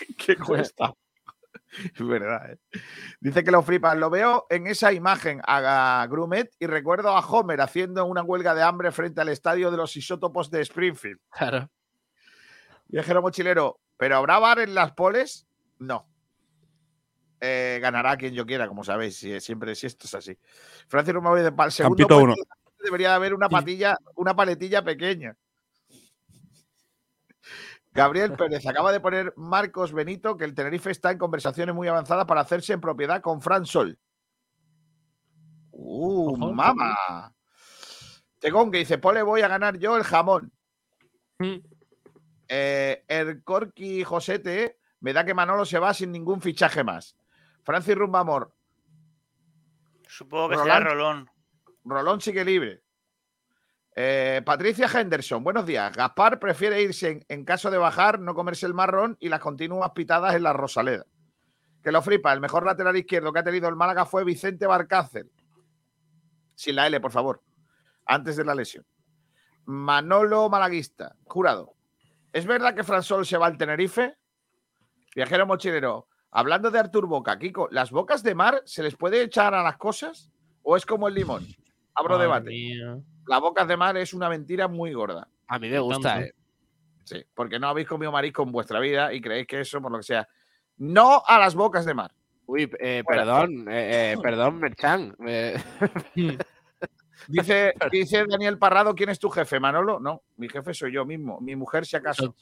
¿Qué 0.18 0.36
cuesta? 0.36 0.92
Es 1.94 2.06
verdad, 2.06 2.52
¿eh? 2.52 2.58
Dice 3.20 3.42
que 3.42 3.50
lo 3.50 3.62
flipas. 3.62 3.96
Lo 3.98 4.08
veo 4.08 4.46
en 4.50 4.66
esa 4.66 4.92
imagen 4.92 5.40
a 5.46 6.06
Grumet 6.08 6.54
y 6.58 6.66
recuerdo 6.66 7.10
a 7.10 7.20
Homer 7.20 7.60
haciendo 7.60 8.04
una 8.06 8.22
huelga 8.22 8.54
de 8.54 8.62
hambre 8.62 8.92
frente 8.92 9.20
al 9.20 9.28
estadio 9.30 9.70
de 9.70 9.76
los 9.76 9.94
isótopos 9.96 10.50
de 10.50 10.60
Springfield. 10.62 11.18
claro. 11.30 11.68
Viajero 12.88 13.20
mochilero, 13.20 13.80
¿pero 13.96 14.16
habrá 14.16 14.38
bar 14.38 14.60
en 14.60 14.74
las 14.74 14.92
poles? 14.92 15.46
No. 15.78 16.08
Eh, 17.40 17.78
ganará 17.82 18.16
quien 18.16 18.32
yo 18.32 18.46
quiera, 18.46 18.68
como 18.68 18.84
sabéis. 18.84 19.16
si- 19.18 19.40
siempre, 19.40 19.74
si 19.74 19.86
esto 19.86 20.06
es 20.06 20.14
así. 20.14 20.38
Francis 20.88 21.12
Romero 21.14 21.34
dice, 21.36 21.52
para 21.52 21.66
el 21.66 21.72
segundo 21.72 21.96
Campito 22.06 22.22
uno. 22.22 22.34
debería 22.82 23.14
haber 23.14 23.34
una 23.34 23.48
patilla, 23.48 23.98
una 24.14 24.34
paletilla 24.36 24.84
pequeña. 24.84 25.36
Gabriel 27.96 28.32
Pérez 28.34 28.66
acaba 28.66 28.92
de 28.92 29.00
poner 29.00 29.32
Marcos 29.36 29.92
Benito 29.92 30.36
que 30.36 30.44
el 30.44 30.54
Tenerife 30.54 30.90
está 30.90 31.10
en 31.10 31.18
conversaciones 31.18 31.74
muy 31.74 31.88
avanzadas 31.88 32.26
para 32.26 32.42
hacerse 32.42 32.72
en 32.72 32.80
propiedad 32.80 33.20
con 33.20 33.40
Fran 33.40 33.64
Sol. 33.64 33.98
¡Uh, 35.70 36.36
mama! 36.52 37.34
Tegón 38.38 38.70
que 38.70 38.78
dice, 38.78 38.98
Pole, 38.98 39.22
voy 39.22 39.40
a 39.40 39.48
ganar 39.48 39.78
yo 39.78 39.96
el 39.96 40.04
jamón. 40.04 40.52
Mm. 41.38 41.56
Eh, 42.48 43.04
el 43.08 43.42
Corky 43.42 44.04
Josete 44.04 44.78
me 45.00 45.12
da 45.12 45.24
que 45.24 45.34
Manolo 45.34 45.64
se 45.64 45.78
va 45.78 45.94
sin 45.94 46.12
ningún 46.12 46.40
fichaje 46.40 46.84
más. 46.84 47.16
Francis 47.64 47.96
Rumbamor, 47.96 48.54
Supongo 50.08 50.50
que 50.50 50.56
será 50.56 50.80
Roland. 50.80 50.86
Rolón. 50.86 51.30
Rolón 51.84 52.20
sigue 52.20 52.44
libre. 52.44 52.82
Eh, 53.98 54.42
Patricia 54.44 54.90
Henderson, 54.92 55.42
buenos 55.42 55.64
días. 55.64 55.90
Gaspar 55.96 56.38
prefiere 56.38 56.82
irse 56.82 57.08
en, 57.08 57.24
en 57.28 57.44
caso 57.46 57.70
de 57.70 57.78
bajar, 57.78 58.20
no 58.20 58.34
comerse 58.34 58.66
el 58.66 58.74
marrón 58.74 59.16
y 59.20 59.30
las 59.30 59.40
continuas 59.40 59.92
pitadas 59.92 60.34
en 60.34 60.42
la 60.42 60.52
Rosaleda. 60.52 61.06
Que 61.82 61.90
lo 61.90 62.02
flipa, 62.02 62.30
el 62.34 62.42
mejor 62.42 62.66
lateral 62.66 62.94
izquierdo 62.98 63.32
que 63.32 63.38
ha 63.38 63.44
tenido 63.44 63.70
el 63.70 63.76
Málaga 63.76 64.04
fue 64.04 64.22
Vicente 64.22 64.66
Barcácer. 64.66 65.26
Sin 66.54 66.76
la 66.76 66.86
L, 66.86 67.00
por 67.00 67.10
favor. 67.10 67.42
Antes 68.04 68.36
de 68.36 68.44
la 68.44 68.54
lesión. 68.54 68.84
Manolo 69.64 70.50
Malaguista, 70.50 71.16
jurado. 71.24 71.74
¿Es 72.34 72.44
verdad 72.44 72.74
que 72.74 72.84
Fransol 72.84 73.24
se 73.24 73.38
va 73.38 73.46
al 73.46 73.56
Tenerife? 73.56 74.14
Viajero 75.14 75.46
mochilero. 75.46 76.06
Hablando 76.32 76.70
de 76.70 76.78
Artur 76.80 77.06
Boca, 77.06 77.38
Kiko, 77.38 77.68
¿las 77.70 77.90
bocas 77.90 78.22
de 78.22 78.34
mar 78.34 78.60
se 78.66 78.82
les 78.82 78.94
puede 78.94 79.22
echar 79.22 79.54
a 79.54 79.62
las 79.62 79.78
cosas? 79.78 80.30
¿O 80.62 80.76
es 80.76 80.84
como 80.84 81.08
el 81.08 81.14
limón? 81.14 81.46
Abro 81.94 82.16
Madre 82.16 82.24
debate. 82.24 82.50
mía. 82.50 82.98
Las 83.26 83.40
bocas 83.40 83.66
de 83.66 83.76
mar 83.76 83.96
es 83.96 84.14
una 84.14 84.28
mentira 84.28 84.68
muy 84.68 84.92
gorda. 84.92 85.28
A 85.48 85.58
mí 85.58 85.68
me 85.68 85.78
gusta, 85.78 86.20
eh. 86.20 86.32
Sí, 87.04 87.24
porque 87.34 87.58
no 87.58 87.68
habéis 87.68 87.86
comido 87.86 88.10
marisco 88.10 88.42
en 88.42 88.52
vuestra 88.52 88.80
vida 88.80 89.12
y 89.12 89.20
creéis 89.20 89.46
que 89.46 89.60
eso, 89.60 89.80
por 89.80 89.92
lo 89.92 89.98
que 89.98 90.04
sea. 90.04 90.28
No 90.78 91.22
a 91.26 91.38
las 91.38 91.54
bocas 91.54 91.84
de 91.84 91.94
mar. 91.94 92.12
Uy, 92.46 92.70
eh, 92.80 93.02
perdón, 93.06 93.66
eh, 93.68 94.12
eh, 94.12 94.16
perdón, 94.20 94.58
Merchan. 94.58 95.16
eh, 95.26 95.56
Dice, 97.28 97.74
dice 97.90 98.24
Daniel 98.28 98.58
Parrado, 98.58 98.94
¿quién 98.94 99.08
es 99.08 99.18
tu 99.18 99.30
jefe, 99.30 99.58
Manolo? 99.58 99.98
No, 100.00 100.22
mi 100.36 100.48
jefe 100.48 100.74
soy 100.74 100.92
yo 100.92 101.04
mismo. 101.04 101.40
Mi 101.40 101.56
mujer, 101.56 101.86
si 101.86 101.96
acaso. 101.96 102.34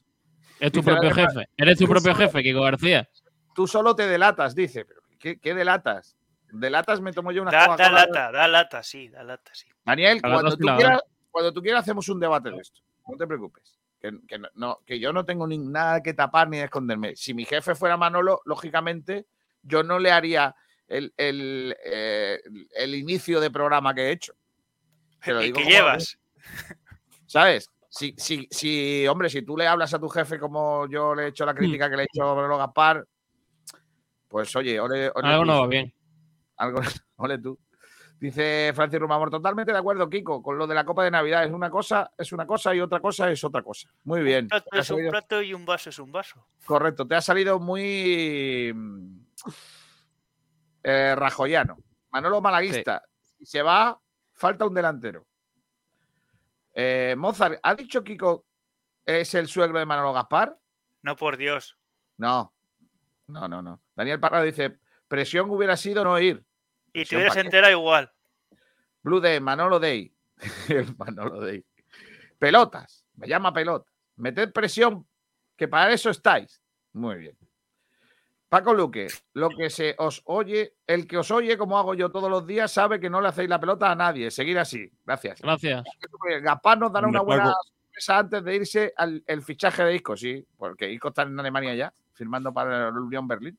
Es 0.61 0.73
tu 0.73 0.81
Dice 0.81 0.91
propio 0.91 1.11
Daniel 1.11 1.29
jefe. 1.29 1.49
Eres 1.57 1.79
tu 1.79 1.87
propio 1.87 2.15
jefe, 2.15 2.43
Kiko 2.43 2.63
García. 2.63 3.09
Tú 3.55 3.67
solo 3.67 3.95
te 3.95 4.07
delatas, 4.07 4.55
dice. 4.55 4.85
¿Pero 4.85 5.01
qué, 5.19 5.39
qué 5.39 5.55
delatas? 5.55 6.17
Delatas 6.57 7.01
me 7.01 7.13
tomo 7.13 7.33
yo 7.33 7.43
una 7.43 7.51
Da, 7.51 7.77
da 7.77 7.91
lata, 7.91 8.31
da 8.31 8.47
lata, 8.49 8.83
sí, 8.83 9.09
da 9.09 9.23
lata, 9.25 9.53
sí. 9.55 9.67
Daniel, 9.85 10.21
cuando 10.23 10.57
tú, 10.57 10.67
quieras, 10.77 11.01
cuando 11.31 11.53
tú 11.53 11.61
quieras 11.63 11.83
hacemos 11.83 12.09
un 12.09 12.21
debate 12.21 12.51
de 12.51 12.59
esto. 12.59 12.81
No 13.09 13.17
te 13.17 13.27
preocupes. 13.27 13.79
Que, 14.01 14.13
que 14.29 14.39
no- 14.55 14.79
que 14.87 15.01
yo 15.01 15.13
no 15.13 15.25
tengo 15.25 15.47
ni 15.47 15.59
nada 15.59 16.03
que 16.03 16.15
tapar 16.15 16.49
ni 16.49 16.59
esconderme. 16.61 17.17
Si 17.17 17.35
mi 17.35 17.45
jefe 17.45 17.75
fuera 17.75 17.97
Manolo, 17.97 18.41
lógicamente, 18.45 19.27
yo 19.63 19.83
no 19.83 19.99
le 19.99 20.13
haría 20.13 20.55
el, 20.87 21.13
el, 21.17 21.77
eh, 21.85 22.41
el 22.77 22.95
inicio 22.95 23.41
de 23.41 23.51
programa 23.51 23.95
que 23.95 24.03
he 24.03 24.11
hecho. 24.13 24.35
Te 25.25 25.33
lo 25.33 25.41
¿Y 25.43 25.47
digo 25.47 25.57
qué 25.59 25.63
como- 25.65 25.75
llevas? 25.75 26.19
¿Sabes? 27.27 27.69
Si, 27.89 28.15
si, 28.19 28.47
si, 28.51 29.07
hombre, 29.09 29.29
si 29.31 29.43
tú 29.43 29.57
le 29.57 29.67
hablas 29.67 29.93
a 29.95 29.99
tu 29.99 30.09
jefe 30.09 30.39
como 30.39 30.87
yo 30.89 31.15
le 31.15 31.25
he 31.25 31.29
hecho 31.29 31.47
la 31.47 31.55
crítica 31.55 31.89
que 31.91 31.97
le 31.97 32.03
he 32.03 32.07
hecho 32.13 32.29
a 32.29 32.35
Manolo 32.35 32.59
Gaspar, 32.59 33.05
pues 34.29 34.55
oye, 34.57 34.79
ole, 34.81 35.11
ole 35.15 35.29
Algo 35.29 35.45
no 35.45 35.61
va 35.61 35.67
bien. 35.69 35.93
Algo, 36.57 36.81
ole 37.17 37.39
tú. 37.39 37.59
Dice 38.19 38.73
Francis 38.75 39.01
Rumamor, 39.01 39.31
totalmente 39.31 39.73
de 39.73 39.79
acuerdo, 39.79 40.09
Kiko, 40.09 40.43
con 40.43 40.57
lo 40.57 40.67
de 40.67 40.75
la 40.75 40.85
Copa 40.85 41.05
de 41.05 41.11
Navidad. 41.11 41.45
Es 41.45 41.51
una 41.51 41.69
cosa, 41.69 42.13
es 42.17 42.33
una 42.33 42.47
cosa 42.47 42.75
y 42.75 42.81
otra 42.81 43.01
cosa 43.01 43.31
es 43.31 43.43
otra 43.45 43.63
cosa. 43.63 43.91
Muy 44.05 44.23
bien. 44.23 44.45
Un 44.45 44.49
plato 44.49 44.69
es 44.73 44.91
un 44.91 45.09
plato 45.11 45.43
y 45.43 45.53
un 45.53 45.67
vaso 45.67 45.91
es 45.91 45.99
un 45.99 46.13
vaso. 46.13 46.47
correcto, 46.65 47.07
te 47.07 47.17
ha 47.17 47.21
salido 47.21 47.59
muy 47.59 48.73
mm, 48.75 49.19
eh, 50.85 51.15
rajoyano. 51.17 51.77
Manolo 52.11 52.41
Malaguista. 52.41 53.03
Si 53.39 53.45
se 53.45 53.63
va, 53.63 54.01
falta 54.33 54.65
un 54.65 54.75
delantero. 54.75 55.27
Eh, 56.73 57.15
Mozart, 57.19 57.59
¿ha 57.63 57.75
dicho 57.75 58.03
Kiko 58.03 58.47
es 59.05 59.35
el 59.35 59.49
suegro 59.49 59.79
de 59.79 59.87
Manolo 59.87 60.13
Gaspar? 60.13 60.57
No, 61.03 61.17
por 61.17 61.37
Dios. 61.37 61.77
No. 62.17 62.55
No, 63.27 63.49
no, 63.49 63.61
no. 63.61 63.83
Daniel 63.95 64.21
Parrado 64.21 64.45
dice, 64.45 64.79
presión 65.15 65.49
hubiera 65.49 65.77
sido 65.77 66.03
no 66.03 66.19
ir. 66.19 66.45
Y 66.93 67.05
te 67.05 67.15
hubieras 67.15 67.37
enterado 67.37 67.73
igual. 67.73 68.11
Blue 69.05 69.21
Day, 69.21 69.39
Manolo 69.39 69.79
Day. 69.79 70.13
El 70.69 70.97
Manolo 70.97 71.41
Day. 71.41 71.65
Pelotas. 72.37 73.07
Me 73.15 73.29
llama 73.29 73.53
pelota. 73.53 73.89
Meted 74.17 74.53
presión, 74.53 75.07
que 75.57 75.69
para 75.69 75.93
eso 75.93 76.11
estáis. 76.11 76.61
Muy 76.93 77.17
bien. 77.17 77.37
Paco 78.49 78.75
Luque, 78.75 79.07
lo 79.35 79.51
que 79.51 79.71
se 79.71 79.95
os 79.99 80.21
oye, 80.27 80.75
el 80.87 81.07
que 81.07 81.19
os 81.19 81.31
oye, 81.31 81.57
como 81.57 81.79
hago 81.79 81.95
yo 81.95 82.11
todos 82.11 82.31
los 82.31 82.45
días, 82.45 82.73
sabe 82.73 82.99
que 82.99 83.11
no 83.11 83.21
le 83.21 83.29
hacéis 83.29 83.49
la 83.49 83.61
pelota 83.61 83.91
a 83.91 83.95
nadie. 83.95 84.33
Seguir 84.33 84.59
así. 84.59 84.91
Gracias. 85.05 85.41
Gracias. 85.41 85.85
Gaspar 86.43 86.79
nos 86.79 86.93
dará 86.93 87.07
una 87.07 87.21
buena 87.21 87.45
Paco. 87.45 87.59
sorpresa 87.63 88.19
antes 88.19 88.45
de 88.45 88.57
irse 88.57 88.93
al 88.97 89.23
el 89.27 89.43
fichaje 89.43 89.85
de 89.85 89.95
Isco, 89.95 90.17
sí, 90.17 90.45
porque 90.57 90.91
Isco 90.91 91.09
está 91.09 91.23
en 91.23 91.39
Alemania 91.39 91.75
ya, 91.75 91.95
firmando 92.13 92.53
para 92.53 92.91
la 92.91 93.01
Unión 93.01 93.29
Berlín. 93.29 93.59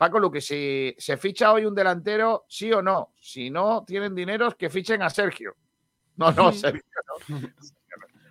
Paco 0.00 0.18
Luque, 0.18 0.40
si 0.40 0.94
se 0.96 1.18
ficha 1.18 1.52
hoy 1.52 1.66
un 1.66 1.74
delantero, 1.74 2.46
sí 2.48 2.72
o 2.72 2.80
no. 2.80 3.12
Si 3.20 3.50
no 3.50 3.84
tienen 3.86 4.14
dinero, 4.14 4.50
que 4.56 4.70
fichen 4.70 5.02
a 5.02 5.10
Sergio. 5.10 5.54
No, 6.16 6.32
no, 6.32 6.50
Sergio 6.54 6.82
no. 7.28 7.38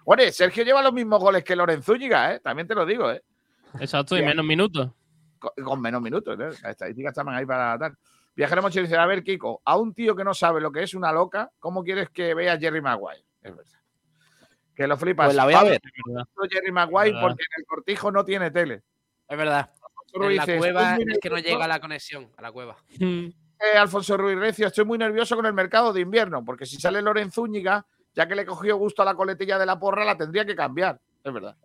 Oye, 0.05 0.31
Sergio 0.31 0.63
lleva 0.63 0.81
los 0.81 0.93
mismos 0.93 1.19
goles 1.19 1.43
que 1.43 1.55
Lorenzo 1.55 1.93
Zúñiga, 1.93 2.33
¿eh? 2.33 2.39
También 2.39 2.67
te 2.67 2.73
lo 2.73 2.87
digo, 2.87 3.11
¿eh? 3.11 3.21
Exacto, 3.79 4.17
y 4.17 4.23
menos 4.23 4.43
minutos. 4.43 4.89
Con, 5.37 5.51
con 5.63 5.79
menos 5.79 6.01
minutos, 6.01 6.33
¿eh? 6.39 6.45
Las 6.45 6.71
estadísticas 6.71 7.11
están 7.11 7.29
ahí 7.29 7.45
para 7.45 7.77
tal. 7.77 7.95
Viajero 8.35 8.63
Mochilo 8.63 8.87
dice, 8.87 8.97
a 8.97 9.05
ver, 9.05 9.23
Kiko, 9.23 9.61
a 9.63 9.77
un 9.77 9.93
tío 9.93 10.15
que 10.15 10.23
no 10.23 10.33
sabe 10.33 10.61
lo 10.61 10.71
que 10.71 10.81
es 10.81 10.95
una 10.95 11.11
loca, 11.11 11.51
¿cómo 11.59 11.83
quieres 11.83 12.09
que 12.09 12.33
vea 12.33 12.53
a 12.53 12.57
Jerry 12.57 12.81
Maguire? 12.81 13.23
Es 13.43 13.55
verdad. 13.55 13.79
Que 14.73 14.87
lo 14.87 14.97
flipas. 14.97 15.27
Pues 15.27 15.35
la 15.35 15.45
voy 15.45 15.53
a 15.53 15.61
ver. 15.61 15.81
Jerry 16.49 16.71
Maguire 16.71 17.15
porque 17.21 17.43
en 17.43 17.61
el 17.61 17.65
cortijo 17.67 18.11
no 18.11 18.25
tiene 18.25 18.49
tele. 18.49 18.81
Es 19.27 19.37
verdad. 19.37 19.69
En 20.13 20.35
la 20.35 20.45
cueva 20.45 20.91
"Estoy 20.91 21.05
muy 21.05 21.13
es 21.13 21.19
que 21.19 21.29
no 21.29 21.35
nervioso". 21.35 21.55
llega 21.55 21.67
la 21.67 21.79
conexión 21.79 22.31
a 22.37 22.41
la 22.41 22.51
cueva. 22.51 22.77
Mm. 22.99 23.25
Eh, 23.61 23.77
Alfonso 23.77 24.15
Ruiz 24.17 24.37
Recio, 24.37 24.67
estoy 24.67 24.85
muy 24.85 24.97
nervioso 24.97 25.35
con 25.35 25.45
el 25.45 25.53
mercado 25.53 25.91
de 25.91 26.01
invierno, 26.01 26.43
porque 26.45 26.65
si 26.65 26.77
sale 26.77 27.01
Loren 27.01 27.31
Zúñiga, 27.31 27.85
ya 28.15 28.27
que 28.27 28.35
le 28.35 28.45
cogió 28.45 28.77
gusto 28.77 29.01
a 29.01 29.05
la 29.05 29.15
coletilla 29.15 29.57
de 29.59 29.65
la 29.65 29.77
porra, 29.77 30.05
la 30.05 30.15
tendría 30.17 30.45
que 30.45 30.55
cambiar. 30.55 30.99
Es 31.23 31.33
verdad. 31.33 31.55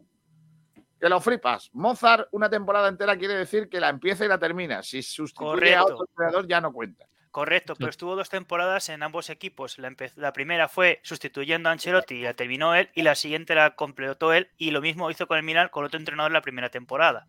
Que 1.01 1.09
lo 1.09 1.21
fripas. 1.21 1.71
Mozart, 1.73 2.29
una 2.33 2.49
temporada 2.51 2.89
entera 2.89 3.17
quiere 3.17 3.35
decir 3.35 3.69
que 3.69 3.79
la 3.79 3.91
empieza 3.91 4.25
y 4.25 4.29
la 4.29 4.39
termina. 4.39 4.83
Si 4.83 5.03
sustituye 5.03 5.75
a 5.75 5.81
Correcto. 5.83 5.85
otro 5.85 6.07
entrenador, 6.09 6.49
ya 6.49 6.61
no 6.61 6.73
cuenta. 6.73 7.07
Correcto, 7.31 7.75
pero 7.77 7.91
estuvo 7.91 8.15
dos 8.15 8.29
temporadas 8.29 8.89
en 8.91 9.03
ambos 9.03 9.29
equipos. 9.29 9.77
La 9.79 10.33
primera 10.33 10.69
fue 10.69 11.01
sustituyendo 11.03 11.69
a 11.69 11.73
Ancelotti 11.73 12.15
y 12.15 12.23
la 12.23 12.35
terminó 12.35 12.77
él, 12.77 12.91
y 12.95 13.03
la 13.03 13.17
siguiente 13.17 13.57
la 13.57 13.75
completó 13.75 14.33
él, 14.33 14.51
y 14.57 14.71
lo 14.71 14.81
mismo 14.81 15.11
hizo 15.11 15.27
con 15.27 15.37
el 15.39 15.43
Milan 15.43 15.69
con 15.69 15.85
otro 15.85 15.99
entrenador 15.99 16.31
la 16.31 16.43
primera 16.43 16.71
temporada. 16.71 17.27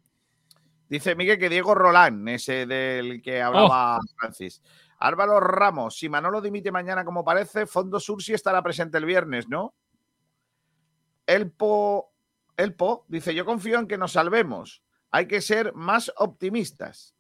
Dice 0.90 1.16
Miguel 1.16 1.40
que 1.40 1.50
Diego 1.50 1.74
Rolán, 1.74 2.28
ese 2.28 2.66
del 2.66 3.22
que 3.22 3.42
hablaba 3.42 4.00
Francis. 4.18 4.62
Álvaro 5.00 5.40
Ramos, 5.40 5.98
si 5.98 6.10
Manolo 6.10 6.42
dimite 6.42 6.72
mañana 6.72 7.04
como 7.04 7.24
parece, 7.24 7.66
Fondo 7.66 8.00
Sur 8.00 8.22
sí 8.22 8.34
estará 8.34 8.62
presente 8.62 8.98
el 8.98 9.06
viernes, 9.06 9.48
¿no? 9.50 9.74
Elpo, 11.26 12.14
Elpo 12.56 13.06
dice, 13.08 13.34
yo 13.34 13.46
confío 13.46 13.80
en 13.80 13.88
que 13.88 13.98
nos 13.98 14.14
salvemos. 14.14 14.84
Hay 15.12 15.28
que 15.28 15.42
ser 15.42 15.74
más 15.74 16.12
optimistas. 16.18 17.16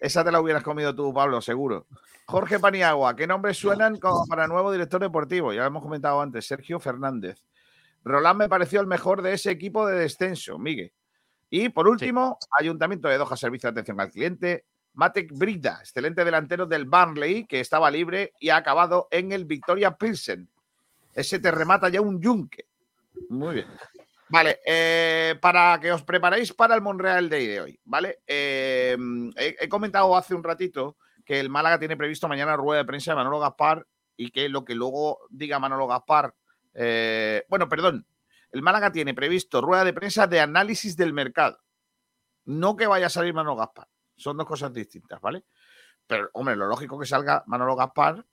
Esa 0.00 0.24
te 0.24 0.32
la 0.32 0.40
hubieras 0.40 0.62
comido 0.62 0.94
tú, 0.94 1.12
Pablo, 1.12 1.40
seguro. 1.40 1.86
Jorge 2.26 2.58
Paniagua, 2.58 3.14
¿qué 3.16 3.26
nombres 3.26 3.58
suenan 3.58 3.98
como 3.98 4.26
para 4.26 4.46
nuevo 4.46 4.72
director 4.72 5.00
deportivo? 5.00 5.52
Ya 5.52 5.60
lo 5.60 5.66
hemos 5.66 5.82
comentado 5.82 6.20
antes, 6.20 6.46
Sergio 6.46 6.80
Fernández. 6.80 7.44
Roland 8.02 8.38
me 8.38 8.48
pareció 8.48 8.80
el 8.80 8.86
mejor 8.86 9.22
de 9.22 9.32
ese 9.34 9.50
equipo 9.50 9.86
de 9.86 9.98
descenso, 9.98 10.58
Miguel. 10.58 10.92
Y 11.50 11.68
por 11.68 11.88
último, 11.88 12.38
Ayuntamiento 12.58 13.08
de 13.08 13.18
Doha 13.18 13.36
Servicio 13.36 13.68
de 13.68 13.72
Atención 13.72 14.00
al 14.00 14.10
Cliente, 14.10 14.64
Matek 14.94 15.32
Brida, 15.32 15.78
excelente 15.80 16.24
delantero 16.24 16.66
del 16.66 16.86
Barnley, 16.86 17.46
que 17.46 17.60
estaba 17.60 17.90
libre 17.90 18.32
y 18.40 18.48
ha 18.48 18.56
acabado 18.56 19.08
en 19.10 19.32
el 19.32 19.44
Victoria 19.44 19.96
Pilsen. 19.96 20.48
Ese 21.14 21.38
te 21.38 21.50
remata 21.50 21.88
ya 21.88 22.00
un 22.00 22.20
yunque. 22.20 22.66
Muy 23.28 23.54
bien. 23.54 23.66
Vale, 24.28 24.58
eh, 24.66 25.36
para 25.40 25.78
que 25.80 25.92
os 25.92 26.02
preparéis 26.02 26.52
para 26.52 26.74
el 26.74 26.82
Monreal 26.82 27.28
Day 27.28 27.46
de 27.46 27.60
hoy, 27.60 27.80
¿vale? 27.84 28.20
Eh, 28.26 28.96
he, 29.36 29.56
he 29.60 29.68
comentado 29.68 30.16
hace 30.16 30.34
un 30.34 30.42
ratito 30.42 30.96
que 31.24 31.38
el 31.38 31.48
Málaga 31.48 31.78
tiene 31.78 31.96
previsto 31.96 32.28
mañana 32.28 32.56
rueda 32.56 32.82
de 32.82 32.86
prensa 32.86 33.12
de 33.12 33.16
Manolo 33.16 33.38
Gaspar 33.38 33.86
y 34.16 34.30
que 34.30 34.48
lo 34.48 34.64
que 34.64 34.74
luego 34.74 35.20
diga 35.28 35.58
Manolo 35.58 35.86
Gaspar, 35.86 36.34
eh, 36.74 37.44
bueno, 37.48 37.68
perdón, 37.68 38.06
el 38.56 38.62
Málaga 38.62 38.90
tiene 38.90 39.12
previsto 39.14 39.60
rueda 39.60 39.84
de 39.84 39.92
prensa 39.92 40.26
de 40.26 40.40
análisis 40.40 40.96
del 40.96 41.12
mercado. 41.12 41.58
No 42.46 42.74
que 42.74 42.86
vaya 42.86 43.06
a 43.06 43.10
salir 43.10 43.34
Manolo 43.34 43.56
Gaspar. 43.56 43.86
Son 44.16 44.36
dos 44.36 44.46
cosas 44.46 44.72
distintas, 44.72 45.20
¿vale? 45.20 45.44
Pero, 46.06 46.30
hombre, 46.32 46.56
lo 46.56 46.66
lógico 46.66 46.98
que 46.98 47.04
salga 47.06 47.42
Manolo 47.46 47.76
Gaspar 47.76 48.24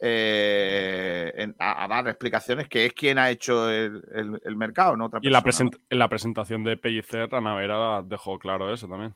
eh, 0.00 1.32
en- 1.36 1.56
a, 1.58 1.84
a 1.84 1.88
dar 1.88 2.08
explicaciones 2.08 2.68
que 2.68 2.86
es 2.86 2.92
quien 2.92 3.18
ha 3.18 3.30
hecho 3.30 3.68
el, 3.70 4.02
el- 4.12 4.40
el 4.44 4.56
mercado, 4.56 4.96
no 4.96 5.06
otra 5.06 5.20
Y 5.22 5.26
en 5.26 5.32
la, 5.32 5.42
present- 5.42 5.78
en 5.88 5.98
la 5.98 6.08
presentación 6.08 6.62
de 6.64 6.76
Pellicer, 6.76 7.34
Ana 7.34 7.54
Vera 7.54 8.02
dejó 8.02 8.38
claro 8.38 8.72
eso 8.72 8.86
también. 8.88 9.14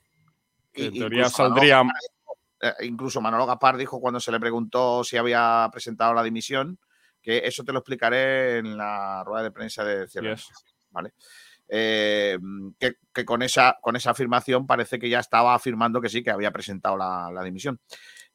En 0.75 0.93
teoría 0.93 1.25
Manolo 1.25 1.31
saldría. 1.31 1.83
eh, 2.63 2.73
incluso 2.87 3.21
Manolo 3.21 3.47
Gaspar 3.47 3.77
dijo 3.77 4.01
cuando 4.01 4.19
se 4.21 4.33
le 4.33 4.41
preguntó 4.41 5.05
si 5.05 5.17
había 5.17 5.69
presentado 5.71 6.15
la 6.15 6.23
dimisión, 6.23 6.79
que 7.23 7.39
eso 7.45 7.65
te 7.65 7.73
lo 7.73 7.79
explicaré 7.79 8.59
en 8.59 8.77
la 8.77 9.23
rueda 9.25 9.45
de 9.45 9.51
prensa 9.53 9.85
de 9.85 10.09
cierre. 10.09 10.35
Yes. 10.35 10.49
¿vale? 10.93 11.15
Eh, 11.69 12.39
que, 12.79 12.97
que 13.13 13.25
con, 13.25 13.43
esa, 13.43 13.79
con 13.81 13.97
esa 13.97 14.11
afirmación 14.11 14.67
parece 14.67 14.99
que 14.99 15.09
ya 15.09 15.21
estaba 15.21 15.55
afirmando 15.55 16.01
que 16.01 16.09
sí, 16.09 16.23
que 16.23 16.31
había 16.31 16.51
presentado 16.51 16.97
la, 16.97 17.31
la 17.33 17.43
dimisión. 17.43 17.81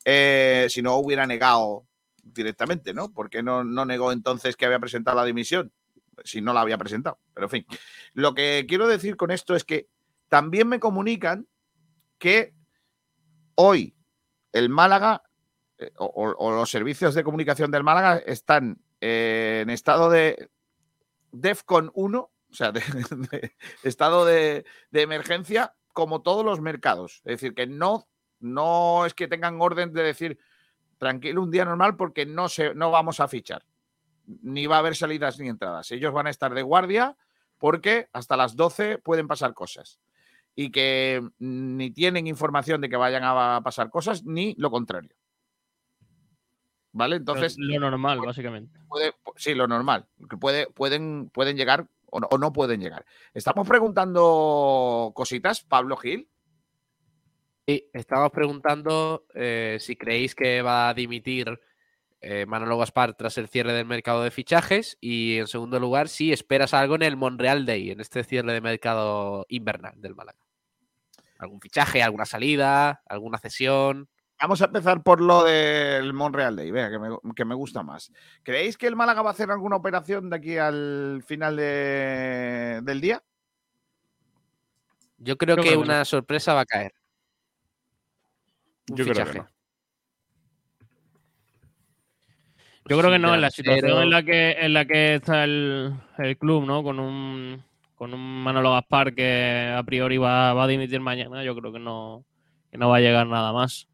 Eh, 0.03 0.67
si 0.69 0.81
no 0.81 0.95
hubiera 0.95 1.27
negado 1.27 1.85
directamente, 2.23 2.93
¿no? 2.93 3.11
¿Por 3.13 3.29
qué 3.29 3.43
no, 3.43 3.63
no 3.63 3.85
negó 3.85 4.11
entonces 4.11 4.55
que 4.55 4.65
había 4.65 4.79
presentado 4.79 5.17
la 5.17 5.25
dimisión? 5.25 5.71
Si 6.23 6.41
no 6.41 6.53
la 6.53 6.61
había 6.61 6.77
presentado. 6.77 7.19
Pero 7.33 7.45
en 7.45 7.51
fin, 7.51 7.65
lo 8.13 8.33
que 8.33 8.65
quiero 8.67 8.87
decir 8.87 9.15
con 9.15 9.31
esto 9.31 9.55
es 9.55 9.63
que 9.63 9.87
también 10.29 10.67
me 10.67 10.79
comunican 10.79 11.47
que 12.17 12.55
hoy 13.55 13.95
el 14.51 14.69
Málaga 14.69 15.23
o, 15.97 16.33
o- 16.37 16.51
los 16.51 16.69
servicios 16.69 17.13
de 17.15 17.23
comunicación 17.23 17.71
del 17.71 17.83
Málaga 17.83 18.17
están 18.17 18.79
eh, 19.01 19.59
en 19.63 19.69
estado 19.69 20.09
de 20.09 20.49
DEFCON 21.31 21.91
1, 21.93 22.19
o 22.19 22.31
sea, 22.53 22.71
de, 22.71 22.81
de 23.31 23.51
estado 23.83 24.25
de, 24.25 24.65
de 24.91 25.01
emergencia, 25.01 25.75
como 25.93 26.21
todos 26.21 26.45
los 26.45 26.61
mercados. 26.61 27.17
Es 27.25 27.39
decir, 27.41 27.53
que 27.53 27.67
no, 27.67 28.07
no 28.39 29.05
es 29.05 29.13
que 29.13 29.27
tengan 29.27 29.61
orden 29.61 29.93
de 29.93 30.03
decir 30.03 30.39
tranquilo 30.97 31.43
un 31.43 31.51
día 31.51 31.65
normal 31.65 31.95
porque 31.95 32.25
no, 32.25 32.49
se, 32.49 32.73
no 32.73 32.91
vamos 32.91 33.19
a 33.19 33.27
fichar. 33.27 33.63
Ni 34.25 34.67
va 34.67 34.77
a 34.77 34.79
haber 34.79 34.95
salidas 34.95 35.39
ni 35.39 35.47
entradas. 35.47 35.91
Ellos 35.91 36.13
van 36.13 36.27
a 36.27 36.31
estar 36.31 36.53
de 36.53 36.61
guardia 36.61 37.15
porque 37.59 38.09
hasta 38.13 38.35
las 38.37 38.55
12 38.55 38.97
pueden 38.99 39.27
pasar 39.27 39.53
cosas. 39.53 39.99
Y 40.55 40.71
que 40.71 41.21
ni 41.39 41.91
tienen 41.91 42.25
información 42.27 42.81
de 42.81 42.89
que 42.89 42.97
vayan 42.97 43.21
a 43.23 43.61
pasar 43.63 43.89
cosas, 43.91 44.23
ni 44.23 44.55
lo 44.57 44.71
contrario. 44.71 45.11
¿Vale? 46.91 47.17
Entonces, 47.17 47.55
lo 47.59 47.79
normal, 47.79 48.21
básicamente. 48.21 48.79
puede- 48.87 49.13
sí, 49.35 49.53
lo 49.53 49.67
normal. 49.67 50.07
Que 50.29 50.37
puede, 50.37 50.67
pueden, 50.67 51.29
pueden 51.29 51.57
llegar 51.57 51.87
o 52.09 52.19
no, 52.19 52.27
o 52.31 52.37
no 52.37 52.53
pueden 52.53 52.79
llegar. 52.81 53.05
Estamos 53.33 53.67
preguntando 53.67 55.11
cositas, 55.13 55.61
Pablo 55.61 55.97
Gil. 55.97 56.27
Sí, 57.67 57.85
estamos 57.93 58.31
preguntando 58.31 59.25
eh, 59.35 59.77
si 59.79 59.95
creéis 59.97 60.33
que 60.33 60.61
va 60.61 60.87
a 60.89 60.93
dimitir 60.93 61.59
eh, 62.21 62.45
Manolo 62.45 62.77
Gaspar 62.77 63.13
tras 63.15 63.37
el 63.37 63.49
cierre 63.49 63.73
del 63.73 63.85
mercado 63.85 64.23
de 64.23 64.31
fichajes 64.31 64.97
y 65.01 65.37
en 65.37 65.47
segundo 65.47 65.77
lugar 65.79 66.07
si 66.07 66.31
esperas 66.31 66.73
algo 66.73 66.95
en 66.95 67.03
el 67.03 67.17
Monreal 67.17 67.65
Day, 67.65 67.91
en 67.91 67.99
este 67.99 68.23
cierre 68.23 68.53
de 68.53 68.61
mercado 68.61 69.45
invernal 69.49 69.99
del 70.01 70.15
Málaga. 70.15 70.39
¿Algún 71.39 71.59
fichaje, 71.59 72.01
alguna 72.01 72.25
salida, 72.25 73.03
alguna 73.05 73.37
cesión? 73.37 74.09
Vamos 74.39 74.61
a 74.61 74.65
empezar 74.65 75.01
por 75.01 75.19
lo 75.19 75.43
del 75.43 76.13
Monreal 76.13 76.55
Day, 76.55 76.69
venga, 76.69 76.91
que 76.91 76.99
me, 76.99 77.33
que 77.35 77.45
me 77.45 77.55
gusta 77.55 77.81
más. 77.81 78.11
¿Creéis 78.43 78.77
que 78.77 78.85
el 78.85 78.95
Málaga 78.95 79.23
va 79.23 79.31
a 79.31 79.33
hacer 79.33 79.49
alguna 79.49 79.77
operación 79.77 80.29
de 80.29 80.35
aquí 80.35 80.57
al 80.57 81.23
final 81.25 81.55
de- 81.55 82.81
del 82.83 83.01
día? 83.01 83.23
Yo 85.17 85.37
creo 85.37 85.55
Yo 85.55 85.63
que 85.63 85.69
creo 85.69 85.81
que 85.81 85.87
no. 85.87 85.93
una 85.93 86.05
sorpresa 86.05 86.53
va 86.53 86.61
a 86.61 86.65
caer. 86.65 86.93
Un 88.91 88.97
Yo 88.97 89.03
creo 89.05 89.15
que 89.15 89.21
fichaje. 89.25 89.39
no. 89.39 89.47
Yo 92.89 92.97
creo 92.97 93.11
que 93.11 93.19
no, 93.19 93.33
en 93.35 93.41
la 93.41 93.49
situación 93.51 94.01
en 94.03 94.09
la 94.11 94.23
que, 94.23 94.51
en 94.51 94.73
la 94.73 94.85
que 94.85 95.15
está 95.15 95.43
el, 95.43 95.93
el 96.19 96.37
club, 96.37 96.63
¿no? 96.65 96.83
Con 96.83 96.99
un, 96.99 97.61
con 97.95 98.13
un 98.13 98.43
Manolo 98.43 98.71
Gaspar 98.71 99.13
que 99.13 99.73
a 99.75 99.83
priori 99.83 100.17
va, 100.17 100.53
va 100.53 100.63
a 100.63 100.67
dimitir 100.67 101.01
mañana, 101.01 101.43
yo 101.43 101.53
creo 101.55 101.73
que 101.73 101.79
no, 101.79 102.23
que 102.71 102.77
no 102.77 102.87
va 102.87 102.97
a 102.97 103.01
llegar 103.01 103.27
nada 103.27 103.51
más. 103.51 103.89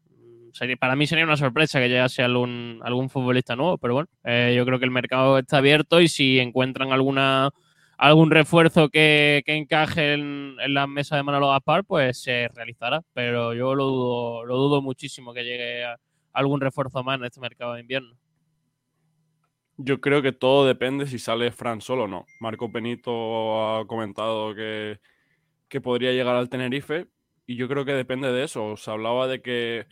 Sería- 0.54 0.76
para 0.76 0.94
mí 0.96 1.06
sería 1.06 1.24
una 1.24 1.36
sorpresa 1.36 1.80
que 1.80 1.88
llegase 1.88 2.22
algún, 2.22 2.80
algún 2.84 3.10
futbolista 3.10 3.56
nuevo, 3.56 3.76
pero 3.78 3.94
bueno, 3.94 4.08
eh, 4.24 4.54
yo 4.56 4.64
creo 4.64 4.78
que 4.78 4.84
el 4.84 4.92
mercado 4.92 5.38
está 5.38 5.58
abierto 5.58 6.00
y 6.00 6.08
si 6.08 6.38
encuentran 6.38 6.92
alguna 6.92 7.50
algún 7.98 8.30
refuerzo 8.30 8.88
que, 8.88 9.42
que 9.46 9.54
encaje 9.56 10.14
en, 10.14 10.56
en 10.60 10.74
la 10.74 10.86
mesa 10.86 11.16
de 11.16 11.22
Manolo 11.24 11.48
Gaspar, 11.50 11.84
pues 11.84 12.20
se 12.22 12.48
realizará. 12.54 13.02
Pero 13.14 13.54
yo 13.54 13.74
lo 13.74 13.86
dudo, 13.86 14.44
lo 14.46 14.56
dudo 14.56 14.82
muchísimo 14.82 15.34
que 15.34 15.44
llegue 15.44 15.84
algún 16.32 16.60
refuerzo 16.60 17.02
más 17.04 17.18
en 17.18 17.24
este 17.26 17.40
mercado 17.40 17.74
de 17.74 17.80
invierno. 17.82 18.16
Yo 19.76 20.00
creo 20.00 20.22
que 20.22 20.32
todo 20.32 20.66
depende 20.66 21.06
si 21.06 21.18
sale 21.18 21.50
Fran 21.50 21.80
solo 21.80 22.04
o 22.04 22.08
no. 22.08 22.26
Marco 22.40 22.70
Penito 22.70 23.78
ha 23.78 23.86
comentado 23.86 24.54
que, 24.54 25.00
que 25.68 25.80
podría 25.80 26.12
llegar 26.12 26.36
al 26.36 26.48
Tenerife 26.48 27.08
y 27.46 27.56
yo 27.56 27.68
creo 27.68 27.84
que 27.84 27.92
depende 27.92 28.32
de 28.32 28.44
eso. 28.44 28.76
Se 28.76 28.90
hablaba 28.90 29.26
de 29.26 29.42
que, 29.42 29.86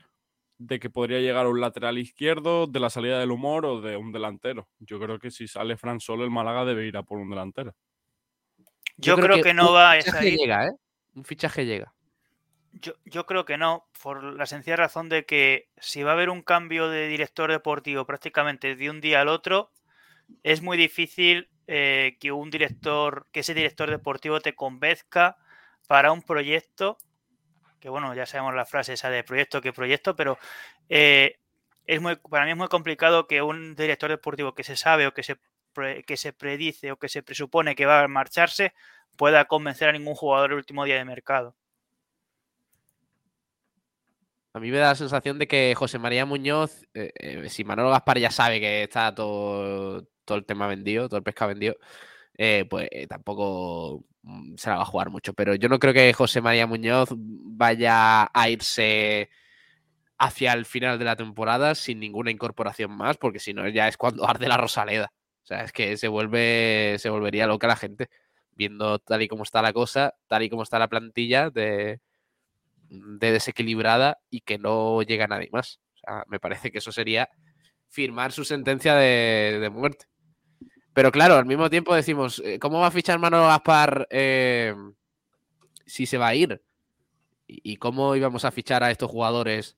de 0.67 0.79
que 0.81 0.91
podría 0.91 1.21
llegar 1.21 1.47
un 1.47 1.61
lateral 1.61 1.99
izquierdo, 1.99 2.67
de 2.67 2.81
la 2.81 2.91
salida 2.91 3.19
del 3.19 3.31
humor 3.31 3.67
o 3.67 3.81
de 3.81 3.97
un 3.97 4.13
delantero. 4.13 4.69
Yo 4.79 5.01
creo 5.01 5.19
que 5.19 5.31
si 5.31 5.49
sale 5.49 5.77
Fran 5.77 6.01
solo, 6.01 6.25
el 6.25 6.31
Málaga 6.31 6.65
debe 6.65 6.87
ir 6.87 6.97
a 6.97 7.03
por 7.03 7.19
un 7.19 7.31
delantero. 7.31 7.75
Yo, 8.97 9.17
creo, 9.17 9.43
que, 9.43 9.55
no 9.55 9.73
va 9.73 9.93
a 9.93 9.97
fichaje 9.97 10.19
salir. 10.19 10.39
llega, 10.39 10.67
¿eh? 10.67 10.73
Un 11.15 11.25
fichaje 11.25 11.67
llega. 11.67 11.93
Yo, 12.73 12.93
yo 13.05 13.27
creo 13.27 13.45
que 13.45 13.59
no, 13.59 13.89
por 14.03 14.23
la 14.23 14.47
sencilla 14.47 14.77
razón 14.77 15.09
de 15.09 15.25
que 15.27 15.69
si 15.79 16.03
va 16.03 16.11
a 16.11 16.15
haber 16.15 16.31
un 16.31 16.43
cambio 16.43 16.89
de 16.89 17.09
director 17.09 17.51
deportivo 17.51 18.07
prácticamente 18.07 18.77
de 18.77 18.91
un 18.91 19.01
día 19.01 19.21
al 19.21 19.29
otro, 19.29 19.71
es 20.43 20.63
muy 20.63 20.77
difícil 20.77 21.51
eh, 21.67 22.17
que 22.21 22.33
un 22.33 22.51
director, 22.51 23.27
que 23.33 23.41
ese 23.41 23.55
director 23.55 23.91
deportivo 23.91 24.41
te 24.41 24.55
convenzca 24.55 25.37
para 25.87 26.13
un 26.13 26.23
proyecto, 26.23 26.99
que 27.83 27.89
bueno, 27.89 28.15
ya 28.15 28.27
sabemos 28.27 28.55
la 28.55 28.65
frase 28.65 28.93
esa 28.93 29.11
de 29.11 29.25
proyecto 29.25 29.61
que 29.61 29.73
proyecto, 29.73 30.15
pero 30.15 30.39
eh, 30.89 31.41
es 31.85 32.01
para 32.31 32.45
mí 32.45 32.53
es 32.53 32.57
muy 32.57 32.69
complicado 32.69 33.27
que 33.27 33.43
un 33.43 33.75
director 33.75 34.09
deportivo 34.09 34.55
que 34.55 34.63
se 34.63 34.77
sabe 34.77 35.09
o 35.09 35.13
que 35.13 35.25
se, 35.25 35.37
que 36.07 36.17
se 36.17 36.33
predice 36.33 36.93
o 36.93 36.97
que 36.97 37.09
se 37.09 37.25
presupone 37.25 37.75
que 37.75 37.85
va 37.85 38.05
a 38.05 38.09
marcharse 38.09 38.73
pueda 39.17 39.47
convencer 39.47 39.89
a 39.89 39.93
ningún 39.93 40.15
jugador 40.15 40.53
el 40.53 40.59
último 40.59 40.85
día 40.85 40.95
de 40.95 41.05
mercado. 41.05 41.57
A 44.55 44.61
mí 44.61 44.71
me 44.71 44.79
da 44.79 44.91
la 44.91 44.95
sensación 44.95 45.41
de 45.41 45.49
que 45.49 45.75
José 45.75 45.99
María 45.99 46.25
Muñoz, 46.25 46.87
eh, 46.95 47.11
eh, 47.17 47.49
si 47.49 47.65
Manolo 47.65 47.91
Gaspar 47.91 48.19
ya 48.19 48.31
sabe 48.31 48.61
que 48.61 48.85
está 48.85 49.13
todo, 49.13 50.07
todo 50.25 50.39
el 50.39 50.45
tema 50.45 50.69
vendido, 50.69 51.09
todo 51.09 51.19
el 51.19 51.25
pescado 51.25 51.49
vendido, 51.49 51.75
eh, 52.39 52.65
pues 52.69 52.89
eh, 52.91 53.07
tampoco 53.07 54.05
mm, 54.23 54.57
se 54.57 54.71
la 54.71 54.77
va 54.77 54.83
a 54.83 54.87
jugar 54.87 55.11
mucho. 55.11 55.35
Pero 55.35 55.55
yo 55.55 55.69
no 55.69 55.79
creo 55.79 55.95
que 55.95 56.13
José 56.13 56.41
María 56.41 56.67
Muñoz 56.67 57.11
vaya 57.17 58.31
a 58.33 58.49
irse 58.51 59.31
hacia 60.19 60.53
el 60.53 60.67
final 60.67 60.99
de 60.99 61.05
la 61.05 61.17
temporada 61.17 61.75
sin 61.75 62.01
ninguna 62.01 62.31
incorporación 62.31 62.93
más, 62.93 63.17
porque 63.19 63.39
si 63.41 63.53
no 63.55 63.69
ya 63.69 63.89
es 63.89 63.97
cuando 63.97 64.27
arde 64.29 64.49
la 64.49 64.57
Rosaleda. 64.57 65.13
O 65.43 65.47
sea, 65.47 65.65
es 65.65 65.73
que 65.73 65.97
se 65.97 66.09
vuelve, 66.09 66.97
se 66.99 67.11
volvería 67.11 67.47
loca 67.47 67.67
la 67.67 67.77
gente, 67.77 68.09
viendo 68.53 68.99
tal 69.01 69.23
y 69.23 69.29
como 69.29 69.43
está 69.43 69.63
la 69.63 69.73
cosa, 69.73 70.15
tal 70.29 70.43
y 70.45 70.51
como 70.51 70.63
está 70.63 70.79
la 70.79 70.89
plantilla 70.89 71.51
de, 71.51 72.01
de 72.89 73.33
desequilibrada 73.33 74.19
y 74.31 74.43
que 74.43 74.59
no 74.59 75.03
llega 75.03 75.27
nadie 75.27 75.49
más. 75.53 75.81
O 75.95 75.99
sea, 75.99 76.25
me 76.29 76.41
parece 76.41 76.71
que 76.71 76.79
eso 76.79 76.93
sería 76.93 77.29
firmar 77.89 78.33
su 78.33 78.45
sentencia 78.45 78.95
de 78.97 79.71
muerte. 79.73 80.07
Pero 80.95 81.11
claro, 81.11 81.37
al 81.37 81.47
mismo 81.47 81.71
tiempo 81.71 81.95
decimos, 81.95 82.41
eh, 82.45 82.59
¿cómo 82.59 82.81
va 82.81 82.89
a 82.89 82.91
fichar 82.91 83.19
Manolo 83.19 83.47
Gaspar 83.47 84.07
eh, 84.11 84.75
si 85.87 86.07
se 86.07 86.19
va 86.19 86.29
a 86.29 86.35
ir? 86.35 86.63
¿Y, 87.47 87.73
¿Y 87.73 87.77
cómo 87.79 88.15
íbamos 88.17 88.45
a 88.45 88.51
fichar 88.51 88.83
a 88.85 88.91
estos 88.91 89.11
jugadores 89.11 89.77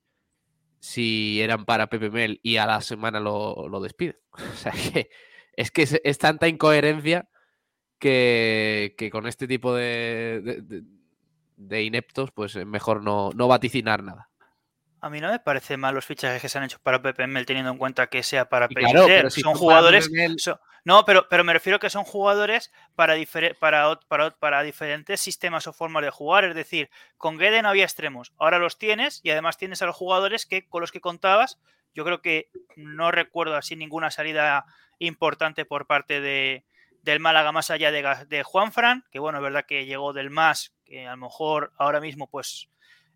si 0.79 1.41
eran 1.41 1.65
para 1.65 1.87
Pepe 1.87 2.09
Mel 2.09 2.39
y 2.43 2.57
a 2.57 2.65
la 2.65 2.81
semana 2.81 3.19
lo, 3.19 3.67
lo 3.69 3.79
despiden? 3.81 4.17
O 4.53 4.57
sea, 4.57 4.71
que 4.73 5.09
es 5.55 5.71
que 5.71 5.83
es, 6.03 6.17
tanta 6.17 6.47
incoherencia 6.49 7.29
que, 7.99 9.09
con 9.11 9.27
este 9.27 9.47
tipo 9.47 9.73
de, 9.73 10.83
de- 11.57 11.83
ineptos, 11.83 12.31
pues 12.31 12.55
es 12.55 12.65
mejor 12.65 13.01
no, 13.01 13.31
no 13.35 13.47
vaticinar 13.47 14.03
nada. 14.03 14.29
A 15.05 15.09
mí 15.11 15.21
no 15.21 15.29
me 15.29 15.37
parece 15.37 15.77
mal 15.77 15.93
los 15.93 16.03
fichajes 16.03 16.41
que 16.41 16.49
se 16.49 16.57
han 16.57 16.63
hecho 16.63 16.79
para 16.81 16.99
Pepe 16.99 17.27
Mel 17.27 17.45
teniendo 17.45 17.69
en 17.69 17.77
cuenta 17.77 18.07
que 18.07 18.23
sea 18.23 18.49
para 18.49 18.67
claro, 18.67 18.87
Pellicer. 18.87 19.17
pero 19.19 19.29
si 19.29 19.41
son 19.41 19.53
jugadores. 19.53 20.09
Son- 20.37 20.57
no, 20.83 21.05
pero, 21.05 21.29
pero 21.29 21.43
me 21.43 21.53
refiero 21.53 21.77
que 21.77 21.91
son 21.91 22.05
jugadores 22.05 22.71
para, 22.95 23.13
para, 23.59 24.31
para, 24.31 24.63
diferentes 24.63 25.21
sistemas 25.21 25.67
o 25.67 25.73
formas 25.73 26.01
de 26.01 26.09
jugar. 26.09 26.45
Es 26.45 26.55
decir, 26.55 26.89
con 27.17 27.37
Guede 27.37 27.61
no 27.61 27.69
había 27.69 27.83
extremos. 27.83 28.33
Ahora 28.39 28.57
los 28.57 28.79
tienes 28.79 29.21
y 29.21 29.29
además 29.29 29.59
tienes 29.59 29.79
a 29.83 29.85
los 29.85 29.95
jugadores 29.95 30.47
que 30.47 30.67
con 30.67 30.81
los 30.81 30.91
que 30.91 31.01
contabas. 31.01 31.59
Yo 31.93 32.03
creo 32.03 32.23
que 32.23 32.49
no 32.75 33.11
recuerdo 33.11 33.57
así 33.57 33.75
ninguna 33.75 34.09
salida 34.09 34.65
importante 34.97 35.65
por 35.65 35.85
parte 35.85 36.19
de, 36.19 36.65
del 37.03 37.19
Málaga 37.19 37.51
más 37.51 37.69
allá 37.69 37.91
de, 37.91 38.25
de 38.27 38.41
Juanfran, 38.41 39.05
que 39.11 39.19
bueno, 39.19 39.37
es 39.37 39.43
verdad 39.43 39.67
que 39.67 39.85
llegó 39.85 40.13
del 40.13 40.31
más, 40.31 40.73
que 40.83 41.05
a 41.05 41.11
lo 41.11 41.17
mejor 41.17 41.73
ahora 41.77 42.01
mismo 42.01 42.27
pues 42.27 42.69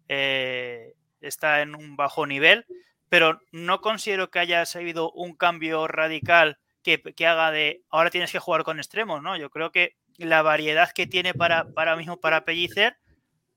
eh, 0.07 0.93
está 1.21 1.61
en 1.61 1.75
un 1.75 1.95
bajo 1.95 2.25
nivel, 2.27 2.65
pero 3.09 3.41
no 3.51 3.81
considero 3.81 4.29
que 4.29 4.39
haya 4.39 4.63
habido 4.75 5.11
un 5.11 5.35
cambio 5.35 5.87
radical 5.87 6.59
que, 6.83 7.01
que 7.01 7.27
haga 7.27 7.51
de 7.51 7.83
ahora 7.89 8.09
tienes 8.09 8.31
que 8.31 8.39
jugar 8.39 8.63
con 8.63 8.77
extremos, 8.79 9.21
¿no? 9.21 9.35
Yo 9.37 9.49
creo 9.49 9.71
que 9.71 9.95
la 10.17 10.41
variedad 10.41 10.91
que 10.91 11.07
tiene 11.07 11.33
para, 11.33 11.65
para 11.73 11.95
mismo 11.95 12.17
para 12.19 12.45
Pellicer, 12.45 12.97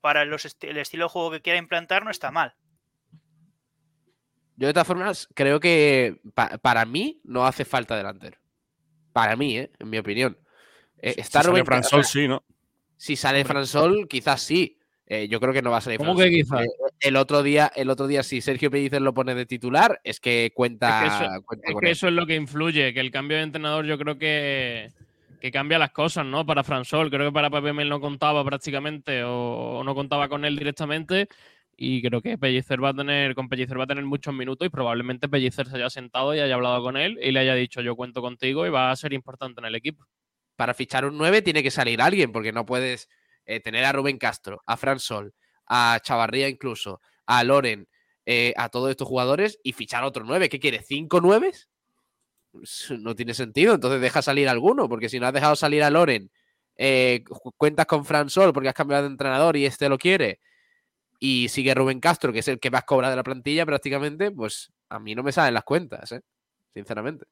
para 0.00 0.24
los 0.24 0.44
esti- 0.46 0.68
el 0.68 0.78
estilo 0.78 1.04
de 1.04 1.10
juego 1.10 1.30
que 1.30 1.40
quiera 1.42 1.58
implantar, 1.58 2.04
no 2.04 2.10
está 2.10 2.30
mal. 2.30 2.54
Yo 4.56 4.66
de 4.66 4.72
todas 4.72 4.86
formas 4.86 5.28
creo 5.34 5.60
que 5.60 6.20
pa- 6.34 6.58
para 6.58 6.84
mí 6.84 7.20
no 7.24 7.46
hace 7.46 7.64
falta 7.64 7.96
delantero. 7.96 8.38
Para 9.12 9.36
mí, 9.36 9.58
¿eh? 9.58 9.70
en 9.78 9.90
mi 9.90 9.98
opinión. 9.98 10.38
Eh, 10.98 11.14
Si 11.14 11.20
está 11.20 11.42
sale 11.42 11.48
sí, 12.04 12.28
¿no? 12.28 12.44
Si 12.96 13.16
sale 13.16 13.44
Fran 13.44 13.66
Sol, 13.66 14.06
quizás 14.08 14.40
sí. 14.42 14.78
Eh, 15.14 15.28
yo 15.28 15.40
creo 15.40 15.52
que 15.52 15.60
no 15.60 15.70
va 15.70 15.76
a 15.76 15.80
salir 15.82 15.98
¿Cómo 15.98 16.16
que 16.16 16.30
quizás? 16.30 16.62
Eh, 16.64 16.68
el 17.00 17.16
otro 17.16 17.42
día, 17.42 17.70
el 17.76 17.90
otro 17.90 18.06
día, 18.06 18.22
si 18.22 18.40
Sergio 18.40 18.70
Pellicer 18.70 19.02
lo 19.02 19.12
pone 19.12 19.34
de 19.34 19.44
titular, 19.44 20.00
es 20.04 20.20
que 20.20 20.52
cuenta, 20.54 21.04
Es 21.04 21.12
que 21.18 21.24
eso- 21.26 21.42
cuenta 21.44 21.68
Es 21.68 21.76
que 21.78 21.90
eso 21.90 22.08
es 22.08 22.14
lo 22.14 22.24
que 22.24 22.34
influye, 22.34 22.94
que 22.94 23.00
el 23.00 23.10
cambio 23.10 23.36
de 23.36 23.42
entrenador 23.42 23.84
yo 23.84 23.98
creo 23.98 24.16
que, 24.16 24.90
que 25.38 25.50
cambia 25.52 25.78
las 25.78 25.90
cosas, 25.90 26.24
¿no? 26.24 26.46
Para 26.46 26.64
Fransol, 26.64 27.10
creo 27.10 27.28
que 27.28 27.34
para 27.34 27.50
Pepe 27.50 27.74
Mel 27.74 27.90
no 27.90 28.00
contaba 28.00 28.42
prácticamente 28.42 29.22
o, 29.22 29.80
o 29.80 29.84
no 29.84 29.94
contaba 29.94 30.30
con 30.30 30.46
él 30.46 30.56
directamente 30.56 31.28
y 31.76 32.00
creo 32.00 32.22
que 32.22 32.38
Pellicer 32.38 32.82
va 32.82 32.88
a 32.88 32.94
tener, 32.94 33.34
con 33.34 33.50
Pellicer 33.50 33.78
va 33.78 33.84
a 33.84 33.88
tener 33.88 34.06
muchos 34.06 34.32
minutos 34.32 34.66
y 34.66 34.70
probablemente 34.70 35.28
Pellicer 35.28 35.66
se 35.68 35.76
haya 35.76 35.90
sentado 35.90 36.34
y 36.34 36.40
haya 36.40 36.54
hablado 36.54 36.82
con 36.82 36.96
él 36.96 37.18
y 37.22 37.32
le 37.32 37.40
haya 37.40 37.54
dicho 37.54 37.82
yo 37.82 37.96
cuento 37.96 38.22
contigo 38.22 38.66
y 38.66 38.70
va 38.70 38.90
a 38.90 38.96
ser 38.96 39.12
importante 39.12 39.60
en 39.60 39.66
el 39.66 39.74
equipo. 39.74 40.06
Para 40.56 40.72
fichar 40.72 41.04
un 41.04 41.18
9 41.18 41.42
tiene 41.42 41.62
que 41.62 41.70
salir 41.70 42.00
alguien, 42.00 42.32
porque 42.32 42.52
no 42.52 42.64
puedes 42.64 43.10
eh, 43.46 43.60
tener 43.60 43.84
a 43.84 43.92
Rubén 43.92 44.18
Castro, 44.18 44.62
a 44.66 44.76
Fran 44.76 45.00
Sol, 45.00 45.34
a 45.66 46.00
Chavarría 46.02 46.48
incluso, 46.48 47.00
a 47.26 47.44
Loren, 47.44 47.88
eh, 48.26 48.54
a 48.56 48.68
todos 48.68 48.90
estos 48.90 49.08
jugadores 49.08 49.58
y 49.62 49.72
fichar 49.72 50.04
otro 50.04 50.24
9. 50.24 50.48
¿Qué 50.48 50.60
quieres? 50.60 50.86
¿Cinco 50.86 51.20
nueves? 51.20 51.68
Pues, 52.52 52.88
No 53.00 53.14
tiene 53.14 53.34
sentido. 53.34 53.74
Entonces 53.74 54.00
deja 54.00 54.22
salir 54.22 54.48
alguno, 54.48 54.88
porque 54.88 55.08
si 55.08 55.20
no 55.20 55.26
has 55.26 55.32
dejado 55.32 55.56
salir 55.56 55.82
a 55.82 55.90
Loren, 55.90 56.30
eh, 56.76 57.24
cu- 57.28 57.52
cuentas 57.56 57.86
con 57.86 58.04
Fran 58.04 58.30
Sol 58.30 58.52
porque 58.52 58.68
has 58.68 58.74
cambiado 58.74 59.04
de 59.04 59.10
entrenador 59.10 59.56
y 59.56 59.66
este 59.66 59.88
lo 59.88 59.98
quiere, 59.98 60.40
y 61.20 61.48
sigue 61.48 61.74
Rubén 61.74 62.00
Castro, 62.00 62.32
que 62.32 62.40
es 62.40 62.48
el 62.48 62.60
que 62.60 62.70
más 62.70 62.84
cobra 62.84 63.10
de 63.10 63.16
la 63.16 63.22
plantilla 63.24 63.66
prácticamente, 63.66 64.30
pues 64.32 64.72
a 64.90 64.98
mí 65.00 65.14
no 65.14 65.22
me 65.22 65.32
salen 65.32 65.54
las 65.54 65.64
cuentas, 65.64 66.14
sinceramente. 66.74 67.26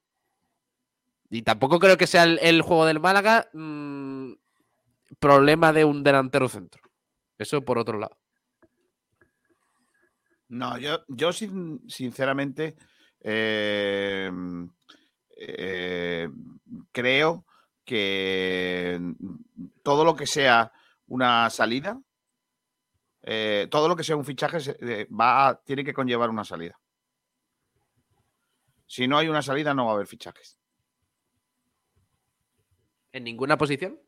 Y 1.29 1.43
tampoco 1.43 1.79
creo 1.79 1.97
que 1.97 2.07
sea 2.07 2.23
el, 2.23 2.39
el 2.41 2.61
juego 2.61 2.85
del 2.85 2.99
Málaga 2.99 3.47
mm, 3.53 4.33
problema 5.19 5.73
de 5.73 5.85
un 5.85 6.03
delantero 6.03 6.47
centro. 6.49 6.81
Eso 7.37 7.63
por 7.63 7.77
otro 7.77 7.97
lado. 7.97 8.17
No, 10.49 10.77
yo, 10.77 11.03
yo 11.07 11.31
sin- 11.31 11.81
sinceramente 11.89 12.75
eh, 13.21 14.29
eh, 15.37 16.27
creo 16.91 17.45
que 17.85 18.99
todo 19.83 20.03
lo 20.03 20.15
que 20.15 20.27
sea 20.27 20.71
una 21.07 21.49
salida, 21.49 21.99
eh, 23.23 23.67
todo 23.71 23.87
lo 23.87 23.95
que 23.95 24.03
sea 24.03 24.15
un 24.15 24.25
fichaje 24.25 24.57
va 25.07 25.47
a- 25.49 25.61
tiene 25.63 25.83
que 25.83 25.93
conllevar 25.93 26.29
una 26.29 26.43
salida. 26.43 26.79
Si 28.87 29.07
no 29.07 29.17
hay 29.17 29.29
una 29.29 29.41
salida, 29.41 29.73
no 29.73 29.85
va 29.85 29.91
a 29.91 29.95
haber 29.95 30.07
fichajes. 30.07 30.57
¿En 33.13 33.23
ninguna 33.23 33.57
posición? 33.57 33.99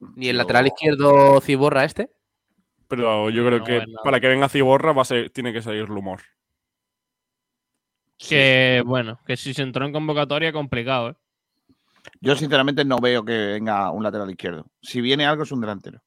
¿Ni 0.00 0.28
el 0.28 0.36
lateral 0.36 0.66
izquierdo 0.66 1.40
Ciborra 1.40 1.84
este? 1.84 2.10
Pero 2.88 3.30
yo 3.30 3.44
creo 3.46 3.58
No, 3.58 3.64
que 3.64 3.84
para 4.04 4.20
que 4.20 4.28
venga 4.28 4.48
Ciborra 4.48 4.92
va 4.92 5.02
a 5.02 5.06
ser, 5.06 5.30
tiene 5.30 5.52
que 5.52 5.62
salir 5.62 5.88
Lumor. 5.88 6.20
Que 8.18 8.82
bueno, 8.86 9.20
que 9.26 9.36
si 9.36 9.52
se 9.52 9.62
entró 9.62 9.84
en 9.84 9.92
convocatoria 9.92 10.52
complicado, 10.52 11.10
¿eh? 11.10 11.14
Yo 12.20 12.36
sinceramente 12.36 12.84
no 12.84 12.98
veo 12.98 13.24
que 13.24 13.32
venga 13.36 13.90
un 13.90 14.02
lateral 14.02 14.30
izquierdo. 14.30 14.66
Si 14.80 15.00
viene 15.00 15.26
algo 15.26 15.42
es 15.42 15.50
un 15.52 15.60
delantero. 15.60 16.00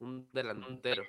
Un 0.00 0.28
delantero. 0.32 1.04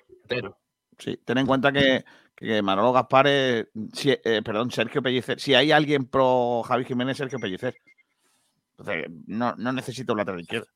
Sí, 0.98 1.18
ten 1.24 1.38
en 1.38 1.46
cuenta 1.46 1.72
que, 1.72 2.04
que 2.34 2.62
Manolo 2.62 2.92
Gaspar 2.92 3.26
es, 3.26 3.68
si- 3.92 4.10
eh, 4.10 4.42
perdón, 4.44 4.70
Sergio 4.70 5.02
Pellicer. 5.02 5.40
Si 5.40 5.54
hay 5.54 5.72
alguien 5.72 6.06
pro 6.06 6.62
Javi 6.62 6.84
Jiménez, 6.84 7.16
Sergio 7.16 7.38
Pellicer. 7.38 7.74
Entonces, 8.78 9.06
no, 9.26 9.54
no 9.56 9.72
necesito 9.72 10.12
un 10.12 10.18
lateral 10.18 10.40
izquierdo. 10.40 10.66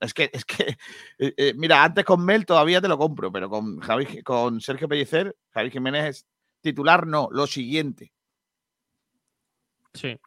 Es 0.00 0.14
que, 0.14 0.30
es 0.32 0.44
que, 0.44 0.76
eh, 1.18 1.34
eh, 1.36 1.54
mira, 1.56 1.82
antes 1.84 2.04
con 2.04 2.24
Mel 2.24 2.46
todavía 2.46 2.80
te 2.80 2.88
lo 2.88 2.98
compro, 2.98 3.30
pero 3.32 3.48
con, 3.48 3.78
Javi, 3.80 4.22
con 4.22 4.60
Sergio 4.60 4.88
Pellicer, 4.88 5.34
Javi 5.50 5.70
Jiménez 5.70 6.04
es 6.06 6.26
titular, 6.60 7.06
no, 7.06 7.28
lo 7.30 7.46
siguiente. 7.46 8.12
Sí. 9.94 10.18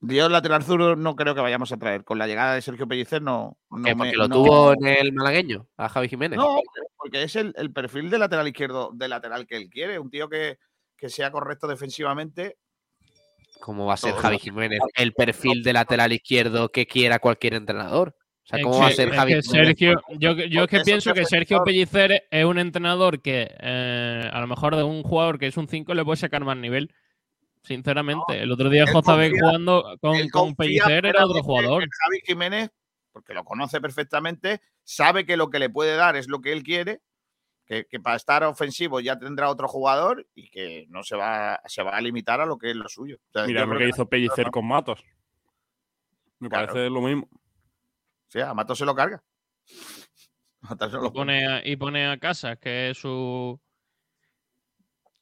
Yo 0.00 0.28
lateral 0.28 0.62
zurdo 0.62 0.94
no 0.94 1.16
creo 1.16 1.34
que 1.34 1.40
vayamos 1.40 1.72
a 1.72 1.76
traer. 1.76 2.04
Con 2.04 2.18
la 2.18 2.26
llegada 2.26 2.54
de 2.54 2.62
Sergio 2.62 2.86
Pellicer 2.86 3.20
no. 3.20 3.58
no 3.70 3.82
¿Qué, 3.82 3.94
me- 3.94 4.04
porque 4.04 4.16
lo 4.16 4.28
no- 4.28 4.34
tuvo 4.36 4.72
en 4.74 4.86
el 4.86 5.12
malagueño, 5.12 5.66
a 5.76 5.88
Javi 5.88 6.08
Jiménez. 6.08 6.38
No, 6.38 6.60
porque 6.96 7.24
es 7.24 7.34
el, 7.36 7.52
el 7.56 7.72
perfil 7.72 8.08
de 8.10 8.18
lateral 8.18 8.46
izquierdo, 8.46 8.90
de 8.94 9.08
lateral 9.08 9.46
que 9.46 9.56
él 9.56 9.68
quiere. 9.68 9.98
Un 9.98 10.10
tío 10.10 10.28
que, 10.28 10.58
que 10.96 11.08
sea 11.08 11.32
correcto 11.32 11.66
defensivamente. 11.66 12.58
¿Cómo 13.60 13.86
va 13.86 13.94
a 13.94 13.96
ser 13.96 14.14
Javi 14.14 14.38
Jiménez 14.38 14.80
el 14.94 15.12
perfil 15.12 15.62
de 15.62 15.72
lateral 15.72 16.12
izquierdo 16.12 16.70
que 16.70 16.86
quiera 16.86 17.18
cualquier 17.18 17.54
entrenador? 17.54 18.14
O 18.44 18.46
sea, 18.48 18.58
Es 18.60 18.64
¿cómo 18.64 18.78
va 18.78 18.86
a 18.86 18.90
ser 18.92 19.08
es 19.12 19.24
que? 19.24 19.42
Sergio, 19.42 20.00
yo, 20.18 20.32
yo 20.32 20.62
es 20.64 20.68
que 20.68 20.80
pienso 20.80 21.12
que 21.12 21.24
Sergio. 21.26 21.62
Pellicer 21.64 22.24
es 22.30 22.44
un 22.46 22.58
entrenador 22.58 23.20
que 23.20 23.54
eh, 23.60 24.30
a 24.32 24.40
lo 24.40 24.46
mejor 24.46 24.74
de 24.74 24.82
un 24.82 25.02
jugador 25.02 25.38
que 25.38 25.48
es 25.48 25.56
un 25.58 25.68
5 25.68 25.92
le 25.92 26.04
puede 26.04 26.16
sacar 26.16 26.44
más 26.44 26.56
nivel. 26.56 26.90
Sinceramente, 27.62 28.40
el 28.40 28.50
otro 28.50 28.70
día 28.70 28.86
confía- 28.86 29.30
jugando 29.38 29.84
con, 30.00 30.14
él 30.16 30.30
con 30.30 30.54
confía 30.54 30.84
Pellicer 30.84 31.06
era 31.06 31.26
otro 31.26 31.42
jugador. 31.42 31.82
Javi 31.82 32.20
Jiménez, 32.24 32.70
porque 33.12 33.34
lo 33.34 33.44
conoce 33.44 33.80
perfectamente, 33.80 34.60
sabe 34.84 35.26
que 35.26 35.36
lo 35.36 35.50
que 35.50 35.58
le 35.58 35.68
puede 35.68 35.96
dar 35.96 36.16
es 36.16 36.28
lo 36.28 36.40
que 36.40 36.52
él 36.52 36.62
quiere, 36.62 37.00
que, 37.68 37.84
que 37.86 38.00
para 38.00 38.16
estar 38.16 38.42
ofensivo 38.44 38.98
ya 39.00 39.18
tendrá 39.18 39.50
otro 39.50 39.68
jugador 39.68 40.26
y 40.34 40.48
que 40.50 40.86
no 40.88 41.02
se 41.02 41.16
va, 41.16 41.60
se 41.66 41.82
va 41.82 41.90
a 41.90 42.00
limitar 42.00 42.40
a 42.40 42.46
lo 42.46 42.56
que 42.58 42.70
es 42.70 42.76
lo 42.76 42.88
suyo. 42.88 43.16
O 43.28 43.32
sea, 43.32 43.46
Mira 43.46 43.66
lo 43.66 43.72
que 43.72 43.84
que- 43.84 43.88
hizo 43.90 44.08
Pellicer 44.08 44.50
con 44.50 44.66
Matos. 44.66 45.04
Me 46.38 46.48
Claro. 46.48 46.68
parece 46.68 46.88
lo 46.90 47.00
mismo. 47.02 47.28
o 47.32 48.30
sea, 48.30 48.50
a 48.50 48.54
Mato 48.54 48.74
se 48.74 48.84
lo 48.84 48.94
carga. 48.94 49.22
Hasta 50.62 50.86
eso 50.86 50.98
Y 50.98 51.02
lo 51.02 51.12
pone. 51.12 51.40
pone, 51.42 51.46
a, 51.46 51.66
y 51.66 51.76
pone 51.76 52.06
a 52.08 52.18
Casas, 52.18 52.58
que 52.58 52.90
es 52.90 52.98
su, 52.98 53.60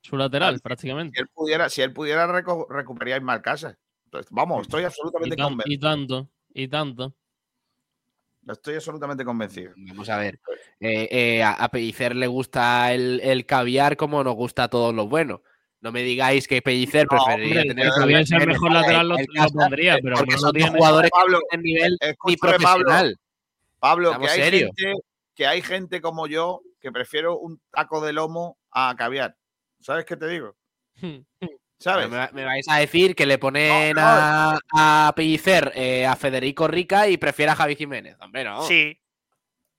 su 0.02 0.16
lateral, 0.16 0.54
Claro, 0.54 0.62
prácticamente. 0.62 1.14
Si 1.16 1.22
él 1.22 1.28
pudiera, 1.34 1.68
si 1.68 1.82
él 1.82 1.92
pudiera 1.92 2.26
reco- 2.26 2.66
recuperaría 2.68 3.16
a 3.16 3.18
Ismael 3.18 3.42
Casas. 3.42 3.76
Entonces, 4.04 4.30
vamos, 4.30 4.62
estoy 4.62 4.82
Y, 4.82 4.84
absolutamente 4.86 5.36
tan- 5.36 5.48
convencido. 5.48 5.74
y 5.74 5.78
tanto, 5.78 6.30
y 6.54 6.68
tanto. 6.68 7.14
Estoy 8.52 8.74
absolutamente 8.76 9.24
convencido. 9.24 9.72
Vamos 9.76 10.08
a 10.08 10.18
ver. 10.18 10.38
eh, 10.80 11.08
eh, 11.10 11.42
a, 11.42 11.52
a 11.52 11.68
Pellicer 11.68 12.14
le 12.14 12.26
gusta 12.26 12.92
el, 12.92 13.20
el 13.22 13.44
caviar 13.44 13.96
como 13.96 14.22
nos 14.22 14.34
gusta 14.34 14.64
a 14.64 14.68
todos 14.68 14.94
los 14.94 15.08
buenos. 15.08 15.40
No 15.80 15.92
me 15.92 16.02
digáis 16.02 16.48
que 16.48 16.62
Pellicer 16.62 17.06
No, 17.10 17.18
preferiría 17.18 17.60
Hombre, 17.62 17.74
tener 17.74 17.92
si 17.92 18.02
hubiese 18.02 18.36
el 18.36 18.46
mejor 18.46 18.72
lateral 18.72 19.08
lo, 19.08 19.16
lo 19.16 19.50
pondría, 19.50 19.98
pero 20.02 20.16
porque 20.16 20.38
son 20.38 20.52
dos 20.52 20.70
jugadores 20.70 21.10
que 21.10 21.18
Pablo, 21.20 21.38
no 21.38 21.44
tienen 21.50 21.64
nivel 21.64 21.98
ni 22.00 22.08
Escúchame, 22.08 22.58
Pablo. 22.58 22.84
profesional. 22.86 23.16
Pablo, 23.78 24.18
que 24.18 24.28
hay, 24.28 24.42
serios. 24.42 24.70
gente, 24.76 25.00
que 25.34 25.46
hay 25.46 25.62
gente 25.62 26.00
como 26.00 26.26
yo 26.26 26.62
que 26.80 26.90
prefiero 26.92 27.38
un 27.38 27.60
taco 27.70 28.04
de 28.04 28.12
lomo 28.12 28.58
a 28.70 28.94
caviar. 28.96 29.36
¿Sabes 29.80 30.04
qué 30.04 30.16
te 30.16 30.28
digo? 30.28 30.56
¿Sabes? 31.78 32.08
Me, 32.08 32.28
me 32.32 32.44
vais 32.44 32.66
a 32.68 32.76
decir 32.78 33.14
que 33.14 33.26
le 33.26 33.38
ponen 33.38 33.94
No, 33.96 34.02
no. 34.02 34.08
a, 34.72 35.06
a 35.08 35.12
Pellicer 35.14 35.72
eh, 35.74 36.06
a 36.06 36.16
Federico 36.16 36.66
Rica 36.68 37.08
y 37.08 37.16
prefiere 37.18 37.52
a 37.52 37.56
Javi 37.56 37.76
Jiménez. 37.76 38.16
Hombre, 38.20 38.44
no. 38.44 38.62
Sí, 38.62 38.98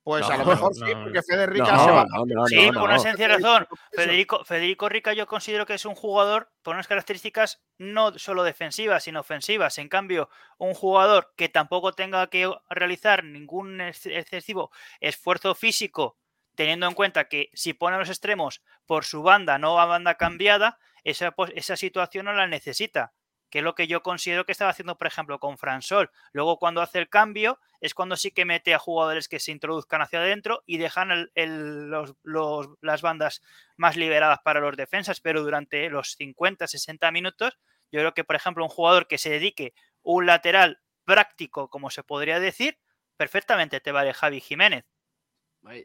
Pues 0.04 0.22
No, 0.28 0.34
a 0.36 0.38
lo 0.38 0.45
mejor 0.45 0.74
sí, 0.76 0.82
porque 1.04 1.22
Federica 1.24 1.72
No, 1.74 1.84
se 1.86 1.91
va. 1.91 2.06
sí, 2.48 2.72
por 2.72 2.84
una 2.84 2.93
no. 2.95 3.00
sencilla 3.00 3.28
razón. 3.30 3.68
Federico, 3.91 4.45
Federico 4.45 4.88
Rica 4.89 5.14
yo 5.14 5.26
considero 5.28 5.66
que 5.66 5.74
es 5.74 5.86
un 5.86 5.95
jugador 5.95 6.52
por 6.62 6.76
unas 6.76 6.88
características 6.88 7.62
no 7.78 8.18
solo 8.18 8.43
defensivas, 8.43 9.04
sino 9.04 9.20
ofensivas. 9.20 9.78
En 9.80 9.89
cambio, 9.89 10.30
un 10.60 10.76
jugador 10.76 11.34
que 11.36 11.50
tampoco 11.50 11.93
tenga 11.93 12.28
que 12.28 12.50
realizar 12.70 13.24
ningún 13.24 13.82
ex- 13.82 14.06
excesivo 14.06 14.72
esfuerzo 15.02 15.56
físico, 15.56 16.16
teniendo 16.56 16.88
en 16.88 16.93
cuenta 16.93 17.28
que 17.28 17.50
si 17.54 17.74
pone 17.74 17.95
a 17.95 18.00
los 18.00 18.10
extremos 18.10 18.62
por 18.86 19.04
su 19.04 19.24
banda, 19.24 19.58
no 19.58 19.80
a 19.80 19.86
banda 19.86 20.16
cambiada, 20.16 20.78
esa, 21.10 21.32
pos- 21.32 21.51
esa 21.55 21.76
situación 21.78 22.26
no 22.26 22.34
la 22.34 22.47
necesita. 22.47 23.14
Que 23.49 23.60
es 23.60 23.64
lo 23.64 23.76
que 23.76 23.88
yo 23.88 24.03
considero 24.03 24.45
que 24.45 24.51
estaba 24.51 24.72
haciendo, 24.72 24.97
por 24.97 25.08
ejemplo, 25.08 25.39
con 25.39 25.58
Fransol. 25.58 26.12
Luego, 26.34 26.60
cuando 26.60 26.82
hace 26.82 26.99
el 26.99 27.08
cambio, 27.08 27.60
es 27.80 27.93
cuando 27.93 28.18
sí 28.18 28.32
que 28.32 28.43
mete 28.43 28.74
a 28.74 28.80
jugadores 28.80 29.30
que 29.30 29.39
se 29.39 29.53
introduzcan 29.53 30.01
hacia 30.01 30.20
adentro 30.20 30.64
y 30.66 30.78
dejan 30.80 31.12
el- 31.34 31.88
los- 32.24 32.70
las 32.82 33.01
bandas 33.01 33.41
más 33.78 33.95
liberadas 33.95 34.39
para 34.43 34.60
los 34.60 34.76
defensas, 34.76 35.22
pero 35.22 35.43
durante 35.43 35.89
los 35.89 36.16
50, 36.16 36.68
60 36.68 37.10
minutos, 37.12 37.58
yo 37.91 37.99
creo 38.01 38.14
que, 38.14 38.26
por 38.26 38.36
ejemplo, 38.36 38.64
un 38.66 38.70
jugador 38.70 39.08
que 39.08 39.18
se 39.18 39.30
dedique 39.30 39.74
un 40.01 40.26
lateral 40.26 40.82
práctico, 41.05 41.70
como 41.70 41.89
se 41.89 42.03
podría 42.03 42.39
decir, 42.41 42.78
perfectamente 43.16 43.80
te 43.80 43.93
vale 43.93 44.14
Javi 44.14 44.41
Jiménez. 44.41 44.84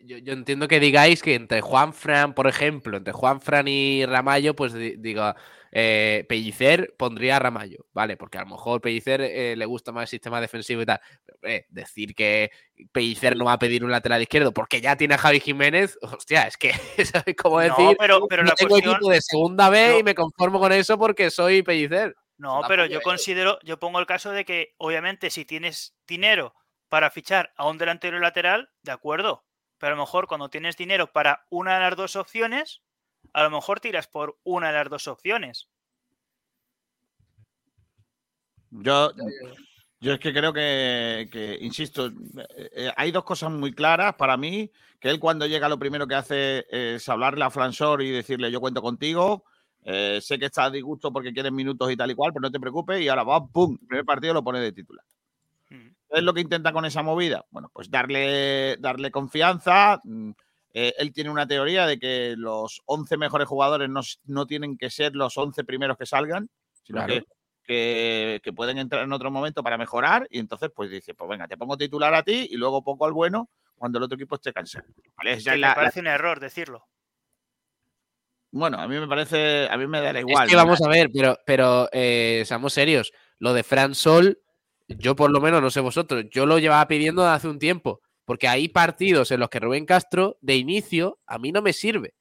Yo, 0.04 0.18
yo 0.18 0.32
entiendo 0.32 0.68
que 0.68 0.80
digáis 0.80 1.22
que 1.22 1.34
entre 1.34 1.60
Juan 1.60 1.92
Fran, 1.92 2.34
por 2.34 2.46
ejemplo, 2.46 2.96
entre 2.96 3.12
Juan 3.12 3.40
Fran 3.40 3.66
y 3.68 4.04
Ramallo, 4.06 4.54
pues 4.54 4.72
di- 4.74 4.96
diga, 4.96 5.34
eh, 5.70 6.24
Pellicer 6.28 6.94
pondría 6.98 7.36
a 7.36 7.38
Ramallo, 7.38 7.86
¿vale? 7.92 8.16
Porque 8.16 8.38
a 8.38 8.42
lo 8.42 8.48
mejor 8.48 8.80
Pellicer 8.80 9.20
eh, 9.22 9.56
le 9.56 9.64
gusta 9.64 9.90
más 9.90 10.02
el 10.02 10.08
sistema 10.08 10.40
defensivo 10.40 10.82
y 10.82 10.86
tal. 10.86 11.00
Pero, 11.24 11.38
eh, 11.54 11.66
decir 11.70 12.14
que 12.14 12.50
Pellicer 12.92 13.36
no 13.36 13.46
va 13.46 13.54
a 13.54 13.58
pedir 13.58 13.84
un 13.84 13.90
lateral 13.90 14.20
izquierdo 14.22 14.52
porque 14.52 14.80
ya 14.80 14.96
tiene 14.96 15.14
a 15.14 15.18
Javi 15.18 15.40
Jiménez, 15.40 15.98
hostia, 16.02 16.46
es 16.46 16.56
que, 16.56 16.72
¿sabes 17.04 17.34
cómo 17.36 17.60
No, 17.60 17.76
decir? 17.76 17.96
pero, 17.98 18.26
pero 18.28 18.42
Yo 18.42 18.48
la 18.48 18.54
tengo 18.54 18.70
cuestión... 18.70 18.94
equipo 18.94 19.10
de 19.10 19.20
segunda 19.20 19.68
B 19.70 19.96
y 19.96 19.98
No. 19.98 20.04
me 20.04 20.14
conformo 20.14 20.58
con 20.60 20.72
eso 20.72 20.98
porque 20.98 21.30
soy 21.30 21.62
Pellicer. 21.62 22.14
No, 22.38 22.60
pero 22.66 22.86
yo 22.86 23.00
considero, 23.02 23.58
yo 23.62 23.78
pongo 23.78 24.00
el 24.00 24.06
caso 24.06 24.30
de 24.32 24.44
que, 24.44 24.74
obviamente, 24.78 25.30
si 25.30 25.44
tienes 25.44 25.94
dinero 26.08 26.54
para 26.88 27.10
fichar 27.10 27.52
a 27.56 27.68
un 27.68 27.78
delantero 27.78 28.18
lateral, 28.18 28.68
de 28.82 28.92
acuerdo. 28.92 29.44
Pero 29.82 29.94
a 29.94 29.96
lo 29.96 30.02
mejor 30.04 30.28
cuando 30.28 30.48
tienes 30.48 30.76
dinero 30.76 31.10
para 31.10 31.44
una 31.50 31.74
de 31.74 31.80
las 31.80 31.96
dos 31.96 32.14
opciones, 32.14 32.82
a 33.32 33.42
lo 33.42 33.50
mejor 33.50 33.80
tiras 33.80 34.06
por 34.06 34.38
una 34.44 34.68
de 34.68 34.74
las 34.74 34.88
dos 34.88 35.08
opciones. 35.08 35.68
Yo, 38.70 39.10
yo 39.98 40.12
es 40.12 40.20
que 40.20 40.32
creo 40.32 40.52
que, 40.52 41.28
que, 41.32 41.58
insisto, 41.60 42.06
eh, 42.06 42.70
eh, 42.76 42.92
hay 42.96 43.10
dos 43.10 43.24
cosas 43.24 43.50
muy 43.50 43.72
claras 43.72 44.14
para 44.14 44.36
mí, 44.36 44.70
que 45.00 45.10
él 45.10 45.18
cuando 45.18 45.48
llega 45.48 45.68
lo 45.68 45.80
primero 45.80 46.06
que 46.06 46.14
hace 46.14 46.64
es 46.70 47.08
hablarle 47.08 47.42
a 47.42 47.50
Fransor 47.50 48.02
y 48.02 48.12
decirle 48.12 48.52
yo 48.52 48.60
cuento 48.60 48.82
contigo, 48.82 49.46
eh, 49.82 50.20
sé 50.22 50.38
que 50.38 50.46
estás 50.46 50.66
a 50.66 50.70
disgusto 50.70 51.12
porque 51.12 51.32
quieres 51.32 51.50
minutos 51.50 51.90
y 51.90 51.96
tal 51.96 52.12
y 52.12 52.14
cual, 52.14 52.32
pero 52.32 52.42
no 52.42 52.52
te 52.52 52.60
preocupes 52.60 53.00
y 53.00 53.08
ahora 53.08 53.24
va, 53.24 53.44
¡pum! 53.44 53.76
El 53.80 53.88
primer 53.88 54.04
partido 54.04 54.32
lo 54.32 54.44
pone 54.44 54.60
de 54.60 54.70
titular. 54.70 55.04
¿Qué 56.12 56.18
es 56.18 56.24
lo 56.24 56.34
que 56.34 56.42
intenta 56.42 56.72
con 56.72 56.84
esa 56.84 57.02
movida? 57.02 57.46
Bueno, 57.50 57.70
pues 57.72 57.90
darle, 57.90 58.76
darle 58.78 59.10
confianza. 59.10 59.98
mm, 60.04 60.30
eh, 60.74 60.94
él 60.98 61.12
tiene 61.12 61.30
una 61.30 61.46
teoría 61.46 61.86
de 61.86 61.98
que 61.98 62.34
los 62.36 62.80
11 62.86 63.16
mejores 63.16 63.46
jugadores 63.48 63.88
no, 63.90 64.00
no 64.24 64.46
tienen 64.46 64.76
que 64.78 64.88
ser 64.90 65.14
los 65.14 65.36
11 65.36 65.64
primeros 65.64 65.96
que 65.98 66.06
salgan, 66.06 66.48
sino 66.82 66.98
Claro. 67.04 67.14
que, 67.14 67.24
que- 67.64 68.40
que 68.42 68.52
pueden 68.52 68.78
entrar 68.78 69.04
en 69.04 69.12
otro 69.12 69.30
momento 69.30 69.62
para 69.62 69.76
mejorar. 69.78 70.26
Y 70.30 70.38
entonces, 70.38 70.70
pues 70.74 70.90
dice, 70.90 71.14
pues 71.14 71.28
venga, 71.30 71.46
te 71.48 71.56
pongo 71.56 71.76
titular 71.76 72.14
a 72.14 72.22
ti 72.22 72.48
y 72.50 72.56
luego 72.56 72.82
pongo 72.82 73.04
al 73.06 73.12
bueno 73.12 73.48
cuando 73.74 73.98
el 73.98 74.04
otro 74.04 74.16
equipo 74.16 74.34
esté 74.36 74.52
cansado. 74.52 74.86
¿Vale? 75.16 75.38
Que 75.42 75.50
me 75.50 75.56
la- 75.58 75.74
parece 75.74 76.00
un 76.00 76.06
error 76.08 76.40
decirlo. 76.40 76.86
bueno, 78.50 78.78
a 78.78 78.86
mí 78.86 78.98
me 78.98 79.08
parece, 79.08 79.66
a 79.70 79.76
mí 79.78 79.86
me 79.86 80.00
da 80.00 80.18
igual. 80.20 80.44
es 80.44 80.50
que 80.50 80.56
vamos 80.56 80.82
a 80.82 80.88
ver, 80.88 81.08
pero, 81.12 81.38
pero 81.46 81.88
eh, 81.92 82.42
seamos 82.46 82.72
serios. 82.74 83.12
Lo 83.38 83.54
de 83.54 83.62
Fran 83.62 83.94
Sol, 83.94 84.38
yo 84.98 85.16
por 85.16 85.30
lo 85.30 85.40
menos, 85.40 85.62
no 85.62 85.70
sé 85.70 85.80
vosotros, 85.80 86.24
yo 86.30 86.46
lo 86.46 86.58
llevaba 86.58 86.86
pidiendo 86.88 87.26
hace 87.26 87.48
un 87.48 87.58
tiempo. 87.58 88.00
Porque 88.24 88.48
hay 88.48 88.68
partidos 88.68 89.30
en 89.30 89.40
los 89.40 89.48
que 89.48 89.58
Rubén 89.58 89.84
Castro, 89.84 90.38
de 90.40 90.56
inicio, 90.56 91.18
a 91.26 91.38
mí 91.38 91.50
no 91.50 91.60
me 91.60 91.72
sirve. 91.72 92.14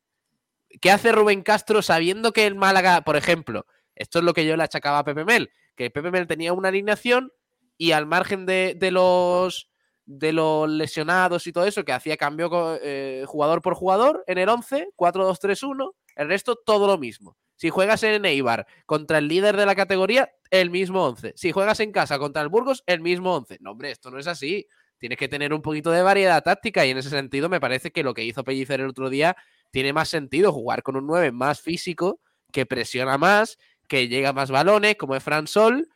¿Qué 0.80 0.89
hace 0.89 1.11
Rubén 1.11 1.43
Castro 1.43 1.82
sabiendo 1.82 2.32
que 2.34 2.47
el 2.47 2.55
Málaga, 2.55 3.01
por 3.01 3.17
ejemplo, 3.17 3.65
esto 3.95 4.19
es 4.19 4.26
lo 4.26 4.34
que 4.34 4.45
yo 4.45 4.57
le 4.57 4.63
achacaba 4.63 4.99
a 4.99 5.03
Pepe 5.03 5.26
Mel, 5.26 5.51
que 5.76 5.91
Pepe 5.91 6.09
Mel 6.11 6.28
tenía 6.28 6.53
una 6.53 6.69
alineación 6.69 7.32
y 7.78 7.91
al 7.91 8.07
margen 8.07 8.45
de, 8.45 8.76
de 8.78 8.91
los 8.91 9.72
de 10.05 10.34
los 10.34 10.69
lesionados 10.69 11.47
y 11.47 11.53
todo 11.53 11.65
eso, 11.65 11.86
que 11.86 11.93
hacía 11.93 12.17
cambio 12.17 12.49
eh, 12.82 13.24
jugador 13.28 13.61
por 13.61 13.76
jugador 13.76 14.24
en 14.28 14.38
el 14.38 14.49
11, 14.49 14.89
4-2-3-1, 14.95 15.93
el 16.15 16.28
resto 16.28 16.55
todo 16.55 16.88
lo 16.88 16.97
mismo. 16.97 17.38
Si 17.55 17.69
juegas 17.69 18.03
en 18.03 18.26
Eibar 18.26 18.65
contra 18.86 19.19
el 19.19 19.28
líder 19.28 19.55
de 19.55 19.65
la 19.65 19.76
categoría, 19.76 20.32
el 20.52 20.70
mismo 20.70 21.04
11. 21.06 21.34
Si 21.36 21.52
juegas 21.52 21.80
en 21.80 21.91
casa 21.91 22.20
contra 22.20 22.41
el 22.41 22.49
Burgos, 22.49 22.84
el 22.86 23.02
mismo 23.02 23.36
11. 23.36 23.58
No, 23.62 23.72
hombre, 23.72 23.91
esto 23.91 24.12
no 24.12 24.20
es 24.20 24.28
así. 24.28 24.68
Tienes 24.97 25.18
que 25.18 25.28
tener 25.28 25.54
un 25.54 25.62
poquito 25.62 25.89
de 25.91 26.04
variedad 26.04 26.43
táctica 26.43 26.86
y 26.86 26.91
en 26.91 26.97
ese 26.97 27.10
sentido 27.10 27.49
me 27.49 27.60
parece 27.60 27.91
que 27.91 28.04
lo 28.04 28.14
que 28.14 28.24
hizo 28.24 28.43
Pellicer 28.43 28.82
el 28.82 28.89
otro 28.89 29.10
día 29.10 29.36
tiene 29.72 29.93
más 29.93 30.10
sentido 30.10 30.52
jugar 30.52 30.84
con 30.84 30.95
un 30.97 31.08
9 31.08 31.32
más 31.32 31.62
físico, 31.62 32.20
que 32.52 32.66
presiona 32.66 33.18
más, 33.18 33.58
que 33.88 34.08
llega 34.10 34.34
más 34.34 34.52
balones, 34.52 34.97
como 34.97 35.16
es 35.16 35.24
Fran 35.24 35.47
Sol, 35.47 35.88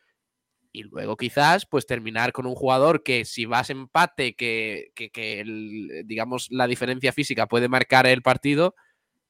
y 0.72 0.82
luego 0.84 1.16
quizás 1.16 1.66
pues 1.66 1.86
terminar 1.86 2.32
con 2.32 2.46
un 2.46 2.54
jugador 2.54 3.02
que 3.02 3.24
si 3.24 3.46
vas 3.46 3.70
empate, 3.70 4.34
que, 4.34 4.90
que, 4.94 5.10
que 5.10 5.44
digamos 6.04 6.48
la 6.50 6.66
diferencia 6.66 7.12
física 7.12 7.46
puede 7.46 7.68
marcar 7.68 8.06
el 8.06 8.22
partido, 8.22 8.74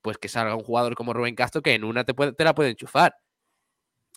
pues 0.03 0.19
que 0.19 0.29
salga 0.29 0.57
un 0.57 0.65
jugador 0.65 0.95
como 0.97 1.13
Rubén 1.13 1.35
Castro 1.37 1.63
que 1.63 1.75
en 1.75 1.85
una 1.85 2.05
te, 2.05 2.15
puede, 2.15 2.33
te 2.33 2.45
la 2.45 2.55
puede 2.55 2.71
enchufar. 2.71 3.17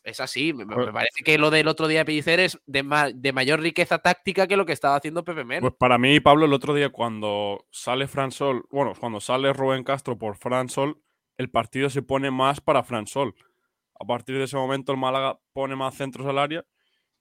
Es 0.10 0.20
así, 0.20 0.54
me, 0.54 0.66
me 0.66 0.76
Pues- 0.76 0.90
parece 0.92 1.24
que 1.24 1.38
lo 1.38 1.50
del 1.52 1.68
otro 1.68 1.88
día 1.88 2.00
de 2.00 2.06
Pellicer 2.06 2.40
es 2.40 2.60
de, 2.66 2.84
ma- 2.84 3.10
de 3.14 3.32
mayor 3.34 3.60
riqueza 3.62 4.00
táctica 4.00 4.48
que 4.48 4.58
lo 4.58 4.66
que 4.66 4.74
estaba 4.74 4.96
haciendo 4.96 5.24
Pepe 5.24 5.44
Mel. 5.46 5.62
Pues 5.62 5.74
para 5.78 5.98
mí, 5.98 6.20
Pablo, 6.20 6.46
el 6.46 6.54
otro 6.54 6.74
día 6.74 6.90
cuando 6.90 7.66
sale 7.72 8.08
Fran 8.08 8.32
Sol, 8.32 8.66
bueno, 8.72 8.94
cuando 9.00 9.20
sale 9.20 9.54
Rubén 9.54 9.84
Castro 9.84 10.18
por 10.18 10.36
Fran 10.38 10.70
Sol, 10.70 11.02
el 11.38 11.50
partido 11.50 11.90
se 11.90 12.02
pone 12.02 12.32
más 12.32 12.60
para 12.62 12.84
Fran 12.84 13.08
Sol. 13.08 13.34
A 14.00 14.06
partir 14.06 14.38
de 14.38 14.46
ese 14.46 14.56
momento 14.58 14.92
el 14.92 14.98
Málaga 14.98 15.40
pone 15.54 15.76
más 15.76 15.96
centros 15.96 16.26
al 16.28 16.38
área. 16.40 16.66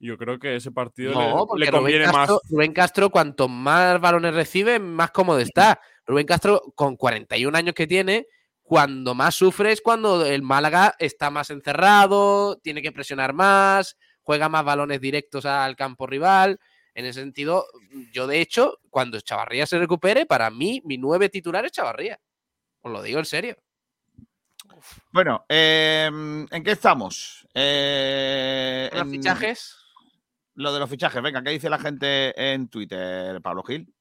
Yo 0.01 0.17
creo 0.17 0.39
que 0.39 0.55
ese 0.55 0.71
partido 0.71 1.11
le- 1.11 1.27
No, 1.29 1.45
porque 1.45 1.65
le, 1.65 1.71
conviene 1.71 2.05
Rubén, 2.05 2.15
Castro, 2.15 2.35
más. 2.35 2.51
Rubén 2.51 2.73
Castro, 2.73 3.09
cuanto 3.09 3.47
más 3.49 3.99
balones 3.99 4.33
recibe, 4.33 4.79
más 4.79 5.11
cómodo 5.11 5.39
está. 5.39 5.79
Rubén 6.05 6.25
Castro, 6.25 6.61
con 6.75 6.95
41 6.95 7.55
años 7.57 7.75
que 7.75 7.85
tiene, 7.85 8.25
cuando 8.69 9.15
más 9.15 9.33
sufre 9.33 9.71
es 9.71 9.81
cuando 9.81 10.23
el 10.23 10.43
Málaga 10.43 10.93
está 10.99 11.31
más 11.31 11.49
encerrado, 11.49 12.59
tiene 12.59 12.83
que 12.83 12.91
presionar 12.91 13.33
más, 13.33 13.97
juega 14.21 14.47
más 14.47 14.63
balones 14.63 15.01
directos 15.01 15.47
al 15.47 15.75
campo 15.75 16.05
rival. 16.05 16.59
En 16.93 17.05
ese 17.05 17.19
sentido, 17.19 17.65
yo 18.13 18.27
de 18.27 18.39
hecho, 18.41 18.77
cuando 18.91 19.19
Chavarría 19.21 19.65
se 19.65 19.79
recupere, 19.79 20.27
para 20.27 20.51
mí, 20.51 20.83
mi 20.85 20.99
nueve 20.99 21.29
titular 21.29 21.65
es 21.65 21.71
Chavarría. 21.71 22.19
Os 22.81 22.91
lo 22.91 23.01
digo 23.01 23.17
en 23.17 23.25
serio. 23.25 23.57
Bueno, 25.11 25.47
eh, 25.49 26.07
¿en 26.51 26.63
qué 26.63 26.71
estamos? 26.71 27.47
Eh, 27.55 28.87
¿Los 28.93 29.01
en- 29.01 29.09
fichajes? 29.09 29.77
Lo 30.53 30.71
de 30.71 30.79
los 30.79 30.89
fichajes, 30.91 31.23
venga, 31.23 31.41
¿qué 31.41 31.49
dice 31.49 31.71
la 31.71 31.79
gente 31.79 32.53
en 32.53 32.69
Twitter, 32.69 33.41
Pablo 33.41 33.63
Gil? 33.63 33.91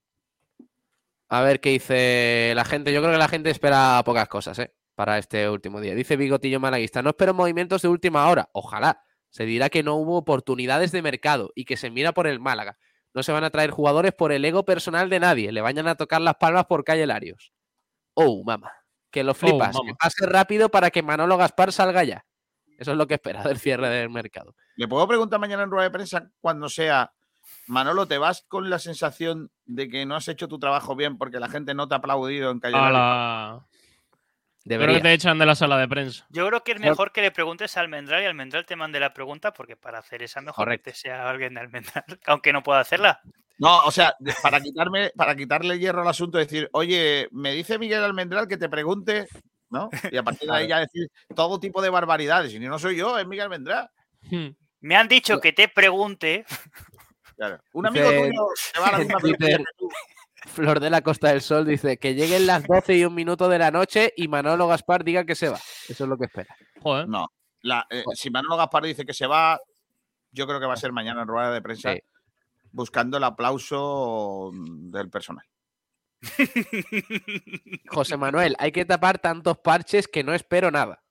A 1.28 1.42
ver 1.42 1.60
qué 1.60 1.70
dice 1.70 2.52
la 2.54 2.64
gente. 2.64 2.92
Yo 2.92 3.00
creo 3.00 3.12
que 3.12 3.18
la 3.18 3.28
gente 3.28 3.50
espera 3.50 4.02
pocas 4.04 4.28
cosas, 4.28 4.58
¿eh? 4.58 4.74
Para 4.94 5.18
este 5.18 5.48
último 5.48 5.80
día. 5.80 5.94
Dice 5.94 6.16
Bigotillo 6.16 6.58
Malaguista. 6.58 7.02
No 7.02 7.10
espero 7.10 7.34
movimientos 7.34 7.82
de 7.82 7.88
última 7.88 8.28
hora. 8.28 8.48
Ojalá. 8.52 9.02
Se 9.30 9.44
dirá 9.44 9.68
que 9.68 9.82
no 9.82 9.96
hubo 9.96 10.16
oportunidades 10.16 10.90
de 10.90 11.02
mercado 11.02 11.52
y 11.54 11.66
que 11.66 11.76
se 11.76 11.90
mira 11.90 12.12
por 12.12 12.26
el 12.26 12.40
Málaga. 12.40 12.78
No 13.12 13.22
se 13.22 13.32
van 13.32 13.44
a 13.44 13.50
traer 13.50 13.70
jugadores 13.70 14.12
por 14.12 14.32
el 14.32 14.44
ego 14.44 14.64
personal 14.64 15.10
de 15.10 15.20
nadie. 15.20 15.52
Le 15.52 15.60
vayan 15.60 15.86
a 15.86 15.96
tocar 15.96 16.20
las 16.20 16.36
palmas 16.36 16.64
por 16.64 16.84
calle 16.84 17.06
Larios. 17.06 17.52
Oh, 18.14 18.42
mama. 18.42 18.72
Que 19.10 19.22
lo 19.22 19.34
flipas. 19.34 19.76
que 19.84 19.94
pase 19.98 20.26
rápido 20.26 20.70
para 20.70 20.90
que 20.90 21.02
Manolo 21.02 21.36
Gaspar 21.36 21.72
salga 21.72 22.04
ya. 22.04 22.24
Eso 22.78 22.92
es 22.92 22.96
lo 22.96 23.06
que 23.06 23.14
espera 23.14 23.42
del 23.42 23.58
cierre 23.58 23.88
del 23.88 24.10
mercado. 24.10 24.54
¿Le 24.76 24.86
puedo 24.86 25.06
preguntar 25.08 25.40
mañana 25.40 25.64
en 25.64 25.70
rueda 25.70 25.84
de 25.84 25.90
prensa 25.90 26.30
cuando 26.40 26.68
sea, 26.68 27.12
Manolo, 27.68 28.06
¿te 28.06 28.18
vas 28.18 28.44
con 28.48 28.70
la 28.70 28.78
sensación 28.78 29.50
de 29.66 29.88
que 29.88 30.06
no 30.06 30.16
has 30.16 30.28
hecho 30.28 30.48
tu 30.48 30.58
trabajo 30.58 30.96
bien 30.96 31.18
porque 31.18 31.38
la 31.38 31.48
gente 31.48 31.74
no 31.74 31.86
te 31.86 31.94
ha 31.94 31.98
aplaudido 31.98 32.50
en 32.50 32.60
calle? 32.60 32.74
La... 32.74 33.60
Creo 34.64 34.80
Debería. 34.80 34.96
que 34.96 35.02
te 35.02 35.12
echan 35.14 35.38
de 35.38 35.46
la 35.46 35.54
sala 35.54 35.78
de 35.78 35.88
prensa. 35.88 36.26
Yo 36.30 36.46
creo 36.46 36.62
que 36.62 36.72
es 36.72 36.80
mejor 36.80 37.12
que 37.12 37.22
le 37.22 37.30
preguntes 37.30 37.76
a 37.76 37.80
Almendral 37.80 38.22
y 38.22 38.26
Almendral 38.26 38.66
te 38.66 38.76
mande 38.76 39.00
la 39.00 39.14
pregunta 39.14 39.54
porque 39.54 39.76
para 39.76 39.98
hacer 39.98 40.22
esa 40.22 40.40
mejor 40.40 40.64
Correcto. 40.64 40.84
que 40.84 40.90
te 40.92 40.96
sea 40.96 41.28
alguien 41.28 41.54
de 41.54 41.60
Almendral, 41.60 42.04
aunque 42.26 42.52
no 42.52 42.62
pueda 42.62 42.80
hacerla. 42.80 43.20
No, 43.58 43.78
o 43.80 43.90
sea, 43.90 44.14
para 44.42 44.60
quitarme, 44.60 45.10
para 45.16 45.34
quitarle 45.34 45.78
hierro 45.78 46.02
al 46.02 46.08
asunto, 46.08 46.38
decir, 46.38 46.68
oye, 46.72 47.28
me 47.32 47.52
dice 47.52 47.78
Miguel 47.78 48.04
Almendral 48.04 48.46
que 48.46 48.56
te 48.56 48.68
pregunte, 48.68 49.26
¿no? 49.70 49.88
Y 50.12 50.16
a 50.16 50.22
partir 50.22 50.48
de 50.48 50.56
ahí 50.56 50.68
ya 50.68 50.80
decir 50.80 51.08
todo 51.34 51.58
tipo 51.58 51.82
de 51.82 51.90
barbaridades. 51.90 52.52
Y 52.54 52.60
no 52.60 52.78
soy 52.78 52.96
yo, 52.96 53.18
es 53.18 53.26
Miguel 53.26 53.44
Almendral. 53.44 53.90
Hmm. 54.30 54.48
Me 54.80 54.96
han 54.96 55.08
dicho 55.08 55.40
que 55.40 55.52
te 55.52 55.68
pregunte. 55.68 56.44
Claro. 57.38 57.58
Un 57.72 57.86
amigo 57.86 58.10
Dice- 58.10 58.28
tuyo 58.30 58.42
que 58.74 58.80
va 58.80 58.86
a 58.88 58.92
la 58.92 58.98
misma. 58.98 59.64
Flor 60.46 60.80
de 60.80 60.90
la 60.90 61.00
Costa 61.02 61.28
del 61.28 61.40
Sol 61.40 61.64
dice 61.66 61.96
que 61.98 62.14
lleguen 62.14 62.46
las 62.46 62.64
12 62.66 62.96
y 62.96 63.04
un 63.04 63.14
minuto 63.14 63.48
de 63.48 63.58
la 63.58 63.70
noche 63.70 64.12
y 64.16 64.28
Manolo 64.28 64.66
Gaspar 64.68 65.02
diga 65.04 65.24
que 65.24 65.34
se 65.34 65.48
va. 65.48 65.56
Eso 65.88 66.04
es 66.04 66.08
lo 66.10 66.18
que 66.18 66.26
espera. 66.26 66.54
Joder. 66.82 67.08
No. 67.08 67.28
La- 67.62 67.86
eh, 67.90 68.04
si 68.14 68.28
Manolo 68.30 68.56
Gaspar 68.56 68.82
dice 68.84 69.06
que 69.06 69.14
se 69.14 69.26
va, 69.26 69.58
yo 70.32 70.46
creo 70.46 70.60
que 70.60 70.66
va 70.66 70.74
a 70.74 70.76
ser 70.76 70.92
mañana 70.92 71.22
en 71.22 71.28
rueda 71.28 71.50
de 71.52 71.62
prensa 71.62 71.92
Sí. 71.94 72.00
buscando 72.72 73.16
el 73.16 73.24
aplauso 73.24 74.50
del 74.52 75.08
personal. 75.10 75.44
José 77.88 78.16
Manuel, 78.16 78.56
hay 78.58 78.72
que 78.72 78.84
tapar 78.84 79.18
tantos 79.18 79.58
parches 79.58 80.08
que 80.08 80.24
no 80.24 80.34
espero 80.34 80.70
nada. 80.70 81.02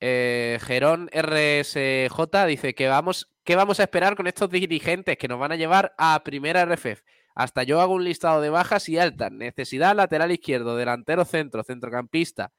Eh, 0.00 0.58
Gerón 0.62 1.08
RSJ 1.12 2.46
dice 2.46 2.74
que 2.74 2.88
vamos, 2.88 3.30
¿qué 3.46 3.56
vamos 3.56 3.78
a 3.80 3.84
esperar 3.84 4.16
con 4.16 4.26
estos 4.26 4.50
dirigentes 4.50 5.16
que 5.16 5.28
nos 5.28 5.38
van 5.38 5.52
a 5.52 5.56
llevar 5.56 5.94
a 5.96 6.22
primera 6.24 6.62
RFF? 6.66 7.02
Hasta 7.34 7.62
yo 7.62 7.80
hago 7.80 7.94
un 7.94 8.04
listado 8.04 8.40
de 8.40 8.50
bajas 8.50 8.88
y 8.88 8.98
altas. 8.98 9.30
Necesidad 9.30 9.94
lateral 9.94 10.32
izquierdo, 10.32 10.76
delantero 10.76 11.24
centro, 11.24 11.62
centrocampista. 11.62 12.52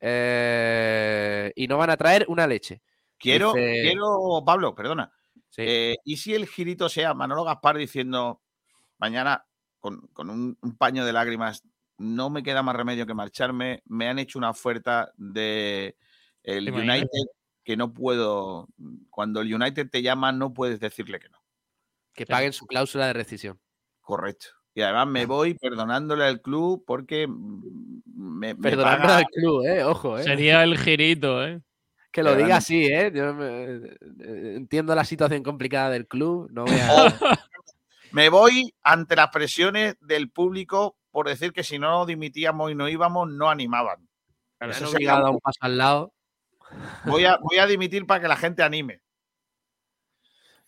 Eh, 0.00 1.52
y 1.54 1.68
no 1.68 1.76
van 1.76 1.90
a 1.90 1.96
traer 1.96 2.24
una 2.28 2.46
leche. 2.46 2.80
Quiero, 3.18 3.52
Dice- 3.52 3.82
quiero, 3.82 4.42
Pablo, 4.44 4.74
perdona. 4.74 5.12
Sí. 5.50 5.62
Eh, 5.66 5.96
¿Y 6.04 6.16
si 6.16 6.34
el 6.34 6.46
girito 6.46 6.88
sea 6.88 7.12
Manolo 7.12 7.44
Gaspar 7.44 7.76
diciendo 7.76 8.40
mañana 8.98 9.44
con, 9.80 10.06
con 10.12 10.30
un, 10.30 10.56
un 10.62 10.76
paño 10.76 11.04
de 11.04 11.12
lágrimas, 11.12 11.64
no 11.98 12.30
me 12.30 12.42
queda 12.42 12.62
más 12.62 12.74
remedio 12.76 13.06
que 13.06 13.12
marcharme? 13.12 13.82
Me 13.84 14.08
han 14.08 14.18
hecho 14.18 14.38
una 14.38 14.50
oferta 14.50 15.12
de 15.16 15.96
el. 16.42 16.70
United 16.72 17.06
que 17.64 17.76
no 17.76 17.92
puedo. 17.92 18.68
Cuando 19.10 19.40
el 19.40 19.54
United 19.54 19.88
te 19.90 20.02
llama, 20.02 20.32
no 20.32 20.52
puedes 20.54 20.80
decirle 20.80 21.20
que 21.20 21.28
no. 21.28 21.38
que 22.14 22.26
paguen 22.26 22.52
su 22.52 22.66
cláusula 22.66 23.06
de 23.06 23.12
rescisión. 23.12 23.60
Correcto. 24.00 24.46
Y 24.74 24.82
además 24.82 25.06
me 25.08 25.26
voy 25.26 25.54
perdonándole 25.54 26.24
al 26.24 26.40
club 26.40 26.84
porque 26.86 27.26
me, 27.28 28.54
me 28.54 28.56
Perdonando 28.56 29.02
paga- 29.08 29.16
al 29.18 29.24
club, 29.26 29.64
eh. 29.66 29.84
Ojo, 29.84 30.18
eh. 30.18 30.22
Sería 30.24 30.62
el 30.64 30.78
girito, 30.78 31.44
¿eh? 31.44 31.60
Que 32.12 32.22
lo 32.22 32.30
Pero 32.30 32.42
diga 32.44 32.56
así, 32.56 32.86
¿eh? 32.86 33.12
Yo 33.14 33.34
me- 33.34 33.46
eh, 33.76 34.54
entiendo 34.56 34.94
la 34.94 35.04
situación 35.04 35.42
complicada 35.42 35.90
del 35.90 36.06
club. 36.08 36.48
No 36.52 36.64
voy 36.64 36.78
a... 36.80 36.80
Me 38.12 38.28
voy 38.28 38.74
ante 38.82 39.14
las 39.14 39.28
presiones 39.28 39.96
del 40.00 40.30
público 40.30 40.96
por 41.12 41.28
decir 41.28 41.52
que 41.52 41.62
si 41.62 41.78
no 41.78 42.04
dimitíamos 42.06 42.70
y 42.72 42.74
no 42.74 42.88
íbamos, 42.88 43.28
no 43.30 43.48
animaban. 43.48 44.08
Eso 44.60 44.86
sería 44.88 44.90
obligado 45.14 45.26
a 45.26 45.30
un- 45.30 45.34
un 45.36 45.40
paso 45.40 45.58
al 45.60 45.78
lado. 45.78 46.14
Voy 47.04 47.24
a, 47.24 47.36
voy 47.38 47.58
a 47.58 47.66
dimitir 47.66 48.06
para 48.06 48.20
que 48.20 48.28
la 48.28 48.36
gente 48.36 48.62
anime. 48.62 49.02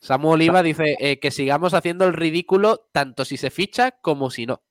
Samu 0.01 0.31
Oliva 0.33 0.63
dice 0.63 0.97
eh, 0.99 1.21
que 1.21 1.31
sigamos 1.31 1.75
haciendo 1.75 2.05
el 2.07 2.13
ridículo 2.13 2.89
tanto 2.93 3.25
si 3.25 3.37
se 3.37 3.51
ficha 3.51 3.93
como 3.93 4.31
si 4.31 4.47
no. 4.47 4.63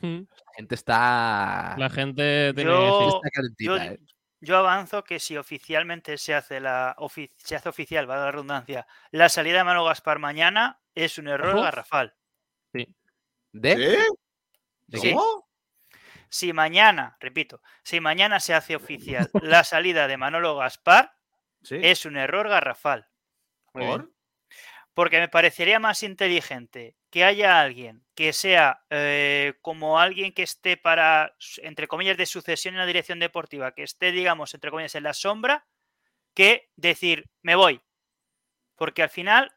Hmm. 0.00 0.20
La 0.30 0.52
gente 0.54 0.74
está, 0.76 1.74
La 1.78 1.90
gente 1.90 2.52
tiene 2.54 2.70
Yo- 2.70 3.08
está 3.16 3.30
calentita, 3.30 3.84
yo- 3.86 3.92
eh. 3.92 4.00
Yo 4.40 4.56
avanzo 4.56 5.02
que 5.02 5.18
si 5.18 5.36
oficialmente 5.36 6.16
se 6.16 6.32
hace 6.32 6.60
la 6.60 6.94
ofi- 6.98 7.32
se 7.38 7.56
hace 7.56 7.68
oficial, 7.68 8.08
va 8.08 8.18
la 8.18 8.30
redundancia, 8.30 8.86
la 9.10 9.28
salida 9.28 9.58
de 9.58 9.64
Mano 9.64 9.84
Gaspar 9.84 10.20
mañana 10.20 10.80
es 10.94 11.18
un 11.18 11.26
error 11.26 11.56
garrafal. 11.60 12.14
¿De? 12.72 12.86
¿De 13.52 15.00
qué? 15.00 15.10
¿Cómo? 15.12 15.47
Si 16.30 16.52
mañana, 16.52 17.16
repito, 17.20 17.60
si 17.82 18.00
mañana 18.00 18.40
se 18.40 18.54
hace 18.54 18.76
oficial 18.76 19.30
la 19.42 19.64
salida 19.64 20.06
de 20.08 20.16
Manolo 20.16 20.56
Gaspar, 20.56 21.12
Sí. 21.62 21.76
es 21.82 22.04
un 22.06 22.16
error 22.16 22.48
garrafal. 22.48 23.08
¿Por? 23.72 24.12
Porque 24.94 25.18
me 25.20 25.28
parecería 25.28 25.78
más 25.78 26.02
inteligente 26.02 26.96
que 27.10 27.24
haya 27.24 27.60
alguien 27.60 28.04
que 28.14 28.32
sea 28.32 28.82
eh, 28.90 29.54
como 29.62 29.98
alguien 30.00 30.32
que 30.32 30.42
esté 30.42 30.76
para, 30.76 31.34
entre 31.58 31.86
comillas, 31.88 32.16
de 32.16 32.26
sucesión 32.26 32.74
en 32.74 32.80
la 32.80 32.86
dirección 32.86 33.18
deportiva, 33.18 33.72
que 33.72 33.84
esté, 33.84 34.12
digamos, 34.12 34.54
entre 34.54 34.70
comillas, 34.70 34.94
en 34.96 35.04
la 35.04 35.14
sombra, 35.14 35.66
que 36.34 36.70
decir, 36.76 37.24
me 37.42 37.54
voy. 37.54 37.80
Porque 38.76 39.02
al 39.02 39.10
final, 39.10 39.52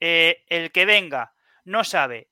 eh, 0.00 0.44
el 0.48 0.70
que 0.72 0.86
venga 0.86 1.34
no 1.64 1.84
sabe 1.84 2.30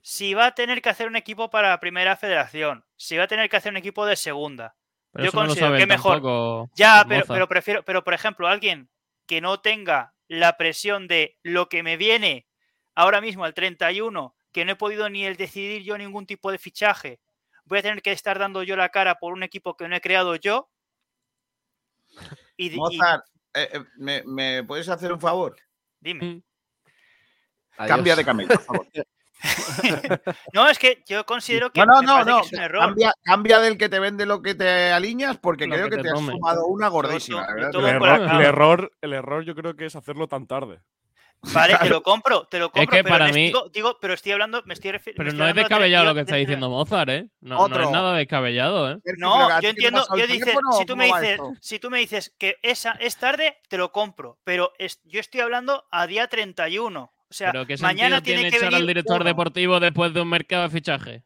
si 0.00 0.34
va 0.34 0.46
a 0.46 0.54
tener 0.54 0.80
que 0.82 0.88
hacer 0.88 1.06
un 1.08 1.16
equipo 1.16 1.50
para 1.50 1.68
la 1.70 1.80
primera 1.80 2.16
federación, 2.16 2.84
si 2.96 3.16
va 3.16 3.24
a 3.24 3.28
tener 3.28 3.48
que 3.48 3.56
hacer 3.56 3.72
un 3.72 3.76
equipo 3.76 4.06
de 4.06 4.16
segunda. 4.16 4.74
Pero 5.12 5.24
yo 5.26 5.30
no 5.32 5.46
considero 5.46 5.76
que 5.76 5.86
mejor- 5.86 6.14
tampoco, 6.16 6.70
Ya, 6.74 7.04
pero, 7.08 7.48
prefiero, 7.48 7.82
pero 7.84 8.04
por 8.04 8.14
ejemplo, 8.14 8.46
alguien 8.48 8.88
que 9.26 9.40
no 9.40 9.60
tenga 9.60 10.14
la 10.28 10.56
presión 10.56 11.08
de 11.08 11.38
lo 11.42 11.68
que 11.68 11.82
me 11.82 11.96
viene 11.96 12.46
ahora 12.94 13.20
mismo 13.20 13.44
al 13.44 13.54
31, 13.54 14.34
que 14.52 14.64
no 14.64 14.72
he 14.72 14.76
podido 14.76 15.08
ni 15.08 15.24
el 15.24 15.36
decidir 15.36 15.82
yo 15.82 15.96
ningún 15.98 16.26
tipo 16.26 16.50
de 16.50 16.58
fichaje, 16.58 17.20
voy 17.64 17.78
a 17.78 17.82
tener 17.82 18.02
que 18.02 18.12
estar 18.12 18.38
dando 18.38 18.62
yo 18.62 18.76
la 18.76 18.88
cara 18.90 19.16
por 19.18 19.32
un 19.32 19.42
equipo 19.42 19.76
que 19.76 19.88
no 19.88 19.96
he 19.96 20.00
creado 20.00 20.36
yo. 20.36 20.70
Y, 22.56 22.70
Mozart, 22.70 23.24
eh, 23.54 23.68
eh, 23.72 23.84
¿me, 23.96 24.22
me 24.24 24.64
puedes 24.64 24.88
hacer 24.88 25.12
un 25.12 25.20
favor? 25.20 25.56
dime. 26.00 26.24
Mm. 26.24 26.42
Adiós. 27.78 27.96
Cambia 27.96 28.16
de 28.16 28.24
camello, 28.24 28.48
por 28.48 28.62
favor. 28.62 28.86
No, 30.52 30.68
es 30.68 30.78
que 30.78 31.02
yo 31.06 31.24
considero 31.26 31.70
que, 31.70 31.80
No, 31.80 31.86
no, 31.86 32.00
me 32.00 32.06
no, 32.06 32.12
parece 32.14 32.26
que 32.26 32.30
no. 32.32 32.40
es 32.42 32.52
un 32.52 32.58
error. 32.60 32.80
Cambia, 32.86 33.14
cambia 33.22 33.58
del 33.60 33.78
que 33.78 33.88
te 33.88 33.98
vende 33.98 34.26
lo 34.26 34.42
que 34.42 34.54
te 34.54 34.90
alineas 34.92 35.36
porque 35.38 35.66
Lo 35.66 35.74
creo 35.74 35.84
que 35.86 35.90
que, 35.90 35.96
te 35.98 36.02
te 36.04 36.08
has 36.10 36.14
tome. 36.14 36.32
sumado 36.32 36.66
una 36.66 36.88
gordísima. 36.88 37.46
Todo 37.72 37.86
El 37.88 37.94
error, 37.94 38.20
el, 38.22 38.40
error, 38.40 38.92
el 39.00 39.12
error 39.12 39.44
yo 39.44 39.54
creo 39.54 39.76
que 39.76 39.86
es 39.86 39.96
hacerlo 39.96 40.26
tan 40.28 40.46
tarde. 40.46 40.80
Vale, 41.52 41.78
te 41.80 41.88
lo 41.88 42.02
compro, 42.02 42.46
te 42.50 42.58
lo 42.58 42.72
compro. 42.72 42.90
que 42.90 43.04
pero 43.04 43.14
para 43.16 43.28
mí- 43.32 43.46
digo, 43.46 43.68
digo, 43.72 43.96
pero 44.00 44.12
estoy 44.14 44.32
hablando, 44.32 44.60
me 44.66 44.74
estoy 44.74 44.90
refi- 44.90 45.06
me 45.06 45.12
Pero 45.14 45.28
estoy 45.28 45.38
no 45.38 45.48
es 45.48 45.54
de 45.54 45.60
descabellado 45.60 46.06
lo 46.06 46.14
que 46.14 46.20
está 46.22 46.34
de- 46.34 46.40
diciendo 46.40 46.68
Mozart, 46.68 47.08
¿eh? 47.10 47.28
No, 47.40 47.68
no 47.68 47.80
es 47.80 47.90
nada 47.90 48.14
descabellado, 48.16 48.90
¿eh? 48.90 48.96
No, 49.18 49.34
pero 49.34 49.54
¿a 49.54 49.58
ti 49.60 49.62
yo 49.66 49.70
entiendo, 49.70 50.04
yo 50.16 50.26
dices, 50.26 50.56
si 50.76 50.84
tú 50.84 50.96
me 50.96 51.06
dices, 51.06 51.40
si 51.60 51.78
tú 51.78 51.90
me 51.90 51.98
dices 52.00 52.34
que 52.40 52.56
esa 52.62 52.90
es 52.98 53.16
tarde, 53.18 53.56
te 53.68 53.78
lo 53.78 53.92
compro, 53.92 54.40
pero 54.42 54.72
es- 54.78 55.00
yo 55.04 55.20
estoy 55.20 55.40
hablando 55.40 55.84
a 55.92 56.08
día 56.08 56.26
31. 56.26 57.12
O 57.30 57.34
sea, 57.34 57.52
Pero 57.52 57.66
¿qué 57.66 57.76
mañana 57.78 58.22
tiene 58.22 58.40
tiene 58.40 58.50
que 58.50 58.56
echar 58.56 58.70
venir 58.70 58.80
al 58.82 58.86
director 58.86 59.16
uno. 59.16 59.24
deportivo 59.24 59.80
después 59.80 60.14
de 60.14 60.20
un 60.22 60.28
mercado 60.28 60.62
de 60.64 60.70
fichaje? 60.70 61.24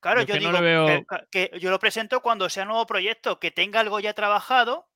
Claro, 0.00 0.22
Yo 0.22 0.26
yo 0.26 0.34
que 0.34 0.40
digo 0.40 0.60
veo- 0.60 0.86
que, 1.30 1.48
que 1.50 1.58
yo 1.60 1.70
lo 1.70 1.78
presento 1.78 2.20
cuando 2.20 2.48
sea 2.50 2.64
nuevo 2.64 2.84
proyecto, 2.86 3.38
que 3.38 3.50
tenga 3.50 3.80
algo 3.80 4.00
ya 4.00 4.12
trabajado, 4.14 4.88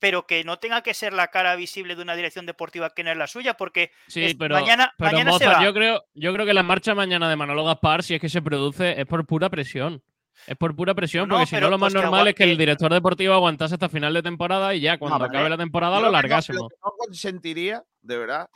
pero 0.00 0.26
que 0.26 0.42
no 0.44 0.58
tenga 0.58 0.82
que 0.82 0.92
ser 0.92 1.12
la 1.12 1.28
cara 1.28 1.54
visible 1.56 1.94
de 1.94 2.02
una 2.02 2.16
dirección 2.16 2.44
deportiva 2.44 2.90
que 2.90 3.04
no 3.04 3.12
es 3.12 3.16
la 3.16 3.26
suya, 3.28 3.54
porque 3.54 3.92
Sí, 4.08 4.24
Es- 4.24 4.34
pero, 4.34 4.56
mañana- 4.56 4.92
pero 4.98 5.12
mañana 5.12 5.32
se 5.32 5.44
Mozart, 5.46 5.60
va. 5.60 5.64
yo 5.64 5.72
creo, 5.72 6.04
yo 6.14 6.32
creo 6.34 6.44
que 6.44 6.52
la 6.54 6.62
marcha 6.64 6.94
mañana 6.94 7.30
de 7.30 7.36
Manolo 7.36 7.64
Gaspar, 7.64 8.02
si 8.02 8.14
es 8.14 8.20
que 8.20 8.28
se 8.28 8.42
produce, 8.42 9.00
es 9.00 9.06
por 9.06 9.24
pura 9.24 9.48
presión. 9.48 10.02
Es 10.48 10.56
por 10.56 10.74
pura 10.74 10.94
presión, 10.94 11.28
No, 11.28 11.36
porque 11.36 11.46
si 11.46 11.54
no, 11.54 11.70
lo 11.70 11.78
más 11.78 11.92
pues 11.92 12.02
que 12.02 12.06
normal 12.10 12.26
es 12.28 12.34
que 12.34 12.42
el 12.42 12.58
director 12.58 12.92
deportivo 12.92 13.34
aguantase 13.34 13.74
hasta 13.74 13.88
final 13.88 14.12
de 14.12 14.20
temporada 14.22 14.74
y 14.74 14.80
ya 14.80 14.98
cuando 14.98 15.20
vale. 15.20 15.28
acabe 15.30 15.48
la 15.48 15.56
temporada 15.56 15.94
Yo 15.98 16.00
lo 16.00 16.06
lo 16.08 16.12
largásemos. 16.12 16.62
Lo 16.62 16.68
que 16.68 16.74
no 16.84 16.90
consentiría, 16.98 17.84
de 18.02 18.18
verdad, 18.18 18.48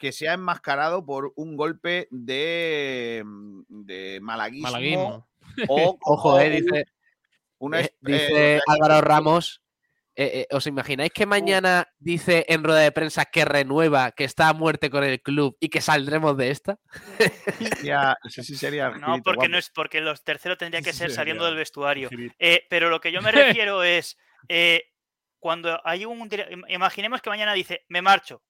que 0.00 0.10
sea 0.12 0.32
enmascarado 0.32 1.04
por 1.06 1.32
un 1.36 1.56
golpe 1.56 2.08
de, 2.10 3.22
mm, 3.24 3.62
de 3.68 4.18
malaguismo. 4.20 4.68
Malaguismo. 4.72 5.28
O, 5.68 5.98
Ojo, 6.02 6.34
o 6.34 6.40
eh, 6.40 6.50
dice, 6.50 6.84
una 7.58 7.80
eh, 7.82 7.94
dice 8.00 8.56
eh, 8.56 8.60
Álvaro 8.66 9.00
Ramos. 9.02 9.62
eh, 10.16 10.46
eh, 10.50 10.54
¿Os 10.56 10.66
imagináis 10.66 11.12
que 11.12 11.24
mañana 11.26 11.86
dice 11.98 12.44
en 12.48 12.64
rueda 12.64 12.80
de 12.80 12.92
prensa 12.92 13.24
que 13.26 13.44
renueva, 13.44 14.10
que 14.12 14.24
está 14.24 14.48
a 14.48 14.52
muerte 14.54 14.90
con 14.90 15.04
el 15.04 15.20
club 15.22 15.56
y 15.60 15.68
que 15.68 15.80
saldremos 15.80 16.36
de 16.36 16.50
esta? 16.50 16.78
sí 18.28 18.56
sería 18.56 18.90
no, 19.00 19.22
porque 19.22 19.46
guapo. 19.46 19.48
no 19.48 19.58
es 19.58 19.70
porque 19.70 20.00
los 20.00 20.24
terceros 20.24 20.58
tendría 20.58 20.82
que 20.82 20.92
Sí, 20.92 20.98
ser 20.98 21.10
saliendo 21.10 21.44
del 21.44 21.56
vestuario. 21.56 22.08
Eh, 22.38 22.62
pero 22.68 22.90
lo 22.90 23.00
que 23.00 23.12
yo 23.12 23.22
me 23.22 23.32
refiero 23.62 23.82
es, 23.82 24.16
eh, 24.48 24.84
cuando 25.38 25.80
hay 25.84 26.04
un... 26.04 26.28
Imaginemos 26.68 27.22
que 27.22 27.30
mañana 27.30 27.52
dice, 27.54 27.84
me 27.88 28.02
marcho. 28.02 28.42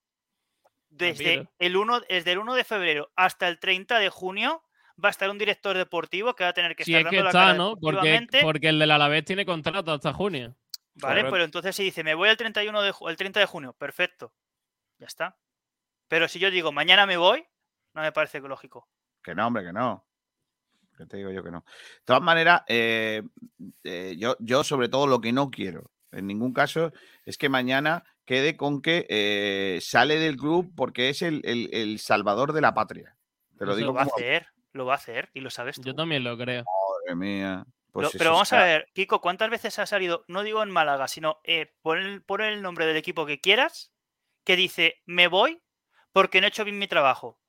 Desde 0.91 1.37
Vampiro. 1.37 1.55
el 1.59 1.77
1, 1.77 2.01
desde 2.09 2.33
el 2.33 2.39
1 2.39 2.55
de 2.55 2.65
febrero 2.65 3.13
hasta 3.17 3.49
el 3.49 3.59
30 3.59 3.99
de 3.99 4.11
junio 4.11 4.63
va 5.03 5.09
a 5.09 5.11
estar 5.11 5.31
un 5.31 5.39
director 5.39 5.77
deportivo 5.77 6.35
que 6.35 6.45
va 6.45 6.51
a 6.51 6.53
tener 6.53 6.77
que 6.77 6.85
Si 6.85 6.95
estar 6.95 7.07
es 7.07 7.11
que 7.11 7.17
dando 7.17 7.25
la 7.25 7.31
está, 7.31 7.41
cara 7.41 7.55
¿no? 7.55 7.77
Porque, 7.77 8.27
porque 8.43 8.69
el 8.69 8.79
del 8.79 8.91
Alavés 8.91 9.25
tiene 9.25 9.47
contrato 9.47 9.93
hasta 9.93 10.13
junio. 10.13 10.57
Vale, 10.95 11.15
Correcto. 11.23 11.31
pero 11.33 11.45
entonces 11.45 11.77
si 11.77 11.85
dice, 11.85 12.05
me 12.05 12.15
voy 12.15 12.29
el 12.29 12.37
31 12.37 12.83
de 12.83 12.93
el 13.07 13.17
30 13.17 13.41
de 13.41 13.47
junio, 13.47 13.73
perfecto. 13.73 14.35
Ya 14.99 15.07
está. 15.07 15.39
Pero 16.09 16.29
si 16.29 16.39
yo 16.39 16.51
digo, 16.51 16.73
mañana 16.73 17.07
me 17.07 17.17
voy, 17.17 17.47
no 17.95 18.03
me 18.03 18.13
parece 18.13 18.41
lógico. 18.41 18.89
Que 19.23 19.35
no, 19.35 19.47
hombre, 19.47 19.65
que 19.65 19.73
no. 19.73 20.07
Que 20.99 21.07
te 21.07 21.17
digo 21.17 21.31
yo 21.31 21.43
que 21.43 21.51
no. 21.51 21.61
De 21.61 22.05
todas 22.05 22.21
maneras, 22.23 22.63
eh, 22.67 23.23
eh, 23.85 24.17
yo, 24.19 24.37
yo 24.41 24.65
sobre 24.65 24.89
todo 24.89 25.07
lo 25.07 25.21
que 25.21 25.33
no 25.33 25.51
quiero, 25.51 25.91
en 26.13 26.27
ningún 26.27 26.53
caso, 26.53 26.93
es 27.25 27.39
que 27.39 27.49
mañana 27.49 28.05
quede 28.25 28.57
con 28.57 28.83
que 28.83 29.07
eh, 29.09 29.79
sale 29.83 30.19
del 30.19 30.37
club 30.37 30.73
porque 30.77 31.09
es 31.09 31.23
el, 31.23 31.41
el- 31.45 31.71
el 31.73 31.99
salvador 31.99 32.53
de 32.53 32.61
la 32.61 32.75
patria. 32.75 33.17
Te 33.59 33.65
lo 33.67 33.73
Eso 33.73 33.79
digo 33.79 33.89
Lo 33.89 33.95
va 33.95 34.03
a 34.03 34.05
hacer, 34.07 34.47
lo 34.73 34.87
va 34.87 34.93
a 34.95 34.97
hacer 34.97 35.31
y 35.35 35.41
lo 35.41 35.51
sabes 35.51 35.77
tú. 35.77 35.83
Yo 35.83 35.95
también 35.95 36.25
lo 36.25 36.37
creo. 36.37 36.65
madre 36.65 37.17
mía. 37.17 37.65
Pues 37.93 38.13
pero 38.17 38.31
vamos 38.31 38.53
a 38.53 38.63
ver, 38.63 38.87
Kiko, 38.95 39.21
¿cuántas 39.21 39.51
veces 39.51 39.79
ha 39.81 39.87
salido, 39.87 40.25
no 40.29 40.45
digo 40.45 40.63
en 40.63 40.71
Málaga, 40.71 41.09
sino 41.09 41.41
eh, 41.43 41.75
pon, 41.83 41.99
el, 41.99 42.23
pon 42.23 42.41
el 42.43 42.63
nombre 42.63 42.87
del 42.87 42.97
equipo 42.97 43.27
que 43.27 43.41
quieras, 43.41 43.93
que 44.45 44.55
dice, 44.55 45.03
me 45.07 45.27
voy 45.27 45.61
porque 46.13 46.41
no 46.41 46.47
he 46.47 46.51
hecho 46.51 46.65
bien 46.65 46.79
mi 46.79 46.87
trabajo? 46.87 47.40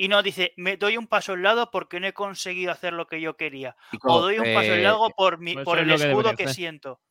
Y 0.00 0.08
no 0.08 0.22
dice, 0.22 0.54
me 0.56 0.78
doy 0.78 0.96
un 0.96 1.06
paso 1.06 1.34
al 1.34 1.42
lado 1.42 1.70
porque 1.70 2.00
no 2.00 2.06
he 2.06 2.14
conseguido 2.14 2.72
hacer 2.72 2.94
lo 2.94 3.06
que 3.06 3.20
yo 3.20 3.36
quería. 3.36 3.76
O 4.02 4.22
doy 4.22 4.38
un 4.38 4.54
paso 4.54 4.72
al 4.72 4.82
lado 4.82 5.10
por, 5.14 5.38
mi, 5.38 5.50
eso 5.50 5.62
por 5.62 5.78
el 5.78 5.88
que 5.88 5.94
escudo 5.94 6.34
que 6.36 6.48
siento. 6.48 7.02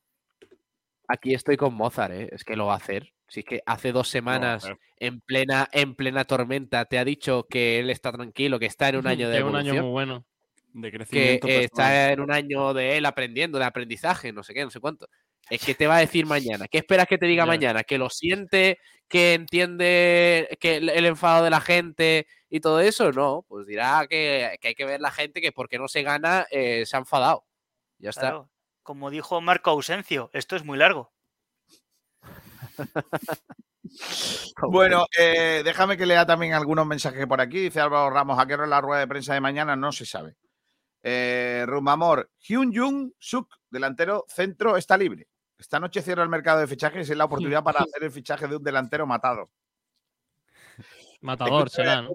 Aquí 1.06 1.32
estoy 1.32 1.56
con 1.56 1.72
Mozart, 1.72 2.12
¿eh? 2.12 2.28
Es 2.32 2.42
que 2.42 2.56
lo 2.56 2.66
va 2.66 2.72
a 2.72 2.78
hacer. 2.78 3.12
Si 3.28 3.40
es 3.40 3.46
que 3.46 3.62
hace 3.64 3.92
dos 3.92 4.08
semanas, 4.08 4.68
en 4.96 5.20
plena, 5.20 5.68
en 5.70 5.94
plena 5.94 6.24
tormenta, 6.24 6.84
te 6.86 6.98
ha 6.98 7.04
dicho 7.04 7.46
que 7.48 7.78
él 7.78 7.90
está 7.90 8.10
tranquilo, 8.10 8.58
que 8.58 8.66
está 8.66 8.88
en 8.88 8.96
un 8.96 9.06
año 9.06 9.28
de 9.28 9.36
Que 9.36 9.44
un 9.44 9.54
año 9.54 9.74
muy 9.74 9.92
bueno. 9.92 10.26
De 10.72 10.90
que 10.90 10.96
crecimiento 10.96 11.46
personal. 11.46 11.64
está 11.64 12.10
en 12.10 12.20
un 12.20 12.32
año 12.32 12.74
de 12.74 12.96
él 12.96 13.06
aprendiendo, 13.06 13.60
de 13.60 13.66
aprendizaje, 13.66 14.32
no 14.32 14.42
sé 14.42 14.52
qué, 14.52 14.64
no 14.64 14.70
sé 14.70 14.80
cuánto. 14.80 15.08
Es 15.48 15.64
que 15.64 15.74
te 15.74 15.86
va 15.86 15.96
a 15.96 16.00
decir 16.00 16.26
mañana. 16.26 16.68
¿Qué 16.68 16.78
esperas 16.78 17.06
que 17.06 17.18
te 17.18 17.26
diga 17.26 17.46
mañana? 17.46 17.82
¿Que 17.82 17.98
lo 17.98 18.10
siente? 18.10 18.78
¿Que 19.08 19.34
entiende 19.34 20.56
que 20.60 20.76
el, 20.76 20.88
el 20.88 21.06
enfado 21.06 21.42
de 21.44 21.50
la 21.50 21.60
gente 21.60 22.26
y 22.48 22.60
todo 22.60 22.80
eso? 22.80 23.10
No, 23.12 23.44
pues 23.48 23.66
dirá 23.66 24.06
que, 24.08 24.56
que 24.60 24.68
hay 24.68 24.74
que 24.74 24.84
ver 24.84 25.00
la 25.00 25.10
gente 25.10 25.40
que 25.40 25.50
porque 25.50 25.78
no 25.78 25.88
se 25.88 26.02
gana 26.02 26.46
eh, 26.50 26.84
se 26.86 26.96
ha 26.96 27.00
enfadado. 27.00 27.44
Ya 27.98 28.10
está. 28.10 28.20
Claro. 28.20 28.50
Como 28.82 29.10
dijo 29.10 29.40
Marco 29.40 29.70
Ausencio, 29.70 30.30
esto 30.32 30.56
es 30.56 30.64
muy 30.64 30.78
largo. 30.78 31.12
Bueno, 34.62 35.06
eh, 35.18 35.62
déjame 35.64 35.96
que 35.96 36.06
lea 36.06 36.26
también 36.26 36.52
algunos 36.52 36.86
mensajes 36.86 37.26
por 37.26 37.40
aquí. 37.40 37.58
Dice 37.60 37.80
Álvaro 37.80 38.10
Ramos, 38.10 38.38
¿a 38.38 38.46
qué 38.46 38.54
hora 38.54 38.64
es 38.64 38.70
la 38.70 38.80
rueda 38.80 39.00
de 39.00 39.08
prensa 39.08 39.34
de 39.34 39.40
mañana? 39.40 39.76
No 39.76 39.92
se 39.92 40.06
sabe. 40.06 40.36
Eh, 41.02 41.64
Rumamor, 41.66 42.30
Hyun 42.40 42.74
Jung 42.74 43.12
Suk, 43.18 43.56
delantero 43.70 44.26
centro, 44.28 44.76
está 44.76 44.96
libre. 44.96 45.28
Esta 45.60 45.78
noche 45.78 46.02
cierra 46.02 46.22
el 46.22 46.28
mercado 46.28 46.58
de 46.60 46.66
fichajes 46.66 47.08
y 47.08 47.12
es 47.12 47.18
la 47.18 47.24
oportunidad 47.26 47.62
para 47.62 47.80
hacer 47.80 48.02
el 48.02 48.10
fichaje 48.10 48.48
de 48.48 48.56
un 48.56 48.62
delantero 48.64 49.06
matado. 49.06 49.50
Matador 51.20 51.68
será, 51.68 52.00
¿no? 52.02 52.10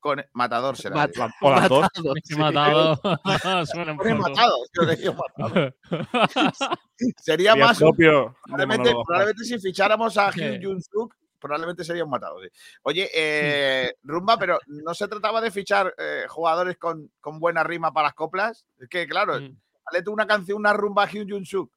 Con, 0.00 0.24
matador 0.32 0.76
será. 0.76 0.96
Mat- 0.96 1.10
digo. 1.12 1.28
O 1.42 1.50
las 1.50 1.68
dos. 1.68 1.80
matado. 1.82 2.14
Es 2.16 2.28
que 2.28 2.36
matado 2.36 3.66
suena 3.66 3.92
un 3.92 3.98
Pone 3.98 4.16
poco. 4.16 4.28
matado, 4.30 4.56
yo 4.72 4.82
le 4.82 4.96
digo 4.96 5.14
matado. 5.14 5.74
Sería 6.96 7.52
Sería 7.52 7.56
más 7.56 7.78
propio 7.78 8.36
probablemente, 8.44 9.44
si 9.44 9.58
ficháramos 9.60 10.16
a 10.18 10.32
Sí. 10.32 10.40
Hyun 10.40 10.62
Jung 10.62 10.82
Suk, 10.82 11.14
probablemente 11.38 11.84
sería 11.84 12.02
un 12.04 12.10
matado. 12.10 12.40
sí. 12.42 12.48
Oye, 12.82 13.08
eh, 13.14 13.94
Rumba, 14.02 14.36
pero 14.38 14.58
no 14.66 14.92
se 14.94 15.06
trataba 15.06 15.40
de 15.40 15.50
fichar 15.52 15.94
eh, 15.96 16.24
jugadores 16.28 16.76
con, 16.78 17.10
con 17.20 17.38
buena 17.38 17.62
rima 17.62 17.92
para 17.92 18.08
las 18.08 18.14
coplas. 18.14 18.64
Es 18.80 18.88
que, 18.88 19.06
claro, 19.06 19.40
Mm. 19.40 19.56
dale 19.92 20.02
tú 20.04 20.12
una 20.12 20.26
canción, 20.26 20.58
una 20.58 20.72
rumba 20.72 21.04
a 21.04 21.06
Hyun 21.08 21.28
Jung 21.30 21.44
Suk. 21.46 21.70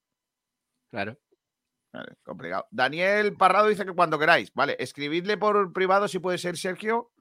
Claro. 0.92 1.18
Vale, 1.94 2.14
complicado. 2.24 2.68
Daniel 2.72 3.34
Parrado 3.36 3.68
dice 3.68 3.86
que 3.86 3.92
cuando 3.94 4.20
queráis. 4.20 4.54
Vale, 4.54 4.76
escribidle 4.80 5.38
por 5.38 5.74
privado 5.74 6.08
si 6.08 6.20
puede 6.20 6.38
ser 6.38 6.58
Sergio. 6.58 7.12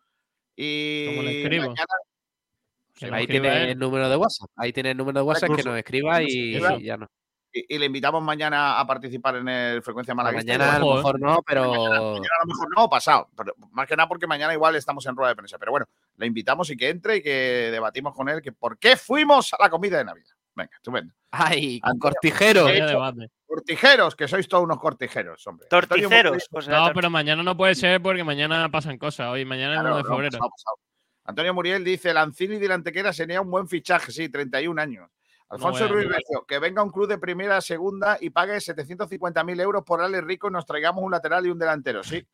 Y 0.54 1.06
¿Cómo 1.06 1.22
le 1.22 1.42
escribo? 1.42 1.62
mañana- 1.68 3.16
Ahí 3.16 3.26
tiene 3.26 3.48
él. 3.64 3.68
el 3.70 3.78
número 3.78 4.08
de 4.10 4.16
WhatsApp. 4.16 4.50
Ahí 4.56 4.72
tiene 4.72 4.90
el 4.90 4.96
número 4.96 5.20
de 5.20 5.26
WhatsApp 5.26 5.56
que 5.56 5.62
nos 5.62 5.78
escriba 5.78 6.22
y, 6.22 6.60
ya 6.84 6.98
no. 6.98 7.06
y, 7.50 7.74
y 7.74 7.78
le 7.78 7.86
invitamos 7.86 8.22
mañana 8.22 8.78
a 8.78 8.86
participar 8.86 9.36
en 9.36 9.48
el 9.48 9.82
Frecuencia 9.82 10.14
Malaguista. 10.14 10.52
Mañana 10.52 10.76
a 10.76 10.78
lo 10.80 10.92
¿eh? 10.92 10.96
mejor 10.96 11.20
no, 11.20 11.42
pero 11.46 11.62
Mañana 11.70 11.88
a 11.96 12.44
lo 12.44 12.46
mejor 12.46 12.68
no, 12.76 12.90
pasado. 12.90 13.30
Pero 13.34 13.54
más 13.70 13.86
que 13.88 13.96
nada 13.96 14.06
porque 14.08 14.26
mañana 14.26 14.52
igual 14.52 14.76
estamos 14.76 15.06
en 15.06 15.16
rueda 15.16 15.30
de 15.30 15.36
prensa. 15.36 15.58
Pero 15.58 15.70
bueno, 15.72 15.86
le 16.16 16.26
invitamos 16.26 16.68
y 16.70 16.76
que 16.76 16.90
entre 16.90 17.16
y 17.16 17.22
que 17.22 17.70
debatimos 17.72 18.14
con 18.14 18.28
él 18.28 18.42
que 18.42 18.52
por 18.52 18.78
qué 18.78 18.96
fuimos 18.98 19.54
a 19.54 19.56
la 19.58 19.70
comida 19.70 19.96
de 19.96 20.04
Navidad. 20.04 20.34
Venga, 20.60 20.76
estupendo. 20.76 21.14
¡ay! 21.30 21.80
Con 21.80 21.90
Antonio, 21.90 22.00
cortijero. 22.00 22.68
Hecho-. 22.68 23.28
Cortijeros, 23.46 24.14
que 24.14 24.28
sois 24.28 24.46
todos 24.46 24.62
unos 24.62 24.78
cortijeros, 24.78 25.44
hombre. 25.46 25.66
Torticeros. 25.68 26.48
No, 26.68 26.92
pero 26.94 27.10
mañana 27.10 27.42
no 27.42 27.56
puede 27.56 27.74
ser 27.74 28.00
porque 28.00 28.22
mañana 28.22 28.70
pasan 28.70 28.96
cosas. 28.98 29.28
Hoy, 29.28 29.44
mañana 29.44 29.74
es 29.74 29.80
Claro, 29.80 29.96
1 29.96 29.96
de 29.96 30.02
no, 30.02 30.08
febrero. 30.08 30.30
pasado, 30.38 30.50
pasado. 30.50 30.76
Antonio 31.24 31.54
Muriel 31.54 31.84
dice, 31.84 32.14
Lancini 32.14 32.58
de 32.58 32.68
la 32.68 32.74
Antequera 32.74 33.12
sería 33.12 33.40
un 33.40 33.50
buen 33.50 33.68
fichaje, 33.68 34.12
sí, 34.12 34.28
31 34.28 34.80
años. 34.80 35.10
Alfonso 35.48 35.80
bueno. 35.88 35.94
Ruiz 35.94 36.08
Recio, 36.08 36.44
que 36.46 36.60
venga 36.60 36.82
un 36.82 36.90
club 36.90 37.08
de 37.08 37.18
primera 37.18 37.56
a 37.56 37.60
segunda 37.60 38.18
y 38.20 38.30
pague 38.30 38.56
750.000 38.56 39.60
euros 39.60 39.82
por 39.84 40.00
darle 40.00 40.20
rico 40.20 40.48
y 40.48 40.52
nos 40.52 40.64
traigamos 40.64 41.02
un 41.02 41.10
lateral 41.10 41.44
y 41.44 41.50
un 41.50 41.58
delantero, 41.58 42.04
sí. 42.04 42.24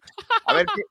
A 0.45 0.53
ver 0.53 0.67
qué... 0.75 0.83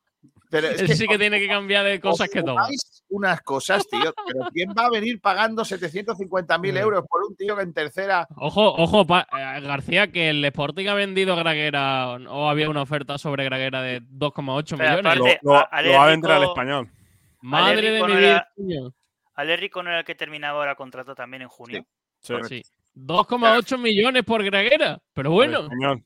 Pero 0.56 0.68
es 0.68 0.76
Ese 0.76 0.86
que 0.86 0.96
sí 0.96 1.08
que 1.08 1.18
tiene 1.18 1.40
que 1.40 1.48
cambiar 1.48 1.84
de 1.86 2.00
cosas 2.00 2.28
os 2.30 2.34
que 2.34 2.42
toma. 2.44 2.68
unas 3.10 3.42
cosas, 3.42 3.86
tío. 3.90 4.14
Pero 4.26 4.50
¿quién 4.54 4.70
va 4.70 4.86
a 4.86 4.90
venir 4.90 5.20
pagando 5.20 5.64
750.000 5.66 6.74
Mm. 6.74 6.78
euros 6.78 7.04
por 7.10 7.24
un 7.24 7.36
tío 7.36 7.56
que 7.58 7.64
en 7.64 7.74
tercera... 7.74 8.26
Ojo, 8.38 8.74
ojo, 8.76 9.06
pa- 9.06 9.28
eh, 9.34 9.60
García, 9.62 10.12
que 10.12 10.30
el 10.30 10.46
Sporting 10.46 10.88
ha 10.88 10.94
vendido 10.94 11.36
Graguera 11.36 12.14
o 12.30 12.48
había 12.50 12.70
una 12.70 12.84
oferta 12.84 13.18
sobre 13.18 13.44
Graguera 13.44 13.82
de 13.82 14.02
2,8 14.02 14.78
Pero 14.78 14.90
millones. 15.02 15.06
aparte- 15.18 15.40
Lo, 15.44 15.54
lo- 15.54 15.68
a- 15.72 15.82
lo 15.82 15.92
va 15.94 16.04
a 16.06 16.08
vender 16.08 16.32
al 16.32 16.44
español. 16.44 16.90
Madre 17.42 17.92
de 17.92 18.04
mi 18.04 18.14
no 18.14 18.18
vida. 18.20 18.50
Alérrico 19.36 19.84
no 19.84 19.90
era 19.90 20.00
el 20.00 20.06
que 20.06 20.16
terminaba 20.16 20.60
ahora 20.60 20.76
contrato 20.76 21.14
también 21.14 21.42
en 21.44 21.50
junio. 21.50 21.86
Sí, 22.22 22.34
Sí. 22.48 22.64
2,8 22.96 23.78
millones 23.78 24.24
por 24.24 24.44
Graguera. 24.44 25.00
Pero 25.14 25.30
al 25.30 25.34
bueno, 25.36 25.60
español. 25.64 26.04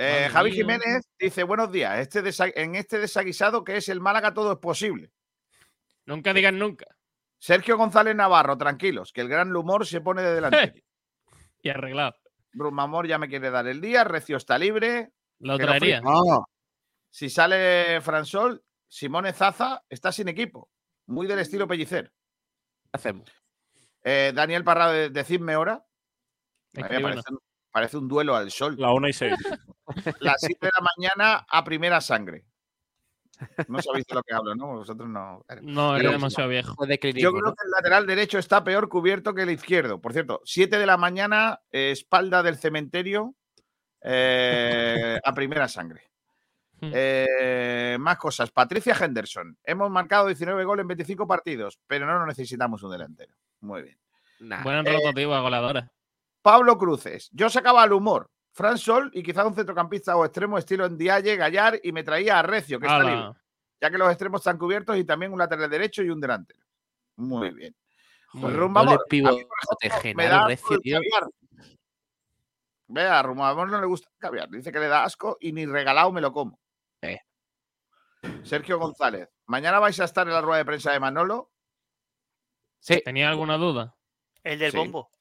Eh, 0.00 0.28
Javi. 0.32 0.52
Jiménez 0.52 1.08
dice, 1.18 1.42
buenos 1.42 1.72
días, 1.72 1.98
este 1.98 2.22
en 2.62 2.76
este 2.76 2.98
desaguisado 2.98 3.64
que 3.64 3.76
es 3.78 3.88
el 3.88 4.00
Málaga 4.00 4.32
todo 4.32 4.52
es 4.52 4.58
posible. 4.58 5.10
nunca 6.06 6.32
digan 6.32 6.58
nunca. 6.58 6.86
Sergio 7.40 7.76
González 7.76 8.14
Navarro, 8.16 8.56
tranquilos, 8.56 9.12
que 9.12 9.20
el 9.20 9.28
gran 9.28 9.54
humor 9.54 9.86
se 9.86 10.00
pone 10.00 10.22
de 10.22 10.34
delante. 10.34 10.84
Y 11.60 11.70
arreglado. 11.70 12.14
Brumamor 12.52 13.08
ya 13.08 13.18
me 13.18 13.28
quiere 13.28 13.50
dar 13.50 13.66
el 13.66 13.80
día, 13.80 14.04
Recio 14.04 14.36
está 14.36 14.56
libre. 14.56 15.10
Lo 15.40 15.58
traería. 15.58 16.00
No. 16.00 16.46
Si 17.10 17.28
sale 17.28 18.00
Fransol, 18.00 18.62
Simone 18.86 19.32
Zaza 19.32 19.82
está 19.88 20.12
sin 20.12 20.28
equipo. 20.28 20.70
Muy 21.06 21.26
del 21.26 21.40
estilo 21.40 21.66
Pellicer. 21.66 22.12
¿Qué 22.84 22.90
hacemos? 22.92 23.28
Eh, 24.04 24.30
Daniel 24.34 24.62
Parra, 24.62 24.92
de- 24.92 25.10
decidme 25.10 25.56
hora. 25.56 25.84
Parece, 26.72 27.02
un- 27.32 27.38
parece 27.72 27.96
un 27.96 28.06
duelo 28.08 28.36
al 28.36 28.52
sol. 28.52 28.76
La 28.78 28.92
1 28.92 29.08
y 29.08 29.12
6. 29.12 29.34
Las 30.20 30.36
7 30.40 30.66
de 30.66 30.70
la 30.74 30.86
mañana 30.96 31.46
a 31.48 31.64
primera 31.64 32.00
sangre. 32.00 32.44
No 33.68 33.80
sabéis 33.80 34.04
de 34.06 34.14
lo 34.16 34.22
que 34.24 34.34
hablo, 34.34 34.54
¿no? 34.56 34.66
Vosotros 34.78 35.08
no. 35.08 35.44
No, 35.62 35.92
Pero- 35.92 35.96
eres 35.96 36.10
demasiado 36.12 36.50
viejo. 36.50 36.74
Yo 36.86 37.30
creo 37.30 37.42
¿no? 37.42 37.54
que 37.54 37.64
el 37.64 37.70
lateral 37.70 38.06
derecho 38.06 38.38
está 38.38 38.64
peor 38.64 38.88
cubierto 38.88 39.32
que 39.32 39.42
el 39.42 39.50
izquierdo. 39.50 40.00
Por 40.00 40.12
cierto, 40.12 40.40
7 40.44 40.76
de 40.78 40.86
la 40.86 40.96
mañana, 40.96 41.60
eh, 41.70 41.92
espalda 41.92 42.42
del 42.42 42.56
cementerio 42.56 43.34
eh, 44.02 45.20
a 45.22 45.34
primera 45.34 45.68
sangre. 45.68 46.02
Hmm. 46.80 46.90
Eh, 46.94 47.96
más 48.00 48.18
cosas. 48.18 48.50
Patricia 48.50 48.96
Henderson. 48.98 49.56
Hemos 49.64 49.90
marcado 49.90 50.26
19 50.26 50.64
goles 50.64 50.82
en 50.82 50.88
25 50.88 51.26
partidos, 51.26 51.78
pero 51.86 52.06
no 52.06 52.24
necesitamos 52.26 52.82
un 52.82 52.90
delantero. 52.92 53.34
Muy 53.60 53.82
bien. 53.82 53.98
Nah. 54.40 54.62
Buena 54.62 54.80
Eh, 54.88 54.92
rotativa, 54.96 55.40
goleadora. 55.40 55.90
Pablo 56.42 56.78
Cruces. 56.78 57.28
Yo 57.32 57.50
sacaba 57.50 57.82
al 57.82 57.92
humor. 57.92 58.30
Fran 58.58 58.76
Sol 58.76 59.08
y 59.14 59.22
quizá 59.22 59.46
un 59.46 59.54
centrocampista 59.54 60.16
o 60.16 60.24
extremo 60.24 60.58
estilo 60.58 60.84
en 60.84 60.98
Dialle, 60.98 61.36
Gallar 61.36 61.78
y 61.80 61.92
me 61.92 62.02
traía 62.02 62.40
a 62.40 62.42
Recio, 62.42 62.80
que 62.80 62.86
está 62.86 62.98
libre, 63.04 63.30
ya 63.80 63.88
que 63.88 63.96
los 63.98 64.08
extremos 64.08 64.40
están 64.40 64.58
cubiertos 64.58 64.96
y 64.96 65.04
también 65.04 65.32
un 65.32 65.38
lateral 65.38 65.70
derecho 65.70 66.02
y 66.02 66.10
un 66.10 66.20
delantero. 66.20 66.58
Muy 67.14 67.50
bien. 67.50 67.76
Pues 68.32 68.42
bien. 68.46 68.56
Rumba 68.56 68.80
Doble 68.80 68.94
Amor, 68.94 69.00
a 69.00 69.04
mí, 69.04 69.08
pivote, 69.08 69.46
por 69.46 69.78
ejemplo, 69.80 70.24
me 70.24 70.28
da 70.28 70.46
Recio, 70.48 70.80
tío. 70.80 70.98
Vea, 72.88 73.20
a 73.20 73.22
no 73.22 73.80
le 73.80 73.86
gusta 73.86 74.08
el 74.10 74.18
caviar. 74.18 74.48
Dice 74.48 74.72
que 74.72 74.80
le 74.80 74.88
da 74.88 75.04
asco 75.04 75.36
y 75.40 75.52
ni 75.52 75.64
regalado 75.64 76.10
me 76.10 76.20
lo 76.20 76.32
como. 76.32 76.58
Eh. 77.00 77.20
Sergio 78.42 78.80
González. 78.80 79.28
Mañana 79.46 79.78
vais 79.78 80.00
a 80.00 80.04
estar 80.04 80.26
en 80.26 80.32
la 80.34 80.40
rueda 80.40 80.58
de 80.58 80.64
prensa 80.64 80.90
de 80.90 80.98
Manolo. 80.98 81.52
Sí, 82.80 83.00
¿Tenía 83.04 83.28
alguna 83.28 83.56
duda? 83.56 83.94
El 84.42 84.58
del 84.58 84.72
Sí. 84.72 84.78
bombo. 84.78 85.12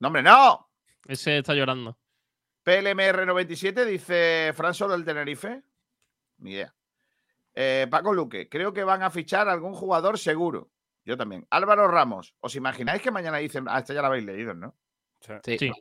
No, 0.00 0.08
hombre, 0.08 0.24
no. 0.24 0.68
Ese 1.06 1.38
está 1.38 1.54
llorando. 1.54 1.96
PLMR97 2.68 3.86
dice 3.86 4.52
Fran 4.54 4.74
Solo 4.74 4.92
del 4.92 5.06
Tenerife. 5.06 5.62
Ni 6.36 6.52
idea. 6.52 6.74
Eh, 7.54 7.86
Paco 7.90 8.12
Luque, 8.12 8.50
creo 8.50 8.74
que 8.74 8.84
van 8.84 9.02
a 9.02 9.08
fichar 9.08 9.48
algún 9.48 9.72
jugador 9.72 10.18
seguro. 10.18 10.68
Yo 11.06 11.16
también. 11.16 11.46
Álvaro 11.48 11.88
Ramos, 11.88 12.34
¿os 12.40 12.54
imagináis 12.56 13.00
que 13.00 13.10
mañana 13.10 13.38
dicen, 13.38 13.64
ah, 13.70 13.78
esta 13.78 13.94
ya 13.94 14.02
la 14.02 14.08
habéis 14.08 14.26
leído, 14.26 14.52
¿no? 14.52 14.76
Sí. 15.42 15.56
Sí. 15.58 15.72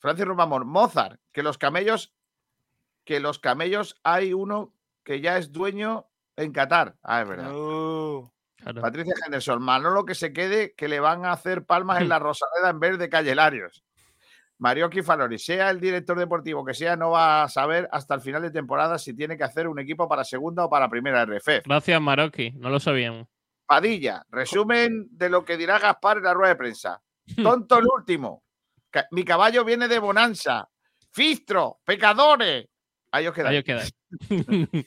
Francis 0.00 0.24
Rubamor, 0.24 0.64
Mozart, 0.64 1.20
que 1.30 1.44
los 1.44 1.58
camellos, 1.58 2.12
que 3.04 3.20
los 3.20 3.38
camellos 3.38 4.00
hay 4.02 4.32
uno 4.32 4.74
que 5.04 5.20
ya 5.20 5.38
es 5.38 5.52
dueño 5.52 6.10
en 6.34 6.50
Qatar. 6.52 6.96
Ah, 7.04 7.22
es 7.22 7.28
verdad. 7.28 7.54
Uh, 7.54 8.28
Claro. 8.56 8.82
Patricia 8.82 9.14
Henderson, 9.24 9.62
Manolo 9.62 10.04
que 10.04 10.14
se 10.14 10.34
quede, 10.34 10.74
que 10.74 10.86
le 10.86 11.00
van 11.00 11.24
a 11.24 11.32
hacer 11.32 11.64
palmas 11.64 12.02
en 12.02 12.10
la 12.10 12.18
Rosaleda 12.18 12.68
en 12.68 12.80
vez 12.80 12.98
de 12.98 13.08
Calle 13.08 13.34
Larios. 13.34 13.82
Mario 14.60 14.90
Falori, 15.02 15.38
sea 15.38 15.70
el 15.70 15.80
director 15.80 16.18
deportivo 16.18 16.62
que 16.62 16.74
sea, 16.74 16.94
no 16.94 17.12
va 17.12 17.44
a 17.44 17.48
saber 17.48 17.88
hasta 17.92 18.14
el 18.14 18.20
final 18.20 18.42
de 18.42 18.50
temporada 18.50 18.98
si 18.98 19.16
tiene 19.16 19.38
que 19.38 19.44
hacer 19.44 19.66
un 19.66 19.78
equipo 19.78 20.06
para 20.06 20.22
segunda 20.22 20.66
o 20.66 20.70
para 20.70 20.90
primera 20.90 21.24
RF. 21.24 21.62
Gracias, 21.64 22.00
Maroki. 22.00 22.52
No 22.52 22.68
lo 22.68 22.78
sabíamos. 22.78 23.26
Padilla, 23.64 24.22
resumen 24.28 25.08
de 25.12 25.30
lo 25.30 25.46
que 25.46 25.56
dirá 25.56 25.78
Gaspar 25.78 26.18
en 26.18 26.24
la 26.24 26.34
rueda 26.34 26.50
de 26.50 26.56
prensa. 26.56 27.00
Tonto 27.42 27.78
el 27.78 27.86
último. 27.86 28.44
Mi 29.12 29.24
caballo 29.24 29.64
viene 29.64 29.88
de 29.88 29.98
Bonanza. 29.98 30.68
Fistro, 31.10 31.80
pecadores. 31.82 32.68
Ahí 33.12 33.26
os 33.26 33.34
quedáis. 33.34 33.52
Ahí 33.52 33.58
os 33.58 33.64
quedáis. 33.64 33.94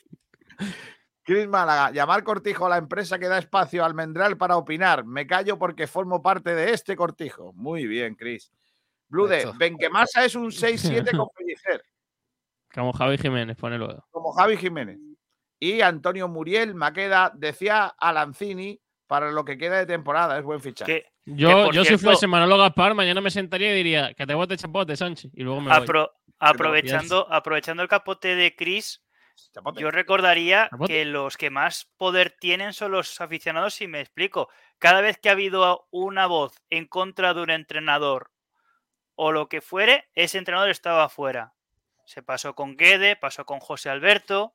Cris 1.24 1.47
Málaga, 1.47 1.89
llamar 1.89 2.24
cortijo 2.24 2.67
a 2.67 2.69
la 2.69 2.78
empresa 2.78 3.17
que 3.17 3.28
da 3.28 3.39
espacio 3.39 3.82
a 3.82 3.88
Almendral 3.88 4.38
para 4.38 4.57
opinar. 4.57 5.03
Me 5.03 5.26
callo 5.26 5.57
porque 5.57 5.88
formo 5.88 6.21
parte 6.21 6.53
de 6.53 6.74
este 6.74 6.95
cortijo. 6.95 7.53
Muy 7.53 7.88
bien, 7.88 8.13
Cris. 8.13 8.51
Blude, 9.14 9.38
Esto. 9.38 9.53
Benquemasa 9.57 10.26
es 10.26 10.36
un 10.36 10.51
6-7 10.51 11.16
con 11.16 11.28
Pellicer, 11.38 11.84
Como 12.74 12.91
Javi 12.93 13.18
Jiménez, 13.18 13.55
pone 13.55 13.78
luego. 13.78 14.05
como 14.11 14.34
Javi 14.34 14.57
Jiménez. 14.57 14.97
Y 15.59 15.80
Antonio 15.82 16.28
Muriel, 16.28 16.76
Maqueda, 16.76 17.32
decía 17.36 17.86
a 17.97 18.11
Lanzini 18.11 18.80
para 19.07 19.32
lo 19.32 19.45
que 19.45 19.57
queda 19.57 19.78
de 19.78 19.86
temporada. 19.86 20.38
Es 20.38 20.43
buen 20.43 20.59
fichaje. 20.59 21.03
que 21.03 21.09
Yo, 21.26 21.66
por 21.66 21.74
yo 21.74 21.86
si 21.86 21.97
fuese 21.97 22.28
Manolo 22.28 22.57
Gaspar, 22.57 22.93
mañana 22.95 23.22
me 23.22 23.30
sentaría 23.32 23.72
y 23.72 23.76
diría 23.78 24.14
que 24.14 24.26
te 24.28 24.34
bote 24.34 24.57
chapote, 24.57 24.95
Sánchez. 24.97 25.32
Y 25.36 25.43
luego 25.43 25.61
me 25.61 25.70
voy. 25.78 25.88
apro- 25.88 26.11
aprovechando, 26.39 27.32
aprovechando 27.32 27.82
el 27.84 27.88
capote 27.89 28.36
de 28.36 28.55
Chris, 28.55 29.01
Chapote. 29.53 29.80
yo 29.82 29.89
recordaría 29.91 30.70
que 30.86 31.05
los 31.05 31.38
que 31.38 31.49
más 31.49 31.88
poder 31.95 32.36
tienen 32.39 32.74
son 32.74 32.91
los 32.91 33.22
aficionados, 33.22 33.76
si 33.76 33.88
me 33.88 34.01
explico. 34.01 34.49
Cada 34.80 34.99
vez 34.99 35.18
que 35.18 35.30
ha 35.30 35.34
habido 35.34 35.88
una 35.91 36.26
voz 36.28 36.53
en 36.70 36.88
contra 36.88 37.34
de 37.34 37.41
un 37.41 37.51
entrenador 37.51 38.32
o 39.16 39.32
lo 39.32 39.49
que 39.49 39.61
fuere, 39.61 40.09
ese 40.16 40.38
entrenador 40.38 40.70
estaba 40.70 41.09
fuera. 41.09 41.53
Se 42.05 42.22
pasó 42.22 42.55
con 42.55 42.76
Guede, 42.76 43.16
pasó 43.16 43.45
con 43.45 43.59
José 43.59 43.89
Alberto. 43.89 44.53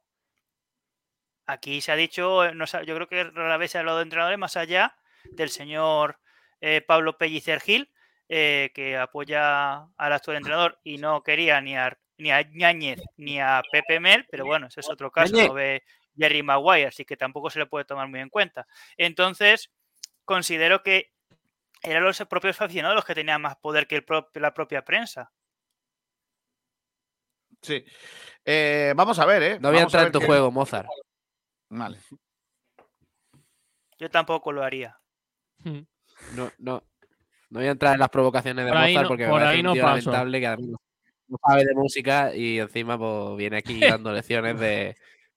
Aquí 1.47 1.81
se 1.81 1.93
ha 1.93 1.97
dicho, 1.97 2.45
eh, 2.45 2.55
no 2.55 2.67
yo 2.67 2.95
creo 2.95 3.09
que 3.09 3.25
rara 3.25 3.57
vez 3.57 3.71
se 3.71 3.79
ha 3.79 3.81
hablado 3.81 3.99
de 3.99 4.03
entrenadores 4.05 4.39
más 4.39 4.57
allá 4.57 4.97
del 5.33 5.49
señor 5.49 6.19
eh, 6.61 6.83
Pablo 6.83 7.17
Pellicer 7.17 7.61
Gil, 7.61 7.91
eh, 8.29 8.71
que 8.75 8.99
apoya 8.99 9.89
al 9.97 10.13
actual 10.13 10.37
entrenador 10.37 10.79
y 10.85 10.99
no 10.99 11.23
quería 11.23 11.61
ni 11.61 11.77
a, 11.77 11.99
ni 12.19 12.31
a 12.31 12.43
Ñáñez 12.43 13.01
ni 13.17 13.41
a 13.41 13.63
Pepe 13.73 14.01
Mel, 14.01 14.27
pero 14.31 14.45
bueno, 14.45 14.67
ese 14.67 14.81
es 14.81 14.91
otro 14.91 15.11
caso, 15.11 15.35
lo 15.37 15.55
ve 15.55 15.83
Jerry 16.17 16.43
Maguire, 16.43 16.89
así 16.89 17.05
que 17.05 17.17
tampoco 17.17 17.49
se 17.49 17.61
le 17.61 17.67
puede 17.67 17.87
tomar 17.87 18.09
muy 18.09 18.21
en 18.21 18.29
cuenta. 18.29 18.67
Entonces, 18.97 19.71
considero 20.25 20.83
que 20.83 21.13
eran 21.83 22.05
los 22.05 22.19
propios 22.29 22.61
aficionados 22.61 22.95
los 22.97 23.05
que 23.05 23.15
tenían 23.15 23.41
más 23.43 23.57
poder 23.57 23.87
que 23.87 23.97
el 23.97 24.05
pro- 24.05 24.31
la 24.35 24.53
propia 24.55 24.85
prensa. 24.85 25.33
Sí. 27.63 27.85
Eh, 28.45 28.93
vamos 28.97 29.19
a 29.19 29.27
ver, 29.27 29.43
¿eh? 29.43 29.59
No 29.61 29.71
voy 29.71 29.79
a 29.79 29.83
entrar 29.83 30.07
en 30.07 30.13
tu 30.13 30.21
qué- 30.21 30.27
juego, 30.27 30.51
Mozart. 30.51 30.89
Vale. 31.71 31.99
Yo 33.99 34.11
tampoco 34.11 34.53
lo 34.53 34.63
haría. 34.63 34.99
No, 36.35 36.51
no. 36.59 36.83
No 37.51 37.61
voy 37.61 37.67
a 37.67 37.71
entrar 37.73 37.95
en 37.95 38.01
las 38.01 38.11
provocaciones 38.11 38.65
de 38.65 38.71
Por 38.71 38.81
Mozart 38.81 39.03
no- 39.03 39.09
porque 39.09 39.25
me 39.25 39.31
por 39.31 39.41
parece 39.41 39.59
un 39.61 39.65
no 39.67 39.75
lamentable 39.75 40.41
que 40.41 40.47
además 40.47 40.67
no- 40.69 40.79
no 41.29 41.39
sabe 41.47 41.65
de 41.65 41.75
música 41.75 42.35
y 42.35 42.59
encima 42.61 42.97
pues 42.99 43.37
viene 43.37 43.59
aquí 43.59 43.81
dando 44.01 44.13
lecciones 44.13 44.59
de, 44.61 44.97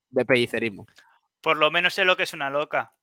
de 0.10 0.26
pellicerismo. 0.26 0.86
Por 1.42 1.58
lo 1.58 1.72
menos 1.72 1.94
sé 1.96 2.06
lo 2.06 2.16
que 2.16 2.24
es 2.24 2.34
una 2.34 2.50
loca. 2.50 2.94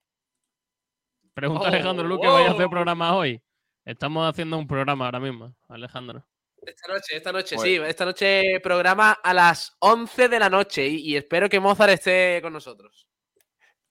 Pregunta 1.39 1.63
Oh, 1.63 1.69
Alejandro 1.69 2.05
Luque, 2.05 2.27
¿vais 2.27 2.49
a 2.49 2.51
hacer 2.51 2.67
oh. 2.67 2.71
programa 2.71 3.15
hoy? 3.17 3.41
Estamos 3.85 4.29
haciendo 4.29 4.59
un 4.59 4.67
programa 4.67 5.05
ahora 5.05 5.21
mismo, 5.21 5.55
Alejandro. 5.69 6.27
Esta 6.61 6.93
noche, 6.93 7.17
esta 7.17 7.31
noche, 7.31 7.55
Pues- 7.55 7.69
sí. 7.69 7.77
Esta 7.77 8.05
noche 8.05 8.59
programa 8.61 9.13
a 9.13 9.33
las 9.33 9.77
11 9.79 10.29
de 10.29 10.39
la 10.41 10.51
noche 10.51 10.85
y, 10.89 10.97
y 11.13 11.17
espero 11.17 11.49
que 11.49 11.61
Mozart 11.61 11.93
esté 11.93 12.41
con 12.43 12.53
nosotros. 12.53 13.07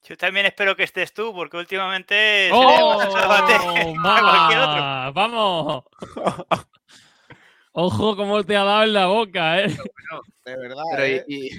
Yo 0.04 0.18
también 0.18 0.46
espero 0.46 0.76
que 0.76 0.84
estés 0.84 1.14
tú, 1.14 1.34
porque 1.34 1.56
últimamente 1.56 2.50
¡Oh! 2.52 2.96
cualquier 3.12 4.60
otro. 4.60 4.84
¡Va! 4.84 5.12
¡Vamos! 5.12 5.84
Ojo 7.72 8.18
cómo 8.18 8.44
te 8.44 8.58
ha 8.58 8.64
dado 8.66 8.84
en 8.84 8.94
la 8.94 9.06
boca, 9.08 9.62
¿eh? 9.62 9.70
De 10.44 10.58
verdad. 10.58 10.84
Pero 10.98 11.08
y- 11.08 11.12
¿eh? 11.12 11.26
y- 11.30 11.50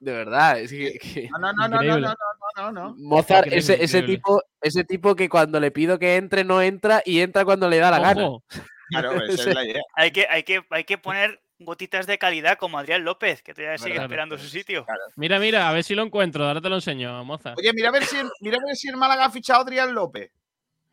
de 0.00 0.12
verdad, 0.12 0.58
es 0.58 0.70
que, 0.70 0.98
que- 0.98 1.28
No, 1.30 1.38
no, 1.38 1.52
no, 1.52 1.68
no, 1.68 1.82
no, 1.82 1.98
no, 1.98 2.08
no, 2.08 2.14
no, 2.56 2.72
no. 2.72 2.94
Mozart, 2.96 3.46
Increíble, 3.46 3.58
ese, 3.58 3.84
ese 3.84 3.98
increíble. 3.98 4.16
tipo, 4.16 4.42
ese 4.60 4.84
tipo 4.84 5.14
que 5.14 5.28
cuando 5.28 5.60
le 5.60 5.70
pido 5.70 5.98
que 5.98 6.16
entre, 6.16 6.42
no 6.42 6.60
entra 6.62 7.02
y 7.04 7.20
entra 7.20 7.44
cuando 7.44 7.68
le 7.68 7.78
da 7.78 7.90
la 7.90 8.00
gana. 8.00 8.26
Ojo. 8.26 8.44
Claro, 8.88 9.12
esa 9.24 9.48
es 9.50 9.54
la 9.54 9.64
idea. 9.64 9.82
Hay 9.94 10.10
que, 10.10 10.26
hay, 10.28 10.42
que, 10.42 10.62
hay 10.70 10.84
que 10.84 10.98
poner 10.98 11.40
gotitas 11.58 12.06
de 12.06 12.16
calidad 12.18 12.56
como 12.58 12.78
Adrián 12.78 13.04
López, 13.04 13.42
que 13.42 13.52
todavía 13.52 13.76
sigue 13.76 13.90
Verdad. 13.90 14.06
esperando 14.06 14.38
su 14.38 14.48
sitio. 14.48 14.86
Mira, 15.16 15.38
mira, 15.38 15.68
a 15.68 15.72
ver 15.74 15.84
si 15.84 15.94
lo 15.94 16.02
encuentro. 16.02 16.46
Ahora 16.46 16.60
te 16.62 16.70
lo 16.70 16.76
enseño, 16.76 17.22
moza. 17.24 17.54
Oye, 17.58 17.72
mira 17.74 17.90
a 17.90 17.92
ver 17.92 18.04
si, 18.04 18.16
en- 18.16 18.30
mira 18.40 18.56
a 18.56 18.66
ver 18.66 18.74
si 18.76 18.88
en 18.88 18.98
Málaga 18.98 19.26
ha 19.26 19.30
fichado 19.30 19.60
a 19.60 19.62
Adrián 19.64 19.94
López. 19.94 20.30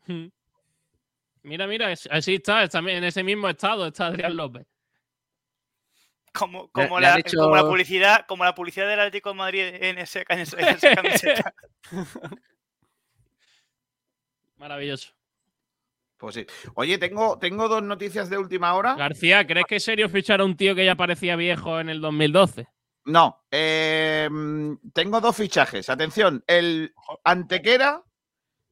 Mira, 1.42 1.66
mira, 1.66 1.94
así 2.10 2.34
está, 2.34 2.64
está 2.64 2.80
en 2.80 3.04
ese 3.04 3.22
mismo 3.22 3.48
estado 3.48 3.86
está 3.86 4.06
Adrián 4.08 4.36
López. 4.36 4.66
Como, 6.34 6.70
como, 6.70 7.00
le 7.00 7.06
la, 7.08 7.18
hecho- 7.18 7.36
como 7.38 7.56
la 7.56 7.62
publicidad, 7.62 8.26
como 8.26 8.44
la 8.44 8.54
publicidad 8.54 8.86
del 8.88 9.00
Atlético 9.00 9.30
de 9.30 9.34
Madrid 9.36 9.62
en, 9.80 9.98
ese, 9.98 10.24
en 10.28 10.38
esa 10.40 10.94
camiseta. 10.94 11.54
Maravilloso. 14.56 15.12
Pues 16.16 16.34
sí. 16.34 16.46
Oye, 16.74 16.98
tengo, 16.98 17.38
tengo 17.38 17.68
dos 17.68 17.82
noticias 17.82 18.28
de 18.28 18.38
última 18.38 18.74
hora. 18.74 18.94
García, 18.96 19.46
¿crees 19.46 19.66
que 19.66 19.76
es 19.76 19.84
serio 19.84 20.08
fichar 20.08 20.40
a 20.40 20.44
un 20.44 20.56
tío 20.56 20.74
que 20.74 20.84
ya 20.84 20.96
parecía 20.96 21.36
viejo 21.36 21.78
en 21.78 21.88
el 21.88 22.00
2012? 22.00 22.66
No, 23.04 23.44
eh, 23.50 24.28
mm, 24.30 24.90
tengo 24.92 25.20
dos 25.20 25.36
fichajes. 25.36 25.88
Atención, 25.88 26.42
el 26.46 26.92
Antequera 27.24 28.02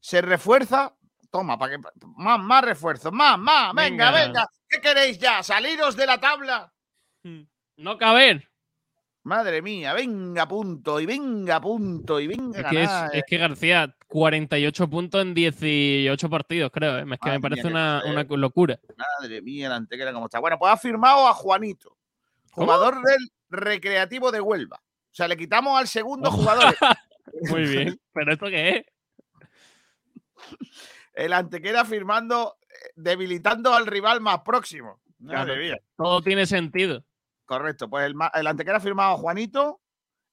se 0.00 0.20
refuerza. 0.22 0.96
Toma, 1.30 1.56
para 1.58 1.76
que 1.76 1.82
más, 2.16 2.40
más 2.40 2.64
refuerzos, 2.64 3.12
más, 3.12 3.38
más, 3.38 3.72
venga, 3.74 4.10
Venga. 4.10 4.26
venga. 4.26 4.46
¿Qué 4.68 4.80
queréis 4.80 5.18
ya? 5.18 5.42
¿Saliros 5.42 5.94
de 5.96 6.06
la 6.06 6.18
tabla? 6.18 6.72
No 7.76 7.98
caber. 7.98 8.48
Madre 9.22 9.60
mía, 9.60 9.92
venga 9.92 10.46
punto 10.46 11.00
y 11.00 11.06
venga 11.06 11.60
punto 11.60 12.20
y 12.20 12.28
venga. 12.28 12.60
Es 12.60 12.66
que, 12.66 12.82
es, 12.84 12.90
es 13.12 13.24
que 13.26 13.38
García, 13.38 13.96
48 14.06 14.88
puntos 14.88 15.20
en 15.20 15.34
18 15.34 16.30
partidos, 16.30 16.70
creo. 16.72 16.98
¿eh? 16.98 17.00
Es 17.00 17.18
que 17.18 17.28
Madre 17.28 17.32
me 17.32 17.40
parece 17.40 17.62
mía, 17.64 17.70
una, 17.72 18.02
una 18.06 18.22
locura. 18.36 18.78
Madre 19.20 19.42
mía, 19.42 19.66
el 19.66 19.72
Antequera 19.72 20.12
cómo 20.12 20.26
está. 20.26 20.38
Bueno, 20.38 20.56
pues 20.60 20.72
ha 20.72 20.76
firmado 20.76 21.26
a 21.26 21.34
Juanito, 21.34 21.96
¿Cómo? 22.52 22.66
jugador 22.66 23.02
del 23.02 23.28
Recreativo 23.50 24.30
de 24.30 24.40
Huelva. 24.40 24.76
O 24.76 25.14
sea, 25.16 25.26
le 25.26 25.36
quitamos 25.36 25.76
al 25.78 25.88
segundo 25.88 26.28
Ojo. 26.28 26.38
jugador. 26.38 26.76
Muy 27.50 27.66
bien. 27.66 28.00
¿Pero 28.12 28.32
esto 28.32 28.46
qué 28.46 28.68
es? 28.68 28.84
El 31.14 31.32
Antequera 31.32 31.84
firmando, 31.84 32.58
eh, 32.62 32.90
debilitando 32.94 33.74
al 33.74 33.86
rival 33.86 34.20
más 34.20 34.40
próximo. 34.42 35.00
Madre 35.18 35.44
Claro. 35.44 35.56
mía. 35.60 35.78
Todo 35.96 36.22
tiene 36.22 36.46
sentido. 36.46 37.02
Correcto, 37.46 37.88
pues 37.88 38.04
el, 38.06 38.14
el 38.34 38.46
Antequera 38.46 38.76
ha 38.78 38.80
firmado 38.80 39.16
Juanito 39.16 39.80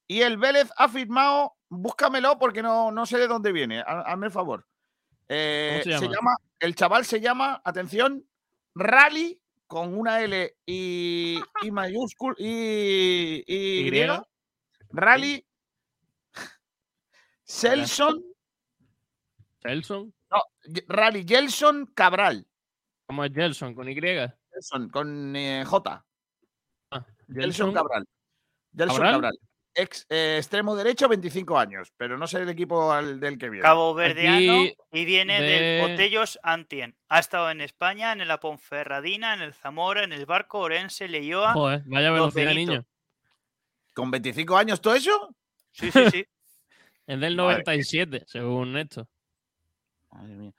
y 0.06 0.20
el 0.20 0.36
Vélez 0.36 0.68
ha 0.76 0.88
firmado, 0.88 1.54
búscamelo 1.68 2.38
porque 2.38 2.62
no, 2.62 2.90
no 2.90 3.06
sé 3.06 3.18
de 3.18 3.28
dónde 3.28 3.52
viene, 3.52 3.80
ha- 3.80 4.00
hazme 4.02 4.26
el 4.26 4.32
favor. 4.32 4.66
Eh, 5.28 5.80
se 5.84 5.90
llama? 5.90 6.06
llama? 6.12 6.36
El 6.58 6.74
chaval 6.74 7.04
se 7.06 7.20
llama, 7.20 7.62
atención, 7.64 8.28
Rally 8.74 9.40
con 9.66 9.96
una 9.96 10.20
L 10.22 10.56
y, 10.66 11.40
y 11.62 11.70
mayúscula 11.70 12.34
y, 12.38 13.42
y, 13.46 13.80
Y. 13.80 13.84
griega. 13.86 14.26
Rally 14.90 15.46
Selson, 17.44 18.22
Gelson. 19.62 20.14
no, 20.30 20.42
Rally 20.88 21.24
Gelson 21.26 21.86
Cabral. 21.94 22.46
¿Cómo 23.06 23.24
es 23.24 23.32
Gelson? 23.32 23.74
¿Con 23.74 23.88
Y? 23.88 23.94
Gelson, 23.94 24.88
con 24.90 25.36
eh, 25.36 25.64
J. 25.66 26.04
Gelson. 27.28 27.72
Cabral. 27.72 28.04
Gelson 28.76 28.96
¿Cabral? 28.96 29.12
Cabral. 29.14 29.38
Ex, 29.76 30.06
eh, 30.08 30.36
extremo 30.38 30.76
derecho, 30.76 31.08
25 31.08 31.58
años, 31.58 31.92
pero 31.96 32.16
no 32.16 32.28
sé 32.28 32.38
el 32.40 32.48
equipo 32.48 32.92
al- 32.92 33.18
del 33.18 33.36
que 33.38 33.50
viene. 33.50 33.62
Cabo 33.62 33.92
Verdeano 33.92 34.60
Aquí 34.62 34.76
y 34.92 35.04
viene 35.04 35.40
de- 35.42 35.48
del 35.48 35.90
Botellos 35.90 36.38
Antien. 36.44 36.96
Ha 37.08 37.18
estado 37.18 37.50
en 37.50 37.60
España, 37.60 38.12
en 38.12 38.26
la 38.28 38.38
Ponferradina, 38.38 39.34
en 39.34 39.42
el 39.42 39.52
Zamora, 39.52 40.04
en 40.04 40.12
el 40.12 40.26
Barco, 40.26 40.60
Orense, 40.60 41.08
Leioa. 41.08 41.54
Joder, 41.54 41.82
vaya 41.86 42.10
Los 42.10 42.32
velocidad, 42.32 42.54
niño. 42.54 42.86
¿Con 43.94 44.12
25 44.12 44.56
años 44.56 44.80
todo 44.80 44.94
eso? 44.94 45.34
Sí, 45.72 45.90
sí, 45.90 46.00
sí. 46.10 46.24
Es 47.06 47.20
del 47.20 47.36
Madre 47.36 47.56
mía. 47.56 47.62
97, 47.64 48.24
según 48.28 48.76
esto. 48.78 49.08
Madre 50.10 50.34
mía. 50.36 50.52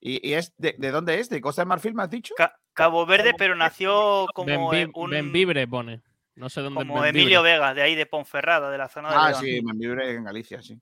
¿Y, 0.00 0.28
y 0.28 0.34
es 0.34 0.52
de, 0.58 0.74
de 0.76 0.90
dónde 0.90 1.18
es? 1.18 1.28
¿De 1.30 1.40
Costa 1.40 1.62
de 1.62 1.66
Marfil 1.66 1.94
me 1.94 2.02
has 2.02 2.10
dicho? 2.10 2.34
Ca- 2.36 2.58
Cabo 2.78 3.04
Verde, 3.06 3.34
pero 3.36 3.56
nació 3.56 4.26
como 4.34 4.72
eh, 4.72 4.88
un 4.94 5.10
Benvibre 5.10 5.66
pone. 5.66 6.00
No 6.36 6.48
sé 6.48 6.60
dónde 6.60 6.78
como 6.78 6.94
Benvibre. 6.94 7.22
Emilio 7.22 7.42
Vega, 7.42 7.74
de 7.74 7.82
ahí 7.82 7.96
de 7.96 8.06
Ponferrada, 8.06 8.70
de 8.70 8.78
la 8.78 8.88
zona 8.88 9.10
de 9.10 9.16
Ah, 9.18 9.34
sí, 9.34 9.60
Membibre 9.62 10.12
en 10.12 10.22
Galicia, 10.22 10.62
sí. 10.62 10.80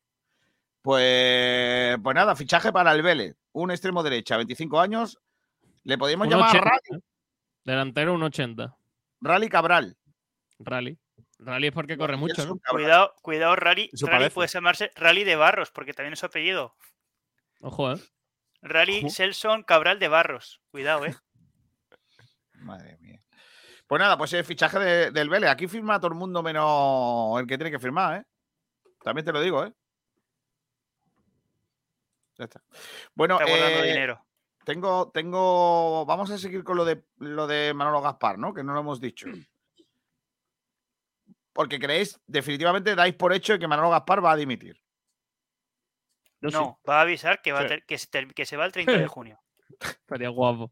Pues, 0.83 1.97
pues 2.03 2.15
nada, 2.15 2.37
fichaje 2.37 2.71
para 2.71 2.93
el 2.93 3.01
Vélez. 3.01 3.35
Un 3.53 3.71
extremo 3.71 4.03
derecha, 4.03 4.37
25 4.37 4.79
años. 4.79 5.19
Le 5.85 5.97
podríamos 5.97 6.29
llamar 6.29 6.51
80, 6.51 6.69
Rally, 6.69 7.03
Delantero 7.65 8.13
un 8.13 8.23
80. 8.25 8.77
Rally 9.23 9.49
Cabral. 9.49 9.97
Rally. 10.59 10.99
Rally 11.39 11.69
es 11.69 11.73
porque 11.73 11.97
corre 11.97 12.19
mucho, 12.19 12.45
¿no? 12.45 12.59
Cuidado, 12.71 13.15
cuidado, 13.23 13.57
Rally. 13.57 13.89
Eso 13.91 14.05
Rally 14.05 14.19
parece. 14.19 14.35
puede 14.35 14.49
llamarse 14.49 14.91
Rally 14.97 15.25
de 15.25 15.37
Barros, 15.37 15.71
porque 15.71 15.95
también 15.95 16.13
es 16.13 16.19
su 16.19 16.27
apellido. 16.27 16.77
Ojo, 17.61 17.93
¿eh? 17.93 17.97
Rally 18.61 18.99
Ojo. 18.99 19.09
Selson 19.09 19.63
Cabral 19.63 19.99
de 19.99 20.09
Barros. 20.09 20.61
Cuidado, 20.71 21.07
eh. 21.07 21.17
Madre 22.61 22.97
mía. 22.99 23.21
Pues 23.87 24.01
nada, 24.01 24.19
pues 24.19 24.33
el 24.33 24.45
fichaje 24.45 24.79
de- 24.79 25.11
del 25.13 25.29
Vélez. 25.29 25.51
Aquí 25.51 25.69
firma 25.69 25.99
todo 26.01 26.09
el 26.13 26.19
mundo 26.19 26.43
menos 26.43 27.39
el 27.41 27.47
que 27.47 27.57
tiene 27.57 27.71
que 27.71 27.79
firmar, 27.79 28.21
¿eh? 28.21 28.25
También 29.03 29.25
te 29.25 29.33
lo 29.33 29.41
digo, 29.41 29.65
¿eh? 29.65 29.73
Ya 32.39 32.45
está. 32.45 32.63
Bueno, 33.15 33.39
Está 33.41 33.49
guardando 33.51 33.85
eh, 33.85 33.89
dinero. 33.89 34.27
tengo, 34.65 35.11
tengo. 35.13 36.05
Vamos 36.05 36.31
a 36.31 36.39
seguir 36.39 36.65
con 36.65 36.77
lo 36.77 36.85
de 36.85 37.05
lo 37.19 37.47
de 37.47 37.73
Manolo 37.73 38.03
Gaspar, 38.03 38.39
¿no? 38.39 38.53
Que 38.53 38.63
no 38.65 38.75
lo 38.75 38.81
hemos 38.81 39.01
dicho. 39.01 39.27
Porque 41.53 41.79
creéis, 41.79 42.21
definitivamente 42.27 42.95
dais 42.95 43.15
por 43.15 43.33
hecho 43.33 43.59
que 43.59 43.67
Manolo 43.69 43.89
Gaspar 43.91 44.23
va 44.25 44.33
a 44.33 44.37
dimitir. 44.37 44.75
Sí. 46.43 46.49
No, 46.53 46.79
va 46.89 46.99
a 46.99 47.03
avisar 47.03 47.41
que, 47.41 47.53
va 47.53 47.61
a 47.61 47.63
Sí. 47.63 47.69
ter- 47.69 47.87
que, 47.87 47.97
se, 47.99 48.09
que 48.35 48.45
se 48.45 48.57
va 48.59 48.67
el 48.67 48.73
30 48.73 48.93
de 48.93 49.07
junio. 49.07 49.41
Estaría 49.81 50.29
guapo. 50.29 50.71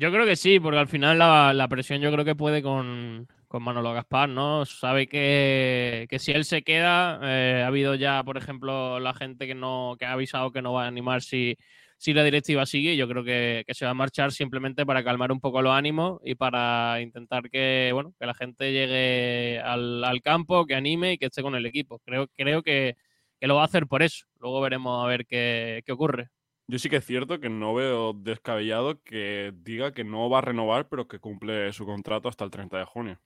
Yo 0.00 0.10
creo 0.10 0.24
que 0.24 0.34
sí, 0.34 0.58
porque 0.58 0.78
al 0.78 0.88
final 0.88 1.18
la, 1.18 1.66
presión 1.68 2.00
yo 2.00 2.10
creo 2.10 2.24
que 2.24 2.34
puede 2.34 2.62
con, 2.62 3.28
con 3.46 3.62
Manolo 3.62 3.92
Gaspar, 3.92 4.30
¿no? 4.30 4.64
Sabe 4.64 5.06
que, 5.06 6.06
que 6.08 6.18
si 6.18 6.32
él 6.32 6.46
se 6.46 6.62
queda, 6.62 7.20
eh, 7.22 7.60
ha 7.62 7.66
habido 7.66 7.94
ya, 7.96 8.24
por 8.24 8.38
ejemplo, 8.38 8.98
la 8.98 9.12
gente 9.12 9.46
que 9.46 9.54
no 9.54 9.96
que 9.98 10.06
ha 10.06 10.12
avisado 10.12 10.52
que 10.52 10.62
no 10.62 10.72
va 10.72 10.84
a 10.84 10.86
animar 10.86 11.20
si, 11.20 11.58
si 11.98 12.14
la 12.14 12.24
directiva 12.24 12.64
sigue. 12.64 12.96
Yo 12.96 13.06
creo 13.08 13.22
que, 13.24 13.62
que 13.66 13.74
se 13.74 13.84
va 13.84 13.90
a 13.90 13.94
marchar 13.94 14.32
simplemente 14.32 14.86
para 14.86 15.04
calmar 15.04 15.32
un 15.32 15.40
poco 15.40 15.60
los 15.60 15.74
ánimos 15.74 16.18
y 16.24 16.34
para 16.34 16.98
intentar 17.02 17.50
que, 17.50 17.90
bueno, 17.92 18.14
que 18.18 18.24
la 18.24 18.32
gente 18.32 18.72
llegue 18.72 19.60
al, 19.60 20.02
al 20.02 20.22
campo, 20.22 20.64
que 20.64 20.76
anime 20.76 21.12
y 21.12 21.18
que 21.18 21.26
esté 21.26 21.42
con 21.42 21.54
el 21.56 21.66
equipo. 21.66 21.98
Creo, 22.06 22.26
creo 22.38 22.62
que, 22.62 22.96
que 23.38 23.46
lo 23.46 23.56
va 23.56 23.62
a 23.62 23.66
hacer 23.66 23.86
por 23.86 24.02
eso. 24.02 24.24
Luego 24.38 24.62
veremos 24.62 25.04
a 25.04 25.08
ver 25.08 25.26
qué, 25.26 25.82
qué 25.84 25.92
ocurre. 25.92 26.30
Yo 26.70 26.78
sí 26.78 26.88
que 26.88 26.96
es 26.96 27.04
cierto 27.06 27.40
que 27.40 27.48
no 27.48 27.74
veo 27.74 28.12
descabellado 28.12 29.02
que 29.02 29.52
diga 29.54 29.92
que 29.92 30.04
no 30.04 30.30
va 30.30 30.38
a 30.38 30.42
renovar, 30.42 30.88
pero 30.88 31.08
que 31.08 31.18
cumple 31.18 31.72
su 31.72 31.84
contrato 31.84 32.28
hasta 32.28 32.44
el 32.44 32.50
30 32.50 32.78
de 32.78 32.84
junio. 32.84 33.18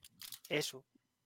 Eso. 0.49 0.83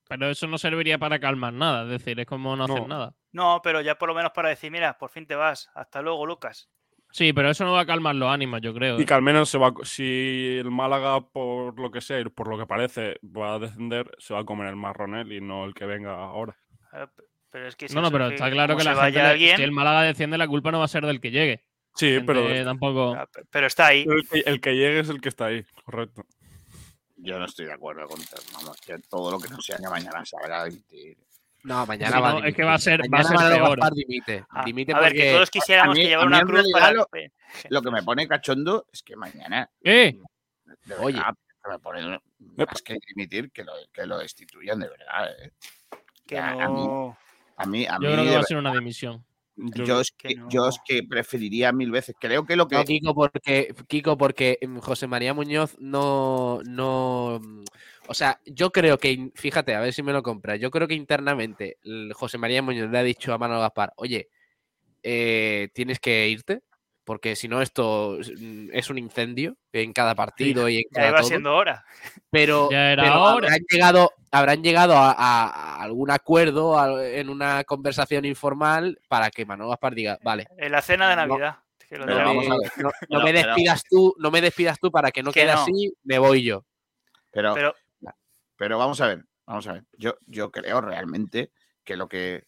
Pero 0.08 0.28
eso 0.28 0.46
no 0.46 0.58
serviría 0.58 0.98
para 0.98 1.18
calmar 1.20 1.52
nada, 1.52 1.84
es 1.84 1.88
decir, 1.90 2.18
es 2.20 2.26
como 2.26 2.56
no 2.56 2.64
hacer 2.64 2.82
No. 2.82 2.88
nada. 2.88 3.14
No, 3.32 3.60
pero 3.62 3.80
ya 3.80 3.96
por 3.96 4.08
lo 4.08 4.14
menos 4.14 4.32
para 4.32 4.48
decir, 4.48 4.70
mira, 4.70 4.98
por 4.98 5.10
fin 5.10 5.24
te 5.26 5.34
vas. 5.36 5.70
Hasta 5.74 6.02
luego, 6.02 6.26
Lucas. 6.26 6.68
Sí, 7.12 7.32
pero 7.32 7.50
eso 7.50 7.64
no 7.64 7.72
va 7.72 7.80
a 7.80 7.86
calmar 7.86 8.14
los 8.16 8.28
ánimos, 8.28 8.60
yo 8.60 8.74
creo. 8.74 8.98
Y 8.98 9.02
¿eh? 9.02 9.06
que 9.06 9.14
al 9.14 9.22
menos 9.22 9.48
se 9.48 9.58
va, 9.58 9.72
si 9.82 10.56
el 10.58 10.70
Málaga, 10.70 11.20
por 11.20 11.78
lo 11.80 11.90
que 11.90 12.00
sea, 12.00 12.20
y 12.20 12.24
por 12.24 12.48
lo 12.48 12.58
que 12.58 12.66
parece, 12.66 13.18
va 13.24 13.54
a 13.54 13.58
descender, 13.58 14.10
se 14.18 14.34
va 14.34 14.40
a 14.40 14.44
comer 14.44 14.68
el 14.68 14.76
marronel 14.76 15.32
y 15.32 15.40
no 15.40 15.64
el 15.64 15.74
que 15.74 15.86
venga 15.86 16.14
ahora. 16.14 16.56
P- 16.92 17.22
Pero 17.50 17.66
es 17.66 17.76
que 17.76 17.88
si 17.88 17.94
No, 17.94 18.00
no, 18.02 18.10
pero 18.12 18.28
está 18.28 18.50
claro 18.50 18.76
que 18.76 18.84
la 18.84 18.94
gente, 18.96 19.20
alguien, 19.20 19.56
si 19.56 19.62
el 19.62 19.72
Málaga 19.72 20.02
desciende, 20.02 20.38
la 20.38 20.46
culpa 20.46 20.70
no 20.70 20.78
va 20.80 20.84
a 20.84 20.88
ser 20.88 21.04
del 21.06 21.20
que 21.20 21.30
llegue. 21.30 21.64
Sí, 22.00 22.12
Gente 22.14 22.24
pero 22.32 22.64
tampoco. 22.64 23.14
ah, 23.14 23.28
pero 23.50 23.66
está 23.66 23.88
ahí. 23.88 24.06
el 24.08 24.26
que, 24.28 24.38
el 24.50 24.60
que 24.60 24.72
llegue 24.74 25.00
es 25.00 25.08
el 25.10 25.20
que 25.20 25.28
está 25.28 25.46
ahí, 25.46 25.64
correcto. 25.84 26.24
Yo 27.16 27.38
no 27.38 27.44
estoy 27.44 27.66
de 27.66 27.74
acuerdo 27.74 28.06
con 28.08 28.18
vamos, 28.54 28.80
que 28.80 28.98
todo 29.00 29.30
lo 29.30 29.38
que 29.38 29.48
no 29.50 29.60
sea 29.60 29.76
que 29.76 29.88
mañana 29.88 30.24
salga 30.24 30.62
a 30.62 30.64
dimitir. 30.64 31.18
No, 31.64 31.84
mañana 31.84 32.18
va 32.20 32.30
a 32.30 32.32
no, 32.40 32.46
es 32.46 32.54
que 32.54 32.64
va 32.64 32.72
a 32.72 32.78
ser- 32.78 33.00
va 33.02 33.04
a 33.18 33.22
Mañana 33.22 33.38
ser 33.48 33.52
peor. 33.58 33.68
Gaspar 33.78 33.92
dimite. 33.92 34.44
Ah, 34.48 34.62
dimite 34.64 34.94
a 34.94 35.00
ver, 35.00 35.12
que 35.12 35.30
todos 35.32 35.50
quisiéramos 35.50 35.94
a 35.94 35.98
mí- 35.98 36.02
que 36.04 36.08
llevara 36.08 36.26
una 36.28 36.40
cruz 36.40 36.52
realidad 36.54 36.80
para. 36.80 36.92
lo- 36.94 37.08
Lo 37.68 37.82
que 37.82 37.90
me 37.90 38.02
pone 38.02 38.26
cachondo 38.26 38.86
es 38.90 39.02
que 39.02 39.14
mañana. 39.16 39.70
¡Eh! 39.82 40.16
de 40.86 40.94
Oye. 40.94 41.18
verdad, 41.18 41.34
me 41.68 41.78
pone 41.80 42.18
más 42.56 42.80
que 42.82 42.96
dimitir 43.08 43.50
que 43.52 43.64
lo, 43.64 43.72
que 43.92 44.06
lo 44.06 44.16
destituyan 44.16 44.80
de 44.80 44.88
verdad. 44.88 45.30
eh. 45.44 45.52
Que 46.26 46.36
Ya, 46.36 46.52
a 46.52 46.68
mí- 46.68 46.86
no. 46.86 47.18
A 47.58 47.66
mí, 47.66 47.84
a 47.86 47.92
Yo 47.96 47.98
mí 48.00 48.06
creo 48.14 48.24
que 48.24 48.34
va 48.36 48.40
a 48.40 48.44
ser 48.44 48.56
una 48.56 48.72
dimisión. 48.72 49.22
Yo- 49.74 49.84
Yo 49.84 50.00
es, 50.00 50.10
que 50.12 50.34
yo 50.48 50.68
es 50.68 50.78
que 50.84 51.02
preferiría 51.02 51.72
mil 51.72 51.90
veces. 51.90 52.14
Creo 52.18 52.44
que 52.46 52.56
lo 52.56 52.66
que. 52.68 52.76
No, 52.76 52.84
Kiko, 52.84 53.14
porque, 53.14 53.74
Kiko, 53.88 54.16
porque 54.16 54.58
mm, 54.66 54.78
José 54.78 55.06
María 55.06 55.34
Muñoz 55.34 55.76
no, 55.78 56.60
no. 56.64 57.40
mm, 57.42 57.64
O 58.08 58.14
sea, 58.14 58.40
yo 58.46 58.70
creo 58.70 58.98
que, 58.98 59.30
fíjate, 59.34 59.74
a 59.74 59.80
ver 59.80 59.92
si 59.92 60.02
me 60.02 60.12
lo 60.12 60.22
compras. 60.22 60.58
Yo 60.60 60.70
creo 60.70 60.88
que 60.88 60.94
internamente 60.94 61.76
José 62.14 62.38
María 62.38 62.62
Muñoz 62.62 62.90
le 62.90 62.98
ha 62.98 63.02
dicho 63.02 63.32
a 63.32 63.38
Manuel 63.38 63.60
Gaspar, 63.60 63.92
oye, 63.96 64.28
eh, 65.02 65.68
tienes 65.74 65.98
que 66.00 66.28
irte, 66.28 66.62
porque 67.10 67.34
si 67.34 67.48
no, 67.48 67.60
esto 67.60 68.20
es 68.20 68.30
mm, 68.40 68.68
es 68.72 68.88
un 68.88 68.96
incendio 68.98 69.56
en 69.72 69.92
cada 69.92 70.14
partido 70.14 70.68
y 70.68 70.76
en 70.76 70.82
Ya 70.92 70.96
cada 71.00 71.08
iba 71.08 71.18
todo. 71.18 71.26
siendo 71.28 71.56
hora. 71.56 71.84
pero, 72.30 72.70
Ya 72.70 72.92
era 72.92 73.02
pero 73.02 73.20
hora. 73.24 73.32
habrán 73.48 73.60
llegado, 73.68 74.12
habrán 74.30 74.62
llegado 74.62 74.94
a, 74.96 75.82
algún 75.82 76.12
acuerdo 76.12 76.78
a- 76.78 77.04
en 77.04 77.28
una 77.28 77.64
conversación 77.64 78.24
informal 78.26 79.00
para 79.08 79.28
que 79.32 79.44
Manuel 79.44 79.70
Gaspar 79.70 79.92
diga, 79.96 80.18
vale, 80.22 80.46
En 80.56 80.70
la 80.70 80.82
cena 80.82 81.10
de 81.10 81.16
No. 81.16 81.26
Navidad. 81.26 81.56
que 81.88 81.98
lo 81.98 82.06
Pero 82.06 82.22
no, 82.22 82.34
me, 82.34 82.46
a 82.46 82.50
ver. 82.50 82.72
no- 82.76 82.82
no 82.84 82.90
Pero- 83.08 83.22
me 83.24 83.32
pero- 83.32 83.46
despidas 83.48 83.82
tú, 83.90 84.14
no 84.20 84.30
me 84.30 84.40
despidas 84.40 84.78
tú 84.78 84.92
para 84.92 85.10
que 85.10 85.24
no 85.24 85.32
Que 85.32 85.40
quede 85.40 85.52
no. 85.52 85.62
así, 85.62 85.92
me 86.04 86.18
voy 86.20 86.44
yo. 86.44 86.64
Pero, 87.32 87.54
Pero 87.54 87.74
pero 88.56 88.78
vamos 88.78 89.00
a 89.00 89.08
ver. 89.08 89.24
Vamos 89.46 89.66
a 89.66 89.72
ver. 89.72 89.84
Yo, 89.98 90.14
yo 90.26 90.52
creo 90.52 90.80
realmente 90.80 91.50
que 91.82 91.96
lo 91.96 92.08
que, 92.08 92.44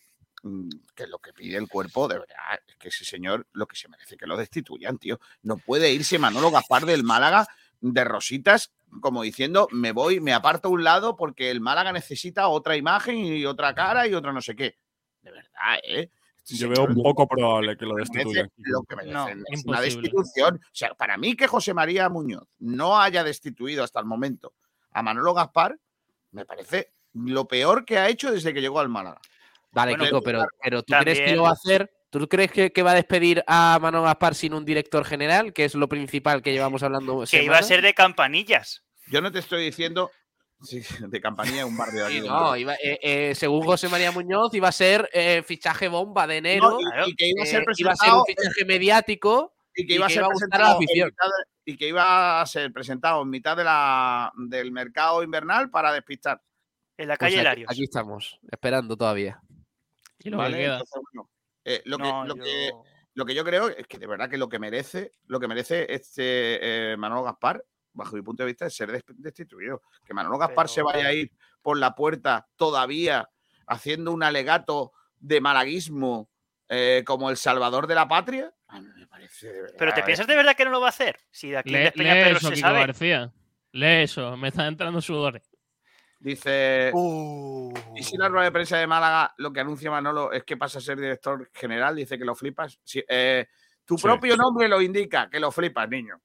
que 0.95 1.07
lo 1.07 1.19
que 1.19 1.33
pide 1.33 1.57
el 1.57 1.69
cuerpo, 1.69 2.09
de 2.09 2.19
verdad, 2.19 2.61
es 2.67 2.77
que 2.77 2.89
ese 2.89 3.05
señor 3.05 3.47
lo 3.53 3.67
que 3.67 3.77
se 3.77 3.89
merece 3.89 4.17
que 4.17 4.27
lo 4.27 4.37
destituyan, 4.37 4.99
tío. 4.99 5.21
No 5.43 5.57
puede 5.57 5.93
irse 5.93 6.19
Manolo 6.19 6.51
Gaspar 6.51 6.85
del 6.85 7.05
Málaga 7.05 7.47
de 7.81 8.05
rositas, 8.05 8.73
como 9.01 9.23
diciendo, 9.23 9.69
me 9.71 9.93
voy, 9.93 10.21
me 10.21 10.33
aparto 10.33 10.69
a 10.69 10.71
un 10.73 10.85
lado 10.85 11.17
porque 11.17 11.51
el 11.51 11.61
Málaga 11.61 11.93
necesita 11.93 12.49
otra 12.49 12.77
imagen 12.77 13.19
y 13.19 13.45
otra 13.45 13.75
cara 13.75 14.07
y 14.07 14.15
otra 14.15 14.33
no 14.33 14.41
sé 14.41 14.57
qué. 14.57 14.77
De 15.23 15.31
verdad, 15.31 15.79
¿eh? 15.85 16.11
Este 16.37 16.57
Yo 16.57 16.69
señor 16.73 16.93
veo 16.93 17.05
poco 17.05 17.29
probable 17.29 17.77
que 17.77 17.87
lo 17.87 17.95
destituyan. 17.95 18.51
lo 18.57 18.83
que 18.83 18.97
merece 18.97 19.15
No, 19.15 19.29
es 19.29 19.65
una 19.65 19.81
destitución. 19.81 20.57
O 20.57 20.75
sea, 20.75 20.95
para 20.95 21.17
mí 21.17 21.37
que 21.37 21.47
José 21.47 21.73
María 21.73 22.09
Muñoz 22.09 22.49
no 22.59 23.01
haya 23.01 23.23
destituido 23.23 23.85
hasta 23.85 24.01
el 24.01 24.07
momento 24.07 24.55
a 24.91 25.03
Manolo 25.03 25.35
Gaspar, 25.35 25.79
me 26.33 26.45
parece 26.45 26.93
lo 27.15 27.47
peor 27.47 27.85
que 27.85 27.99
ha 27.99 28.09
hecho 28.09 28.33
desde 28.33 28.53
que 28.53 28.61
llegó 28.61 28.81
al 28.81 28.89
Málaga. 28.89 29.21
Vale, 29.73 29.93
Bueno, 29.93 30.05
Kiko, 30.05 30.23
pero, 30.23 30.47
pero 30.63 30.83
¿tú 30.83 30.95
crees 31.01 31.21
que 31.21 31.35
lo 31.37 31.45
va 31.45 31.51
a 31.51 31.53
hacer? 31.53 31.91
¿Tú 32.11 32.29
crees 32.29 32.53
que, 32.53 32.73
que 32.73 32.83
va 32.83 32.91
a 32.91 32.95
despedir 32.95 33.43
a 33.47 33.79
Manuel 33.81 34.05
Gaspar 34.05 34.35
sin 34.35 34.53
un 34.53 34.65
director 34.67 35.03
general, 35.05 35.55
que 35.55 35.65
es 35.65 35.75
lo 35.75 35.89
principal 35.89 36.43
que 36.43 36.53
llevamos 36.53 36.83
hablando? 36.83 37.25
que 37.29 37.43
iba 37.43 37.57
a 37.57 37.63
ser 37.63 37.81
de 37.81 37.95
campanillas. 37.95 38.85
Yo 39.07 39.21
no 39.23 39.33
te 39.33 39.39
estoy 39.39 39.65
diciendo 39.65 40.11
sí, 40.61 40.83
de 41.09 41.21
campanilla 41.23 41.65
un 41.65 41.75
barrio. 41.77 42.07
Sí, 42.09 42.21
no, 42.21 42.55
iba- 42.55 42.75
eh, 42.75 42.99
eh, 43.03 43.35
según 43.35 43.65
José 43.65 43.89
María 43.89 44.13
Muñoz, 44.13 44.53
iba 44.55 44.69
a 44.69 44.73
ser 44.73 45.09
eh, 45.15 45.43
fichaje 45.47 45.89
bomba 45.89 46.27
de 46.27 46.37
enero. 46.37 46.71
No, 46.73 46.81
y, 46.81 46.85
claro, 46.85 47.09
y 47.09 47.15
que 47.17 47.29
iba 47.29 47.43
a 47.43 47.45
eh, 47.45 47.49
ser 47.49 47.63
iba 47.63 47.73
a 47.73 47.75
ser 47.75 47.85
presentado 47.97 48.19
un 48.21 48.25
fichaje 48.27 48.65
mediático. 48.67 49.55
y 49.75 49.87
que 49.87 49.93
y 49.95 49.97
iba 49.97 50.05
a 50.05 50.09
que 50.09 50.15
ser 50.15 50.21
iba 50.21 50.27
a 50.29 50.33
gustar 50.33 50.61
a 50.63 50.69
la 50.69 50.77
presentado 50.77 51.01
en 51.01 51.07
mitad 51.09 51.27
de- 51.27 51.53
y 51.73 51.77
que 51.79 51.89
iba 51.89 52.41
a 52.43 52.47
ser 52.47 52.73
presentado 52.75 53.23
en 53.23 53.31
mitad 53.31 53.57
de 53.57 53.65
la, 53.65 54.33
del 54.37 54.71
mercado 54.71 55.23
invernal 55.23 55.71
para 55.71 55.93
despistar. 55.93 56.43
En 56.99 57.09
la 57.09 57.17
Pues 57.17 57.31
calle 57.31 57.37
aquí, 57.41 57.45
Larios. 57.45 57.71
aquí 57.71 57.85
estamos, 57.85 58.39
esperando 58.51 58.97
todavía. 58.99 59.41
Lo 60.31 60.39
¿vale? 60.39 60.57
que 60.57 60.63
queda. 60.65 60.73
Entonces, 60.75 61.03
bueno, 61.13 61.31
eh, 61.65 61.83
lo, 61.85 61.99
que, 61.99 62.03
No, 62.05 62.25
lo 62.27 62.37
yo- 62.37 62.43
que- 62.43 62.71
lo 63.15 63.25
que 63.27 63.35
yo 63.35 63.45
creo 63.45 63.69
es 63.69 63.87
que 63.87 63.99
de 63.99 64.07
verdad 64.07 64.29
que 64.31 64.39
lo 64.39 64.49
que 64.49 64.59
merece, 64.59 65.13
lo 65.27 65.39
que 65.39 65.49
merece 65.49 65.87
este 65.93 66.93
eh, 66.93 66.97
Manolo 66.97 67.23
Gaspar, 67.25 67.65
bajo 67.93 68.17
mi 68.17 68.23
punto 68.23 68.43
de 68.43 68.47
vista, 68.49 68.67
es 68.67 68.75
ser 68.75 68.91
des- 68.91 69.05
destituido. 69.09 69.83
Que 70.05 70.15
Manolo 70.15 70.39
Gaspar 70.39 70.69
se 70.69 70.83
vaya 70.83 71.09
a 71.09 71.13
ir 71.13 71.31
por 71.61 71.79
la 71.79 71.95
puerta 71.95 72.47
todavía 72.57 73.29
haciendo 73.67 74.13
un 74.13 74.23
alegato 74.23 74.93
de 75.19 75.41
malaguismo 75.41 76.29
eh, 76.69 77.03
como 77.07 77.29
el 77.29 77.37
salvador 77.37 77.87
de 77.87 77.95
la 77.95 78.09
patria, 78.09 78.51
a 78.69 78.81
mí 78.81 78.89
me 78.97 79.07
parece 79.07 79.53
de 79.53 79.61
verdad. 79.63 79.77
Pero 79.79 79.93
¿te 79.93 80.03
piensas 80.05 80.27
de 80.27 80.35
verdad 80.35 80.57
que 80.57 80.65
no 80.65 80.71
lo 80.71 80.81
va 80.81 80.87
a 80.87 80.89
hacer? 80.89 81.19
Si 81.31 81.51
de 81.51 81.59
aquí 81.59 81.71
Lee, 81.71 81.79
de 81.79 81.93
lee 81.97 82.31
eso, 82.31 82.49
se 82.49 82.55
Kiko 82.55 82.67
sabe. 82.69 82.79
García. 82.81 83.31
Lee 83.73 84.03
eso, 84.05 84.37
me 84.39 84.49
están 84.49 84.67
entrando 84.69 85.01
sudores. 85.03 85.43
Dice. 86.23 86.91
Uh. 86.95 87.75
Y 87.97 88.03
si 88.05 88.17
la 88.17 88.29
rueda 88.29 88.45
de 88.45 88.53
prensa 88.53 88.77
de 88.79 88.87
Málaga 88.87 89.35
lo 89.39 89.53
que 89.53 89.59
anuncia 89.61 89.91
Manolo 89.91 90.31
es 90.31 90.45
que 90.45 90.57
pasa 90.57 90.79
a 90.79 90.81
ser 90.81 90.97
director 90.99 91.51
general, 91.53 91.97
dice 91.97 92.17
que 92.17 92.25
lo 92.25 92.37
flipas. 92.37 92.79
Sí, 92.85 93.03
eh, 93.09 93.47
tu 93.85 93.99
Sí. 93.99 94.05
propio 94.05 94.37
nombre 94.37 94.69
lo 94.69 94.81
indica, 94.81 95.29
que 95.29 95.41
lo 95.41 95.51
flipas, 95.51 95.89
niño. 95.89 96.21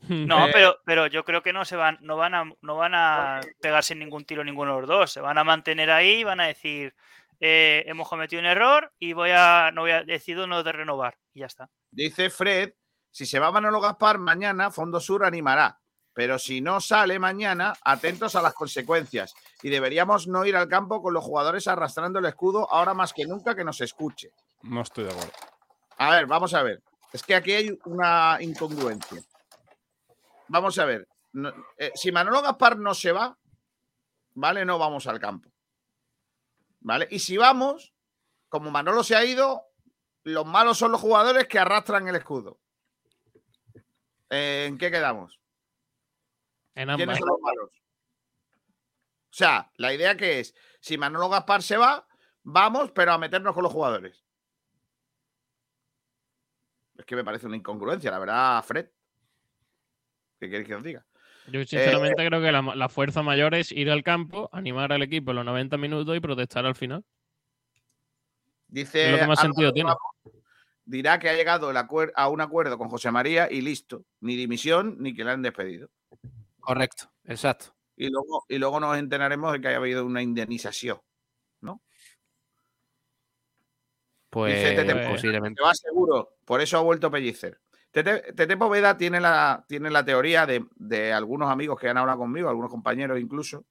No, 0.08 0.46
Eh, 0.46 0.50
pero, 0.52 0.76
pero 0.84 1.06
yo 1.08 1.24
creo 1.24 1.42
que 1.42 1.52
no 1.52 1.64
se 1.64 1.74
van, 1.74 1.98
no 2.00 2.16
van 2.16 2.34
a, 2.34 2.44
no 2.62 2.76
van 2.76 2.94
a 2.94 3.40
pegarse 3.60 3.94
ningún 3.96 4.24
tiro 4.24 4.44
ninguno 4.44 4.74
de 4.76 4.80
los 4.82 4.88
dos. 4.88 5.12
Se 5.12 5.20
van 5.20 5.36
a 5.36 5.42
mantener 5.44 5.90
ahí 5.90 6.20
y 6.20 6.24
van 6.24 6.38
a 6.40 6.46
decir, 6.46 6.94
eh, 7.40 7.82
hemos 7.86 8.08
cometido 8.08 8.38
un 8.40 8.46
error 8.46 8.92
y 9.00 9.14
voy 9.14 9.30
a, 9.34 9.72
no 9.74 9.80
voy 9.82 9.90
a, 9.90 10.04
decido 10.04 10.46
no 10.46 10.62
de 10.62 10.70
renovar. 10.72 11.18
Y 11.34 11.40
ya 11.40 11.46
está. 11.46 11.68
Dice 11.90 12.30
Fred, 12.30 12.72
si 13.10 13.26
se 13.26 13.40
va 13.40 13.50
Manolo 13.50 13.80
Gaspar, 13.80 14.18
mañana 14.18 14.70
Fondo 14.70 15.00
Sur 15.00 15.24
animará. 15.24 15.76
Pero 16.12 16.38
si 16.38 16.60
no 16.60 16.80
sale 16.80 17.18
mañana, 17.18 17.72
atentos 17.84 18.34
a 18.34 18.42
las 18.42 18.52
consecuencias. 18.54 19.34
Y 19.62 19.70
deberíamos 19.70 20.26
no 20.26 20.44
ir 20.44 20.56
al 20.56 20.68
campo 20.68 21.00
con 21.00 21.14
los 21.14 21.24
jugadores 21.24 21.68
arrastrando 21.68 22.18
el 22.18 22.26
escudo 22.26 22.70
ahora 22.72 22.94
más 22.94 23.12
que 23.12 23.26
nunca 23.26 23.54
que 23.54 23.64
nos 23.64 23.80
escuche. 23.80 24.32
No 24.62 24.82
estoy 24.82 25.04
de 25.04 25.10
acuerdo. 25.10 25.32
A 25.98 26.10
ver, 26.10 26.26
vamos 26.26 26.52
a 26.54 26.62
ver. 26.62 26.82
Es 27.12 27.22
que 27.22 27.34
aquí 27.34 27.52
hay 27.52 27.78
una 27.84 28.38
incongruencia. 28.40 29.22
Vamos 30.48 30.78
a 30.78 30.84
ver. 30.84 31.06
No- 31.32 31.52
eh, 31.76 31.92
si 31.94 32.10
Manolo 32.10 32.42
Gaspar 32.42 32.76
no 32.76 32.92
se 32.94 33.12
va, 33.12 33.36
¿vale? 34.34 34.64
No 34.64 34.78
vamos 34.78 35.06
al 35.06 35.20
campo. 35.20 35.48
¿Vale? 36.80 37.06
Y 37.10 37.18
si 37.20 37.36
vamos, 37.36 37.92
como 38.48 38.70
Manolo 38.70 39.04
se 39.04 39.14
ha 39.14 39.24
ido, 39.24 39.62
los 40.24 40.44
malos 40.46 40.78
son 40.78 40.92
los 40.92 41.00
jugadores 41.00 41.46
que 41.46 41.58
arrastran 41.58 42.08
el 42.08 42.16
escudo. 42.16 42.58
Eh, 44.30 44.66
¿En 44.68 44.78
qué 44.78 44.90
quedamos? 44.90 45.39
En 46.74 46.88
¿Quiénes 46.88 47.02
ambas. 47.02 47.18
son 47.18 47.28
los 47.28 47.40
malos? 47.40 47.70
O 47.72 49.32
sea, 49.32 49.70
la 49.76 49.94
idea 49.94 50.16
que 50.16 50.40
es, 50.40 50.54
si 50.80 50.98
Manolo 50.98 51.28
Gaspar 51.28 51.62
se 51.62 51.76
va, 51.76 52.06
vamos, 52.42 52.90
pero 52.92 53.12
a 53.12 53.18
meternos 53.18 53.54
con 53.54 53.62
los 53.62 53.72
jugadores. 53.72 54.24
Es 56.96 57.04
que 57.04 57.16
me 57.16 57.24
parece 57.24 57.46
una 57.46 57.56
incongruencia, 57.56 58.10
la 58.10 58.18
verdad, 58.18 58.62
Fred. 58.64 58.88
¿Qué 60.38 60.50
queréis 60.50 60.68
que 60.68 60.74
os 60.74 60.82
diga? 60.82 61.06
Yo 61.46 61.64
sinceramente 61.64 62.26
creo 62.26 62.40
que 62.40 62.52
la, 62.52 62.62
la 62.62 62.88
fuerza 62.88 63.22
mayor 63.22 63.54
es 63.54 63.72
ir 63.72 63.90
al 63.90 64.02
campo, 64.02 64.48
animar 64.52 64.92
al 64.92 65.02
equipo 65.02 65.30
en 65.30 65.38
los 65.38 65.44
90 65.44 65.76
minutos 65.76 66.16
y 66.16 66.20
protestar 66.20 66.66
al 66.66 66.74
final. 66.74 67.04
Dice 68.68 69.06
Es 69.06 69.12
lo 69.12 69.18
que 69.18 69.26
más 69.26 69.40
sentido 69.40 69.72
tiene. 69.72 69.92
Dirá 70.84 71.18
que 71.18 71.28
ha 71.28 71.34
llegado 71.34 71.70
el 71.70 71.76
a 71.76 72.28
un 72.28 72.40
acuerdo 72.40 72.78
con 72.78 72.88
José 72.88 73.10
María 73.10 73.48
y 73.50 73.60
listo. 73.60 74.04
Ni 74.20 74.36
dimisión 74.36 74.96
ni 74.98 75.14
que 75.14 75.24
le 75.24 75.30
han 75.30 75.42
despedido. 75.42 75.88
Correcto, 76.60 77.10
exacto. 77.24 77.74
Y 77.96 78.08
luego, 78.08 78.44
y 78.48 78.58
luego 78.58 78.80
nos 78.80 78.96
enteraremos 78.96 79.52
de 79.52 79.60
que 79.60 79.68
haya 79.68 79.76
habido 79.76 80.04
una 80.06 80.22
indemnización. 80.22 80.98
Pues 84.30 84.54
Dice 84.54 84.76
Tete, 84.76 84.92
pues, 84.92 85.08
posiblemente. 85.08 85.58
Se 85.60 85.64
va 85.64 85.74
seguro, 85.74 86.36
por 86.44 86.60
eso 86.60 86.78
ha 86.78 86.82
vuelto 86.82 87.10
Pellicer. 87.10 87.60
Tete, 87.90 88.32
Tete 88.32 88.56
Poveda 88.56 88.96
tiene 88.96 89.18
la, 89.20 89.64
tiene 89.66 89.90
la 89.90 90.04
teoría 90.04 90.46
de, 90.46 90.64
de 90.76 91.12
algunos 91.12 91.50
amigos 91.50 91.80
que 91.80 91.88
han 91.88 91.98
hablado 91.98 92.20
conmigo, 92.20 92.48
algunos 92.48 92.70
compañeros 92.70 93.18
incluso, 93.18 93.66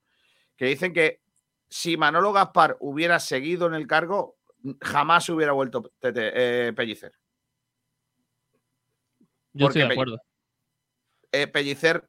que 0.57 0.65
dicen 0.65 0.91
que 0.91 1.21
si 1.69 1.95
Manolo 1.95 2.33
Gaspar 2.33 2.75
hubiera 2.81 3.21
seguido 3.21 3.67
en 3.67 3.73
el 3.73 3.87
cargo, 3.87 4.37
jamás 4.81 5.29
hubiera 5.29 5.53
vuelto 5.53 5.93
Tete- 6.01 6.31
eh, 6.35 6.73
Pellicer. 6.75 7.13
Yo 9.53 9.67
Porque 9.67 9.79
estoy 9.79 9.81
de 9.87 9.93
acuerdo. 9.93 10.21
Eh, 11.31 11.47
Pellicer 11.47 12.08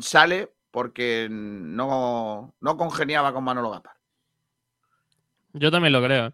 sale 0.00 0.50
porque 0.70 1.28
no, 1.30 2.54
no 2.60 2.76
congeniaba 2.76 3.32
con 3.32 3.44
Manolo 3.44 3.70
Gaspar. 3.70 3.94
Yo 5.52 5.70
también 5.70 5.92
lo 5.92 6.02
creo. 6.02 6.26
¿eh? 6.28 6.32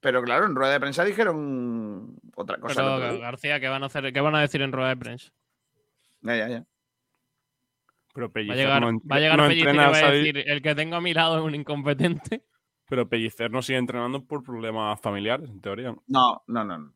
Pero 0.00 0.22
claro, 0.22 0.46
en 0.46 0.54
rueda 0.54 0.72
de 0.72 0.80
prensa 0.80 1.04
dijeron 1.04 2.16
otra 2.36 2.58
cosa. 2.58 2.74
Pero. 2.82 3.20
García, 3.20 3.60
¿qué 3.60 3.68
van 3.68 3.82
a 3.82 3.86
hacer? 3.86 4.12
¿Qué 4.12 4.20
van 4.20 4.34
a 4.34 4.40
decir 4.40 4.62
en 4.62 4.72
rueda 4.72 4.90
de 4.90 4.96
prensa? 4.96 5.32
Ya, 6.22 6.36
ya, 6.36 6.48
ya. 6.48 6.64
Pero 8.14 8.26
Va 8.26 8.30
a 8.30 8.32
Pellicer 8.32 8.56
llegar, 8.56 8.80
no, 8.80 9.00
va 9.00 9.16
a 9.16 9.20
llegar 9.20 9.38
no 9.38 9.48
Pellicer 9.48 9.66
y 9.66 9.70
entrena 9.70 9.90
va 9.90 9.98
a 9.98 10.10
ahí, 10.10 10.18
decir, 10.18 10.48
el 10.48 10.62
que 10.62 10.74
tengo 10.74 10.96
a 10.96 11.00
mi 11.00 11.14
lado 11.14 11.38
es 11.38 11.44
un 11.44 11.54
incompetente. 11.54 12.44
Pero 12.88 13.08
Pellicer 13.08 13.50
no 13.50 13.62
sigue 13.62 13.78
entrenando 13.78 14.24
por 14.24 14.42
problemas 14.42 15.00
familiares, 15.00 15.48
en 15.48 15.60
teoría. 15.60 15.94
No, 16.08 16.42
no, 16.46 16.64
no. 16.64 16.78
no. 16.78 16.94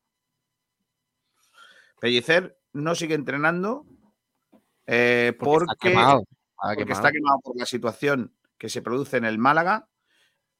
Pellicer 2.00 2.58
no 2.72 2.94
sigue 2.94 3.14
entrenando 3.14 3.86
eh, 4.86 5.34
Porque 5.38 5.64
está 5.64 5.66
porque, 5.74 5.88
quemado. 5.88 6.20
Está 6.20 6.28
porque 6.56 6.76
quemado. 6.84 6.98
está 7.00 7.12
quemado 7.12 7.38
por 7.42 7.56
la 7.58 7.66
situación 7.66 8.34
que 8.58 8.68
se 8.68 8.82
produce 8.82 9.16
en 9.16 9.24
el 9.24 9.38
Málaga 9.38 9.88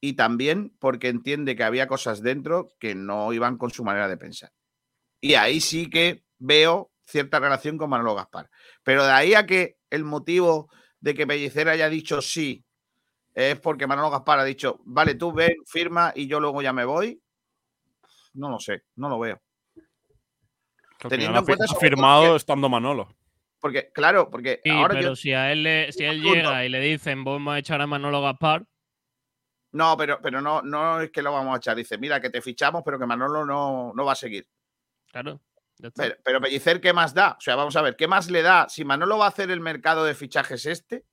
y 0.01 0.13
también 0.13 0.75
porque 0.79 1.09
entiende 1.09 1.55
que 1.55 1.63
había 1.63 1.87
cosas 1.87 2.21
dentro 2.21 2.69
que 2.79 2.95
no 2.95 3.31
iban 3.33 3.57
con 3.57 3.71
su 3.71 3.83
manera 3.83 4.07
de 4.07 4.17
pensar. 4.17 4.51
Y 5.21 5.33
ahí 5.35 5.59
sí 5.61 5.89
que 5.89 6.23
veo 6.37 6.91
cierta 7.05 7.39
relación 7.39 7.77
con 7.77 7.89
Manolo 7.89 8.13
Gaspar. 8.15 8.49
Pero 8.83 9.03
de 9.05 9.11
ahí 9.11 9.33
a 9.33 9.45
que 9.45 9.77
el 9.89 10.03
motivo 10.03 10.69
de 10.99 11.13
que 11.13 11.25
Pellicer 11.25 11.69
haya 11.69 11.89
dicho 11.89 12.21
sí 12.21 12.63
es 13.33 13.59
porque 13.59 13.87
Manolo 13.87 14.09
Gaspar 14.11 14.39
ha 14.39 14.43
dicho, 14.43 14.79
vale, 14.85 15.15
tú 15.15 15.31
ven, 15.33 15.55
firma 15.65 16.11
y 16.15 16.27
yo 16.27 16.39
luego 16.39 16.61
ya 16.61 16.73
me 16.73 16.85
voy. 16.85 17.21
No 18.33 18.49
lo 18.49 18.59
sé, 18.59 18.83
no 18.95 19.07
lo 19.09 19.17
veo. 19.19 19.41
Teniendo 21.09 21.39
en 21.39 21.45
cuenta 21.45 21.65
ha, 21.69 21.75
firmado 21.79 22.31
que- 22.31 22.35
estando 22.37 22.69
Manolo. 22.69 23.15
Porque, 23.59 23.89
claro, 23.93 24.29
porque 24.29 24.59
Sí, 24.63 24.69
ahora 24.69 24.93
pero 24.95 25.09
yo. 25.09 25.15
si 25.15 25.33
a 25.33 25.51
él, 25.51 25.63
le- 25.63 25.91
si 25.91 26.03
él 26.03 26.21
llega 26.21 26.65
y 26.65 26.69
le 26.69 26.79
dicen 26.79 27.23
vamos 27.23 27.53
a 27.53 27.59
echar 27.59 27.81
a 27.81 27.87
Manolo 27.87 28.21
Gaspar, 28.21 28.65
No, 29.71 29.97
pero, 29.97 30.19
pero 30.21 30.39
no, 30.41 30.61
no 30.61 31.01
es 31.01 31.11
que 31.11 31.21
lo 31.21 31.33
vamos 31.33 31.53
a 31.53 31.57
echar. 31.57 31.75
Dice, 31.75 31.97
mira, 31.97 32.21
que 32.21 32.29
te 32.29 32.41
fichamos, 32.41 32.81
pero 32.85 32.97
que 32.97 33.05
Manolo 33.05 33.45
no, 33.45 33.91
no 33.93 34.05
va 34.05 34.13
a 34.13 34.15
seguir. 34.15 34.47
claro. 35.11 35.41
Pero, 35.93 36.15
pero 36.23 36.39
Pellicer, 36.39 36.79
¿qué 36.79 36.93
más 36.93 37.13
da? 37.13 37.31
O 37.37 37.41
sea, 37.41 37.55
vamos 37.57 37.75
a 37.75 37.81
ver, 37.81 37.97
¿qué 37.97 38.07
más 38.07 38.31
le 38.31 38.41
da? 38.41 38.67
Si 38.69 38.85
Manolo 38.85 39.17
va 39.17 39.25
a 39.25 39.27
hacer 39.29 39.51
el 39.51 39.59
mercado 39.59 40.05
de 40.05 40.15
fichajes 40.15 40.65
este. 40.65 41.03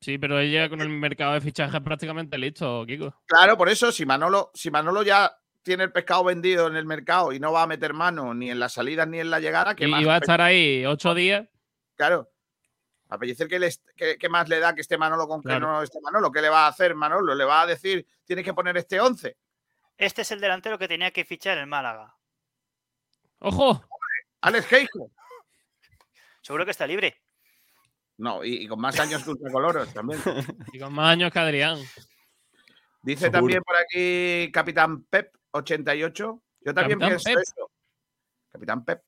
Sí, 0.00 0.16
pero 0.18 0.38
él 0.38 0.50
llega 0.52 0.68
con 0.68 0.80
el 0.80 0.88
mercado 0.90 1.32
de 1.34 1.40
fichajes 1.40 1.80
prácticamente 1.80 2.38
listo, 2.38 2.84
Kiko. 2.86 3.20
Claro, 3.26 3.56
por 3.56 3.68
eso, 3.68 3.90
si 3.90 4.06
Manolo, 4.06 4.52
si 4.54 4.70
Manolo 4.70 5.02
ya 5.02 5.36
tiene 5.64 5.82
el 5.84 5.90
pescado 5.92 6.22
vendido 6.22 6.68
en 6.68 6.76
el 6.76 6.84
mercado 6.86 7.32
y 7.32 7.40
no 7.40 7.50
va 7.52 7.62
a 7.62 7.66
meter 7.66 7.92
mano 7.94 8.32
ni 8.34 8.50
en 8.50 8.60
las 8.60 8.74
salidas 8.74 9.08
ni 9.08 9.18
en 9.18 9.30
la 9.30 9.40
llegada, 9.40 9.74
¿qué 9.74 9.86
Y, 9.86 9.90
más? 9.90 10.06
va 10.06 10.14
a 10.14 10.18
estar 10.18 10.40
ahí 10.40 10.86
ocho 10.86 11.14
días. 11.14 11.48
Claro. 11.96 12.30
A 13.08 13.18
Pellicer, 13.18 13.48
¿qué, 13.48 13.58
le 13.58 13.66
est- 13.68 13.84
qué- 13.96 14.16
qué 14.18 14.28
más 14.28 14.48
le 14.48 14.58
da 14.60 14.74
que 14.74 14.80
esté 14.80 14.96
Manolo 14.98 15.26
con 15.28 15.42
que 15.42 15.58
no 15.60 15.82
esté 15.82 16.00
Manolo? 16.00 16.30
¿Qué 16.32 16.40
le 16.40 16.48
va 16.48 16.66
a 16.66 16.68
hacer 16.68 16.94
Manolo? 16.94 17.34
¿Le 17.34 17.44
va 17.44 17.62
a 17.62 17.66
decir, 17.66 18.06
tienes 18.24 18.44
que 18.44 18.54
poner 18.54 18.76
este 18.76 19.00
11? 19.00 19.36
Este 19.96 20.22
es 20.22 20.30
el 20.32 20.40
delantero 20.40 20.78
que 20.78 20.88
tenía 20.88 21.10
que 21.12 21.24
fichar 21.24 21.58
el 21.58 21.66
Málaga. 21.66 22.16
¡Ojo! 23.40 23.84
Alex 24.40 24.66
Queijo. 24.66 25.10
Seguro 26.42 26.64
que 26.64 26.70
está 26.72 26.86
libre. 26.86 27.20
No, 28.18 28.44
y, 28.44 28.64
y 28.64 28.68
con 28.68 28.80
más 28.80 28.98
años 29.00 29.22
que 29.24 29.30
Ultracoloros 29.30 29.92
también. 29.94 30.20
Y 30.72 30.78
con 30.78 30.92
más 30.92 31.10
años 31.12 31.32
que 31.32 31.38
Adrián. 31.38 31.78
Dice 33.02 33.20
Seguro. 33.26 33.38
también 33.40 33.62
por 33.62 33.76
aquí 33.76 34.50
Capitán 34.52 35.04
Pep 35.04 35.34
88. 35.54 36.42
Yo 36.60 36.74
también 36.74 36.98
Capitán 36.98 37.08
pienso 37.08 37.30
Pep. 37.30 37.38
eso. 37.38 37.70
Capitán 38.50 38.84
Pep. 38.84 39.02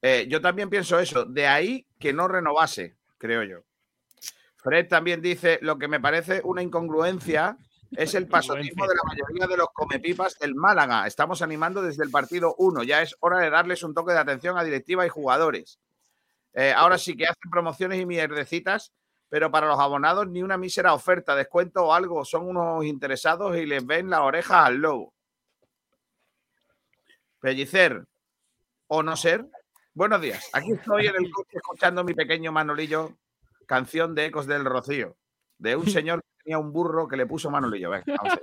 Eh, 0.00 0.26
yo 0.28 0.40
también 0.40 0.70
pienso 0.70 0.98
eso. 0.98 1.24
De 1.24 1.46
ahí 1.46 1.86
que 1.98 2.12
no 2.12 2.28
renovase, 2.28 2.96
creo 3.18 3.42
yo. 3.42 3.64
Fred 4.56 4.88
también 4.88 5.20
dice 5.20 5.58
lo 5.62 5.78
que 5.78 5.88
me 5.88 6.00
parece 6.00 6.40
una 6.44 6.62
incongruencia 6.62 7.56
es 7.92 8.14
el 8.14 8.28
pasotismo 8.28 8.86
de 8.86 8.94
la 8.94 9.02
mayoría 9.04 9.46
de 9.46 9.56
los 9.56 9.68
comepipas 9.72 10.38
del 10.38 10.54
Málaga. 10.54 11.06
Estamos 11.06 11.40
animando 11.42 11.80
desde 11.80 12.04
el 12.04 12.10
partido 12.10 12.54
1. 12.58 12.82
Ya 12.82 13.02
es 13.02 13.16
hora 13.20 13.38
de 13.38 13.50
darles 13.50 13.82
un 13.82 13.94
toque 13.94 14.12
de 14.12 14.18
atención 14.18 14.58
a 14.58 14.64
directiva 14.64 15.06
y 15.06 15.08
jugadores. 15.08 15.78
Eh, 16.52 16.72
ahora 16.76 16.98
sí 16.98 17.16
que 17.16 17.26
hacen 17.26 17.50
promociones 17.50 18.00
y 18.00 18.06
mierdecitas, 18.06 18.92
pero 19.28 19.50
para 19.50 19.66
los 19.66 19.78
abonados 19.78 20.28
ni 20.28 20.42
una 20.42 20.58
mísera 20.58 20.92
oferta, 20.92 21.34
descuento 21.34 21.86
o 21.86 21.94
algo. 21.94 22.24
Son 22.24 22.46
unos 22.46 22.84
interesados 22.84 23.56
y 23.56 23.64
les 23.64 23.84
ven 23.86 24.10
las 24.10 24.20
orejas 24.20 24.66
al 24.66 24.76
lobo. 24.76 25.14
Pellicer 27.40 28.04
o 28.88 29.02
no 29.02 29.16
ser. 29.16 29.46
Buenos 29.94 30.20
días. 30.20 30.48
Aquí 30.52 30.72
estoy 30.72 31.06
en 31.06 31.14
el 31.16 31.30
coche 31.30 31.56
escuchando 31.56 32.04
mi 32.04 32.14
pequeño 32.14 32.52
Manolillo, 32.52 33.16
canción 33.66 34.14
de 34.14 34.26
Ecos 34.26 34.46
del 34.46 34.64
Rocío, 34.64 35.16
de 35.58 35.76
un 35.76 35.86
señor 35.86 36.20
que 36.22 36.44
tenía 36.44 36.58
un 36.58 36.72
burro 36.72 37.06
que 37.06 37.16
le 37.16 37.26
puso 37.26 37.50
Manolillo. 37.50 37.90
Venga, 37.90 38.04
vamos 38.16 38.38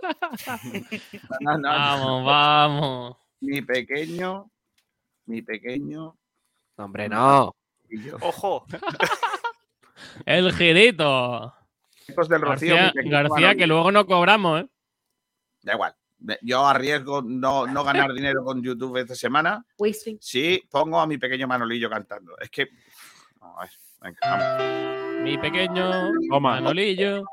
a 0.48 0.60
ver. 0.64 0.84
No, 1.42 1.58
no, 1.58 1.58
no, 1.58 1.70
Vamos, 1.70 2.26
vamos. 2.26 3.18
Mi 3.42 3.62
pequeño, 3.62 4.50
mi 5.26 5.42
pequeño. 5.42 6.18
Hombre, 6.78 7.10
no. 7.10 7.56
Manolillo. 7.90 8.18
Ojo, 8.22 8.66
El 10.26 10.54
girito. 10.54 11.54
Ecos 12.08 12.30
del 12.30 12.42
Rocío. 12.42 12.76
García, 12.76 13.02
García, 13.06 13.56
que 13.56 13.68
luego 13.68 13.92
no 13.92 14.06
cobramos, 14.06 14.62
¿eh? 14.62 14.70
Da 15.64 15.74
igual. 15.74 15.96
Yo 16.42 16.66
arriesgo 16.66 17.22
no, 17.22 17.68
no 17.68 17.84
ganar 17.84 18.14
dinero 18.14 18.44
con 18.44 18.62
YouTube 18.62 18.98
esta 18.98 19.16
semana. 19.16 19.66
Wasting. 19.78 20.18
Sí, 20.22 20.64
pongo 20.70 21.00
a 21.00 21.08
mi 21.08 21.18
pequeño 21.18 21.48
Manolillo 21.48 21.90
cantando. 21.90 22.38
Es 22.40 22.50
que. 22.50 22.70
No, 23.40 23.60
a 23.60 23.64
ver, 23.64 23.72
venga, 24.02 24.18
vamos. 24.24 25.24
Mi 25.24 25.38
pequeño. 25.38 26.12
Manolillo. 26.40 27.24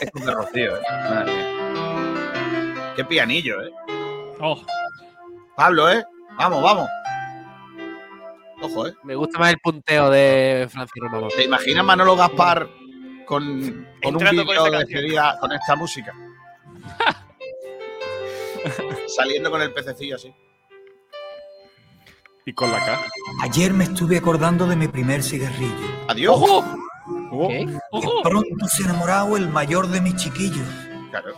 Ecos 0.00 0.24
de 0.24 0.32
Rocío, 0.32 0.76
¿eh? 0.76 0.82
Madre 0.90 1.32
mía. 1.32 2.92
Qué 2.96 3.04
pianillo, 3.04 3.62
¿eh? 3.62 3.70
Oh, 4.40 4.60
Pablo, 5.54 5.90
¿eh? 5.90 6.04
Vamos, 6.38 6.62
vamos. 6.62 6.88
Ojo, 8.62 8.88
¿eh? 8.88 8.94
Me 9.04 9.14
gusta 9.14 9.38
más 9.38 9.50
el 9.50 9.58
punteo 9.58 10.10
de 10.10 10.66
Francisco. 10.70 11.28
¿Te 11.34 11.44
imaginas 11.44 11.84
Manolo 11.84 12.16
Gaspar 12.16 12.68
con, 13.26 13.86
con 14.02 14.16
un 14.16 14.24
vídeo 14.30 14.64
de 14.64 14.78
despedida 14.78 15.38
con 15.40 15.52
esta 15.52 15.76
música? 15.76 16.14
Saliendo 19.06 19.50
con 19.50 19.62
el 19.62 19.72
pececillo 19.72 20.16
así. 20.16 20.34
Y 22.44 22.52
con 22.52 22.70
la 22.70 22.78
K. 22.78 23.00
Ayer 23.42 23.72
me 23.72 23.84
estuve 23.84 24.18
acordando 24.18 24.66
de 24.66 24.76
mi 24.76 24.88
primer 24.88 25.22
cigarrillo. 25.22 26.04
Adiós. 26.08 26.64
¿Qué? 27.48 27.66
De 27.66 28.10
pronto 28.22 28.68
se 28.68 28.84
enamorado 28.84 29.36
el 29.36 29.48
mayor 29.48 29.88
de 29.88 30.00
mis 30.00 30.16
chiquillos. 30.16 30.66
Claro. 31.10 31.34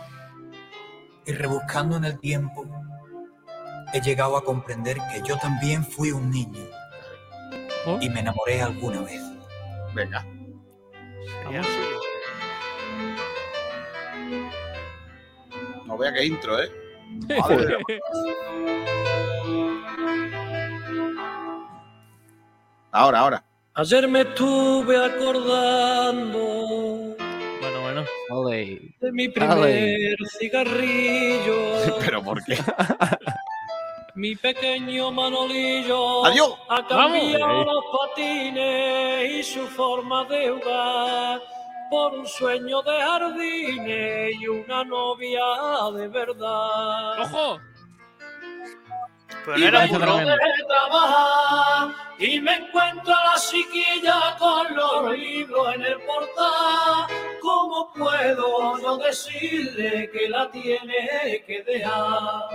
Y 1.25 1.31
rebuscando 1.31 1.97
en 1.97 2.05
el 2.05 2.19
tiempo, 2.19 2.65
he 3.93 4.01
llegado 4.01 4.37
a 4.37 4.43
comprender 4.43 4.97
que 5.11 5.27
yo 5.27 5.37
también 5.37 5.83
fui 5.83 6.11
un 6.11 6.29
niño. 6.29 6.63
Oh. 7.85 7.97
Y 8.01 8.09
me 8.09 8.19
enamoré 8.19 8.61
alguna 8.61 9.01
vez. 9.01 9.21
Venga. 9.95 10.25
Sería 11.43 11.61
No 15.89 15.97
vea 15.97 16.13
qué 16.13 16.23
intro, 16.23 16.61
¿eh? 16.61 16.69
Madre 17.39 17.77
Ahora, 22.91 23.19
ahora. 23.19 23.43
Ayer 23.73 24.07
me 24.07 24.21
estuve 24.21 25.03
acordando 25.03 26.39
Bueno, 27.61 27.81
bueno. 27.81 28.05
Ole. 28.29 28.93
de 28.99 29.11
mi 29.11 29.29
primer 29.29 30.15
cigarrillo. 30.37 31.97
¿Pero 32.05 32.23
por 32.23 32.43
qué? 32.45 32.55
Mi 34.15 34.35
pequeño 34.35 35.11
Manolillo 35.11 36.25
Adiós. 36.25 36.53
ha 36.67 36.85
cambiado 36.85 37.39
Vamos. 37.47 37.65
los 37.67 37.83
patines 37.99 39.31
y 39.31 39.43
su 39.43 39.65
forma 39.67 40.25
de 40.25 40.49
jugar 40.49 41.41
por 41.89 42.13
un 42.13 42.27
sueño 42.27 42.81
de 42.81 43.01
jardines 43.01 44.35
y 44.39 44.47
una 44.47 44.83
novia 44.83 45.41
de 45.95 46.07
verdad. 46.07 47.21
¡Ojo! 47.21 47.59
Pero 49.45 49.57
no 49.57 49.67
era 49.67 49.85
burro. 49.87 49.99
tremendo. 49.99 50.31
de 50.31 50.65
trabajar 50.67 51.95
y 52.19 52.39
me 52.41 52.55
encuentro 52.55 53.13
a 53.15 53.33
la 53.33 53.39
chiquilla 53.39 54.35
con 54.37 54.75
los 54.75 55.17
libros 55.17 55.75
en 55.75 55.83
el 55.83 55.99
portal. 56.01 57.07
¿Cómo 57.41 57.91
puedo 57.93 58.77
yo 58.81 58.97
decirle 58.97 60.09
que 60.11 60.29
la 60.29 60.51
tiene 60.51 61.43
que 61.47 61.63
dejar? 61.63 62.49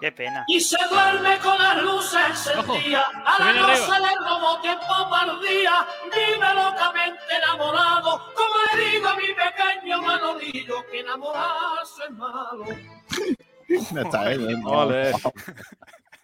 Qué 0.00 0.12
pena. 0.12 0.44
Y 0.46 0.60
se 0.60 0.76
duerme 0.88 1.38
con 1.38 1.58
las 1.58 1.82
luces 1.82 2.20
encendidas. 2.30 3.04
A 3.24 3.38
la 3.38 3.48
arriba. 3.50 3.98
le 3.98 4.14
robo 4.28 4.60
tiempo 4.60 4.86
perdía. 5.10 5.86
Vive 6.04 6.54
locamente 6.54 7.20
enamorado. 7.36 8.32
Como 8.34 8.54
le 8.74 8.90
digo 8.90 9.08
a 9.08 9.16
mi 9.16 9.26
pequeño 9.26 10.02
Manolillo 10.02 10.86
que 10.90 11.00
enamorarse 11.00 12.04
es 12.04 12.10
malo. 12.10 12.64
No 13.92 14.00
está, 14.00 14.32
¿eh? 14.32 14.38
Bien, 14.38 14.62
Ole. 14.64 15.12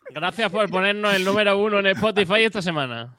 Gracias 0.09 0.51
por 0.51 0.71
ponernos 0.71 1.15
el 1.15 1.27
número 1.27 1.59
uno 1.59 1.79
en 1.79 1.89
Spotify 1.89 2.45
esta 2.45 2.63
semana. 2.63 3.19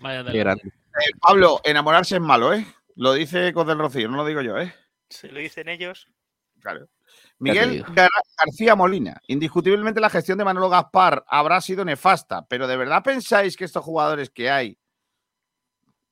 Vaya. 0.00 0.20
Eh, 0.30 1.10
Pablo, 1.20 1.60
enamorarse 1.64 2.16
es 2.16 2.20
malo, 2.20 2.54
¿eh? 2.54 2.64
Lo 2.94 3.14
dice 3.14 3.48
Ecos 3.48 3.66
del 3.66 3.78
Rocío, 3.78 4.08
no 4.08 4.18
lo 4.18 4.24
digo 4.24 4.42
yo, 4.42 4.58
¿eh? 4.58 4.72
Se 5.08 5.28
lo 5.28 5.40
dicen 5.40 5.68
ellos. 5.68 6.08
Claro. 6.62 6.88
Miguel. 7.38 7.84
Gar- 7.86 8.08
García 8.38 8.76
Molina. 8.76 9.20
Indiscutiblemente 9.26 10.00
la 10.00 10.08
gestión 10.08 10.38
de 10.38 10.44
Manolo 10.44 10.68
Gaspar 10.70 11.24
habrá 11.26 11.60
sido 11.60 11.84
nefasta, 11.84 12.46
pero 12.46 12.66
¿de 12.68 12.76
verdad 12.76 13.02
pensáis 13.02 13.56
que 13.56 13.64
estos 13.64 13.84
jugadores 13.84 14.30
que 14.30 14.48
hay, 14.50 14.78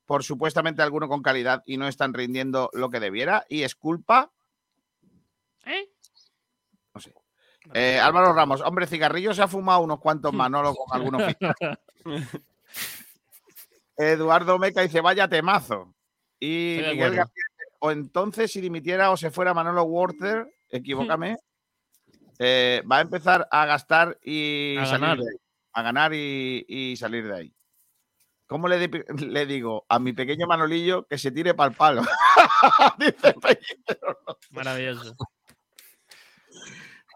por 0.06 0.24
supuestamente 0.24 0.82
alguno 0.82 1.08
con 1.08 1.22
calidad, 1.22 1.62
y 1.66 1.76
no 1.76 1.86
están 1.86 2.12
rindiendo 2.14 2.68
lo 2.72 2.90
que 2.90 2.98
debiera? 2.98 3.46
¿Y 3.48 3.62
es 3.62 3.76
culpa? 3.76 4.32
¿Eh? 5.64 5.88
No 6.94 7.00
sé. 7.00 7.14
Eh, 7.74 8.00
Álvaro 8.00 8.32
Ramos, 8.32 8.60
hombre, 8.62 8.88
cigarrillo 8.88 9.32
se 9.32 9.42
ha 9.42 9.48
fumado 9.48 9.80
unos 9.82 10.00
cuantos 10.00 10.32
Manolo 10.34 10.74
con 10.74 11.00
algunos. 11.00 11.22
Eduardo 13.96 14.58
Meca 14.58 14.80
dice, 14.80 15.00
vaya 15.00 15.28
temazo. 15.28 15.94
Y 16.40 16.78
Miguel. 16.80 17.14
García 17.14 17.44
o 17.80 17.90
entonces 17.90 18.52
si 18.52 18.60
dimitiera 18.60 19.10
o 19.10 19.16
se 19.16 19.30
fuera 19.30 19.52
Manolo 19.52 19.82
Warter, 19.82 20.46
equivócame, 20.70 21.36
eh, 22.38 22.82
va 22.90 22.98
a 22.98 23.00
empezar 23.02 23.46
a 23.50 23.66
gastar 23.66 24.18
y 24.22 24.76
A 24.78 24.86
salir 24.86 25.00
ganar. 25.00 25.18
de 25.18 25.24
ahí. 25.30 25.36
A 25.72 25.82
ganar 25.82 26.14
y, 26.14 26.64
y 26.68 26.96
salir 26.96 27.26
de 27.26 27.36
ahí. 27.36 27.54
¿Cómo 28.46 28.66
le, 28.66 28.88
di- 28.88 29.04
le 29.26 29.46
digo 29.46 29.84
a 29.88 29.98
mi 29.98 30.12
pequeño 30.12 30.46
Manolillo 30.46 31.06
que 31.06 31.18
se 31.18 31.30
tire 31.30 31.54
para 31.54 31.70
el 31.70 31.76
palo? 31.76 32.02
dice 32.98 33.34
Pellicer. 33.34 33.98
Maravilloso. 34.50 35.14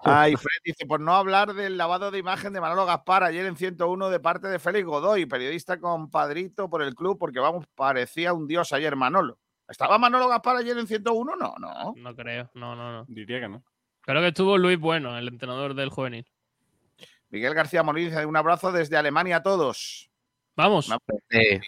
Ay, 0.06 0.36
Fred 0.36 0.60
dice, 0.64 0.84
por 0.84 1.00
no 1.00 1.14
hablar 1.14 1.54
del 1.54 1.78
lavado 1.78 2.10
de 2.10 2.18
imagen 2.18 2.52
de 2.52 2.60
Manolo 2.60 2.84
Gaspar 2.84 3.24
ayer 3.24 3.46
en 3.46 3.56
101 3.56 4.10
de 4.10 4.20
parte 4.20 4.48
de 4.48 4.58
Félix 4.58 4.86
Godoy, 4.86 5.24
periodista 5.24 5.80
compadrito 5.80 6.68
por 6.68 6.82
el 6.82 6.94
club, 6.94 7.18
porque 7.18 7.40
vamos, 7.40 7.66
parecía 7.74 8.34
un 8.34 8.46
dios 8.46 8.72
ayer 8.74 8.96
Manolo. 8.96 9.38
¿Estaba 9.74 9.98
Manolo 9.98 10.28
Gaspar 10.28 10.58
ayer 10.58 10.78
en 10.78 10.86
101? 10.86 11.34
No, 11.34 11.54
no. 11.58 11.94
No 11.96 12.14
creo. 12.14 12.48
No, 12.54 12.76
no, 12.76 12.92
no. 12.92 13.04
Diría 13.08 13.40
que 13.40 13.48
no. 13.48 13.64
Creo 14.02 14.20
que 14.20 14.28
estuvo 14.28 14.56
Luis 14.56 14.78
Bueno, 14.78 15.18
el 15.18 15.26
entrenador 15.26 15.74
del 15.74 15.88
juvenil. 15.90 16.24
Miguel 17.30 17.54
García 17.54 17.82
Molina 17.82 18.10
dice, 18.10 18.24
un 18.24 18.36
abrazo 18.36 18.70
desde 18.70 18.96
Alemania 18.96 19.38
a 19.38 19.42
todos. 19.42 20.08
Vamos. 20.54 20.88
Eh, 21.30 21.60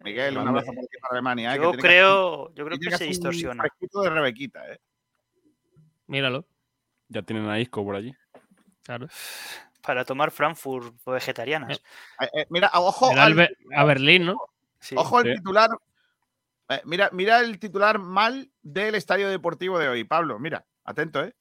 Miguel, 0.00 0.38
un 0.38 0.48
abrazo 0.48 0.72
por 0.72 0.78
aquí 0.84 0.98
para 1.00 1.12
Alemania. 1.12 1.54
eh, 1.54 1.58
que 1.58 1.62
Yo 1.62 1.70
tiene 1.70 1.82
que 1.82 1.88
creo, 1.88 2.54
yo 2.54 2.64
creo 2.66 2.78
que 2.80 2.90
se 2.96 3.04
un 3.04 3.10
distorsiona. 3.10 3.62
fresquito 3.62 4.00
de 4.02 4.10
Rebequita, 4.10 4.72
eh. 4.72 4.80
Míralo. 6.08 6.44
Ya 7.08 7.22
tienen 7.22 7.48
a 7.48 7.60
Isco 7.60 7.84
por 7.84 7.94
allí. 7.94 8.12
Claro. 8.82 9.06
Para 9.82 10.04
tomar 10.04 10.32
Frankfurt 10.32 10.96
vegetarianas. 11.06 11.80
Eh, 12.20 12.28
eh, 12.34 12.46
mira, 12.50 12.72
ojo, 12.74 13.12
al- 13.16 13.56
a 13.76 13.84
Berlín, 13.84 14.26
¿no? 14.26 14.36
Sí. 14.80 14.96
ojo 14.98 15.20
el 15.20 15.36
titular. 15.36 15.70
Eh, 16.74 16.82
mira, 16.84 17.10
mira 17.12 17.40
el 17.40 17.58
titular 17.58 17.98
mal 17.98 18.50
del 18.62 18.94
estadio 18.94 19.28
deportivo 19.28 19.78
de 19.78 19.88
hoy, 19.88 20.04
Pablo. 20.04 20.38
Mira, 20.38 20.64
atento, 20.84 21.22
¿eh? 21.24 21.34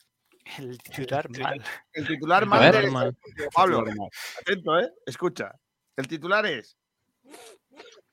El 0.58 0.78
titular 0.80 1.30
mal. 1.30 1.64
El 1.94 2.08
titular 2.08 2.46
mal 2.46 2.60
ver, 2.60 2.74
del 2.74 2.84
deportivo, 2.86 3.50
Pablo. 3.54 3.84
Atento, 4.42 4.80
¿eh? 4.80 4.92
Escucha. 5.06 5.52
El 5.96 6.08
titular 6.08 6.46
es: 6.46 6.76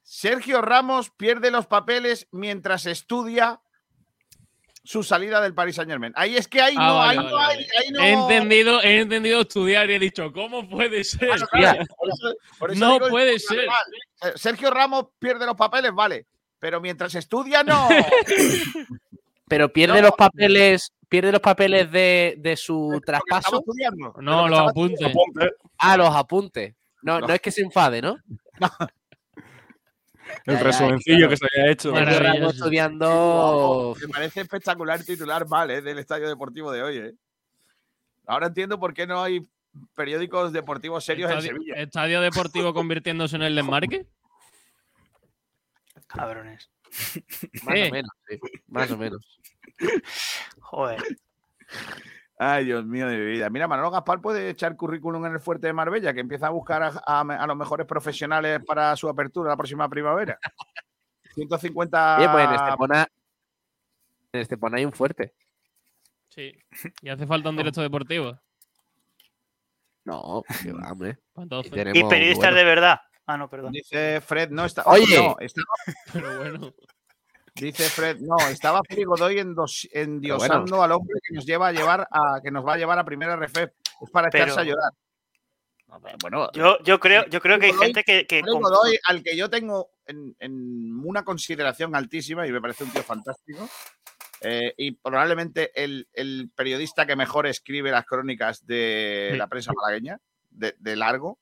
Sergio 0.03 0.61
Ramos 0.61 1.11
pierde 1.11 1.51
los 1.51 1.67
papeles 1.67 2.29
mientras 2.31 2.87
estudia 2.87 3.61
su 4.85 5.03
salida 5.03 5.41
del 5.41 5.55
Paris 5.55 5.77
Saint 5.77 5.91
Germain. 5.91 6.13
Ahí 6.17 6.37
es 6.37 6.49
que 6.49 6.63
ahí 6.63 6.75
Ah, 6.79 6.89
no, 6.89 6.95
vale, 6.97 7.11
ahí 7.11 7.17
vale, 7.19 7.31
no 7.31 7.39
hay. 7.39 7.57
vale. 7.57 7.69
ahí 7.79 7.91
no- 7.91 8.01
He 8.03 8.13
entendido, 8.13 8.83
he 8.83 9.01
entendido 9.01 9.41
estudiar 9.43 9.91
y 9.91 9.95
he 9.95 9.99
dicho, 9.99 10.33
¿cómo 10.33 10.67
puede 10.69 11.05
ser? 11.05 11.29
Claro, 11.29 11.47
Mira. 11.53 11.73
claro, 11.73 11.87
por 11.99 12.09
eso- 12.09 12.35
por 12.59 12.71
eso 12.73 12.81
No 12.81 13.09
puede 13.09 13.39
ser. 13.39 13.67
mal. 13.67 13.85
Eh, 14.23 14.33
Sergio 14.37 14.71
Ramos 14.71 15.07
pierde 15.19 15.45
los 15.45 15.57
papeles, 15.57 15.93
vale. 15.93 16.27
Pero 16.61 16.81
mientras 16.81 17.15
estudia, 17.15 17.63
no. 17.63 17.89
pero 19.49 19.73
pierde 19.73 20.01
No. 20.03 20.09
los 20.09 20.17
papeles, 20.17 20.93
pierde 21.09 21.33
los 21.33 21.41
papeles 21.41 21.91
de, 21.91 22.35
de 22.39 22.57
su 22.57 22.89
Porque 22.93 23.13
estaba 23.13 23.21
traspaso. 23.27 23.59
estudiando. 23.61 24.13
Pero 24.13 24.23
No, 24.23 24.49
los 24.49 24.59
apuntes. 24.61 25.13
Ah, 25.79 25.97
los 25.97 26.15
apuntes. 26.15 26.75
No, 27.03 27.21
No. 27.21 27.29
no 27.29 27.35
es 27.35 27.41
que 27.41 27.51
se 27.51 27.63
enfade, 27.63 28.03
¿no? 28.03 28.17
El 30.45 30.61
resumencillo 30.61 31.29
claro. 31.29 31.31
que 31.31 31.37
se 31.37 31.47
había 31.53 31.73
hecho. 31.73 31.97
Estudiando. 31.97 32.51
estudiando. 32.51 33.97
Me 34.01 34.09
parece 34.09 34.41
espectacular 34.43 35.03
titular 35.03 35.49
mal, 35.49 35.71
¿eh? 35.71 35.81
Del 35.81 35.99
estadio 35.99 36.29
deportivo 36.29 36.71
de 36.71 36.83
hoy, 36.83 36.97
¿eh? 36.99 37.15
Ahora 38.27 38.49
entiendo 38.49 38.79
por 38.79 38.93
qué 38.93 39.07
no 39.07 39.23
hay 39.23 39.41
periódicos 39.95 40.53
deportivos 40.53 41.05
serios 41.05 41.31
en 41.31 41.39
Estadio, 41.39 41.57
Sevilla. 41.57 41.75
estadio 41.77 42.21
deportivo 42.21 42.75
convirtiéndose 42.75 43.37
en 43.37 43.43
el 43.43 43.55
desmarque. 43.55 44.07
Cabrones. 46.09 46.71
Más 47.65 47.75
Eh. 47.77 47.89
o 47.89 47.93
menos, 47.93 48.11
sí, 48.29 48.39
Más 48.67 48.91
o 48.91 48.97
menos. 48.97 49.41
Joder. 50.61 51.03
Ay, 52.39 52.65
Dios 52.67 52.85
mío 52.85 53.07
de 53.09 53.17
mi 53.19 53.27
vida. 53.27 53.51
Mira, 53.51 53.67
Manolo 53.69 53.91
Gaspar 53.91 54.21
puede 54.21 54.49
echar 54.51 54.77
currículum 54.77 55.25
en 55.27 55.33
el 55.35 55.41
Fuerte 55.41 55.67
de 55.67 55.73
Marbella, 55.73 56.15
que 56.15 56.21
empieza 56.21 56.47
a 56.47 56.51
buscar 56.51 56.83
a, 56.83 56.89
a- 57.07 57.21
a 57.21 57.47
los 57.47 57.57
mejores 57.57 57.87
profesionales 57.87 58.61
para 58.65 58.95
su 58.97 59.09
apertura 59.09 59.51
la 59.51 59.57
próxima 59.57 59.89
primavera. 59.89 60.39
150. 61.35 62.19
Oye, 62.19 62.29
pues 62.31 62.49
en 62.49 62.55
Estepona. 62.55 63.09
En 64.33 64.41
Estepona 64.41 64.77
hay 64.79 64.85
un 64.85 64.93
fuerte. 64.93 65.35
Sí. 66.29 66.57
Y 67.03 67.09
hace 67.09 67.27
falta 67.27 67.51
un 67.51 67.57
directo 67.57 67.81
deportivo. 67.83 68.39
No, 70.05 70.43
que 70.63 70.73
va, 70.73 70.93
hombre. 70.93 71.19
Pues 71.33 71.49
Y 71.67 71.69
Y 71.69 71.71
periodistas 72.05 72.37
bueno. 72.39 72.57
de 72.57 72.65
verdad. 72.65 73.01
Ah, 73.29 73.37
no, 73.37 73.49
perdón. 73.49 73.73
Dice 73.73 74.21
Fred, 74.21 74.51
no 74.51 74.65
está. 74.65 74.83
Oye. 74.87 75.17
no, 75.17 75.37
estaba- 75.39 75.67
pero 76.13 76.39
bueno. 76.39 76.75
dice 77.55 77.85
Fred, 77.91 78.19
no, 78.21 78.37
estaba 78.49 78.81
Félix 78.89 79.07
Godoy 79.07 79.37
endos- 79.39 79.89
endiosando 79.93 80.83
al 80.83 80.93
hombre 80.93 81.19
que 81.23 81.35
nos 81.35 81.45
lleva 81.47 81.69
a 81.69 81.73
llevar 81.73 82.09
a 82.11 82.41
que 82.43 82.51
nos 82.51 82.67
va 82.67 82.75
a 82.75 82.79
llevar 82.79 82.99
a 82.99 83.05
primera 83.05 83.37
RFF. 83.37 83.59
Es 84.01 84.11
para 84.13 84.29
Pero- 84.31 84.45
echarse 84.45 84.61
a 84.61 84.65
llorar. 84.65 84.91
Bueno, 86.21 86.51
Yo, 86.53 86.79
yo 86.85 87.01
creo, 87.01 87.25
yo 87.29 87.41
creo 87.41 87.59
que 87.59 87.67
hay 87.67 87.73
Godoy- 87.73 87.85
gente 87.87 88.05
que, 88.05 88.27
que 88.27 88.43
con- 88.43 88.61
Godoy, 88.61 88.99
al 89.09 89.23
que 89.23 89.35
yo 89.37 89.49
tengo 89.49 89.91
en, 90.07 90.37
en 90.39 91.01
una 91.05 91.25
consideración 91.25 91.97
altísima 91.97 92.47
y 92.47 92.53
me 92.53 92.61
parece 92.61 92.85
un 92.85 92.91
tío 92.91 93.03
fantástico, 93.03 93.67
eh, 94.43 94.75
y 94.77 94.93
probablemente 94.93 95.71
el, 95.83 96.07
el 96.13 96.51
periodista 96.55 97.07
que 97.07 97.17
mejor 97.17 97.47
escribe 97.47 97.91
las 97.91 98.05
crónicas 98.05 98.67
de 98.67 99.31
Sí. 99.33 99.39
la 99.39 99.47
prensa 99.47 99.73
malagueña, 99.73 100.19
de, 100.51 100.75
de 100.79 100.95
largo, 100.97 101.39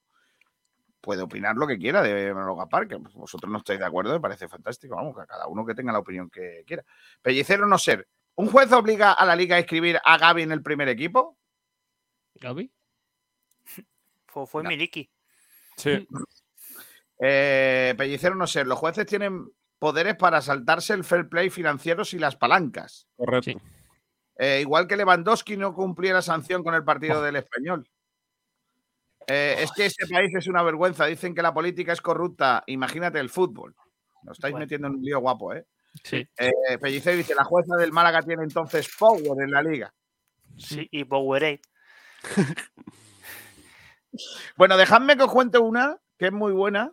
puede 1.07 1.23
opinar 1.23 1.55
lo 1.55 1.69
que 1.69 1.79
quiera 1.79 2.03
de 2.03 2.35
Manolo 2.35 2.57
Gaspar, 2.57 2.89
que 2.89 2.97
vosotros 2.97 3.49
no 3.49 3.59
estáis 3.59 3.79
de 3.79 3.87
acuerdo, 3.87 4.13
me 4.13 4.19
parece 4.19 4.49
fantástico, 4.49 4.97
vamos, 4.97 5.17
que 5.17 5.25
cada 5.25 5.47
uno 5.47 5.65
que 5.65 5.73
tenga 5.73 5.93
la 5.93 6.01
opinión 6.01 6.29
que 6.29 6.65
quiera. 6.67 6.85
Pellicero 7.23 7.65
no 7.65 7.79
ser. 7.79 8.09
¿Un 8.35 8.49
juez 8.51 8.73
obliga 8.73 9.13
a 9.13 9.25
la 9.25 9.37
liga 9.37 9.55
a 9.55 9.61
escribir 9.61 10.01
a 10.05 10.19
Gaby 10.19 10.43
en 10.43 10.51
el 10.51 10.65
primer 10.65 10.89
equipo? 10.89 11.39
Gaby. 12.35 12.73
Fue, 14.27 14.47
fue 14.49 14.65
No. 14.65 14.69
Miliki. 14.69 15.09
Sí, 15.77 16.09
Eh, 17.19 17.95
Pellicero 17.97 18.35
no 18.35 18.47
ser. 18.49 18.67
Los 18.67 18.79
jueces 18.79 19.07
tienen 19.07 19.49
poderes 19.79 20.17
para 20.17 20.43
saltarse 20.43 20.93
el 20.93 21.05
fair 21.05 21.29
play 21.29 21.51
financieros 21.51 22.13
y 22.15 22.19
las 22.19 22.35
palancas. 22.35 23.07
correcto. 23.17 23.53
Sí. 23.53 23.57
Eh, 24.39 24.59
igual 24.61 24.87
que 24.89 24.97
Lewandowski 24.97 25.57
no 25.57 25.73
cumplía 25.73 26.13
la 26.13 26.21
sanción 26.21 26.63
con 26.65 26.75
el 26.75 26.85
partido 26.85 27.23
del 27.23 27.37
español. 27.37 27.89
Eh, 29.27 29.57
es 29.59 29.73
que 29.73 29.87
este 29.87 30.07
país 30.07 30.33
es 30.35 30.47
una 30.47 30.63
vergüenza. 30.63 31.07
Dicen 31.07 31.35
que 31.35 31.43
la 31.43 31.53
política 31.55 31.93
es 31.93 32.01
corrupta. 32.01 32.63
Imagínate 32.67 33.19
el 33.19 33.29
fútbol. 33.31 33.75
Nos 34.23 34.39
estáis 34.39 34.53
Bueno. 34.53 34.65
metiendo 34.65 34.87
en 34.89 34.95
un 34.95 35.03
lío 35.03 35.19
guapo, 35.21 35.53
¿eh? 35.53 35.67
Sí. 36.05 36.27
Eh, 36.39 36.79
dice, 36.85 37.25
la 37.35 37.45
jueza 37.45 37.75
del 37.77 37.91
Málaga 37.93 38.23
tiene 38.23 38.43
entonces 38.45 38.89
power 38.99 39.43
en 39.43 39.51
la 39.51 39.63
liga. 39.63 39.93
Sí, 40.59 40.87
y 40.91 41.05
Powerade. 41.05 41.61
Bueno, 44.57 44.77
dejadme 44.79 45.17
que 45.17 45.25
os 45.25 45.31
cuente 45.33 45.59
una 45.59 45.99
que 46.19 46.27
es 46.27 46.33
muy 46.33 46.53
buena 46.53 46.91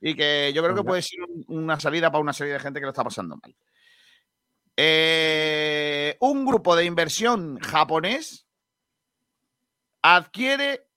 y 0.00 0.14
que 0.14 0.52
yo 0.54 0.62
creo 0.62 0.76
que 0.76 0.84
puede 0.84 1.02
ser 1.02 1.18
un- 1.28 1.44
una 1.48 1.80
salida 1.80 2.12
para 2.12 2.22
una 2.22 2.32
serie 2.32 2.52
de 2.52 2.60
gente 2.60 2.78
que 2.78 2.84
lo 2.86 2.90
está 2.90 3.02
pasando 3.02 3.36
mal. 3.36 3.56
Eh, 4.76 6.16
un 6.20 6.46
grupo 6.46 6.76
de 6.76 6.84
inversión 6.84 7.58
japonés 7.58 8.46
adquiere 10.02 10.87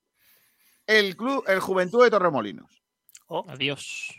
el 0.98 1.16
club, 1.16 1.44
el 1.46 1.60
Juventud 1.60 2.02
de 2.04 2.10
Torremolinos. 2.10 2.82
Oh, 3.28 3.44
Adiós. 3.48 4.14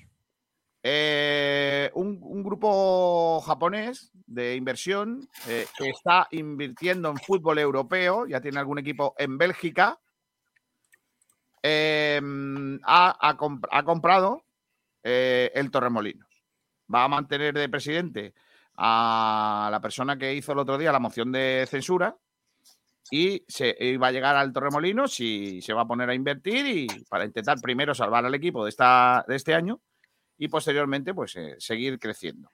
Eh, 0.86 1.90
un, 1.94 2.20
un 2.22 2.44
grupo 2.44 3.40
japonés 3.42 4.12
de 4.26 4.56
inversión 4.56 5.30
eh, 5.48 5.66
que 5.78 5.90
está 5.90 6.28
invirtiendo 6.32 7.10
en 7.10 7.18
fútbol 7.18 7.60
europeo, 7.60 8.28
ya 8.28 8.42
tiene 8.42 8.60
algún 8.60 8.80
equipo 8.80 9.16
en 9.18 9.38
Bélgica, 9.38 9.98
eh, 11.62 12.20
ha, 12.84 13.30
ha 13.30 13.38
comp- 13.38 13.68
ha 13.72 13.84
comprado 13.84 14.44
eh, 15.04 15.52
el 15.56 15.72
Torremolinos. 15.72 16.28
Va 16.94 17.06
a 17.06 17.08
mantener 17.08 17.54
de 17.54 17.70
presidente 17.70 18.34
a 18.76 19.70
la 19.72 19.80
persona 19.80 20.18
que 20.18 20.34
hizo 20.34 20.52
el 20.52 20.60
otro 20.60 20.78
día 20.78 20.92
la 20.92 21.00
moción 21.00 21.32
de 21.32 21.66
censura 21.70 22.18
y 23.12 23.44
se 23.48 23.76
y 23.80 23.98
va 23.98 24.08
a 24.08 24.12
llegar 24.12 24.36
al 24.36 24.54
Torremolinos 24.54 25.20
y 25.20 25.62
se 25.62 25.74
va 25.74 25.82
a 25.82 25.88
poner 25.88 26.10
a 26.10 26.16
invertir 26.16 26.66
y 26.66 26.88
para 27.10 27.26
intentar 27.26 27.60
primero 27.62 27.94
salvar 27.94 28.26
al 28.26 28.36
equipo 28.36 28.64
de, 28.64 28.70
esta, 28.70 29.26
de 29.28 29.36
este 29.36 29.54
año 29.54 29.82
y 30.38 30.48
posteriormente 30.48 31.14
pues 31.14 31.36
eh, 31.36 31.56
seguir 31.60 32.00
creciendo. 32.00 32.50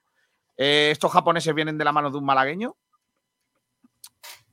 Eh, 0.58 0.90
estos 0.92 1.12
japoneses 1.12 1.54
vienen 1.54 1.78
de 1.78 1.86
la 1.86 1.92
mano 1.92 2.12
de 2.12 2.18
un 2.18 2.26
malagueño. 2.26 2.76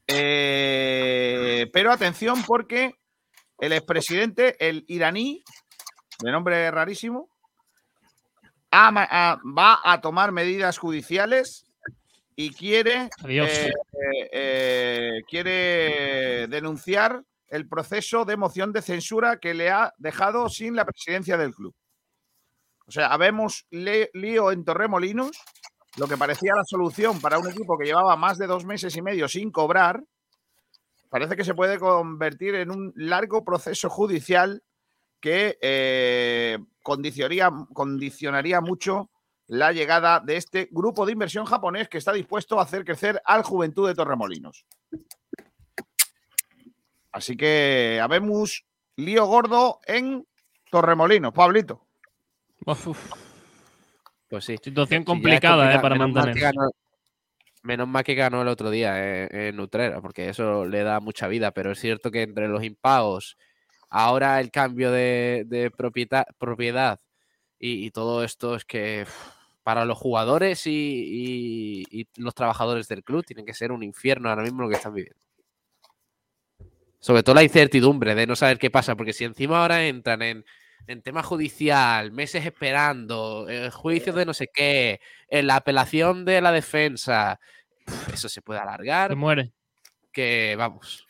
Eh, 0.06 1.68
pero 1.72 1.90
atención 1.90 2.44
porque 2.44 2.92
el 3.58 3.72
expresidente, 3.72 4.56
el 4.64 4.84
iraní, 4.86 5.42
de 6.22 6.30
nombre 6.30 6.70
rarísimo, 6.70 7.28
va 8.72 9.80
a 9.82 10.00
tomar 10.00 10.30
medidas 10.32 10.78
judiciales 10.78 11.65
y 12.36 12.50
quiere, 12.50 13.08
eh, 13.26 13.72
eh, 13.72 14.30
eh, 14.30 15.22
quiere 15.26 16.46
denunciar 16.48 17.24
el 17.48 17.66
proceso 17.66 18.26
de 18.26 18.36
moción 18.36 18.72
de 18.72 18.82
censura 18.82 19.38
que 19.38 19.54
le 19.54 19.70
ha 19.70 19.94
dejado 19.96 20.50
sin 20.50 20.76
la 20.76 20.84
presidencia 20.84 21.38
del 21.38 21.54
club. 21.54 21.74
O 22.86 22.90
sea, 22.90 23.08
habemos 23.08 23.66
lío 23.70 24.52
en 24.52 24.64
Torremolinos, 24.64 25.40
lo 25.96 26.06
que 26.06 26.18
parecía 26.18 26.52
la 26.54 26.64
solución 26.64 27.20
para 27.20 27.38
un 27.38 27.48
equipo 27.48 27.78
que 27.78 27.86
llevaba 27.86 28.16
más 28.16 28.36
de 28.36 28.46
dos 28.46 28.66
meses 28.66 28.94
y 28.96 29.02
medio 29.02 29.28
sin 29.28 29.50
cobrar, 29.50 30.04
parece 31.08 31.36
que 31.36 31.44
se 31.44 31.54
puede 31.54 31.78
convertir 31.78 32.54
en 32.54 32.70
un 32.70 32.92
largo 32.96 33.44
proceso 33.44 33.88
judicial 33.88 34.62
que 35.20 35.56
eh, 35.62 36.58
condicionaría, 36.82 37.50
condicionaría 37.72 38.60
mucho 38.60 39.10
la 39.48 39.72
llegada 39.72 40.20
de 40.20 40.36
este 40.36 40.68
grupo 40.70 41.06
de 41.06 41.12
inversión 41.12 41.46
japonés 41.46 41.88
que 41.88 41.98
está 41.98 42.12
dispuesto 42.12 42.58
a 42.58 42.62
hacer 42.62 42.84
crecer 42.84 43.20
al 43.24 43.42
Juventud 43.42 43.86
de 43.86 43.94
Torremolinos. 43.94 44.66
Así 47.12 47.36
que 47.36 48.00
habemos 48.02 48.64
lío 48.96 49.26
gordo 49.26 49.80
en 49.86 50.26
Torremolinos, 50.70 51.32
Pablito. 51.32 51.86
Uf. 52.64 53.12
Pues 54.28 54.44
sí. 54.44 54.56
Situación 54.62 55.04
complicada, 55.04 55.74
eh, 55.74 55.78
para 55.78 55.94
menos 55.94 56.12
mantener. 56.12 56.42
ganó- 56.42 56.70
menos 57.62 57.88
mal 57.88 58.04
que 58.04 58.14
ganó 58.14 58.42
el 58.42 58.48
otro 58.48 58.70
día 58.70 58.94
eh, 59.24 59.48
en 59.48 59.58
Utrera, 59.60 60.00
porque 60.00 60.28
eso 60.28 60.66
le 60.66 60.82
da 60.82 61.00
mucha 61.00 61.26
vida, 61.28 61.52
pero 61.52 61.72
es 61.72 61.80
cierto 61.80 62.10
que 62.10 62.22
entre 62.22 62.48
los 62.48 62.62
impagos, 62.64 63.36
ahora 63.88 64.40
el 64.40 64.50
cambio 64.50 64.90
de, 64.90 65.70
propiedad 66.38 67.00
y, 67.58 67.86
y 67.86 67.90
todo 67.90 68.22
esto 68.24 68.56
es 68.56 68.64
que 68.64 69.02
uf, 69.06 69.35
para 69.66 69.84
los 69.84 69.98
jugadores 69.98 70.64
y, 70.68 70.70
y- 71.90 72.02
y 72.02 72.06
los 72.18 72.36
trabajadores 72.36 72.86
del 72.86 73.02
club 73.02 73.24
tiene 73.26 73.44
que 73.44 73.52
ser 73.52 73.72
un 73.72 73.82
infierno 73.82 74.28
ahora 74.28 74.42
mismo 74.44 74.62
lo 74.62 74.68
que 74.68 74.76
están 74.76 74.94
viviendo. 74.94 75.18
Sobre 77.00 77.24
todo 77.24 77.34
la 77.34 77.42
incertidumbre 77.42 78.14
de 78.14 78.28
no 78.28 78.36
saber 78.36 78.60
qué 78.60 78.70
pasa, 78.70 78.94
porque 78.94 79.12
si 79.12 79.24
encima 79.24 79.60
ahora 79.60 79.84
entran 79.84 80.22
en, 80.22 80.44
en 80.86 81.02
tema 81.02 81.24
judicial, 81.24 82.12
meses 82.12 82.46
esperando, 82.46 83.48
eh, 83.48 83.72
juicios 83.72 84.14
de 84.14 84.24
no 84.24 84.34
sé 84.34 84.48
qué, 84.54 85.00
en 85.26 85.48
la 85.48 85.56
apelación 85.56 86.24
de 86.24 86.40
la 86.40 86.52
defensa, 86.52 87.40
eso 88.12 88.28
se 88.28 88.42
puede 88.42 88.60
alargar, 88.60 89.10
Se 89.10 89.16
muere. 89.16 89.52
que 90.12 90.54
vamos. 90.56 91.08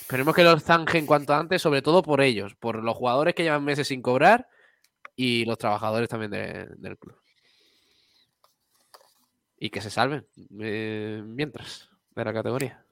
Esperemos 0.00 0.34
que 0.34 0.44
los 0.44 0.62
zanjen 0.62 1.04
cuanto 1.04 1.34
antes, 1.34 1.60
sobre 1.60 1.82
todo 1.82 2.00
por 2.02 2.22
ellos, 2.22 2.54
por 2.54 2.82
los 2.82 2.96
jugadores 2.96 3.34
que 3.34 3.42
llevan 3.42 3.64
meses 3.64 3.88
sin 3.88 4.00
cobrar 4.00 4.48
y 5.16 5.44
los 5.44 5.58
trabajadores 5.58 6.08
también 6.08 6.30
de- 6.30 6.66
del 6.76 6.98
club. 6.98 7.18
Y 9.58 9.70
que 9.70 9.80
se 9.80 9.90
salven 9.90 10.26
eh, 10.60 11.22
mientras 11.24 11.90
de 12.10 12.24
la 12.24 12.32
categoría. 12.32 12.84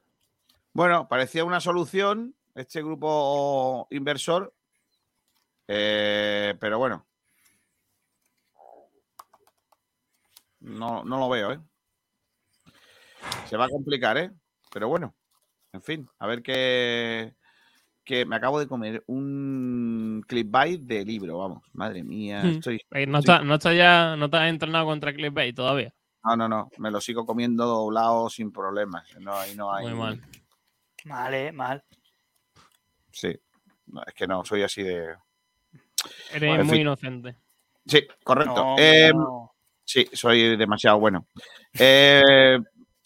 Bueno, 0.73 1.07
parecía 1.07 1.45
una 1.45 1.61
solución 1.61 2.35
este 2.55 2.81
grupo 2.81 3.87
inversor, 3.91 4.53
eh, 5.67 6.55
pero 6.59 6.79
bueno. 6.79 7.05
No, 10.59 11.03
no 11.03 11.19
lo 11.19 11.29
veo, 11.29 11.51
¿eh? 11.51 11.59
Se 13.47 13.57
va 13.57 13.65
a 13.65 13.69
complicar, 13.69 14.17
¿eh? 14.17 14.31
Pero 14.73 14.87
bueno, 14.87 15.15
en 15.71 15.81
fin, 15.81 16.09
a 16.17 16.27
ver 16.27 16.41
qué... 16.41 17.35
Que 18.05 18.23
me 18.23 18.35
acabo 18.35 18.59
de 18.59 18.67
comer 18.67 19.03
un 19.07 20.23
clickbait 20.27 20.79
de 20.79 21.03
libro, 21.03 21.39
vamos. 21.39 21.63
Madre 21.73 22.03
mía, 22.03 22.43
Hmm. 22.43 22.49
estoy... 22.49 22.79
No, 23.07 23.17
está, 23.19 23.39
no, 23.41 23.55
está 23.55 23.73
ya, 23.73 24.15
no 24.15 24.29
has 24.31 24.47
entrenado 24.49 24.85
contra 24.85 25.11
Clickbait 25.11 25.55
todavía. 25.55 25.91
No, 26.23 26.35
no, 26.37 26.47
no, 26.47 26.69
me 26.77 26.91
lo 26.91 27.01
sigo 27.01 27.25
comiendo 27.25 27.65
doblado 27.65 28.29
sin 28.29 28.51
problemas. 28.51 29.07
No, 29.19 29.37
ahí 29.39 29.55
no 29.55 29.73
hay... 29.73 29.87
Muy 29.87 29.95
mal. 29.95 30.21
mal, 31.05 31.33
eh, 31.33 31.51
mal. 31.51 31.83
Sí, 33.11 33.35
no, 33.87 34.03
es 34.05 34.13
que 34.13 34.27
no, 34.27 34.45
soy 34.45 34.61
así 34.61 34.83
de... 34.83 35.15
Eres 36.31 36.49
Bueno, 36.49 36.63
muy 36.65 36.73
fin. 36.73 36.81
inocente. 36.81 37.35
Sí, 37.87 38.05
correcto. 38.23 38.55
No, 38.55 38.75
Eh, 38.77 39.11
no. 39.15 39.51
Sí, 39.83 40.07
soy 40.13 40.57
demasiado 40.57 40.99
bueno. 40.99 41.27
Eh, 41.79 42.57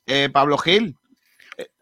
eh, 0.05 0.29
Pablo 0.31 0.57
Gil, 0.57 0.95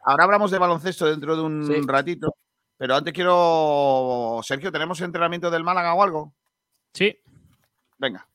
ahora 0.03 0.23
hablamos 0.23 0.51
de 0.51 0.57
baloncesto 0.59 1.05
dentro 1.07 1.35
de 1.35 1.41
un 1.43 1.65
Sí. 1.65 1.81
ratito, 1.85 2.35
pero 2.77 2.95
antes 2.95 3.13
quiero. 3.13 4.39
Sergio, 4.43 4.71
¿tenemos 4.71 5.01
entrenamiento 5.01 5.49
del 5.51 5.63
Málaga 5.63 5.93
o 5.93 6.03
algo? 6.03 6.33
Sí, 6.93 7.17
Venga. 7.97 8.27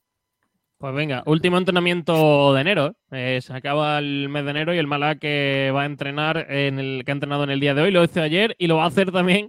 Pues 0.78 0.94
venga, 0.94 1.23
último 1.27 1.59
entrenamiento 1.59 2.52
de 2.55 2.60
enero. 2.60 2.97
¿eh? 3.12 3.39
Se 3.40 3.52
acaba 3.52 3.98
el 3.98 4.28
mes 4.28 4.44
de 4.44 4.51
enero 4.51 4.74
y 4.74 4.78
el 4.78 4.89
Málaga 4.89 5.14
que 5.14 5.70
va 5.73 5.82
a 5.82 5.86
entrenar 5.86 6.47
en 6.51 6.81
el 6.81 7.05
que 7.05 7.12
ha 7.12 7.14
entrenado 7.14 7.44
en 7.44 7.51
el 7.51 7.60
día 7.60 7.74
de 7.74 7.82
hoy 7.82 7.93
lo 7.93 8.02
hizo 8.02 8.20
ayer 8.20 8.56
y 8.59 8.66
lo 8.66 8.78
va 8.78 8.85
a 8.85 8.89
hacer 8.89 9.12
también 9.12 9.48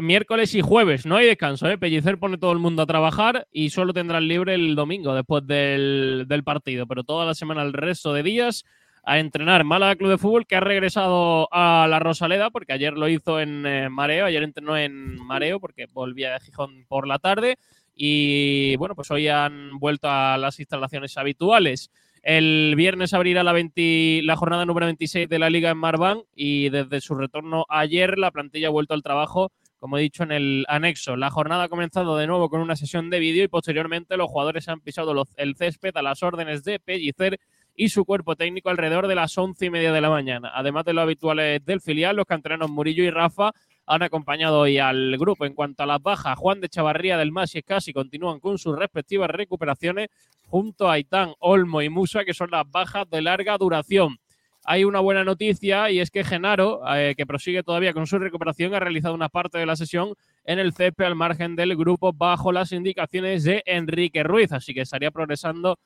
miércoles 0.00 0.54
y 0.54 0.60
jueves. 0.60 1.04
No 1.04 1.16
hay 1.16 1.26
descanso, 1.26 1.68
¿eh? 1.68 1.78
Pellicer 1.78 2.18
pone 2.18 2.38
todo 2.38 2.52
el 2.52 2.60
mundo 2.60 2.82
a 2.82 2.86
trabajar 2.86 3.48
y 3.50 3.70
solo 3.70 3.92
tendrán 3.92 4.28
libre 4.28 4.54
el 4.54 4.76
domingo 4.76 5.14
después 5.14 5.44
del, 5.48 6.26
del 6.28 6.44
partido. 6.44 6.86
Pero 6.86 7.02
toda 7.02 7.26
la 7.26 7.34
semana, 7.34 7.62
el 7.62 7.72
resto 7.72 8.12
de 8.12 8.22
días, 8.22 8.64
a 9.02 9.18
entrenar. 9.18 9.64
Málaga 9.64 9.96
Club 9.96 10.10
de 10.10 10.18
Fútbol 10.18 10.46
que 10.46 10.56
ha 10.56 10.60
regresado 10.60 11.48
a 11.52 11.86
la 11.88 11.98
Rosaleda 11.98 12.50
porque 12.50 12.72
ayer 12.72 12.92
lo 12.94 13.08
hizo 13.08 13.40
en 13.40 13.66
eh, 13.66 13.88
Mareo. 13.88 14.26
Ayer 14.26 14.42
entrenó 14.42 14.76
en 14.76 15.16
Mareo 15.24 15.60
porque 15.60 15.86
volvía 15.92 16.32
de 16.34 16.40
Gijón 16.40 16.84
por 16.88 17.06
la 17.06 17.18
tarde. 17.18 17.56
Y 17.94 18.76
bueno, 18.76 18.94
pues 18.94 19.10
hoy 19.10 19.28
han 19.28 19.78
vuelto 19.78 20.08
a 20.10 20.38
las 20.38 20.58
instalaciones 20.60 21.16
habituales. 21.18 21.90
El 22.22 22.74
viernes 22.76 23.14
abrirá 23.14 23.42
la, 23.42 23.52
20 23.52 24.20
la 24.24 24.36
jornada 24.36 24.64
número 24.66 24.86
26 24.86 25.28
de 25.28 25.38
la 25.38 25.50
liga 25.50 25.70
en 25.70 25.78
Marván 25.78 26.20
y 26.34 26.68
desde 26.68 27.00
su 27.00 27.14
retorno 27.14 27.64
ayer 27.68 28.18
la 28.18 28.30
plantilla 28.30 28.68
ha 28.68 28.70
vuelto 28.70 28.92
al 28.92 29.02
trabajo, 29.02 29.52
como 29.78 29.96
he 29.96 30.02
dicho 30.02 30.22
en 30.22 30.32
el 30.32 30.66
anexo. 30.68 31.16
La 31.16 31.30
jornada 31.30 31.64
ha 31.64 31.68
comenzado 31.70 32.18
de 32.18 32.26
nuevo 32.26 32.50
con 32.50 32.60
una 32.60 32.76
sesión 32.76 33.08
de 33.08 33.20
vídeo 33.20 33.42
y 33.44 33.48
posteriormente 33.48 34.18
los 34.18 34.28
jugadores 34.28 34.68
han 34.68 34.80
pisado 34.80 35.14
los- 35.14 35.32
el 35.38 35.56
césped 35.56 35.96
a 35.96 36.02
las 36.02 36.22
órdenes 36.22 36.62
de 36.62 36.78
Pellicer 36.78 37.38
y 37.74 37.88
su 37.88 38.04
cuerpo 38.04 38.36
técnico 38.36 38.70
alrededor 38.70 39.06
de 39.06 39.14
las 39.14 39.36
once 39.38 39.66
y 39.66 39.70
media 39.70 39.92
de 39.92 40.00
la 40.00 40.10
mañana. 40.10 40.50
Además 40.54 40.84
de 40.84 40.92
los 40.92 41.02
habituales 41.02 41.64
del 41.64 41.80
filial, 41.80 42.16
los 42.16 42.26
canteranos 42.26 42.70
Murillo 42.70 43.02
y 43.04 43.10
Rafa 43.10 43.52
han 43.86 44.02
acompañado 44.02 44.60
hoy 44.60 44.78
al 44.78 45.16
grupo. 45.18 45.44
En 45.44 45.54
cuanto 45.54 45.82
a 45.82 45.86
las 45.86 46.00
bajas, 46.00 46.38
Juan 46.38 46.60
de 46.60 46.68
Chavarría 46.68 47.16
del 47.18 47.32
Mas 47.32 47.54
y 47.54 47.58
Escasi 47.58 47.92
continúan 47.92 48.38
con 48.38 48.58
sus 48.58 48.78
respectivas 48.78 49.30
recuperaciones 49.30 50.08
junto 50.46 50.88
a 50.88 50.94
Aitán, 50.94 51.32
Olmo 51.40 51.82
y 51.82 51.88
Musa, 51.88 52.24
que 52.24 52.34
son 52.34 52.50
las 52.50 52.70
bajas 52.70 53.08
de 53.10 53.22
larga 53.22 53.58
duración. 53.58 54.18
Hay 54.64 54.84
una 54.84 55.00
buena 55.00 55.24
noticia 55.24 55.90
y 55.90 56.00
es 56.00 56.10
que 56.10 56.22
Genaro, 56.22 56.82
eh, 56.94 57.14
que 57.16 57.26
prosigue 57.26 57.62
todavía 57.62 57.92
con 57.92 58.06
su 58.06 58.18
recuperación, 58.18 58.74
ha 58.74 58.80
realizado 58.80 59.14
una 59.14 59.28
parte 59.28 59.58
de 59.58 59.66
la 59.66 59.74
sesión 59.74 60.14
en 60.44 60.58
el 60.58 60.72
CP 60.72 61.04
al 61.04 61.14
margen 61.14 61.56
del 61.56 61.76
grupo 61.76 62.12
bajo 62.12 62.52
las 62.52 62.70
indicaciones 62.72 63.44
de 63.44 63.62
Enrique 63.66 64.22
Ruiz, 64.22 64.52
así 64.52 64.74
que 64.74 64.82
estaría 64.82 65.10
progresando 65.10 65.78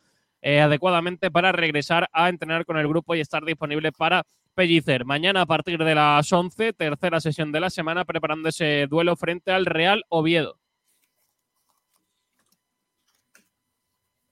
eh, 0.46 0.60
adecuadamente 0.60 1.30
para 1.30 1.52
regresar 1.52 2.06
a 2.12 2.28
entrenar 2.28 2.66
con 2.66 2.76
el 2.76 2.86
grupo 2.86 3.14
y 3.14 3.20
estar 3.20 3.42
disponible 3.46 3.92
para 3.92 4.24
Pellicer. 4.54 5.06
Mañana 5.06 5.40
a 5.40 5.46
partir 5.46 5.82
de 5.82 5.94
las 5.94 6.30
11, 6.30 6.74
tercera 6.74 7.18
sesión 7.18 7.50
de 7.50 7.60
la 7.60 7.70
semana, 7.70 8.04
preparando 8.04 8.50
ese 8.50 8.86
duelo 8.86 9.16
frente 9.16 9.52
al 9.52 9.64
Real 9.64 10.04
Oviedo. 10.10 10.58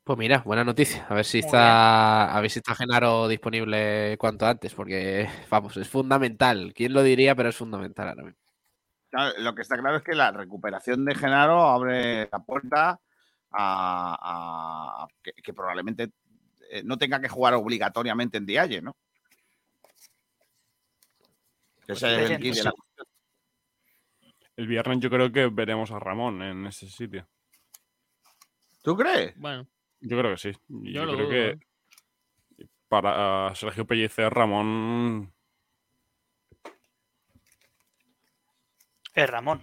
Pues 0.05 0.19
mira, 0.19 0.43
buena 0.45 0.65
noticia. 0.65 1.07
A 1.09 1.15
ver 1.15 1.25
si 1.25 1.39
está, 1.39 2.37
a 2.37 2.41
ver 2.43 2.51
si 2.51 2.59
está 2.59 2.75
Genaro 2.75 3.27
disponible 3.27 4.19
cuanto 4.19 4.47
antes, 4.47 4.75
porque 4.75 5.31
vamos, 5.49 5.79
es 5.79 5.89
fundamental. 5.89 6.75
¿Quién 6.75 6.93
lo 6.93 7.03
diría? 7.03 7.35
Pero 7.35 7.49
es 7.49 7.57
fundamental 7.57 8.09
ahora 8.09 8.25
mismo. 8.25 8.39
Claro, 9.09 9.33
lo 9.39 9.55
que 9.55 9.63
está 9.63 9.79
claro 9.79 9.97
es 9.97 10.03
que 10.03 10.15
la 10.15 10.31
recuperación 10.31 11.07
de 11.07 11.15
Genaro 11.15 11.69
abre 11.69 12.29
la 12.31 12.39
puerta 12.41 13.01
a, 13.53 14.15
a- 14.21 15.05
a 15.05 15.09
que, 15.23 15.33
que 15.33 15.53
probablemente 15.53 16.11
eh, 16.71 16.83
no 16.85 16.97
tenga 16.99 17.21
que 17.21 17.29
jugar 17.29 17.55
obligatoriamente 17.55 18.39
en 18.39 18.47
Dialle, 18.47 18.81
¿no? 18.83 18.97
Que 21.87 21.93
ese 21.93 22.23
es 22.25 22.31
el 22.31 22.39
kit 22.41 22.55
de 22.55 22.65
la- 22.65 22.73
El 24.57 24.67
viernes 24.67 25.01
yo 25.01 25.11
creo 25.11 25.33
que 25.33 25.47
veremos 25.49 25.91
a 25.91 25.99
Ramón 25.99 26.43
en 26.43 26.67
ese 26.67 26.89
sitio. 26.89 27.27
¿Tú 28.83 28.97
crees? 28.97 29.37
Bueno, 29.39 29.67
Yo 30.01 30.19
creo 30.19 30.33
que 30.33 30.39
sí. 30.39 30.53
Yo 30.69 30.91
Yo, 30.91 31.05
lo 31.07 31.13
creo 31.15 31.27
dudo, 31.27 31.31
que 31.31 31.49
¿eh? 31.49 32.69
para 32.89 33.55
Sergio 33.55 33.87
Pellicer, 33.87 34.33
Ramón 34.33 35.33
Es 39.15 39.29
Ramón. 39.29 39.63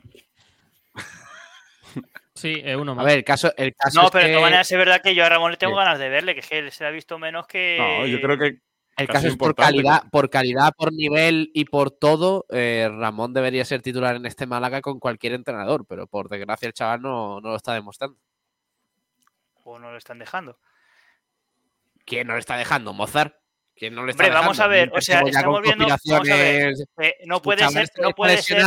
Sí, 2.40 2.62
es 2.64 2.76
uno 2.76 2.94
A 2.94 2.96
más. 2.96 3.06
ver, 3.06 3.18
el 3.20 3.24
caso, 3.24 3.52
el 3.58 3.76
caso 3.76 4.00
No, 4.02 4.06
es 4.08 4.12
pero 4.12 4.24
de 4.24 4.30
que, 4.30 4.34
todas 4.36 4.46
maneras 4.48 4.72
es 4.72 4.78
verdad 4.78 5.02
que 5.02 5.16
yo 5.16 5.26
a 5.26 5.30
Ramón 5.30 5.52
le 5.52 5.58
tengo 5.58 5.74
Sí. 5.74 5.78
ganas 5.80 6.00
de 6.00 6.10
verle, 6.10 6.34
que 6.34 6.40
es 6.42 6.48
que 6.48 6.72
se 6.72 6.86
ha 6.86 6.90
visto 6.90 7.18
menos 7.20 7.48
que. 7.48 7.78
No, 7.80 8.06
yo 8.06 8.20
creo 8.22 8.38
que 8.38 8.60
el 8.98 9.08
caso 9.08 9.28
es 9.28 9.38
por 9.38 9.56
calidad, 9.56 10.04
por 10.12 10.30
calidad, 10.30 10.74
por 10.76 10.92
nivel 10.92 11.52
y 11.54 11.66
por 11.66 11.90
todo, 11.92 12.46
eh, 12.50 12.90
Ramón 12.92 13.34
debería 13.34 13.64
ser 13.64 13.82
titular 13.82 14.16
en 14.18 14.26
este 14.26 14.46
Málaga 14.46 14.82
con 14.82 15.00
cualquier 15.00 15.34
entrenador, 15.34 15.86
pero 15.88 16.06
por 16.08 16.28
desgracia 16.30 16.68
el 16.68 16.74
chaval 16.74 17.02
no, 17.02 17.40
no 17.40 17.50
lo 17.52 17.56
está 17.56 17.74
demostrando. 17.74 18.18
O 19.64 19.80
no 19.80 19.92
lo 19.92 19.98
están 19.98 20.20
dejando. 20.20 20.58
¿Quién 22.06 22.28
no 22.28 22.34
le 22.34 22.40
está 22.40 22.58
dejando? 22.58 22.92
¿Mozart? 22.92 23.36
¿Quién 23.76 23.94
no 23.96 24.04
le 24.04 24.12
está 24.12 24.24
Hombre, 24.24 24.38
vamos 24.40 24.60
a 24.60 24.68
ver, 24.68 24.92
o 24.94 25.00
sea, 25.00 25.22
estamos 25.22 25.62
viendo- 25.62 25.86
vamos 25.88 26.30
a 26.30 26.36
ver. 26.36 26.74
Eh, 27.00 27.16
no 27.26 27.42
puede 27.42 27.70
ser, 27.70 27.90
no 28.02 28.12
puede 28.12 28.42
ser. 28.42 28.62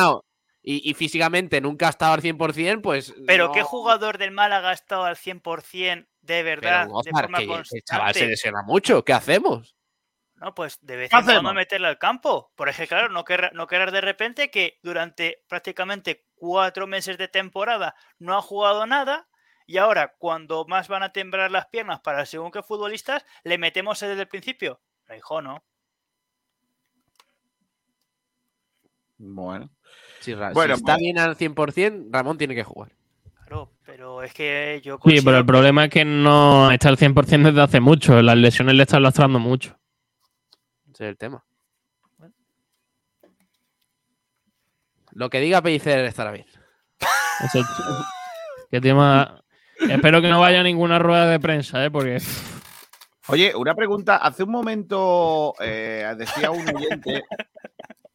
Y, 0.63 0.89
y 0.89 0.95
físicamente 0.95 1.61
nunca 1.61 1.89
ha 1.89 1.91
estado 1.91 2.15
al 2.15 2.21
100%, 2.23 2.83
pues. 2.83 3.13
Pero 3.27 3.47
no- 3.49 3.53
¿qué 3.53 3.63
jugador 3.63 4.17
del 4.17 4.31
Málaga 4.31 4.71
ha 4.71 4.73
estado 4.73 5.05
al 5.05 5.17
100% 5.17 6.07
de 6.21 6.43
Pero, 6.43 6.45
verdad, 6.45 6.83
de 6.87 6.93
Mozart, 6.93 7.17
forma 7.17 7.39
que 7.39 7.77
el 7.77 7.83
chaval 7.85 8.15
se 8.15 8.27
lesiona 8.27 8.63
mucho. 8.63 9.05
¿Qué 9.05 9.13
hacemos? 9.13 9.75
No, 10.37 10.55
pues 10.55 10.79
de 10.81 10.97
vez 10.97 11.11
¿Qué 11.11 11.17
en 11.17 11.25
cuando 11.25 11.55
meterle 11.55 11.87
al 11.89 11.99
campo. 11.99 12.53
Por 12.57 12.69
ejemplo, 12.69 12.97
claro, 12.97 13.09
no 13.09 13.25
no 13.53 13.67
querer 13.67 13.93
de 13.93 14.01
repente 14.01 14.51
que 14.51 14.79
durante 14.83 15.45
prácticamente 15.49 16.27
cuatro 16.35 16.87
meses 16.89 17.17
de 17.17 17.29
temporada 17.29 17.95
no 18.19 18.37
ha 18.37 18.43
jugado 18.43 18.85
nada 18.87 19.29
y 19.67 19.77
ahora 19.79 20.17
cuando 20.19 20.65
más 20.67 20.89
van 20.89 21.05
a 21.05 21.13
temblar 21.13 21.53
las 21.53 21.67
piernas 21.67 22.01
para 22.01 22.27
según 22.27 22.51
qué 22.51 22.63
futbolistas, 22.63 23.25
le 23.45 23.57
metemos 23.59 24.01
desde 24.01 24.21
el 24.21 24.29
principio. 24.29 24.81
No, 25.09 25.15
hijo, 25.15 25.43
no. 25.43 25.65
Bueno. 29.19 29.71
Si, 30.23 30.35
Bueno, 30.35 30.75
está 30.75 30.95
pues- 30.95 30.99
bien 30.99 31.19
al 31.19 31.37
100%, 31.37 32.09
Ramón 32.11 32.39
tiene 32.39 32.55
que 32.55 32.63
jugar. 32.65 32.93
Claro, 33.47 33.73
pero 33.85 34.23
es 34.23 34.33
que 34.33 34.81
yo 34.85 34.95
Sí, 34.95 35.01
pero 35.03 35.17
el 35.17 35.23
considero- 35.25 35.47
problema 35.47 35.85
es 35.85 35.91
que 35.91 36.05
no 36.05 36.71
está 36.71 36.89
al 36.89 36.97
100% 36.97 37.49
desde 37.51 37.61
hace 37.61 37.81
mucho. 37.81 38.23
Las 38.23 38.37
lesiones 38.37 38.75
le 38.77 38.83
están 38.85 39.03
lastrando 39.03 39.39
mucho. 39.39 39.77
Ese 40.93 41.05
es 41.05 41.11
el 41.11 41.17
tema. 41.19 41.45
Lo 45.13 45.29
que 45.29 45.41
diga 45.41 45.61
Pellicer 45.61 46.05
estará 46.05 46.31
bien. 46.33 46.47
Que 48.71 48.81
tema... 48.81 49.43
Espero 49.79 50.23
que 50.23 50.29
no 50.29 50.41
vaya 50.41 50.61
a 50.61 50.63
ninguna 50.63 50.99
rueda 50.99 51.27
de 51.27 51.41
prensa, 51.41 51.85
¿eh? 51.85 51.91
Porque 51.91 52.19
Oye, 53.29 53.55
una 53.57 53.75
pregunta. 53.75 54.17
Hace 54.17 54.45
un 54.45 54.51
momento 54.51 55.55
eh, 55.61 56.07
decía 56.17 56.51
un 56.53 56.61
oyente. 56.75 57.25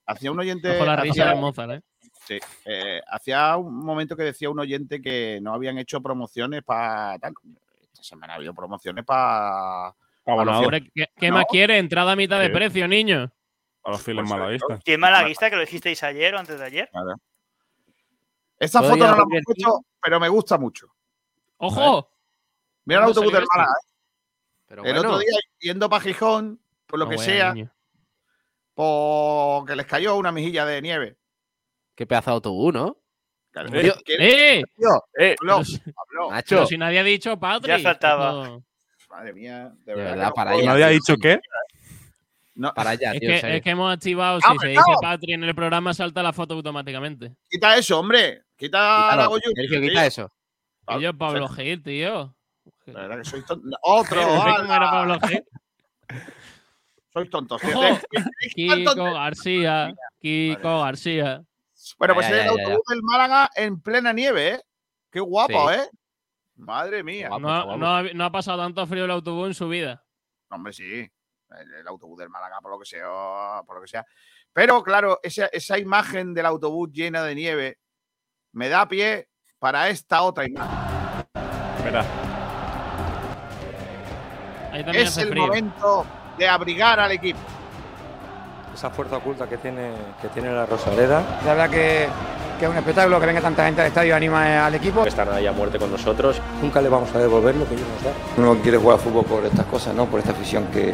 hacía 0.05 0.31
un 0.31 0.39
oyente. 0.39 0.75
ojo 0.77 0.85
la 0.85 0.95
risa 0.95 1.29
de 1.29 1.35
Mozart, 1.35 1.71
¿eh? 1.71 1.81
Sí, 2.27 2.39
eh, 2.65 3.01
hacía 3.07 3.55
un 3.55 3.73
momento 3.85 4.15
que 4.17 4.23
decía 4.23 4.49
un 4.49 4.59
oyente 4.59 5.01
que 5.01 5.39
no 5.41 5.53
habían 5.53 5.77
hecho 5.77 6.01
promociones 6.01 6.61
para. 6.63 7.15
Esta 7.15 8.03
semana 8.03 8.33
ha 8.33 8.35
habido 8.35 8.53
promociones 8.53 9.05
para. 9.05 9.93
Hombre, 10.25 10.89
¿qué, 10.93 11.05
qué 11.15 11.29
No. 11.29 11.35
más 11.35 11.45
quiere? 11.49 11.77
Entrada 11.77 12.11
a 12.11 12.15
mitad 12.17 12.39
de 12.41 12.49
precio, 12.49 12.85
niño. 12.87 13.31
a 13.83 13.91
los 13.91 14.01
fieles 14.01 14.23
supuesto. 14.25 14.37
malaguistas. 14.43 14.83
¿Quién 14.83 14.99
malaguista 14.99 15.49
que 15.49 15.55
lo 15.55 15.61
dijisteis 15.61 16.03
ayer 16.03 16.35
o 16.35 16.39
antes 16.39 16.59
de 16.59 16.65
ayer? 16.65 16.89
Esta 18.59 18.79
Todo 18.81 18.89
foto 18.89 19.03
ya 19.05 19.11
no 19.11 19.15
la 19.17 19.23
hemos 19.23 19.43
puesto, 19.45 19.85
pero 20.03 20.19
me 20.19 20.27
gusta 20.27 20.57
mucho. 20.57 20.87
¡Ojo! 21.57 22.11
Mira 22.83 22.99
el 22.99 23.05
¿Cuándo 23.05 23.21
autobús 23.21 23.33
del? 23.33 23.45
Málaga. 23.55 23.71
¿eh? 23.71 23.87
Pero 24.67 24.83
El 24.83 24.93
bueno, 24.95 25.09
otro 25.09 25.19
día 25.19 25.37
yendo 25.59 25.89
para 25.89 26.01
Gijón, 26.03 26.59
por 26.87 26.99
lo 26.99 27.05
No, 27.05 27.11
que 27.11 27.17
sea, 27.19 27.53
porque 28.73 29.75
les 29.75 29.85
cayó 29.85 30.15
una 30.17 30.31
mejilla 30.33 30.65
de 30.65 30.81
nieve. 30.81 31.17
Qué 31.97 32.05
pedazo 32.07 32.29
de 32.29 32.35
autobús, 32.35 32.73
¿no? 32.73 32.95
Claro, 33.51 33.69
Eh, 33.73 33.91
¿quién- 34.05 34.21
¡Eh! 34.21 34.63
tío? 34.77 35.03
Eh, 35.19 35.35
Habló, 35.41 35.55
habló. 35.57 36.31
Nacho, 36.31 36.55
Pero 36.55 36.65
si 36.67 36.77
nadie 36.77 36.99
ha 36.99 37.03
dicho 37.03 37.37
Patri. 37.37 37.69
Ya 37.69 37.79
faltaba. 37.79 38.31
No. 38.47 38.63
Madre 39.09 39.33
mía, 39.33 39.71
de 39.85 39.95
verdad. 39.95 40.27
no 40.27 40.33
para 40.33 40.51
puedo. 40.51 40.61
allá. 40.63 40.71
¿Nadie 40.71 40.83
ha 40.85 40.89
dicho 40.89 41.15
qué? 41.19 41.39
No, 42.55 42.73
para 42.73 42.91
allá, 42.91 43.13
Es 43.13 43.19
tío. 43.19 43.29
que, 43.29 43.55
es 43.57 43.61
que 43.63 43.69
hemos 43.69 43.93
activado, 43.93 44.39
¡Ah, 44.43 44.51
si 44.53 44.59
se 44.59 44.67
dice 44.69 44.81
no! 44.87 44.97
Patri 45.01 45.33
en 45.33 45.43
el 45.43 45.55
programa, 45.55 45.93
salta 45.93 46.21
la 46.23 46.33
foto 46.33 46.53
automáticamente. 46.55 47.33
Quita 47.49 47.77
eso, 47.77 47.99
hombre. 47.99 48.43
Quita 48.55 49.15
la 49.15 49.27
Sergio, 49.55 49.79
tío. 49.79 49.81
quita 49.89 50.05
eso. 50.05 50.31
Y 50.89 51.01
yo, 51.01 51.13
Pablo. 51.17 51.47
Gil, 51.49 51.83
tío. 51.83 52.35
La 52.85 53.01
verdad 53.01 53.17
que 53.17 53.25
sois 53.25 53.45
tontos. 53.45 53.71
Otro. 53.81 54.21
¿Ves 54.45 54.55
cómo 54.57 54.73
era. 54.73 54.91
Pablo 54.91 55.19
Gil? 55.27 55.43
Sois 57.13 57.29
tontos. 57.29 57.61
tío. 57.61 57.77
Ojo. 57.79 57.99
¿Qué- 58.11 58.17
qué- 58.21 58.23
qué- 58.55 58.67
qué 58.67 58.75
Kiko? 58.85 59.13
García. 59.13 59.93
Kiko 60.21 60.81
García. 60.81 61.43
Bueno, 61.97 62.13
pues 62.13 62.27
Ya, 62.29 62.33
el 62.33 62.37
ya, 62.39 62.45
ya. 62.45 62.51
autobús 62.51 62.83
del 62.89 63.01
Málaga 63.03 63.49
en 63.55 63.81
plena 63.81 64.13
nieve, 64.13 64.47
¿eh? 64.53 64.61
Qué 65.11 65.19
guapo, 65.19 65.69
Sí. 65.71 65.75
¿eh? 65.79 65.89
Madre 66.55 67.03
mía. 67.03 67.27
Guapo. 67.29 67.39
No 67.41 67.53
ha, 67.53 67.63
guapo. 67.63 67.77
no 67.77 67.95
ha- 67.95 68.03
no 68.03 68.23
ha 68.25 68.31
pasado 68.31 68.57
tanto 68.63 68.85
frío 68.87 69.05
el 69.05 69.11
autobús 69.11 69.47
en 69.47 69.53
su 69.53 69.67
vida. 69.69 70.03
Hombre, 70.49 70.73
sí. 70.73 71.09
El, 71.49 71.73
el 71.75 71.87
autobús 71.87 72.17
del 72.19 72.29
Málaga, 72.29 72.59
por 72.61 72.71
lo 72.71 72.79
que 72.79 72.85
sea, 72.85 73.07
por 73.65 73.75
lo 73.77 73.81
que 73.81 73.87
sea. 73.87 74.05
Pero, 74.53 74.81
claro, 74.83 75.19
esa, 75.23 75.45
esa 75.47 75.77
imagen 75.77 76.33
del 76.33 76.45
autobús 76.45 76.89
llena 76.91 77.23
de 77.23 77.35
nieve 77.35 77.77
me 78.53 78.69
da 78.69 78.87
pie 78.87 79.29
para 79.59 79.87
esta 79.89 80.23
otra 80.23 80.45
imagen. 80.45 81.25
Espera. 81.77 82.03
Ahí 84.71 84.83
Es 84.93 85.09
hace 85.09 85.21
el 85.23 85.29
frío. 85.29 85.47
momento 85.47 86.05
de 86.37 86.47
abrigar 86.47 86.99
al 86.99 87.11
equipo. 87.11 87.39
Esa 88.77 88.91
fuerza 88.91 89.17
oculta 89.17 89.47
que 89.47 89.57
tiene, 89.57 89.89
que 90.21 90.27
tiene 90.27 90.53
la 90.53 90.67
Rosaleda. 90.67 91.39
La 91.43 91.53
verdad 91.55 91.69
que, 91.71 92.07
que 92.59 92.65
es 92.65 92.69
un 92.69 92.77
espectáculo 92.77 93.19
que 93.19 93.25
venga 93.25 93.41
tanta 93.41 93.65
gente 93.65 93.81
al 93.81 93.87
estadio 93.87 94.15
anima 94.15 94.67
al 94.67 94.75
equipo. 94.75 95.03
Estarán 95.03 95.33
ahí 95.33 95.47
a 95.47 95.51
muerte 95.51 95.79
con 95.79 95.89
nosotros. 95.89 96.39
Nunca 96.61 96.79
le 96.79 96.87
vamos 96.87 97.13
a 97.15 97.17
devolver 97.17 97.55
lo 97.55 97.67
que 97.67 97.73
ellos 97.73 97.87
nos 97.95 98.03
dan. 98.03 98.13
Uno 98.37 98.61
quiere 98.61 98.77
jugar 98.77 98.99
fútbol 98.99 99.25
por 99.25 99.43
estas 99.45 99.65
cosas, 99.65 99.95
¿no? 99.95 100.05
Por 100.05 100.19
esta 100.19 100.31
afición 100.31 100.65
que, 100.71 100.93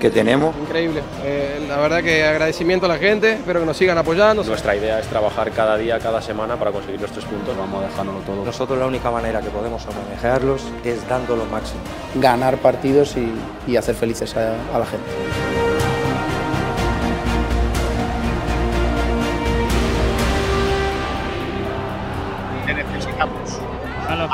que 0.00 0.10
tenemos. 0.10 0.52
Increíble. 0.56 1.00
Eh, 1.22 1.64
la 1.68 1.76
verdad 1.76 2.02
que 2.02 2.24
agradecimiento 2.24 2.86
a 2.86 2.88
la 2.88 2.98
gente, 2.98 3.34
espero 3.34 3.60
que 3.60 3.66
nos 3.66 3.76
sigan 3.76 3.96
apoyando. 3.98 4.42
Nuestra 4.42 4.74
idea 4.74 4.98
es 4.98 5.06
trabajar 5.06 5.52
cada 5.52 5.76
día, 5.76 6.00
cada 6.00 6.20
semana 6.20 6.56
para 6.56 6.72
conseguir 6.72 7.00
los 7.00 7.12
tres 7.12 7.24
puntos. 7.24 7.56
Vamos 7.56 7.84
a 7.84 7.86
dejándolo 7.86 8.18
todo. 8.26 8.44
Nosotros 8.44 8.76
la 8.80 8.86
única 8.86 9.12
manera 9.12 9.40
que 9.40 9.50
podemos 9.50 9.86
manejarlos 9.86 10.64
es 10.84 11.08
dando 11.08 11.36
lo 11.36 11.44
máximo. 11.44 11.78
Ganar 12.16 12.56
partidos 12.56 13.16
y, 13.16 13.32
y 13.68 13.76
hacer 13.76 13.94
felices 13.94 14.36
a, 14.36 14.54
a 14.74 14.78
la 14.80 14.86
gente. 14.86 15.61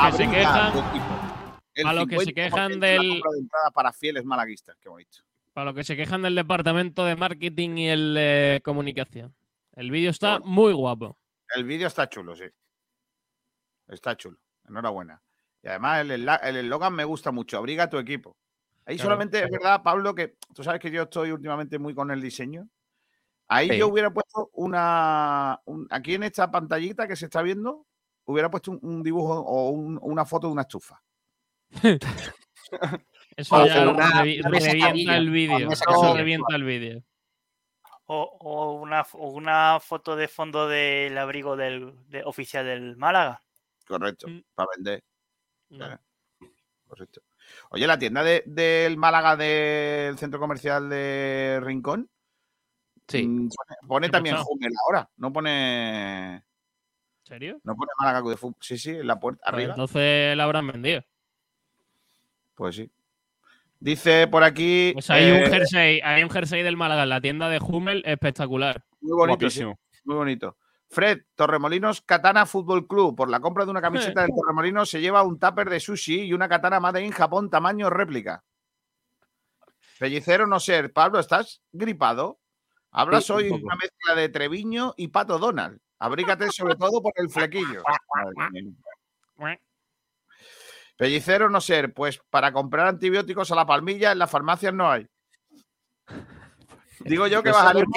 Que 0.05 0.11
se 0.17 0.29
quejan. 0.29 0.73
El 1.75 1.87
a 1.87 1.93
los 1.93 2.07
que 2.07 2.19
se 2.19 2.25
50% 2.25 2.33
quejan 2.35 2.79
del- 2.79 3.09
compra 3.09 3.31
de 3.31 3.39
entrada 3.39 3.71
para 3.71 3.93
fieles 3.93 4.25
malaguistas. 4.25 4.75
Qué 4.79 4.89
bonito. 4.89 5.19
para 5.53 5.65
los 5.65 5.75
que 5.75 5.83
se 5.83 5.97
quejan 5.97 6.21
del 6.21 6.35
departamento 6.35 7.03
de 7.03 7.15
marketing 7.17 7.77
y 7.77 7.89
el 7.89 8.13
de 8.13 8.61
comunicación. 8.63 9.35
El 9.73 9.91
vídeo 9.91 10.09
está 10.09 10.39
muy 10.39 10.71
guapo. 10.71 11.17
El 11.53 11.65
vídeo 11.65 11.87
está 11.87 12.07
chulo, 12.07 12.33
sí. 12.35 12.45
Está 13.87 14.15
chulo. 14.15 14.37
Enhorabuena. 14.67 15.21
Y 15.61 15.67
además 15.67 16.01
el 16.07 16.55
eslogan 16.55 16.93
me 16.93 17.03
gusta 17.03 17.31
mucho. 17.31 17.57
Abriga 17.57 17.89
tu 17.89 17.97
equipo. 17.97 18.37
Ahí 18.85 18.95
Claro. 18.95 19.07
solamente 19.09 19.43
es 19.43 19.49
verdad, 19.51 19.83
Pablo, 19.83 20.15
que 20.15 20.35
tú 20.55 20.63
sabes 20.63 20.79
que 20.79 20.91
yo 20.91 21.03
estoy 21.03 21.31
últimamente 21.31 21.77
muy 21.77 21.93
con 21.93 22.09
el 22.11 22.21
diseño. 22.21 22.69
Ahí 23.49 23.69
Sí. 23.69 23.77
yo 23.79 23.87
hubiera 23.89 24.11
puesto 24.11 24.49
una. 24.53 25.59
un- 25.65 25.87
aquí 25.89 26.13
en 26.13 26.23
esta 26.23 26.49
pantallita 26.51 27.07
que 27.07 27.15
se 27.17 27.25
está 27.25 27.41
viendo, 27.41 27.85
hubiera 28.31 28.49
puesto 28.49 28.71
un, 28.71 28.79
un 28.81 29.03
dibujo 29.03 29.33
o 29.39 29.69
un- 29.69 29.99
una 30.01 30.25
foto 30.25 30.47
de 30.47 30.53
una 30.53 30.61
estufa. 30.63 31.01
Eso 33.35 33.55
O 33.55 33.65
ya 33.65 33.89
una- 33.89 34.23
revi- 34.23 34.39
una 34.41 34.49
mesa 34.49 34.71
revienta 34.71 35.17
el 35.17 35.29
vídeo. 35.29 35.71
Eso 35.71 36.15
revienta 36.15 36.55
el 36.55 36.63
vídeo. 36.63 37.03
O, 38.05 38.23
o 38.39 38.73
una, 38.73 39.05
o 39.13 39.29
una 39.29 39.79
foto 39.79 40.15
de 40.15 40.27
fondo 40.27 40.67
del 40.67 41.17
abrigo 41.17 41.55
del 41.55 41.93
de- 42.09 42.23
oficial 42.23 42.65
del 42.65 42.97
Málaga. 42.97 43.41
Correcto. 43.87 44.27
Mm. 44.27 44.41
Para 44.55 44.69
vender. 44.75 45.03
Correcto. 46.87 47.21
Oye, 47.71 47.87
la 47.87 47.97
tienda 47.99 48.23
de- 48.23 48.43
del 48.45 48.97
Málaga 48.97 49.35
del 49.35 50.17
centro 50.17 50.39
comercial 50.39 50.89
de 50.89 51.59
Rincón. 51.63 52.09
Sí. 53.07 53.27
mm, 53.27 53.49
Pone, 53.49 53.75
pone 53.87 54.07
¿Qué 54.07 54.11
también? 54.11 54.35
Hummel 54.47 54.73
ahora. 54.85 55.09
No 55.17 55.31
pone. 55.33 56.43
¿En 57.29 57.35
serio? 57.35 57.61
No 57.63 57.75
pone 57.75 57.91
Málaga 57.99 58.21
Club 58.21 58.31
de 58.31 58.37
Fútbol. 58.37 58.55
Sí, 58.59 58.77
sí, 58.79 58.89
en 58.89 59.05
la 59.05 59.19
puerta 59.19 59.41
Pues 59.43 59.53
arriba. 59.53 59.73
entonces 59.73 60.35
la 60.35 60.43
habrán 60.45 60.65
vendido. 60.67 61.03
Pues 62.55 62.75
sí. 62.75 62.91
Dice 63.79 64.27
por 64.27 64.43
aquí. 64.43 64.91
Pues 64.93 65.09
hay 65.11 65.29
un 65.31 65.37
eh, 65.37 65.47
jersey, 65.49 66.01
hay 66.03 66.23
un 66.23 66.29
jersey 66.31 66.63
del 66.63 66.75
Málaga 66.75 67.03
en 67.03 67.09
la 67.09 67.21
tienda 67.21 67.47
de 67.47 67.59
Hummel 67.59 68.01
espectacular. 68.05 68.83
Muy 69.01 69.15
bonito. 69.15 69.47
sí, 69.49 69.63
muy 70.05 70.15
bonito. 70.15 70.57
Fred, 70.89 71.19
Torremolinos 71.35 72.01
Katana 72.01 72.47
Fútbol 72.47 72.87
Club. 72.87 73.15
Por 73.15 73.29
la 73.29 73.39
compra 73.39 73.63
de 73.63 73.71
una 73.71 73.81
camiseta 73.81 74.23
del 74.23 74.31
Torremolinos 74.35 74.89
se 74.89 74.99
lleva 74.99 75.21
un 75.21 75.37
tupper 75.39 75.69
de 75.69 75.79
sushi 75.79 76.21
y 76.21 76.33
una 76.33 76.49
katana 76.49 76.79
Made 76.79 77.05
in 77.05 77.11
Japón 77.11 77.49
tamaño 77.51 77.91
réplica. 77.91 78.43
Pellicero 79.99 80.47
no 80.47 80.59
ser. 80.59 80.91
Pablo, 80.91 81.19
¿estás 81.19 81.61
gripado? 81.71 82.39
Hablas 82.91 83.25
Sí, 83.25 83.31
un 83.33 83.37
hoy 83.37 83.49
poco. 83.49 83.65
una 83.65 83.75
mezcla 83.75 84.15
de 84.15 84.29
Treviño 84.29 84.95
y 84.97 85.09
Pato 85.09 85.37
Donald. 85.37 85.79
Abrígate 85.99 86.49
sobre 86.51 86.75
todo 86.75 87.01
por 87.01 87.11
el 87.17 87.29
flequillo. 87.29 87.83
Pellicero 90.97 91.49
no 91.49 91.61
ser. 91.61 91.93
Pues 91.93 92.19
para 92.29 92.51
comprar 92.51 92.87
antibióticos 92.87 93.51
a 93.51 93.55
la 93.55 93.65
palmilla 93.65 94.11
en 94.11 94.19
las 94.19 94.29
farmacias 94.31 94.73
no 94.73 94.89
hay. 94.91 95.07
Digo 97.01 97.27
yo 97.27 97.41
que 97.43 97.49
no 97.49 97.55
bajaremos. 97.55 97.93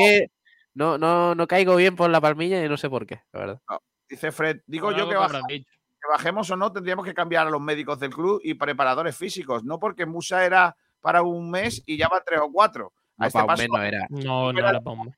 no, 0.74 0.98
no, 0.98 1.34
no 1.34 1.46
caigo 1.46 1.74
bien 1.76 1.96
por 1.96 2.10
la 2.10 2.20
palmilla 2.20 2.64
y 2.64 2.68
no 2.68 2.76
sé 2.76 2.88
por 2.88 3.06
qué, 3.06 3.22
la 3.32 3.40
verdad. 3.40 3.60
Dice 4.08 4.30
Fred, 4.30 4.60
digo 4.66 4.88
Por 4.88 4.96
yo 4.96 5.08
que, 5.08 5.14
dicho. 5.54 5.70
que 6.00 6.08
bajemos 6.08 6.50
o 6.50 6.56
no, 6.56 6.70
tendríamos 6.70 7.04
que 7.04 7.14
cambiar 7.14 7.46
a 7.46 7.50
los 7.50 7.60
médicos 7.60 7.98
del 7.98 8.10
club 8.14 8.40
y 8.44 8.54
preparadores 8.54 9.16
físicos, 9.16 9.64
no 9.64 9.78
porque 9.80 10.06
Musa 10.06 10.44
era 10.44 10.76
para 11.00 11.22
un 11.22 11.50
mes 11.50 11.82
y 11.86 11.96
ya 11.96 12.08
va 12.08 12.22
tres 12.24 12.40
o 12.42 12.50
cuatro. 12.52 12.92
A 13.18 13.22
No, 13.22 13.26
este 13.28 13.44
paso, 13.44 13.64
no 13.68 13.82
era. 13.82 14.06
No, 14.10 14.52
no 14.52 14.58
era 14.58 14.78
un- 14.84 15.14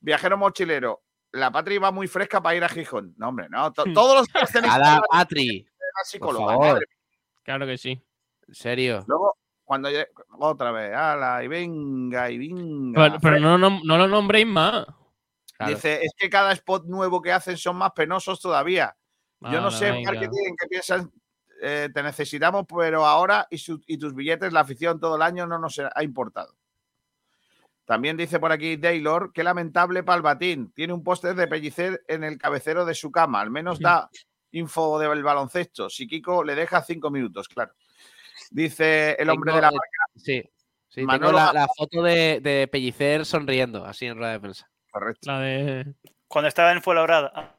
viajero 0.00 0.36
mochilero, 0.38 1.02
la 1.32 1.50
patria 1.50 1.76
iba 1.76 1.90
muy 1.90 2.08
fresca 2.08 2.42
para 2.42 2.56
ir 2.56 2.64
a 2.64 2.68
Gijón. 2.68 3.14
No, 3.16 3.28
hombre, 3.28 3.46
no. 3.50 3.72
to- 3.72 3.84
todos 3.94 4.16
los 4.16 4.26
que 4.28 4.58
A 4.68 4.78
la 4.78 5.02
Patri, 5.10 5.66
la 6.12 6.18
por 6.20 6.36
favor. 6.36 6.86
Claro 7.42 7.66
que 7.66 7.78
sí. 7.78 8.00
En 8.48 8.54
serio. 8.54 9.04
Luego, 9.06 9.36
cuando 9.64 9.88
otra 10.38 10.72
vez, 10.72 10.92
ala, 10.94 11.42
y 11.44 11.48
venga, 11.48 12.30
y 12.30 12.38
venga. 12.38 13.18
Pero, 13.22 13.38
no, 13.38 13.56
no, 13.56 13.80
no 13.84 13.98
lo 13.98 14.08
nombréis 14.08 14.46
más. 14.46 14.86
Claro. 15.56 15.74
Dice, 15.74 16.02
es 16.02 16.12
que 16.16 16.28
cada 16.30 16.52
spot 16.52 16.86
nuevo 16.86 17.20
que 17.20 17.32
hacen 17.32 17.56
son 17.56 17.76
más 17.76 17.92
penosos 17.92 18.40
todavía. 18.40 18.96
Yo 19.40 19.60
no 19.60 19.70
sé, 19.70 19.90
venga. 19.90 20.12
marketing, 20.12 20.48
en 20.48 20.56
qué 20.56 20.66
piensas. 20.68 21.06
eh, 21.62 21.90
te 21.92 22.02
necesitamos, 22.02 22.64
pero 22.66 23.04
ahora 23.04 23.46
y, 23.50 23.58
su- 23.58 23.82
y 23.86 23.98
tus 23.98 24.14
billetes, 24.14 24.50
la 24.52 24.60
afición 24.60 24.98
todo 24.98 25.16
el 25.16 25.22
año 25.22 25.46
no 25.46 25.58
nos 25.58 25.78
ha 25.78 26.02
importado. 26.02 26.54
También 27.90 28.16
dice 28.16 28.38
por 28.38 28.52
aquí 28.52 28.78
Taylor, 28.78 29.32
qué 29.32 29.42
lamentable 29.42 30.04
Palbatín. 30.04 30.70
Tiene 30.74 30.92
un 30.92 31.02
póster 31.02 31.34
de 31.34 31.48
Pellicer 31.48 32.04
en 32.06 32.22
el 32.22 32.38
cabecero 32.38 32.84
de 32.84 32.94
su 32.94 33.10
cama. 33.10 33.40
Al 33.40 33.50
menos 33.50 33.80
da 33.80 34.08
info 34.52 34.96
del 35.00 35.24
baloncesto. 35.24 35.90
Si 35.90 36.06
Kiko 36.06 36.44
le 36.44 36.54
deja 36.54 36.82
cinco 36.82 37.10
minutos, 37.10 37.48
claro. 37.48 37.72
Dice 38.52 39.16
el 39.18 39.28
hombre 39.28 39.50
Tengo, 39.50 39.56
de 39.56 39.62
la 39.62 39.70
marca. 39.72 40.04
Sí. 40.14 40.48
Sí, 40.88 41.02
Manolo 41.02 41.36
tengo 41.36 41.52
la, 41.52 41.66
foto 41.76 42.02
de, 42.04 42.38
de 42.40 42.68
Pellicer 42.68 43.26
sonriendo, 43.26 43.84
así 43.84 44.06
en 44.06 44.16
rueda 44.18 44.32
de 44.34 44.40
prensa. 44.40 44.70
Correcto. 44.88 45.28
La 45.28 45.40
de. 45.40 45.92
Cuando 46.28 46.46
estaba 46.46 46.70
en 46.70 46.82
Fuenlabrada. 46.82 47.58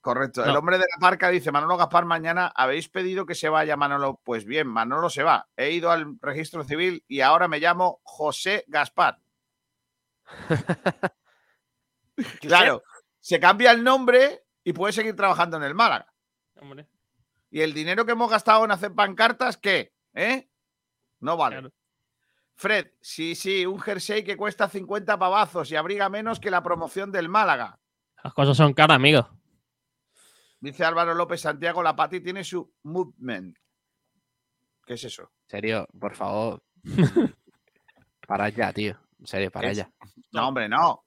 Correcto. 0.00 0.42
No. 0.42 0.52
El 0.52 0.56
hombre 0.56 0.78
de 0.78 0.86
la 0.90 1.00
marca 1.02 1.28
dice, 1.28 1.52
Manolo 1.52 1.76
Gaspar, 1.76 2.06
mañana 2.06 2.50
habéis 2.56 2.88
pedido 2.88 3.26
que 3.26 3.34
se 3.34 3.50
vaya 3.50 3.76
Manolo. 3.76 4.22
Pues 4.24 4.46
bien, 4.46 4.68
Manolo 4.68 5.10
se 5.10 5.22
va. 5.22 5.48
He 5.54 5.72
ido 5.72 5.90
al 5.90 6.16
registro 6.22 6.64
civil 6.64 7.04
y 7.06 7.20
ahora 7.20 7.46
me 7.46 7.60
llamo 7.60 8.00
José 8.04 8.64
Gaspar. 8.68 9.18
claro, 12.40 12.82
se 13.20 13.40
cambia 13.40 13.70
el 13.70 13.84
nombre 13.84 14.44
y 14.64 14.72
puede 14.72 14.92
seguir 14.92 15.16
trabajando 15.16 15.56
en 15.56 15.62
el 15.62 15.74
Málaga. 15.74 16.12
Hombre, 16.60 16.88
Y 17.50 17.60
el 17.60 17.74
dinero 17.74 18.04
que 18.04 18.12
hemos 18.12 18.30
gastado 18.30 18.64
en 18.64 18.70
hacer 18.70 18.94
pancartas, 18.94 19.56
¿qué? 19.56 19.92
¿Eh? 20.14 20.48
No 21.20 21.36
vale. 21.36 21.56
claro. 21.56 21.72
Fred, 22.56 22.92
sí, 23.02 23.34
sí, 23.34 23.66
un 23.66 23.78
jersey 23.78 24.24
que 24.24 24.36
cuesta 24.36 24.68
50 24.68 25.18
pavazos 25.18 25.70
y 25.70 25.76
abriga 25.76 26.08
menos 26.08 26.40
que 26.40 26.50
la 26.50 26.62
promoción 26.62 27.12
del 27.12 27.28
Málaga. 27.28 27.78
Las 28.24 28.32
cosas 28.32 28.56
son 28.56 28.72
caras, 28.72 28.96
amigos. 28.96 29.26
Dice 30.58 30.84
Álvaro 30.84 31.14
López 31.14 31.42
Santiago, 31.42 31.82
la 31.82 31.94
Pati 31.94 32.20
tiene 32.20 32.42
su 32.42 32.72
movement. 32.82 33.56
¿Qué 34.86 34.94
es 34.94 35.04
eso? 35.04 35.30
En 35.42 35.50
serio, 35.50 35.86
por 36.00 36.14
favor. 36.14 36.62
para 38.26 38.48
ya, 38.48 38.72
tío. 38.72 38.98
En 39.26 39.28
serio, 39.28 39.50
para 39.50 39.72
ya. 39.72 39.90
No, 40.32 40.46
hombre, 40.48 40.68
no. 40.68 41.02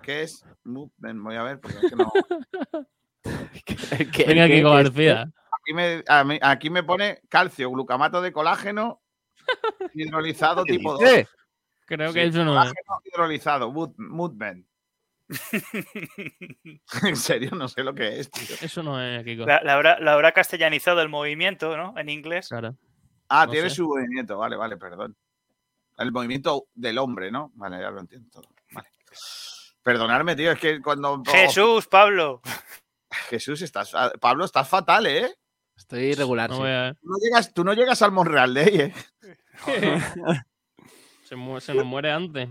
¿Qué 0.00 0.22
es 0.22 0.44
movement? 0.62 1.20
Voy 1.22 1.34
a 1.34 1.42
ver, 1.42 1.58
porque 1.60 1.78
es 1.78 1.90
que 1.90 1.96
no. 1.96 2.12
Venga, 4.26 4.46
Kiko 4.46 4.70
García. 4.70 5.22
Aquí 5.22 5.74
me, 5.74 6.04
a 6.06 6.22
mí- 6.24 6.38
aquí 6.40 6.70
me 6.70 6.84
pone 6.84 7.20
calcio, 7.28 7.68
glucamato 7.70 8.22
de 8.22 8.32
colágeno, 8.32 9.02
hidrolizado 9.92 10.62
¿Qué 10.64 10.74
tipo 10.76 10.92
2. 10.92 11.00
dice? 11.00 11.28
Creo 11.84 12.08
Sí, 12.08 12.14
que 12.14 12.24
eso 12.26 12.44
no 12.44 12.52
es. 12.52 12.72
Colágeno 12.72 13.00
hidrolizado, 13.04 13.72
mood- 13.72 13.94
movement. 13.98 14.66
en 17.04 17.16
serio, 17.16 17.50
no 17.52 17.66
sé 17.68 17.82
lo 17.82 17.94
que 17.94 18.20
es, 18.20 18.30
tío. 18.30 18.56
Eso 18.62 18.82
no 18.82 19.02
es, 19.02 19.24
Kiko. 19.24 19.44
La, 19.46 19.60
la 19.62 19.74
habrá, 19.74 19.98
la 20.00 20.12
habrá 20.14 20.32
castellanizado 20.32 21.02
el 21.02 21.08
movimiento, 21.08 21.76
¿no? 21.76 21.94
En 21.98 22.08
inglés. 22.08 22.48
Claro. 22.48 22.76
Ah, 23.28 23.44
No 23.46 23.52
tiene 23.52 23.68
sé. 23.68 23.76
su 23.76 23.88
movimiento, 23.88 24.38
vale, 24.38 24.56
vale, 24.56 24.76
perdón. 24.76 25.16
El 25.98 26.12
movimiento 26.12 26.66
del 26.74 26.98
hombre, 26.98 27.30
¿no? 27.30 27.50
Vale, 27.54 27.80
ya 27.80 27.90
lo 27.90 28.00
entiendo 28.00 28.28
todo. 28.30 28.48
Vale. 28.72 28.88
Perdonadme, 29.82 30.36
tío, 30.36 30.52
es 30.52 30.58
que 30.60 30.80
cuando. 30.80 31.22
Jesús, 31.26 31.86
Pablo. 31.86 32.40
Jesús, 33.28 33.62
estás. 33.62 33.92
Pablo, 34.20 34.44
estás 34.44 34.68
fatal, 34.68 35.06
¿eh? 35.06 35.34
Estoy 35.76 36.00
irregular. 36.12 36.50
No 36.50 36.56
sí. 36.56 36.62
a. 36.66 36.94
Tú 36.94 37.08
no 37.08 37.16
llegas, 37.18 37.54
tú 37.54 37.64
no 37.64 37.72
llegas 37.72 38.02
al 38.02 38.12
Monreal 38.12 38.54
de 38.54 38.60
ahí, 38.60 38.80
¿eh? 38.80 38.94
Se, 41.24 41.36
mu- 41.36 41.60
se 41.60 41.74
nos 41.74 41.84
muere 41.84 42.10
antes. 42.10 42.48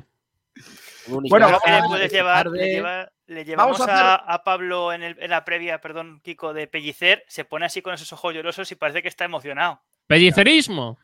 Bueno, 1.07 1.47
le 1.47 1.53
vamos 1.53 1.61
a- 1.65 1.87
puedes 1.87 2.11
llevar, 2.11 2.47
le, 2.47 2.67
lleva- 2.67 3.11
le 3.25 3.43
llevamos 3.45 3.79
Vamos 3.79 3.89
a, 3.89 4.11
a 4.11 4.15
hacer- 4.15 4.25
a 4.27 4.43
Pablo 4.43 4.93
en, 4.93 5.01
el- 5.03 5.17
en 5.19 5.29
la 5.31 5.43
previa, 5.45 5.81
perdón, 5.81 6.21
Kiko, 6.23 6.53
de 6.53 6.67
Pellicer, 6.67 7.23
se 7.27 7.43
pone 7.45 7.65
así 7.65 7.81
con 7.81 7.93
esos 7.95 8.11
ojos 8.13 8.33
llorosos 8.35 8.71
y 8.71 8.75
parece 8.75 9.01
que 9.01 9.07
está 9.07 9.25
emocionado. 9.25 9.81
Pellicerismo. 10.05 10.99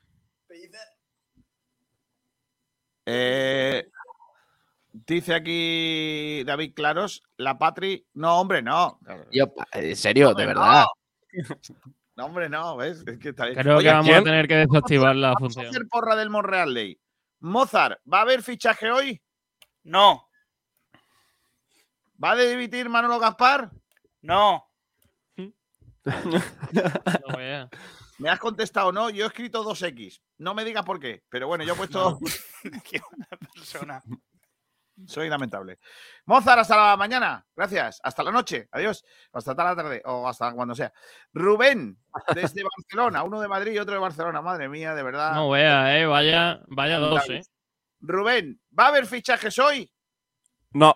Eh, 3.06 3.88
dice 4.92 5.34
aquí 5.36 6.44
David 6.46 6.74
Claros, 6.76 7.24
la 7.38 7.58
Patri. 7.58 8.06
No, 8.14 8.40
hombre, 8.40 8.62
no. 8.62 9.00
Yo, 9.32 9.54
en 9.74 9.96
serio, 9.96 10.34
de 10.34 10.46
verdad. 10.46 10.86
No, 12.16 12.26
hombre, 12.26 12.48
no, 12.48 12.78
¿ves? 12.78 13.04
Es 13.08 13.18
que 13.18 13.30
está 13.30 13.46
bien. 13.46 13.58
Creo 13.58 13.78
Oye, 13.78 13.88
que 13.88 13.92
vamos 13.92 14.06
¿quién? 14.06 14.18
a 14.20 14.24
tener 14.24 14.48
que 14.48 14.56
desactivar 14.58 15.16
la 15.16 15.30
Vamos 15.30 15.38
a 15.38 15.40
función. 15.46 15.66
hacer 15.66 15.88
porra 15.90 16.16
del 16.16 16.30
Monreal 16.30 16.72
Day. 16.72 17.00
Mozart, 17.40 18.00
¿va 18.06 18.20
a 18.20 18.22
haber 18.22 18.44
fichaje 18.44 18.92
hoy? 18.92 19.20
No, 19.82 20.30
¿Va 22.24 22.34
a 22.34 22.36
dimitir 22.36 22.88
Manolo 22.88 23.18
Gaspar? 23.18 23.72
no. 24.22 24.64
No. 26.06 27.70
Me 28.20 28.30
has 28.30 28.40
contestado 28.40 28.92
no, 28.92 29.10
yo 29.10 29.26
he 29.26 29.28
escrito 29.28 29.64
2X. 29.64 30.22
No 30.38 30.54
me 30.54 30.64
digas 30.64 30.84
por 30.86 31.00
qué, 31.00 31.24
pero 31.30 31.48
bueno, 31.48 31.64
yo 31.64 31.74
he 31.74 31.76
puesto. 31.78 32.20
Qué 32.90 33.02
buena 33.10 33.28
persona. 33.54 34.04
Soy 35.08 35.28
lamentable. 35.28 35.80
Mozart, 36.26 36.60
hasta 36.60 36.78
la 36.92 36.98
mañana. 36.98 37.44
Gracias. 37.56 38.00
Hasta 38.04 38.22
la 38.24 38.32
noche. 38.32 38.68
Adiós. 38.72 39.04
Hasta 39.34 39.56
la 39.56 39.76
tarde 39.76 40.02
o 40.06 40.28
hasta 40.28 40.54
cuando 40.54 40.76
sea. 40.76 40.94
Rubén, 41.34 41.98
desde 42.36 42.62
Barcelona. 42.78 43.24
Uno 43.24 43.42
de 43.42 43.48
Madrid 43.48 43.72
y 43.74 43.80
otro 43.80 43.96
de 43.96 44.00
Barcelona. 44.00 44.42
Madre 44.44 44.70
mía, 44.70 44.94
de 44.94 45.02
verdad. 45.02 45.34
No 45.34 45.50
vea, 45.50 46.00
eh. 46.00 46.06
Vaya, 46.06 46.62
vaya 46.68 47.00
dos, 47.00 47.28
eh. 47.32 47.42
Rubén, 48.02 48.62
¿va 48.78 48.86
a 48.86 48.88
haber 48.90 49.08
fichajes 49.08 49.58
hoy? 49.58 49.92
No. 50.72 50.96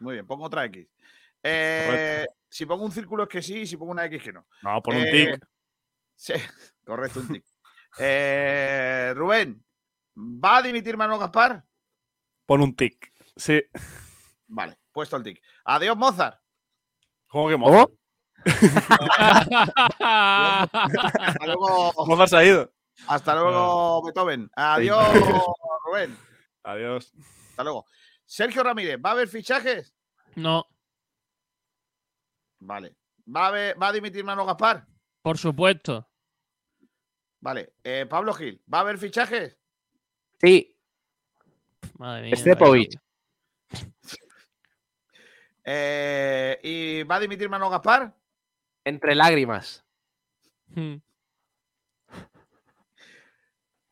Muy 0.00 0.14
bien, 0.14 0.26
pongo 0.26 0.46
otra 0.46 0.64
X. 0.64 0.88
Eh, 1.42 2.26
si 2.48 2.66
pongo 2.66 2.84
un 2.84 2.92
círculo 2.92 3.24
es 3.24 3.28
que 3.28 3.42
sí, 3.42 3.60
y 3.60 3.66
si 3.66 3.76
pongo 3.76 3.92
una 3.92 4.06
X 4.06 4.22
que 4.22 4.32
no. 4.32 4.46
No, 4.62 4.82
por 4.82 4.94
un 4.94 5.02
Eh, 5.02 5.10
tic. 5.10 5.46
Sí, 6.20 6.34
correcto, 6.84 7.20
un 7.20 7.28
tic. 7.28 7.44
Eh, 7.98 9.12
Rubén, 9.16 9.64
¿va 10.14 10.58
a 10.58 10.62
dimitir 10.62 10.96
Manuel 10.98 11.18
Gaspar? 11.18 11.64
Pon 12.46 12.60
un 12.60 12.76
tic. 12.76 13.10
Sí. 13.36 13.62
Vale, 14.48 14.78
puesto 14.92 15.16
el 15.16 15.22
tic. 15.22 15.42
Adiós, 15.64 15.96
Mozart. 15.96 16.38
¿Cómo 17.26 17.48
que 17.48 17.56
Mozart? 17.56 17.90
Hasta 20.00 21.46
luego. 21.46 21.92
Mozart 22.06 22.28
se 22.30 22.36
ha 22.36 22.44
ido. 22.44 22.72
Hasta 23.06 23.34
luego, 23.34 24.02
Beethoven. 24.04 24.50
Adiós, 24.54 25.06
Rubén. 25.86 26.16
Adiós. 26.64 27.12
Hasta 27.50 27.64
luego. 27.64 27.86
Sergio 28.26 28.62
Ramírez, 28.62 28.98
¿va 29.04 29.10
a 29.10 29.12
haber 29.12 29.28
fichajes? 29.28 29.94
No, 30.36 30.66
Vale. 32.62 32.94
¿Va 33.34 33.44
a, 33.46 33.48
haber- 33.48 33.82
¿va 33.82 33.88
a 33.88 33.92
dimitir 33.92 34.22
Manuel 34.22 34.46
Gaspar? 34.48 34.86
por 35.22 35.38
supuesto. 35.38 36.09
Vale. 37.40 37.72
Eh, 37.84 38.06
Pablo 38.08 38.34
Gil, 38.34 38.62
¿va 38.72 38.78
a 38.78 38.80
haber 38.82 38.98
fichajes? 38.98 39.56
Sí, 40.40 40.76
Madre 41.98 42.22
mía. 42.26 42.36
Stepovic. 42.36 43.00
Eh, 45.64 46.58
¿Y 46.62 47.02
va 47.04 47.16
a 47.16 47.20
dimitir 47.20 47.48
Manuel 47.48 47.70
Gaspar? 47.70 48.14
Entre 48.84 49.14
lágrimas. 49.14 49.84
Hmm. 50.74 50.96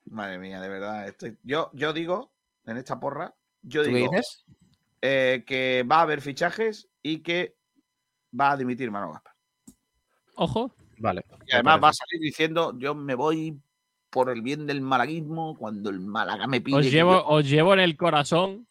Madre 0.06 0.38
mía, 0.38 0.60
de 0.60 0.68
verdad. 0.68 1.06
estoy- 1.08 1.36
Yo, 1.42 1.70
yo 1.74 1.92
digo, 1.92 2.32
en 2.64 2.78
esta 2.78 2.98
porra, 2.98 3.34
yo 3.62 3.82
¿Tú 3.82 3.90
qué 3.90 3.96
digo 3.96 4.10
dices? 4.10 4.44
eh, 5.02 5.44
que 5.46 5.84
va 5.88 5.96
a 5.98 6.02
haber 6.02 6.20
fichajes 6.22 6.88
y 7.02 7.22
que 7.22 7.56
va 8.38 8.52
a 8.52 8.56
dimitir 8.56 8.90
Manuel 8.90 9.12
Gaspar. 9.12 9.34
Ojo. 10.36 10.74
Vale. 10.98 11.24
Y 11.46 11.52
además 11.54 11.80
va 11.82 11.88
a 11.90 11.92
salir 11.92 12.20
diciendo, 12.20 12.74
yo 12.78 12.94
me 12.94 13.14
voy 13.14 13.58
por 14.10 14.30
el 14.30 14.42
bien 14.42 14.66
del 14.66 14.80
malaguismo 14.80 15.56
cuando 15.56 15.90
el 15.90 16.00
Málaga 16.00 16.46
me 16.46 16.60
pide. 16.60 16.76
Os 16.76 16.90
llevo, 16.90 17.12
yo 17.12 17.26
os 17.26 17.48
llevo 17.48 17.74
en 17.74 17.80
el 17.80 17.96
corazón. 17.96 18.66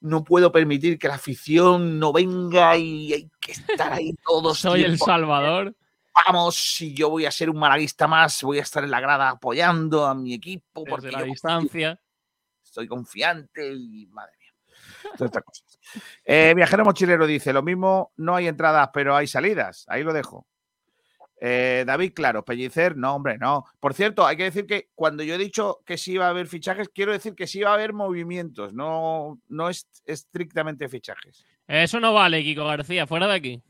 no 0.00 0.24
puedo 0.24 0.52
permitir 0.52 0.98
que 0.98 1.08
la 1.08 1.14
afición 1.14 1.98
no 1.98 2.12
venga 2.12 2.76
y 2.76 3.12
hay 3.12 3.30
que 3.40 3.52
estar 3.52 3.92
ahí 3.92 4.14
todos. 4.26 4.58
Soy 4.58 4.82
el. 4.84 4.98
Salvador. 4.98 5.74
Vamos, 6.26 6.56
si 6.56 6.94
yo 6.94 7.10
voy 7.10 7.26
a 7.26 7.30
ser 7.30 7.50
un 7.50 7.58
malaguista 7.58 8.06
más, 8.08 8.42
voy 8.42 8.58
a 8.58 8.62
estar 8.62 8.82
en 8.82 8.90
la 8.90 9.00
grada 9.00 9.28
apoyando 9.28 10.06
a 10.06 10.14
mi 10.14 10.32
equipo 10.32 10.82
porque 10.84 11.06
Desde 11.08 11.12
la 11.12 11.20
yo 11.20 11.26
distancia. 11.26 12.00
estoy 12.64 12.88
confiante 12.88 13.74
y 13.74 14.06
madre 14.06 14.32
mía. 14.38 14.52
Todas 15.18 15.28
estas 15.30 15.42
cosas. 15.44 15.78
Eh, 16.24 16.54
Viajero 16.56 16.84
Mochilero 16.84 17.26
dice: 17.26 17.52
Lo 17.52 17.62
mismo, 17.62 18.12
no 18.16 18.34
hay 18.34 18.46
entradas, 18.48 18.88
pero 18.94 19.14
hay 19.14 19.26
salidas. 19.26 19.84
Ahí 19.88 20.02
lo 20.02 20.14
dejo. 20.14 20.46
Eh, 21.38 21.84
David, 21.86 22.12
claro, 22.14 22.44
Pellicer, 22.44 22.96
no, 22.96 23.14
hombre, 23.14 23.36
no. 23.38 23.64
Por 23.78 23.92
cierto, 23.94 24.26
hay 24.26 24.36
que 24.38 24.44
decir 24.44 24.66
que 24.66 24.88
cuando 24.94 25.22
yo 25.22 25.34
he 25.34 25.38
dicho 25.38 25.80
que 25.84 25.98
sí 25.98 26.16
va 26.16 26.26
a 26.26 26.30
haber 26.30 26.46
fichajes, 26.46 26.88
quiero 26.88 27.12
decir 27.12 27.34
que 27.34 27.46
sí 27.46 27.60
va 27.60 27.70
a 27.70 27.74
haber 27.74 27.92
movimientos, 27.92 28.72
no, 28.72 29.38
no 29.48 29.68
es 29.68 29.86
estrictamente 30.06 30.88
fichajes. 30.88 31.44
Eso 31.68 32.00
no 32.00 32.14
vale, 32.14 32.42
Kiko 32.42 32.64
García. 32.64 33.06
Fuera 33.06 33.26
de 33.26 33.34
aquí. 33.34 33.62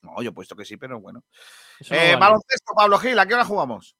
No, 0.00 0.20
yo 0.22 0.30
he 0.30 0.32
puesto 0.32 0.56
que 0.56 0.64
sí, 0.64 0.76
pero 0.76 1.00
bueno. 1.00 1.22
No 1.90 1.96
Eh, 1.96 2.00
vale. 2.14 2.16
baloncesto, 2.16 2.72
Pablo 2.74 2.98
Gil, 2.98 3.18
¿a 3.18 3.26
qué 3.26 3.34
hora 3.34 3.44
jugamos? 3.44 3.94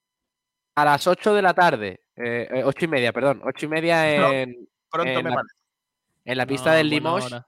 A 0.74 0.84
las 0.84 1.06
8 1.06 1.34
de 1.34 1.42
la 1.42 1.52
tarde. 1.54 2.00
eh, 2.16 2.48
eh, 2.50 2.62
ocho 2.64 2.84
y 2.84 2.88
media, 2.88 3.12
perdón. 3.12 3.40
Ocho 3.44 3.66
y 3.66 3.68
media 3.68 4.18
No, 4.20 4.32
en, 4.32 4.68
Pronto 4.90 5.10
en 5.10 5.24
me 5.24 5.30
la, 5.30 5.36
parece. 5.36 5.54
en 6.24 6.38
la 6.38 6.46
pista 6.46 6.70
No, 6.70 6.76
del 6.76 6.88
buena 6.88 7.46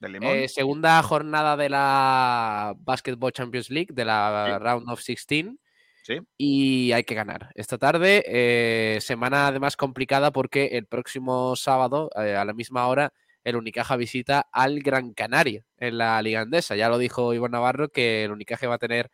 Eh, 0.00 0.48
segunda 0.48 1.02
jornada 1.02 1.56
de 1.56 1.68
la 1.68 2.74
Basketball 2.78 3.32
Champions 3.32 3.68
League, 3.70 3.92
de 3.92 4.04
la 4.04 4.58
Round 4.58 4.88
of 4.88 5.04
16. 5.04 5.56
Sí. 6.04 6.20
Y 6.38 6.92
hay 6.92 7.04
que 7.04 7.14
ganar. 7.14 7.50
Esta 7.54 7.78
tarde, 7.78 8.24
eh, 8.26 9.00
semana 9.00 9.48
además 9.48 9.76
complicada 9.76 10.30
porque 10.30 10.66
el 10.72 10.86
próximo 10.86 11.56
sábado, 11.56 12.10
eh, 12.16 12.36
a 12.36 12.44
la 12.44 12.54
misma 12.54 12.86
hora, 12.86 13.12
el 13.44 13.56
Unicaja 13.56 13.96
visita 13.96 14.48
al 14.52 14.80
Gran 14.80 15.12
Canaria 15.14 15.64
en 15.78 15.98
la 15.98 16.22
Liga 16.22 16.40
Andesa. 16.40 16.76
Ya 16.76 16.88
lo 16.88 16.98
dijo 16.98 17.34
Iván 17.34 17.50
Navarro 17.50 17.88
que 17.88 18.24
el 18.24 18.30
Unicaja 18.30 18.68
va 18.68 18.76
a 18.76 18.78
tener 18.78 19.10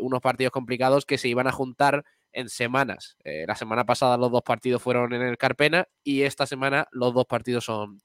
unos 0.00 0.20
partidos 0.20 0.50
complicados 0.50 1.06
que 1.06 1.18
se 1.18 1.28
iban 1.28 1.46
a 1.46 1.52
juntar 1.52 2.04
en 2.32 2.48
semanas. 2.48 3.16
La 3.24 3.54
semana 3.54 3.84
pasada 3.84 4.16
los 4.16 4.32
dos 4.32 4.42
partidos 4.42 4.82
fueron 4.82 5.12
en 5.12 5.22
el 5.22 5.38
Carpena 5.38 5.86
y 6.02 6.22
esta 6.22 6.46
semana 6.46 6.88
los 6.90 7.14
dos 7.14 7.26
partidos 7.26 7.64
son 7.64 8.00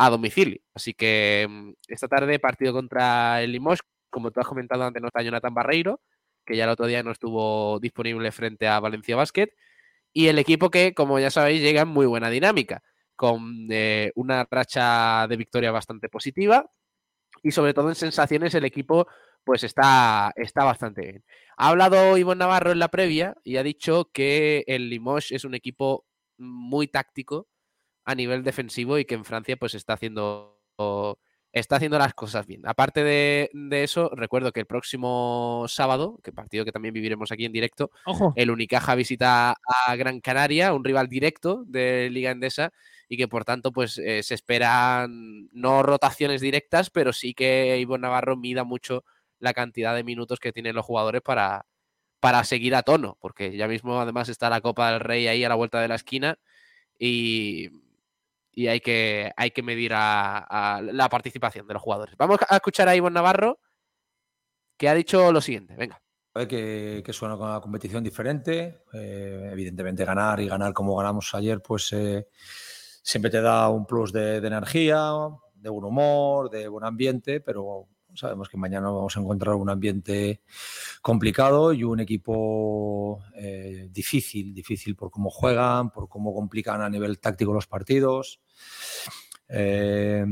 a 0.00 0.08
domicilio. 0.08 0.60
Así 0.74 0.94
que 0.94 1.46
mm, 1.48 1.72
esta 1.88 2.08
tarde 2.08 2.38
partido 2.38 2.72
contra 2.72 3.42
el 3.42 3.52
Limoges, 3.52 3.82
como 4.08 4.30
tú 4.30 4.40
has 4.40 4.46
comentado 4.46 4.82
antes, 4.84 5.02
no 5.02 5.08
está 5.08 5.22
Jonathan 5.22 5.52
Barreiro, 5.52 6.00
que 6.46 6.56
ya 6.56 6.64
el 6.64 6.70
otro 6.70 6.86
día 6.86 7.02
no 7.02 7.12
estuvo 7.12 7.78
disponible 7.80 8.32
frente 8.32 8.66
a 8.66 8.80
Valencia 8.80 9.14
Basket, 9.14 9.50
y 10.12 10.28
el 10.28 10.38
equipo 10.38 10.70
que, 10.70 10.94
como 10.94 11.18
ya 11.20 11.30
sabéis, 11.30 11.60
llega 11.60 11.82
en 11.82 11.88
muy 11.88 12.06
buena 12.06 12.30
dinámica, 12.30 12.82
con 13.14 13.68
eh, 13.70 14.10
una 14.14 14.46
racha 14.50 15.26
de 15.28 15.36
victoria 15.36 15.70
bastante 15.70 16.08
positiva 16.08 16.70
y 17.42 17.50
sobre 17.52 17.74
todo 17.74 17.90
en 17.90 17.94
sensaciones 17.94 18.54
el 18.54 18.64
equipo 18.64 19.06
pues 19.44 19.64
está, 19.64 20.32
está 20.36 20.64
bastante 20.64 21.02
bien. 21.02 21.24
Ha 21.58 21.68
hablado 21.68 22.16
Iván 22.16 22.38
Navarro 22.38 22.72
en 22.72 22.78
la 22.78 22.88
previa 22.88 23.36
y 23.44 23.58
ha 23.58 23.62
dicho 23.62 24.10
que 24.12 24.64
el 24.66 24.88
Limoges 24.88 25.32
es 25.32 25.44
un 25.44 25.54
equipo 25.54 26.06
muy 26.38 26.88
táctico 26.88 27.48
a 28.10 28.14
nivel 28.14 28.42
defensivo 28.42 28.98
y 28.98 29.04
que 29.04 29.14
en 29.14 29.24
Francia 29.24 29.56
pues 29.56 29.74
está 29.74 29.94
haciendo 29.94 30.56
está 31.52 31.76
haciendo 31.76 31.98
las 31.98 32.14
cosas 32.14 32.46
bien. 32.46 32.62
Aparte 32.66 33.02
de, 33.02 33.50
de 33.52 33.82
eso, 33.82 34.10
recuerdo 34.14 34.52
que 34.52 34.60
el 34.60 34.66
próximo 34.66 35.64
sábado, 35.68 36.18
que 36.22 36.32
partido 36.32 36.64
que 36.64 36.72
también 36.72 36.94
viviremos 36.94 37.32
aquí 37.32 37.44
en 37.44 37.52
directo, 37.52 37.90
Ojo. 38.04 38.32
el 38.36 38.50
Unicaja 38.50 38.94
visita 38.94 39.56
a 39.86 39.96
Gran 39.96 40.20
Canaria, 40.20 40.72
un 40.72 40.84
rival 40.84 41.08
directo 41.08 41.64
de 41.66 42.08
Liga 42.10 42.30
Endesa, 42.30 42.72
y 43.08 43.16
que 43.16 43.26
por 43.26 43.44
tanto 43.44 43.72
pues 43.72 43.98
eh, 43.98 44.22
se 44.22 44.34
esperan 44.34 45.48
no 45.52 45.82
rotaciones 45.82 46.40
directas, 46.40 46.90
pero 46.90 47.12
sí 47.12 47.34
que 47.34 47.78
Ivo 47.78 47.98
Navarro 47.98 48.36
mida 48.36 48.62
mucho 48.62 49.04
la 49.40 49.52
cantidad 49.52 49.94
de 49.94 50.04
minutos 50.04 50.38
que 50.38 50.52
tienen 50.52 50.76
los 50.76 50.84
jugadores 50.84 51.22
para, 51.22 51.66
para 52.20 52.44
seguir 52.44 52.76
a 52.76 52.82
tono, 52.82 53.16
porque 53.20 53.56
ya 53.56 53.66
mismo 53.66 54.00
además 54.00 54.28
está 54.28 54.50
la 54.50 54.60
Copa 54.60 54.92
del 54.92 55.00
Rey 55.00 55.26
ahí 55.26 55.42
a 55.42 55.48
la 55.48 55.56
vuelta 55.56 55.80
de 55.80 55.88
la 55.88 55.96
esquina 55.96 56.38
y, 56.98 57.70
y 58.60 58.68
hay, 58.68 58.80
que, 58.80 59.32
hay 59.38 59.52
que 59.52 59.62
medir 59.62 59.92
a, 59.94 60.82
la 60.82 61.08
participación 61.08 61.66
de 61.66 61.72
los 61.72 61.82
jugadores. 61.82 62.14
Vamos 62.18 62.38
a 62.46 62.56
escuchar 62.56 62.88
a 62.88 62.94
Ivonne 62.94 63.14
Navarro 63.14 63.58
que 64.76 64.86
ha 64.86 64.94
dicho 64.94 65.32
lo 65.32 65.40
siguiente, 65.40 65.74
venga. 65.76 65.98
Que, 66.34 67.02
que 67.02 67.10
es 67.10 67.22
una 67.22 67.60
competición 67.60 68.04
diferente. 68.04 68.82
eh, 68.92 69.48
evidentemente, 69.50 70.04
ganar 70.04 70.40
y 70.40 70.46
ganar 70.46 70.74
como 70.74 70.94
ganamos 70.94 71.34
ayer, 71.34 71.62
pues 71.62 71.90
eh, 71.94 72.26
siempre 73.02 73.30
te 73.30 73.40
da 73.40 73.70
un 73.70 73.86
plus 73.86 74.12
de 74.12 74.36
energía, 74.36 75.10
de 75.54 75.70
buen 75.70 75.84
humor, 75.86 76.50
de 76.50 76.68
buen 76.68 76.84
ambiente, 76.84 77.40
pero 77.40 77.88
sabemos 78.14 78.48
que 78.48 78.56
mañana 78.56 78.90
vamos 78.90 79.16
a 79.16 79.20
encontrar 79.20 79.54
un 79.54 79.70
ambiente 79.70 80.42
complicado 81.02 81.72
y 81.72 81.84
un 81.84 82.00
equipo 82.00 83.22
eh, 83.34 83.88
difícil, 83.90 84.54
difícil 84.54 84.96
por 84.96 85.10
cómo 85.10 85.30
juegan, 85.30 85.90
por 85.90 86.08
cómo 86.08 86.34
complican 86.34 86.80
a 86.82 86.88
nivel 86.88 87.18
táctico 87.18 87.52
los 87.52 87.66
partidos. 87.66 88.40
Eh, 89.48 90.24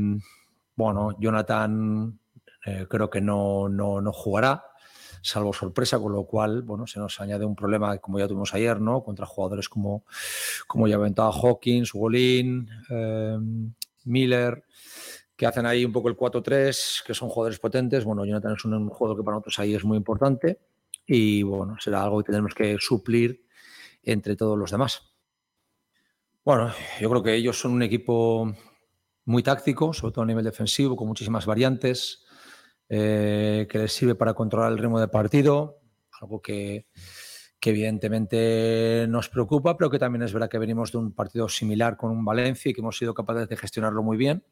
bueno, 0.75 1.17
Jonathan 1.19 2.19
eh, 2.65 2.85
creo 2.89 3.09
que 3.09 3.21
no, 3.21 3.67
no, 3.69 4.01
no 4.01 4.13
jugará 4.13 4.63
salvo 5.21 5.53
sorpresa, 5.53 5.99
con 5.99 6.13
lo 6.13 6.25
cual, 6.25 6.61
bueno, 6.61 6.87
se 6.87 6.99
nos 6.99 7.19
añade 7.19 7.45
un 7.45 7.55
problema 7.55 7.97
como 7.97 8.19
ya 8.19 8.27
tuvimos 8.27 8.53
ayer, 8.53 8.79
¿no? 8.79 9.03
Contra 9.03 9.25
jugadores 9.25 9.69
como, 9.69 10.05
como 10.67 10.87
ya 10.87 10.95
aventaba 10.95 11.31
Hawkins, 11.31 11.91
Golin, 11.91 12.69
eh, 12.89 13.37
Miller, 14.05 14.63
que 15.39 15.45
hacen 15.45 15.65
ahí 15.65 15.85
un 15.85 15.93
poco 15.93 16.09
el 16.09 16.17
4-3, 16.17 17.05
que 17.05 17.13
son 17.13 17.29
jugadores 17.29 17.59
potentes. 17.59 18.03
Bueno, 18.03 18.25
Jonathan 18.25 18.55
es 18.57 18.65
un, 18.65 18.89
jugador 18.89 19.17
que 19.17 19.23
para 19.23 19.35
nosotros 19.35 19.57
ahí 19.59 19.73
es 19.73 19.85
muy 19.85 19.95
importante 19.95 20.59
y, 21.07 21.43
bueno, 21.43 21.77
será 21.79 22.03
algo 22.03 22.21
que 22.21 22.33
tenemos 22.33 22.53
que 22.53 22.75
suplir 22.77 23.45
entre 24.03 24.35
todos 24.35 24.57
los 24.57 24.69
demás. 24.69 25.15
Bueno, 26.43 26.73
yo 26.99 27.09
creo 27.09 27.23
que 27.23 27.35
ellos 27.35 27.57
son 27.57 27.71
un 27.71 27.83
equipo 27.83 28.53
muy 29.23 29.41
táctico, 29.41 29.93
sobre 29.93 30.11
todo 30.11 30.23
a 30.23 30.27
nivel 30.27 30.43
defensivo, 30.43 30.97
con 30.97 31.07
muchísimas 31.07 31.45
variantes, 31.45 32.25
eh, 32.89 33.65
que 33.71 33.77
les 33.77 33.93
sirve 33.93 34.15
para 34.15 34.33
controlar 34.33 34.73
el 34.73 34.77
ritmo 34.77 34.99
de 34.99 35.07
partido, 35.07 35.79
algo 36.19 36.41
que, 36.41 36.87
que 37.61 37.69
evidentemente 37.69 39.05
nos 39.07 39.29
preocupa, 39.29 39.77
pero 39.77 39.89
que 39.89 39.99
también 39.99 40.23
es 40.23 40.33
verdad 40.33 40.49
que 40.49 40.59
venimos 40.59 40.91
de 40.91 40.97
un 40.97 41.13
partido 41.13 41.47
similar 41.47 41.95
con 41.95 42.11
un 42.11 42.25
Valencia 42.25 42.71
y 42.71 42.73
que 42.73 42.81
hemos 42.81 42.97
sido 42.97 43.13
capaces 43.13 43.47
de 43.47 43.55
gestionarlo 43.55 44.03
muy 44.03 44.17
bien. 44.17 44.43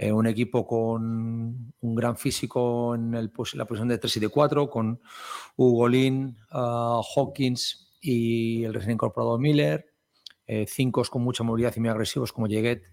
Eh, 0.00 0.12
un 0.12 0.28
equipo 0.28 0.64
con 0.64 1.74
un 1.80 1.94
gran 1.96 2.16
físico 2.16 2.94
en 2.94 3.10
la 3.10 3.64
posición 3.66 3.88
de 3.88 3.98
3 3.98 4.16
y 4.16 4.20
de 4.20 4.28
4, 4.28 4.70
con 4.70 5.00
Ugolín, 5.56 6.36
uh, 6.52 7.02
Hawkins 7.02 7.96
y 8.00 8.62
el 8.62 8.74
recién 8.74 8.92
incorporado 8.92 9.38
Miller, 9.38 9.92
eh, 10.46 10.66
cinco 10.68 11.02
con 11.10 11.22
mucha 11.22 11.42
movilidad 11.42 11.74
y 11.76 11.80
muy 11.80 11.88
agresivos 11.88 12.32
como 12.32 12.46
Yeguet 12.46 12.84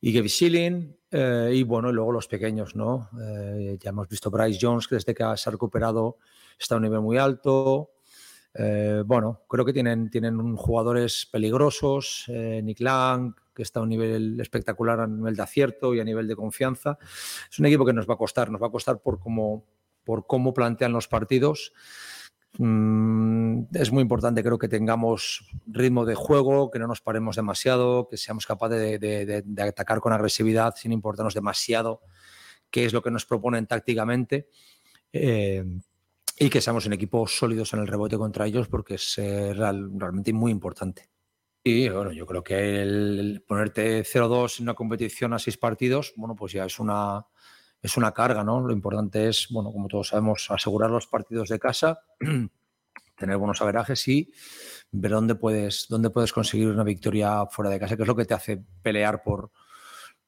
y 0.00 0.12
Gaby 0.12 0.28
Schilling, 0.28 0.96
eh, 1.12 1.52
y 1.54 1.62
bueno, 1.62 1.92
luego 1.92 2.10
los 2.10 2.26
pequeños, 2.26 2.74
¿no? 2.76 3.08
Eh, 3.22 3.78
ya 3.80 3.90
hemos 3.90 4.08
visto 4.08 4.30
Bryce 4.30 4.58
Jones, 4.60 4.88
que 4.88 4.96
desde 4.96 5.14
que 5.14 5.24
se 5.36 5.48
ha 5.48 5.52
recuperado 5.52 6.18
está 6.58 6.74
a 6.74 6.78
un 6.78 6.82
nivel 6.82 7.00
muy 7.00 7.18
alto. 7.18 7.92
Bueno, 9.04 9.42
creo 9.48 9.66
que 9.66 9.74
tienen, 9.74 10.10
tienen 10.10 10.56
jugadores 10.56 11.28
peligrosos, 11.30 12.24
Nick 12.26 12.80
Lang, 12.80 13.34
que 13.56 13.62
está 13.62 13.80
a 13.80 13.82
un 13.82 13.88
nivel 13.88 14.38
espectacular 14.40 15.00
a 15.00 15.06
nivel 15.06 15.34
de 15.34 15.42
acierto 15.42 15.94
y 15.94 16.00
a 16.00 16.04
nivel 16.04 16.28
de 16.28 16.36
confianza. 16.36 16.98
Es 17.50 17.58
un 17.58 17.66
equipo 17.66 17.86
que 17.86 17.94
nos 17.94 18.08
va 18.08 18.14
a 18.14 18.18
costar, 18.18 18.50
nos 18.50 18.62
va 18.62 18.66
a 18.66 18.70
costar 18.70 19.00
por 19.00 19.18
cómo, 19.18 19.64
por 20.04 20.26
cómo 20.26 20.52
plantean 20.52 20.92
los 20.92 21.08
partidos. 21.08 21.72
Mm, 22.58 23.64
es 23.72 23.90
muy 23.90 24.02
importante, 24.02 24.42
creo 24.42 24.58
que 24.58 24.68
tengamos 24.68 25.48
ritmo 25.66 26.04
de 26.04 26.14
juego, 26.14 26.70
que 26.70 26.78
no 26.78 26.86
nos 26.86 27.00
paremos 27.00 27.36
demasiado, 27.36 28.08
que 28.08 28.16
seamos 28.16 28.46
capaces 28.46 29.00
de, 29.00 29.44
atacar 29.58 30.00
con 30.00 30.12
agresividad 30.12 30.74
sin 30.76 30.92
importarnos 30.92 31.34
demasiado 31.34 32.02
qué 32.70 32.84
es 32.84 32.92
lo 32.92 33.02
que 33.02 33.10
nos 33.10 33.24
proponen 33.26 33.66
tácticamente. 33.66 34.48
Eh, 35.12 35.64
y 36.38 36.50
que 36.50 36.60
seamos 36.60 36.84
un 36.84 36.92
equipo 36.92 37.26
sólidos 37.26 37.72
en 37.72 37.80
el 37.80 37.86
rebote 37.86 38.18
contra 38.18 38.46
ellos 38.46 38.68
porque 38.68 38.96
es 38.96 39.16
eh, 39.16 39.54
real- 39.54 39.90
realmente 39.96 40.34
muy 40.34 40.52
importante. 40.52 41.08
Y 41.68 41.88
bueno, 41.88 42.12
yo 42.12 42.26
creo 42.26 42.44
que 42.44 42.80
el, 42.80 43.18
el 43.18 43.42
ponerte 43.42 44.04
0-2 44.04 44.60
en 44.60 44.66
una 44.66 44.74
competición 44.74 45.32
a 45.32 45.40
seis 45.40 45.56
partidos, 45.56 46.12
bueno, 46.14 46.36
pues 46.36 46.52
ya 46.52 46.64
es 46.64 46.78
una, 46.78 47.26
es 47.82 47.96
una 47.96 48.12
carga, 48.12 48.44
¿no? 48.44 48.60
Lo 48.60 48.72
importante 48.72 49.28
es, 49.28 49.48
bueno, 49.50 49.72
como 49.72 49.88
todos 49.88 50.06
sabemos, 50.06 50.48
asegurar 50.48 50.90
los 50.90 51.08
partidos 51.08 51.48
de 51.48 51.58
casa, 51.58 52.04
tener 53.18 53.36
buenos 53.36 53.60
averajes 53.62 54.06
y 54.06 54.30
ver 54.92 55.10
dónde 55.10 55.34
puedes, 55.34 55.86
dónde 55.88 56.10
puedes 56.10 56.32
conseguir 56.32 56.68
una 56.68 56.84
victoria 56.84 57.46
fuera 57.46 57.68
de 57.68 57.80
casa, 57.80 57.96
que 57.96 58.02
es 58.02 58.08
lo 58.08 58.14
que 58.14 58.26
te 58.26 58.34
hace 58.34 58.64
pelear 58.80 59.24
por, 59.24 59.50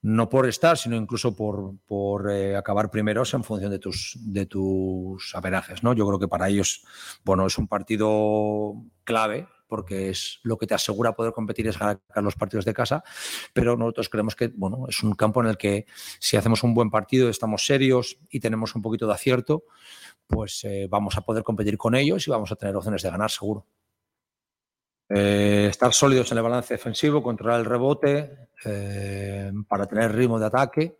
no 0.03 0.29
por 0.29 0.45
estar, 0.49 0.77
sino 0.77 0.97
incluso 0.97 1.37
por, 1.37 1.79
por 1.87 2.33
eh, 2.33 2.57
acabar 2.57 2.91
primeros 2.91 3.33
en 3.35 3.45
función 3.45 3.71
de 3.71 3.79
tus, 3.79 4.19
de 4.21 4.47
tus 4.47 5.37
averajes. 5.37 5.85
¿no? 5.85 5.93
Yo 5.93 6.05
creo 6.05 6.19
que 6.19 6.27
para 6.27 6.49
ellos 6.49 6.85
bueno, 7.23 7.47
es 7.47 7.57
un 7.59 7.69
partido 7.69 8.75
clave 9.05 9.47
porque 9.69 10.11
es 10.11 10.41
lo 10.43 10.57
que 10.57 10.67
te 10.67 10.75
asegura 10.75 11.13
poder 11.13 11.33
competir 11.33 11.69
es 11.69 11.79
ganar 11.79 12.01
los 12.17 12.35
partidos 12.35 12.65
de 12.65 12.75
casa, 12.75 13.05
pero 13.53 13.77
nosotros 13.77 14.09
creemos 14.09 14.35
que 14.35 14.49
bueno, 14.49 14.87
es 14.89 15.03
un 15.03 15.13
campo 15.15 15.41
en 15.43 15.49
el 15.49 15.57
que 15.57 15.87
si 16.19 16.37
hacemos 16.37 16.63
un 16.63 16.75
buen 16.75 16.91
partido, 16.91 17.29
estamos 17.29 17.65
serios 17.65 18.19
y 18.31 18.41
tenemos 18.41 18.75
un 18.75 18.83
poquito 18.83 19.07
de 19.07 19.15
acierto, 19.15 19.65
pues 20.27 20.65
eh, 20.65 20.87
vamos 20.91 21.17
a 21.17 21.21
poder 21.21 21.43
competir 21.45 21.77
con 21.79 21.95
ellos 21.95 22.27
y 22.27 22.31
vamos 22.31 22.51
a 22.51 22.57
tener 22.57 22.75
opciones 22.75 23.03
de 23.03 23.11
ganar 23.11 23.31
seguro. 23.31 23.67
Eh, 25.11 25.69
estar 25.71 25.93
sólidos 25.95 26.31
en 26.33 26.39
el 26.39 26.45
balance 26.45 26.75
defensivo, 26.75 27.23
controlar 27.23 27.61
el 27.61 27.65
rebote 27.65 28.49
eh, 28.65 29.51
para 29.67 29.87
tener 29.87 30.15
ritmo 30.15 30.39
de 30.39 30.47
ataque 30.47 30.99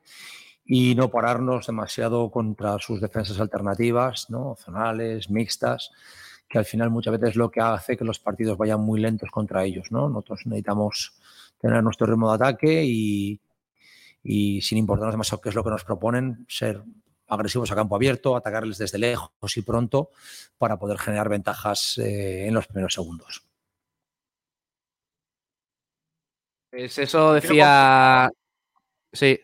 y 0.65 0.95
no 0.95 1.11
pararnos 1.11 1.67
demasiado 1.67 2.31
contra 2.31 2.79
sus 2.79 3.01
defensas 3.01 3.39
alternativas, 3.41 4.31
¿no? 4.31 4.57
zonales, 4.59 5.29
mixtas, 5.31 5.91
que 6.49 6.59
al 6.59 6.65
final 6.65 6.91
muchas 6.91 7.13
veces 7.13 7.31
es 7.31 7.37
lo 7.37 7.51
que 7.51 7.61
hace 7.61 7.97
que 7.97 8.05
los 8.05 8.19
partidos 8.19 8.57
vayan 8.57 8.81
muy 8.81 9.01
lentos 9.01 9.31
contra 9.31 9.65
ellos. 9.65 9.91
¿no? 9.91 10.09
Nosotros 10.09 10.47
necesitamos 10.47 11.13
tener 11.59 11.83
nuestro 11.83 12.07
ritmo 12.07 12.31
de 12.31 12.35
ataque 12.37 12.85
y, 12.85 13.41
y 14.23 14.61
sin 14.63 14.79
importarnos 14.79 15.15
demasiado 15.15 15.41
qué 15.41 15.51
es 15.51 15.55
lo 15.55 15.65
que 15.65 15.71
nos 15.71 15.85
proponen, 15.85 16.47
ser 16.49 16.83
agresivos 17.29 17.71
a 17.71 17.75
campo 17.75 17.95
abierto, 17.95 18.37
atacarles 18.37 18.79
desde 18.79 18.99
lejos 18.99 19.57
y 19.57 19.63
pronto 19.63 20.11
para 20.57 20.79
poder 20.79 20.99
generar 20.99 21.29
ventajas 21.29 21.99
eh, 21.99 22.47
en 22.47 22.55
los 22.55 22.67
primeros 22.67 22.95
segundos. 22.95 23.45
Pues 26.71 26.99
eso 26.99 27.33
decía. 27.35 28.31
Sí. 29.13 29.41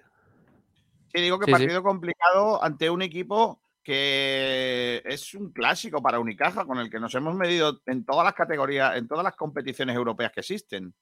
Sí, 1.12 1.20
digo 1.20 1.38
que 1.38 1.46
Sí, 1.46 1.52
sí. 1.52 1.52
partido 1.52 1.82
complicado 1.82 2.62
ante 2.62 2.90
un 2.90 3.02
equipo 3.02 3.60
que 3.84 5.02
es 5.04 5.34
un 5.34 5.52
clásico 5.52 6.02
para 6.02 6.18
Unicaja, 6.18 6.64
con 6.66 6.78
el 6.78 6.90
que 6.90 6.98
nos 7.00 7.14
hemos 7.14 7.36
medido 7.36 7.82
en 7.86 8.04
todas 8.04 8.24
las 8.24 8.34
categorías, 8.34 8.96
en 8.96 9.06
todas 9.06 9.24
las 9.24 9.36
competiciones 9.36 9.94
europeas 9.94 10.32
que 10.32 10.40
existen. 10.40 10.94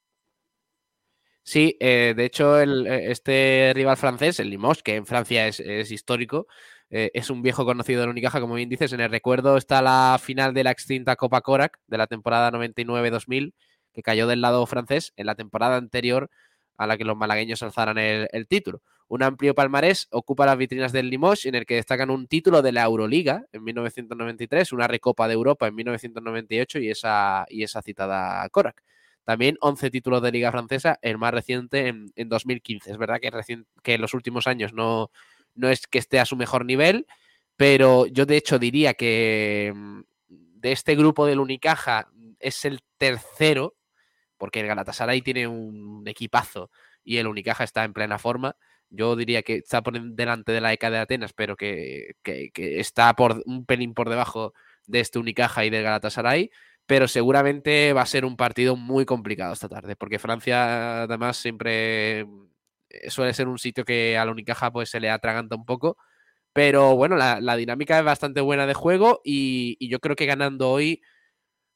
Sí, 1.45 1.77
eh, 1.81 2.15
de 2.17 2.25
hecho, 2.25 2.61
el- 2.61 2.87
eh, 2.87 3.11
este 3.11 3.73
rival 3.75 3.97
francés, 3.97 4.39
el 4.41 4.51
Limoges, 4.51 4.83
que 4.83 4.95
en 4.97 5.07
Francia 5.07 5.47
es, 5.49 5.61
histórico, 5.91 6.47
eh, 6.91 7.11
es 7.15 7.31
un 7.31 7.43
viejo 7.43 7.65
conocido 7.65 8.01
de 8.01 8.07
la 8.07 8.13
Unicaja, 8.13 8.41
como 8.41 8.55
bien 8.55 8.69
dices. 8.69 8.93
En 8.93 9.01
el 9.01 9.11
recuerdo 9.11 9.57
está 9.57 9.83
la 9.83 10.19
final 10.23 10.55
de 10.55 10.65
la 10.65 10.71
extinta 10.71 11.17
Copa 11.17 11.41
Korak 11.41 11.79
de 11.89 11.99
la 11.99 12.07
temporada 12.07 12.51
99-2000, 12.53 13.55
que 13.93 14.03
cayó 14.03 14.27
del 14.27 14.41
lado 14.41 14.65
francés 14.67 15.13
en 15.17 15.27
la 15.27 15.35
temporada 15.35 15.77
anterior 15.77 16.31
a 16.77 16.87
la 16.87 16.97
que 16.97 17.05
los 17.05 17.17
malagueños 17.17 17.63
alzaran 17.63 17.99
el 17.99 18.47
título. 18.49 18.83
Un 19.13 19.23
amplio 19.23 19.55
palmarés 19.55 20.09
ocupa 20.11 20.47
las 20.47 20.57
vitrinas 20.57 20.91
del 20.91 21.11
Limoges, 21.11 21.45
en 21.45 21.55
el 21.55 21.67
que 21.67 21.75
destacan 21.75 22.09
un 22.09 22.27
título 22.27 22.63
de 22.63 22.73
la 22.73 22.85
Euroliga 22.85 23.45
en 23.53 23.63
1993, 23.63 24.73
una 24.73 24.89
recopa 24.89 25.29
de 25.29 25.35
Europa 25.35 25.67
en 25.67 25.75
1998 25.75 26.79
y 26.79 26.89
esa, 26.89 27.45
y 27.51 27.63
esa 27.63 27.83
citada 27.83 28.49
Korak. 28.49 28.83
También 29.25 29.59
11 29.61 29.91
títulos 29.91 30.23
de 30.23 30.33
Liga 30.33 30.51
Francesa, 30.51 30.99
el 31.03 31.19
más 31.19 31.35
reciente 31.35 31.89
en, 31.89 32.11
en 32.17 32.31
2015. 32.31 32.91
Es 32.91 32.97
verdad 32.97 33.21
que, 33.21 33.31
que 33.83 33.93
en 33.93 34.01
los 34.01 34.15
últimos 34.15 34.47
años 34.47 34.73
no, 34.73 35.11
no 35.55 35.69
es 35.69 35.87
que 35.87 35.99
esté 35.99 36.19
a 36.19 36.25
su 36.25 36.37
mejor 36.37 36.65
nivel, 36.65 37.07
pero 37.59 38.07
yo 38.07 38.25
de 38.25 38.39
hecho 38.39 38.59
diría 38.59 38.95
que 38.95 39.75
mm, 39.77 40.01
de 40.31 40.73
este 40.73 40.95
grupo 40.95 41.27
del 41.27 41.41
Unicaja 41.41 42.09
es 42.39 42.65
el 42.65 42.81
tercero, 42.97 43.75
porque 44.39 44.61
el 44.61 44.69
Galatasaray 44.69 45.21
tiene 45.21 45.47
un 45.47 46.03
equipazo 46.09 46.71
y 47.05 47.19
el 47.19 47.27
Unicaja 47.27 47.65
está 47.65 47.85
en 47.85 47.93
plena 47.93 48.19
forma. 48.19 48.57
Yo 48.95 49.17
diría 49.17 49.43
que 49.43 49.57
está 49.57 49.83
por 49.83 49.99
delante 50.01 50.53
de 50.53 50.61
la 50.61 50.73
ECA 50.73 50.91
de 50.91 50.99
Atenas, 50.99 51.33
pero 51.33 51.57
que, 51.57 52.13
que- 52.23 52.51
está 52.81 53.15
por 53.15 53.43
un 53.47 53.65
pelín 53.67 53.95
por 53.95 54.09
debajo 54.11 54.53
de 54.87 55.01
este 55.01 55.19
Unicaja 55.19 55.65
y 55.65 55.71
del 55.71 55.83
Galatasaray. 55.85 56.51
Pero 56.87 57.09
seguramente 57.09 57.93
va 57.93 58.03
a 58.03 58.07
ser 58.07 58.25
un 58.25 58.37
partido 58.37 58.77
muy 58.77 59.05
complicado 59.07 59.53
esta 59.53 59.69
tarde, 59.69 59.97
porque 59.97 60.19
Francia 60.19 61.03
además 61.05 61.37
siempre 61.39 62.27
eh, 62.91 63.11
suele 63.11 63.35
ser 63.35 63.49
un 63.49 63.59
sitio 63.59 63.85
que 63.85 64.19
a 64.19 64.25
la 64.25 64.33
Unicaja 64.33 64.71
pues 64.73 64.91
se 64.91 65.01
le 65.01 65.11
atraganta 65.11 65.57
un 65.57 65.65
poco. 65.65 65.97
Pero 66.53 66.97
bueno, 66.97 67.17
la, 67.17 67.41
la 67.41 67.57
dinámica 67.57 67.99
es 67.99 68.05
bastante 68.05 68.41
buena 68.41 68.67
de 68.67 68.75
juego 68.75 69.21
y, 69.25 69.77
y 69.81 69.89
yo 69.91 70.01
creo 70.01 70.17
que 70.17 70.27
ganando 70.27 70.71
hoy, 70.71 71.03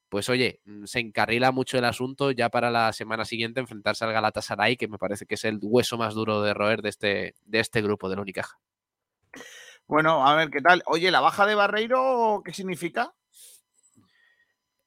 pues 0.09 0.29
oye, 0.29 0.61
mm, 0.65 0.85
se 0.85 0.99
encarrila 0.99 1.51
mucho 1.51 1.77
el 1.77 1.85
asunto 1.85 2.31
ya 2.31 2.49
para 2.49 2.71
la 2.71 2.93
semana 2.93 3.25
siguiente 3.25 3.59
enfrentarse 3.59 4.05
al 4.05 4.13
Galatasaray, 4.13 4.77
que 4.77 4.87
me 4.87 4.97
parece 4.97 5.25
que 5.25 5.35
es 5.35 5.45
el 5.45 5.59
hueso 5.61 5.97
más 5.97 6.13
duro 6.13 6.41
de 6.41 6.53
roer 6.53 6.81
de 6.81 6.89
este, 6.89 7.35
de 7.45 7.59
este 7.59 7.81
grupo 7.81 8.09
de 8.09 8.15
la 8.15 8.21
Unicaja. 8.21 8.59
Bueno, 9.87 10.27
a 10.27 10.35
ver 10.35 10.49
qué 10.49 10.61
tal. 10.61 10.83
Oye, 10.85 11.11
la 11.11 11.21
baja 11.21 11.45
de 11.45 11.55
Barreiro, 11.55 12.41
¿qué 12.43 12.53
significa? 12.53 13.13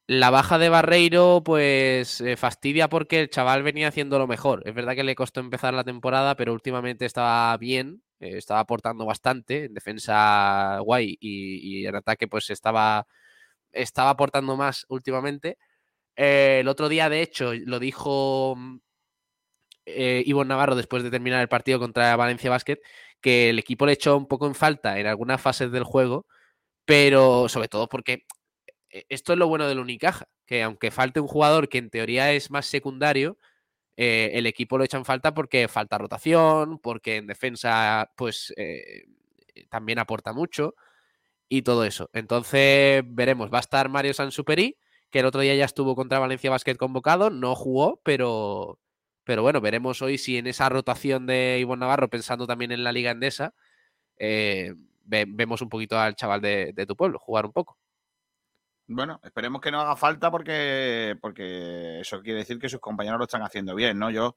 La 0.07 0.31
baja 0.31 0.59
de 0.59 0.69
Barreiro, 0.69 1.41
pues 1.45 2.21
eh, 2.21 2.37
fastidia 2.37 2.89
porque 2.89 3.21
el 3.21 3.31
chaval 3.31 3.63
venía 3.63 3.89
haciendo 3.89 4.19
lo 4.19 4.27
mejor. 4.27 4.63
Es 4.67 4.75
verdad 4.75 4.97
que 4.97 5.05
le 5.05 5.15
costó 5.15 5.41
empezar 5.41 5.73
la 5.73 5.85
temporada, 5.85 6.35
pero 6.35 6.53
últimamente 6.53 7.07
estaba 7.07 7.57
bien, 7.57 8.03
eh, 8.19 8.37
estaba 8.37 8.61
aportando 8.61 9.07
bastante. 9.07 9.67
En 9.67 9.75
defensa 9.75 10.79
guay 10.81 11.17
y, 11.21 11.83
y 11.83 11.87
en 11.87 11.95
ataque, 11.95 12.27
pues 12.27 12.51
estaba, 12.51 13.07
estaba 13.73 14.11
aportando 14.11 14.57
más 14.57 14.87
últimamente. 14.89 15.59
Eh, 16.17 16.59
el 16.61 16.69
otro 16.69 16.89
día, 16.89 17.09
de 17.09 17.23
hecho, 17.23 17.53
lo 17.55 17.79
dijo 17.79 18.55
mm, 18.57 18.79
eh, 19.87 20.23
Ivonne 20.27 20.49
Navarro 20.49 20.77
después 20.77 21.03
de 21.03 21.11
terminar 21.11 21.41
el 21.41 21.49
partido 21.49 21.79
contra 21.79 22.15
Valencia 22.17 22.51
Basket, 22.51 22.79
que 23.21 23.51
el 23.51 23.59
equipo 23.59 23.87
le 23.87 23.93
echó 23.93 24.17
un 24.17 24.27
poco 24.27 24.47
en 24.47 24.55
falta 24.55 24.99
en 24.99 25.07
algunas 25.07 25.41
fases 25.41 25.73
del 25.73 25.85
juego, 25.85 26.27
pero 26.85 27.49
sobre 27.49 27.69
todo 27.69 27.89
porque 27.89 28.27
eh, 28.91 29.05
esto 29.09 29.33
es 29.33 29.39
lo 29.39 29.49
bueno 29.49 29.69
del 29.69 29.81
Unicaja, 29.81 30.29
que 30.47 30.63
aunque 30.63 30.91
falte 30.91 31.21
un 31.21 31.29
jugador 31.29 31.69
que 31.69 31.79
en 31.79 31.91
teoría 31.91 32.33
es 32.33 32.51
más 32.51 32.67
secundario, 32.67 33.39
eh, 33.97 34.33
el 34.35 34.47
equipo 34.47 34.79
lo 34.79 34.85
echa 34.85 34.99
en 34.99 35.05
falta 35.05 35.35
porque 35.35 35.69
falta 35.69 35.99
rotación, 35.99 36.79
porque 36.81 37.17
en 37.19 37.27
defensa 37.27 38.11
pues 38.17 38.55
también 39.71 39.99
aporta 39.99 40.33
mucho 40.33 40.75
y 41.51 41.63
todo 41.65 41.85
eso. 41.85 42.11
Entonces 42.15 43.05
veremos, 43.07 43.53
va 43.53 43.59
a 43.59 43.63
estar 43.63 43.91
Mario 43.91 44.15
Sansuperi, 44.15 44.79
que 45.11 45.21
el 45.21 45.27
otro 45.27 45.43
día 45.43 45.57
ya 45.57 45.67
estuvo 45.67 45.97
contra 45.97 46.21
Valencia 46.21 46.51
Basket 46.51 46.77
convocado, 46.77 47.31
no 47.31 47.57
jugó, 47.57 48.01
pero, 48.05 48.81
Pero 49.25 49.43
bueno, 49.43 49.61
veremos 49.61 50.03
hoy 50.03 50.19
si 50.19 50.39
en 50.39 50.47
esa 50.49 50.69
rotación 50.71 51.27
de 51.27 51.59
Ivonne 51.61 51.81
Navarro, 51.81 52.09
pensando 52.11 52.47
también 52.47 52.73
en 52.73 52.85
la 52.85 52.93
Liga 52.93 53.13
Endesa, 53.13 53.55
eh, 54.19 54.75
ve- 55.05 55.27
vemos 55.29 55.63
un 55.63 55.69
poquito 55.71 55.99
al 55.99 56.17
chaval 56.17 56.41
de, 56.43 56.73
de 56.75 56.87
tu 56.87 56.97
pueblo 56.97 57.19
jugar 57.21 57.47
un 57.47 57.53
poco. 57.53 57.79
Bueno, 58.93 59.21
esperemos 59.23 59.61
que 59.61 59.71
no 59.71 59.81
haga 59.81 59.95
falta 59.97 60.31
porque, 60.33 61.17
porque 61.23 62.01
eso 62.01 62.21
quiere 62.23 62.41
decir 62.41 62.59
que 62.59 62.69
sus 62.69 62.81
compañeros 62.81 63.19
lo 63.19 63.25
están 63.25 63.43
haciendo 63.43 63.75
bien, 63.77 63.97
¿no? 63.99 64.11
Yo 64.11 64.37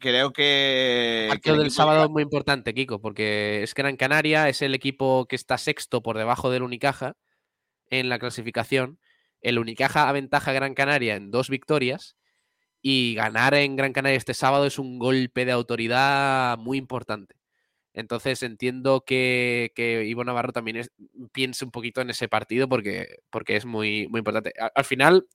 creo 0.00 0.32
que. 0.32 1.26
El 1.26 1.28
que 1.28 1.34
partido 1.34 1.54
el 1.54 1.62
del 1.62 1.70
sábado 1.70 2.04
es 2.04 2.10
muy 2.10 2.22
importante, 2.22 2.74
Kiko, 2.74 3.00
porque 3.00 3.62
es 3.62 3.74
Gran 3.74 3.96
Canaria 3.96 4.48
es 4.48 4.62
el 4.62 4.74
equipo 4.74 5.26
que 5.26 5.36
está 5.36 5.58
sexto 5.58 6.02
por 6.02 6.18
debajo 6.18 6.50
del 6.50 6.64
Unicaja 6.64 7.14
en 7.88 8.08
la 8.08 8.18
clasificación. 8.18 8.98
El 9.40 9.58
Unicaja 9.58 10.08
aventaja 10.08 10.50
a 10.50 10.54
Gran 10.54 10.74
Canaria 10.74 11.14
en 11.14 11.30
dos 11.30 11.48
victorias 11.48 12.16
y 12.82 13.14
ganar 13.14 13.54
en 13.54 13.76
Gran 13.76 13.92
Canaria 13.92 14.16
este 14.16 14.34
sábado 14.34 14.66
es 14.66 14.78
un 14.78 14.98
golpe 14.98 15.44
de 15.44 15.52
autoridad 15.52 16.58
muy 16.58 16.78
importante. 16.78 17.36
Entonces 17.92 18.42
entiendo 18.42 19.02
que, 19.04 19.72
que 19.74 20.04
Ivo 20.04 20.24
Navarro 20.24 20.52
también 20.52 20.76
es- 20.76 20.92
piense 21.32 21.64
un 21.64 21.70
poquito 21.70 22.00
en 22.00 22.10
ese 22.10 22.28
partido 22.28 22.68
porque, 22.68 23.18
porque 23.30 23.56
es 23.56 23.66
muy, 23.66 24.06
muy 24.08 24.18
importante. 24.18 24.52
Al, 24.74 24.84
final, 24.84 25.26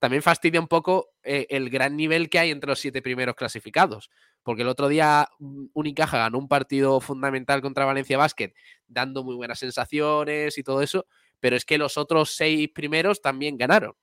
también 0.00 0.22
fastidia 0.22 0.58
un 0.58 0.66
poco 0.66 1.12
eh, 1.22 1.46
el 1.50 1.68
gran 1.68 1.94
nivel 1.94 2.30
que 2.30 2.38
hay 2.38 2.50
entre 2.50 2.68
los 2.68 2.80
siete 2.80 3.02
primeros 3.02 3.36
clasificados. 3.36 4.10
Porque 4.42 4.62
el 4.62 4.68
otro 4.68 4.88
día 4.88 5.28
Unicaja 5.74 6.16
ganó 6.16 6.38
un 6.38 6.48
partido 6.48 7.00
fundamental 7.00 7.60
contra 7.60 7.84
Valencia 7.84 8.16
Basket, 8.16 8.54
dando 8.88 9.22
muy 9.22 9.36
buenas 9.36 9.58
sensaciones 9.58 10.56
y 10.56 10.62
todo 10.62 10.80
eso, 10.80 11.06
pero 11.38 11.54
es 11.54 11.66
que 11.66 11.76
los 11.76 11.98
otros 11.98 12.34
seis 12.34 12.70
primeros 12.70 13.20
también 13.20 13.58
ganaron. 13.58 13.94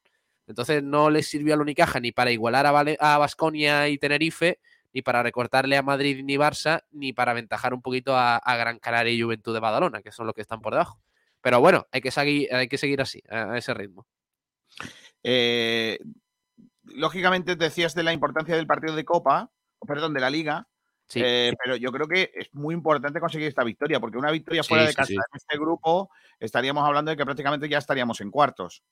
Entonces 0.46 0.84
no 0.84 1.10
les 1.10 1.28
sirvió 1.28 1.56
al 1.56 1.62
Unicaja 1.62 2.00
ni 2.00 2.12
para 2.12 2.32
igualar 2.32 2.68
a, 2.68 2.72
Vale- 2.72 2.98
Basconia 3.02 3.90
y 3.90 3.98
Tenerife, 3.98 4.60
ni 4.94 5.02
para 5.02 5.24
recortarle 5.24 5.78
a 5.78 5.82
Madrid 5.82 6.24
ni 6.24 6.38
Barça, 6.38 6.84
ni 6.92 7.12
para 7.12 7.32
aventajar 7.32 7.74
un 7.74 7.82
poquito 7.82 8.16
a, 8.16 8.40
Gran 8.58 8.78
Canaria 8.78 9.12
y 9.12 9.22
Juventud 9.22 9.54
de 9.54 9.60
Badalona, 9.60 10.04
que 10.04 10.12
son 10.12 10.28
los 10.28 10.36
que 10.36 10.42
están 10.42 10.62
por 10.62 10.74
debajo. 10.74 11.02
Pero 11.42 11.60
bueno, 11.60 11.88
hay 11.92 12.02
que 12.02 12.12
seguir, 12.12 12.54
hay 12.54 12.68
que 12.68 12.78
seguir 12.78 13.02
así, 13.02 13.22
a 13.28 13.58
ese 13.58 13.74
ritmo. 13.74 14.06
Eh, 15.30 16.00
lógicamente 16.84 17.56
decías 17.58 17.94
de 17.96 18.04
la 18.04 18.14
importancia 18.14 18.56
del 18.56 18.66
partido 18.68 18.96
de 18.96 19.04
Copa, 19.06 19.52
perdón, 19.86 20.14
de 20.14 20.22
la 20.22 20.30
Liga. 20.30 20.68
Sí. 21.10 21.22
eh, 21.24 21.54
pero 21.64 21.76
yo 21.78 21.92
creo 21.92 22.08
que 22.08 22.32
es 22.34 22.54
muy 22.54 22.74
importante 22.74 23.20
conseguir 23.20 23.48
esta 23.48 23.64
victoria, 23.64 24.00
porque 24.00 24.18
una 24.18 24.32
victoria 24.32 24.64
Sí, 24.64 24.70
fuera 24.70 24.84
de 24.86 24.90
sí, 24.92 24.96
casa 24.96 25.08
sí. 25.08 25.16
en 25.16 25.22
este 25.36 25.58
grupo 25.58 26.10
estaríamos 26.40 26.86
hablando 26.86 27.12
de 27.12 27.18
que 27.18 27.26
prácticamente 27.26 27.70
ya 27.70 27.78
estaríamos 27.78 28.20
en 28.22 28.32
cuartos. 28.32 28.84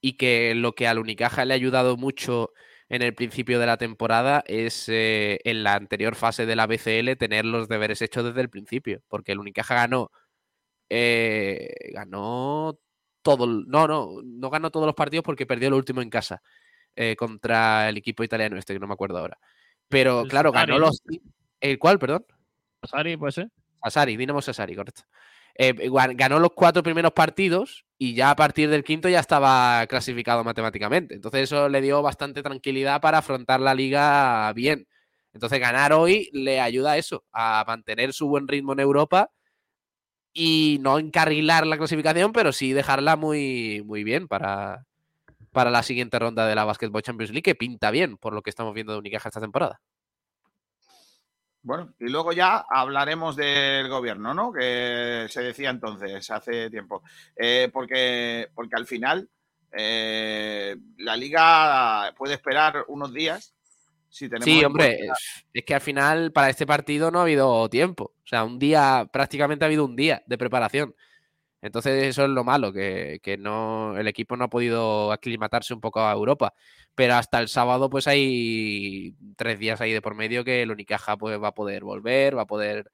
y 0.00 0.16
que 0.16 0.54
lo 0.54 0.74
que 0.74 0.86
al 0.86 0.98
Unicaja 0.98 1.44
le 1.44 1.54
ha 1.54 1.56
ayudado 1.56 1.96
mucho 1.96 2.52
en 2.88 3.02
el 3.02 3.14
principio 3.14 3.58
de 3.58 3.66
la 3.66 3.76
temporada 3.78 4.44
es 4.46 4.88
eh, 4.88 5.40
en 5.44 5.62
la 5.64 5.74
anterior 5.74 6.14
fase 6.14 6.46
de 6.46 6.56
la 6.56 6.66
BCL 6.66 7.16
tener 7.18 7.44
los 7.44 7.68
deberes 7.68 8.00
hechos 8.02 8.24
desde 8.24 8.40
el 8.40 8.48
principio, 8.50 9.02
porque 9.08 9.32
el 9.32 9.40
Unicaja 9.40 9.74
ganó 9.74 10.10
eh, 10.90 11.68
ganó 11.92 12.78
todo, 13.36 13.46
no, 13.46 13.86
no, 13.86 14.22
no 14.24 14.50
ganó 14.50 14.70
todos 14.70 14.86
los 14.86 14.94
partidos 14.94 15.22
porque 15.22 15.44
perdió 15.44 15.68
el 15.68 15.74
último 15.74 16.00
en 16.00 16.08
casa 16.08 16.40
eh, 16.96 17.14
contra 17.14 17.88
el 17.90 17.98
equipo 17.98 18.24
italiano 18.24 18.56
este 18.56 18.72
que 18.72 18.80
no 18.80 18.86
me 18.86 18.94
acuerdo 18.94 19.18
ahora. 19.18 19.38
Pero 19.88 20.22
El 20.22 20.28
claro, 20.28 20.50
ganó 20.50 20.78
los 20.78 21.02
el 21.60 21.78
cual, 21.78 21.98
perdón. 21.98 22.24
Puede 23.18 23.32
ser. 23.32 23.50
Dinamo 24.16 24.40
correcto. 24.40 25.02
Eh, 25.54 25.74
ganó 26.14 26.38
los 26.38 26.52
cuatro 26.54 26.82
primeros 26.82 27.12
partidos 27.12 27.84
y 27.98 28.14
ya 28.14 28.30
a 28.30 28.36
partir 28.36 28.70
del 28.70 28.84
quinto 28.84 29.08
ya 29.08 29.20
estaba 29.20 29.86
clasificado 29.88 30.42
matemáticamente. 30.44 31.14
Entonces 31.14 31.42
eso 31.42 31.68
le 31.68 31.80
dio 31.80 32.00
bastante 32.00 32.42
tranquilidad 32.42 33.00
para 33.00 33.18
afrontar 33.18 33.60
la 33.60 33.74
liga 33.74 34.52
bien. 34.54 34.86
Entonces 35.34 35.60
ganar 35.60 35.92
hoy 35.92 36.30
le 36.32 36.60
ayuda 36.60 36.92
a 36.92 36.96
eso, 36.96 37.24
a 37.32 37.64
mantener 37.66 38.12
su 38.12 38.28
buen 38.28 38.48
ritmo 38.48 38.72
en 38.72 38.80
Europa 38.80 39.30
y 40.32 40.78
no 40.80 40.98
encarrilar 40.98 41.66
la 41.66 41.78
clasificación, 41.78 42.32
pero 42.32 42.52
sí 42.52 42.72
dejarla 42.72 43.16
muy, 43.16 43.82
muy 43.84 44.04
bien 44.04 44.28
para, 44.28 44.86
para 45.52 45.70
la 45.70 45.82
siguiente 45.82 46.18
ronda 46.18 46.46
de 46.46 46.54
la 46.54 46.64
Basketball 46.64 47.02
Champions 47.02 47.30
League, 47.30 47.42
que 47.42 47.54
pinta 47.54 47.90
bien 47.90 48.16
por 48.16 48.32
lo 48.32 48.42
que 48.42 48.50
estamos 48.50 48.74
viendo 48.74 48.92
de 48.92 48.98
Unicaja 49.00 49.28
esta 49.28 49.40
temporada. 49.40 49.80
Bueno, 51.62 51.92
y 51.98 52.08
luego 52.08 52.32
ya 52.32 52.64
hablaremos 52.70 53.36
del 53.36 53.88
gobierno, 53.88 54.32
¿no? 54.32 54.52
Que 54.52 55.26
se 55.28 55.42
decía 55.42 55.70
entonces, 55.70 56.30
hace 56.30 56.70
tiempo. 56.70 57.02
Eh, 57.36 57.68
porque, 57.72 58.48
porque 58.54 58.76
al 58.76 58.86
final 58.86 59.28
eh, 59.72 60.76
la 60.98 61.16
liga 61.16 62.14
puede 62.16 62.34
esperar 62.34 62.84
unos 62.88 63.12
días. 63.12 63.54
Si 64.08 64.28
tenemos 64.28 64.44
Sí, 64.44 64.64
hombre, 64.64 64.96
cuenta- 64.96 65.12
es, 65.12 65.44
es 65.52 65.64
que 65.64 65.74
al 65.74 65.80
final 65.80 66.32
para 66.32 66.48
este 66.50 66.66
partido 66.66 67.10
no 67.10 67.18
ha 67.18 67.22
habido 67.22 67.68
tiempo. 67.68 68.14
O 68.22 68.26
sea, 68.26 68.44
un 68.44 68.58
día, 68.58 69.08
prácticamente 69.12 69.64
ha 69.64 69.66
habido 69.66 69.84
un 69.84 69.96
día 69.96 70.22
de 70.26 70.38
preparación. 70.38 70.94
Entonces 71.60 72.04
eso 72.04 72.22
es 72.22 72.30
lo 72.30 72.44
malo, 72.44 72.72
que, 72.72 73.18
que 73.20 73.36
no, 73.36 73.98
el 73.98 74.06
equipo 74.06 74.36
no 74.36 74.44
ha 74.44 74.48
podido 74.48 75.10
aclimatarse 75.10 75.74
un 75.74 75.80
poco 75.80 76.00
a 76.00 76.12
Europa. 76.12 76.54
Pero 76.94 77.14
hasta 77.14 77.40
el 77.40 77.48
sábado 77.48 77.90
pues 77.90 78.06
hay 78.06 79.14
tres 79.36 79.58
días 79.58 79.80
ahí 79.80 79.92
de 79.92 80.00
por 80.00 80.14
medio 80.14 80.44
que 80.44 80.62
el 80.62 80.70
Unicaja 80.70 81.16
pues, 81.16 81.40
va 81.42 81.48
a 81.48 81.54
poder 81.54 81.82
volver, 81.82 82.36
va 82.38 82.42
a 82.42 82.46
poder 82.46 82.90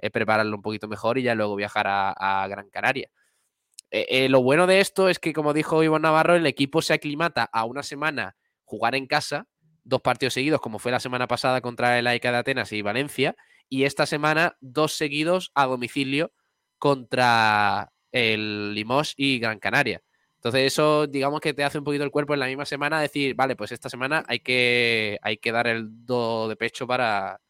eh, 0.00 0.10
prepararlo 0.10 0.56
un 0.56 0.62
poquito 0.62 0.88
mejor 0.88 1.16
y 1.18 1.22
ya 1.22 1.34
luego 1.34 1.54
viajar 1.56 1.86
a, 1.86 2.10
a 2.42 2.46
Gran 2.48 2.68
Canaria. 2.70 3.08
Eh, 3.90 4.06
eh, 4.10 4.28
lo 4.28 4.42
bueno 4.42 4.66
de 4.66 4.80
esto 4.80 5.08
es 5.08 5.18
que, 5.18 5.32
como 5.32 5.54
dijo 5.54 5.82
Iván 5.82 6.02
Navarro, 6.02 6.34
el 6.34 6.46
equipo 6.46 6.82
se 6.82 6.92
aclimata 6.94 7.48
a 7.50 7.64
una 7.64 7.82
semana 7.82 8.36
jugar 8.64 8.94
en 8.96 9.06
casa, 9.06 9.46
dos 9.88 10.02
partidos 10.02 10.34
seguidos, 10.34 10.60
como 10.60 10.78
fue 10.78 10.92
la 10.92 11.00
semana 11.00 11.26
pasada 11.26 11.60
contra 11.60 11.98
el 11.98 12.06
AEK 12.06 12.22
de 12.22 12.36
Atenas 12.36 12.72
y 12.72 12.82
Valencia, 12.82 13.36
y 13.68 13.84
esta 13.84 14.06
semana 14.06 14.56
dos 14.60 14.92
seguidos 14.92 15.50
a 15.54 15.66
domicilio 15.66 16.32
contra 16.78 17.90
el 18.12 18.74
Limos 18.74 19.14
y 19.16 19.38
Gran 19.38 19.58
Canaria. 19.58 20.02
Entonces 20.36 20.72
eso, 20.72 21.06
digamos 21.06 21.40
que 21.40 21.54
te 21.54 21.64
hace 21.64 21.78
un 21.78 21.84
poquito 21.84 22.04
el 22.04 22.10
cuerpo 22.10 22.34
en 22.34 22.40
la 22.40 22.46
misma 22.46 22.64
semana 22.64 23.00
decir, 23.00 23.34
vale, 23.34 23.56
pues 23.56 23.72
esta 23.72 23.88
semana 23.88 24.24
hay 24.28 24.40
que, 24.40 25.18
hay 25.22 25.38
que 25.38 25.52
dar 25.52 25.66
el 25.66 26.06
do 26.06 26.48
de 26.48 26.56
pecho 26.56 26.86
para, 26.86 27.40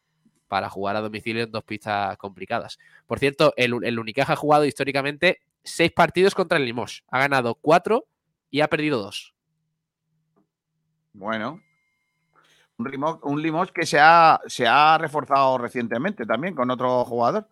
para 0.46 0.70
jugar 0.70 0.96
a 0.96 1.00
domicilio 1.00 1.42
en 1.42 1.50
dos 1.50 1.64
pistas 1.64 2.16
complicadas. 2.16 2.78
Por 3.06 3.18
cierto, 3.18 3.52
el, 3.56 3.74
el 3.82 3.98
Unicaja 3.98 4.32
ha 4.32 4.36
jugado 4.36 4.64
históricamente 4.64 5.40
seis 5.64 5.92
partidos 5.92 6.34
contra 6.34 6.56
el 6.56 6.64
Limos. 6.64 7.04
Ha 7.08 7.18
ganado 7.18 7.56
cuatro 7.56 8.06
y 8.50 8.60
ha 8.60 8.68
perdido 8.68 9.02
dos. 9.02 9.34
Bueno. 11.12 11.60
Un 12.78 12.90
Limoges, 12.90 13.20
un 13.24 13.42
Limoges 13.42 13.72
que 13.72 13.86
se 13.86 13.98
ha, 14.00 14.40
se 14.46 14.66
ha 14.66 14.96
reforzado 14.98 15.58
recientemente 15.58 16.24
también 16.24 16.54
con 16.54 16.70
otro 16.70 17.04
jugador. 17.04 17.48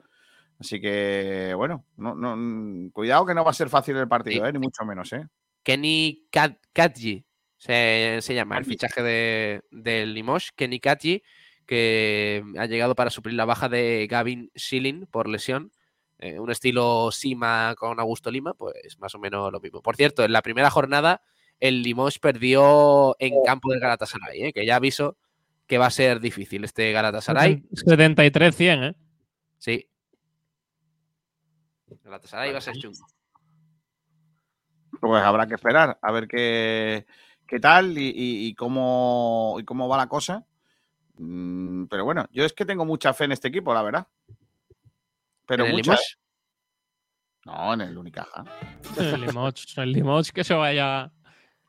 Así 0.59 0.81
que, 0.81 1.53
bueno, 1.57 1.85
no, 1.97 2.15
no, 2.15 2.91
cuidado 2.93 3.27
que 3.27 3.35
no 3.35 3.45
va 3.45 3.51
a 3.51 3.55
ser 3.55 3.69
fácil 3.69 3.97
el 3.97 4.09
partido, 4.09 4.47
¿eh? 4.47 4.53
ni 4.53 4.59
mucho 4.59 4.85
menos. 4.85 5.13
¿eh? 5.13 5.27
Kenny 5.63 6.29
Kat- 6.31 6.61
Katji 6.73 7.27
se, 7.57 8.19
se 8.23 8.35
llama 8.35 8.57
el 8.57 8.65
fichaje 8.65 9.03
de, 9.03 9.63
del 9.71 10.15
Limoges. 10.15 10.53
Kenny 10.53 10.81
Katji, 10.81 11.23
que 11.67 12.45
ha 12.57 12.67
llegado 12.67 12.95
para 12.95 13.11
suplir 13.11 13.35
la 13.35 13.45
baja 13.45 13.69
de 13.69 14.07
Gavin 14.09 14.51
Schilling 14.57 15.07
por 15.07 15.29
lesión. 15.29 15.73
Eh, 16.19 16.39
un 16.39 16.51
estilo 16.51 17.11
Sima 17.13 17.75
con 17.77 18.01
Augusto 18.01 18.31
Lima, 18.31 18.55
pues 18.55 18.97
más 18.99 19.15
o 19.15 19.19
menos 19.19 19.53
lo 19.53 19.61
mismo. 19.61 19.83
Por 19.83 19.97
cierto, 19.97 20.25
en 20.25 20.33
la 20.33 20.41
primera 20.41 20.71
jornada 20.71 21.21
el 21.61 21.83
Limoges 21.83 22.19
perdió 22.19 23.17
en 23.19 23.35
campo 23.45 23.71
del 23.71 23.81
Galatasaray, 23.81 24.43
¿eh? 24.45 24.53
que 24.53 24.67
ya 24.67 24.77
aviso 24.77 25.17
que 25.67 25.79
va 25.79 25.87
a 25.87 25.91
ser 25.91 26.21
difícil 26.21 26.65
este 26.65 26.93
Galatasaray. 26.93 27.63
73-100, 27.73 28.91
¿eh? 28.91 28.95
Sí. 29.59 29.89
Galatasaray 32.05 32.53
va 32.53 32.59
a 32.59 32.61
ser 32.61 32.77
chungo. 32.77 33.07
Pues 35.01 35.23
habrá 35.23 35.47
que 35.47 35.55
esperar 35.55 35.99
a 36.01 36.13
ver 36.13 36.27
qué, 36.29 37.07
qué 37.47 37.61
tal 37.61 37.99
y, 37.99 38.09
y- 38.09 38.47
y 38.49 38.55
cómo, 38.55 39.57
y 39.61 39.65
cómo 39.65 39.89
va 39.89 39.97
la 39.97 40.09
cosa. 40.09 40.47
Mm, 41.19 41.87
Pero 41.87 42.05
bueno, 42.05 42.27
yo 42.33 42.45
es 42.45 42.53
que 42.53 42.65
tengo 42.65 42.85
mucha 42.85 43.13
fe 43.13 43.25
en 43.25 43.33
este 43.33 43.49
equipo, 43.49 43.75
la 43.75 43.83
verdad. 43.83 44.07
Pero 45.47 45.65
¿En 45.65 45.71
el 45.71 45.77
mucha. 45.77 45.97
No, 47.45 47.75
en 47.75 47.81
el 47.83 47.97
Unicaja. 47.97 48.45
El 48.99 49.21
Limoges, 49.21 49.79
el 49.79 49.93
Limoges 49.93 50.33
que 50.33 50.43
se 50.45 50.55
vaya. 50.55 51.13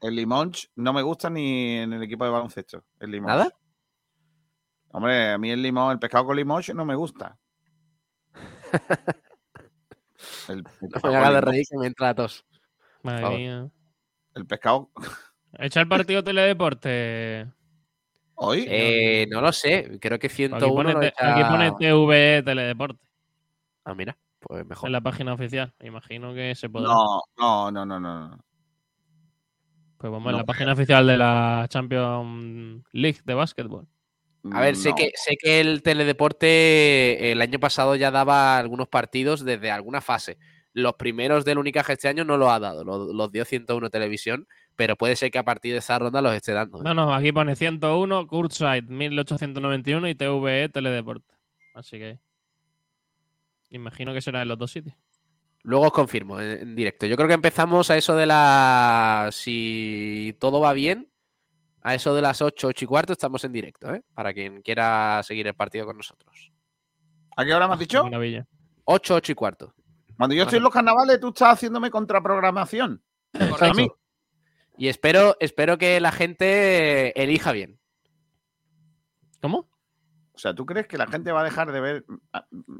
El 0.01 0.15
Limoges 0.15 0.69
no 0.75 0.93
me 0.93 1.01
gusta 1.01 1.29
ni 1.29 1.77
en 1.77 1.93
el 1.93 2.03
equipo 2.03 2.23
de 2.25 2.31
baloncesto. 2.31 2.83
El. 2.99 3.21
¿Nada? 3.21 3.49
Hombre, 4.89 5.31
a 5.31 5.37
mí 5.37 5.51
el 5.51 5.61
limón, 5.61 5.91
el 5.91 5.99
pescado 5.99 6.25
con 6.27 6.35
Limoges 6.35 6.75
no 6.75 6.85
me 6.85 6.95
gusta. 6.95 7.37
El, 10.47 10.57
el 10.81 10.89
No 11.03 11.11
me 11.11 11.33
de 11.33 11.41
reír 11.41 11.65
que 11.69 11.77
me 11.77 11.87
entra 11.87 12.07
la 12.07 12.15
tos. 12.15 12.45
Madre 13.03 13.37
mía. 13.37 13.69
El 14.35 14.45
pescado. 14.45 14.89
Echa 15.53 15.81
el 15.81 15.87
partido 15.87 16.23
Teledeporte. 16.23 17.47
¿Hoy? 18.35 18.65
Eh, 18.69 19.27
no 19.31 19.41
lo 19.41 19.51
sé, 19.51 19.97
creo 19.99 20.19
que 20.19 20.29
101 20.29 20.65
Aquí 20.89 20.93
pone, 20.93 20.99
te- 20.99 21.07
aquí 21.25 21.41
echa- 21.41 21.49
pone 21.49 21.71
TV 21.71 22.43
Teledeporte 22.43 23.03
Ah, 23.83 23.95
mira, 23.95 24.15
pues 24.39 24.63
mejor. 24.65 24.87
en 24.87 24.93
la 24.93 25.01
página 25.01 25.33
oficial. 25.33 25.73
Imagino 25.79 26.33
que 26.35 26.53
se 26.53 26.69
podrá. 26.69 26.89
No, 26.89 27.21
no, 27.37 27.71
no, 27.71 27.85
no, 27.85 27.99
no. 27.99 28.45
Pues 29.97 30.11
vamos 30.11 30.27
en 30.27 30.33
no 30.33 30.37
la 30.39 30.45
página 30.45 30.73
oficial 30.73 31.07
de 31.07 31.17
la 31.17 31.65
Champions 31.69 32.83
League 32.91 33.19
de 33.25 33.33
básquetbol. 33.33 33.87
A 34.51 34.61
ver, 34.61 34.75
sé, 34.75 34.93
que, 34.95 35.11
sé 35.15 35.35
que 35.37 35.59
el 35.59 35.81
teledeporte 35.81 37.31
el 37.31 37.41
año 37.41 37.59
pasado 37.59 37.95
ya 37.95 38.11
daba 38.11 38.57
algunos 38.57 38.87
partidos 38.87 39.43
desde 39.43 39.71
alguna 39.71 39.99
fase. 39.99 40.37
Los 40.73 40.93
primeros 40.93 41.43
del 41.43 41.57
Unicaja 41.57 41.93
este 41.93 42.07
año 42.07 42.23
no 42.23 42.37
los 42.37 42.49
ha 42.49 42.59
dado, 42.59 42.83
los, 42.83 43.13
los 43.13 43.31
dio 43.31 43.43
101 43.45 43.89
Televisión, 43.89 44.47
pero 44.75 44.95
puede 44.95 45.15
ser 45.15 45.31
que 45.31 45.39
a 45.39 45.43
partir 45.43 45.73
de 45.73 45.79
esa 45.79 45.97
ronda 45.97 46.21
los 46.21 46.33
esté 46.33 46.53
dando. 46.53 46.79
¿eh? 46.79 46.81
No, 46.83 46.93
no, 46.93 47.13
aquí 47.13 47.31
pone 47.31 47.55
101, 47.55 48.27
Kurtzeit 48.27 48.85
1891 48.87 50.07
y 50.07 50.15
TVE 50.15 50.69
Teledeporte. 50.69 51.33
Así 51.73 51.97
que. 51.97 52.19
Imagino 53.69 54.13
que 54.13 54.21
será 54.21 54.43
en 54.43 54.47
los 54.47 54.57
dos 54.57 54.71
sitios. 54.71 54.95
Luego 55.67 55.87
os 55.87 55.91
confirmo 55.91 56.39
en, 56.39 56.61
en 56.61 56.75
directo. 56.77 57.05
Yo 57.07 57.17
creo 57.17 57.27
que 57.27 57.33
empezamos 57.33 57.91
a 57.91 57.97
eso 57.97 58.15
de 58.15 58.25
la. 58.25 59.27
Si 59.33 60.33
todo 60.39 60.61
va 60.61 60.71
bien, 60.71 61.11
a 61.81 61.93
eso 61.93 62.15
de 62.15 62.21
las 62.21 62.41
8, 62.41 62.67
8 62.67 62.85
y 62.85 62.87
cuarto 62.87 63.11
estamos 63.11 63.43
en 63.43 63.51
directo, 63.51 63.93
¿eh? 63.93 64.01
Para 64.13 64.33
quien 64.33 64.61
quiera 64.61 65.21
seguir 65.23 65.45
el 65.45 65.55
partido 65.55 65.85
con 65.85 65.97
nosotros. 65.97 66.53
¿A 67.35 67.43
qué 67.43 67.53
hora 67.53 67.67
me 67.67 67.73
has 67.73 67.79
dicho? 67.81 68.01
Maravilla. 68.05 68.47
8, 68.85 69.15
8 69.15 69.31
y 69.33 69.35
cuarto. 69.35 69.73
Cuando 70.15 70.37
yo 70.37 70.43
estoy 70.43 70.57
en 70.57 70.63
los 70.63 70.71
carnavales, 70.71 71.19
tú 71.19 71.27
estás 71.27 71.55
haciéndome 71.55 71.91
contraprogramación. 71.91 73.03
A 73.33 73.73
mí. 73.73 73.89
Y 74.77 74.87
espero, 74.87 75.35
espero 75.41 75.77
que 75.77 75.99
la 75.99 76.13
gente 76.13 77.21
elija 77.21 77.51
bien. 77.51 77.77
¿Cómo? 79.41 79.69
O 80.37 80.39
sea, 80.39 80.53
¿tú 80.53 80.67
crees 80.67 80.85
que 80.85 80.99
la 80.99 81.07
gente 81.07 81.31
va 81.31 81.41
a 81.41 81.43
dejar 81.43 81.71
de 81.71 81.79
ver 81.81 82.05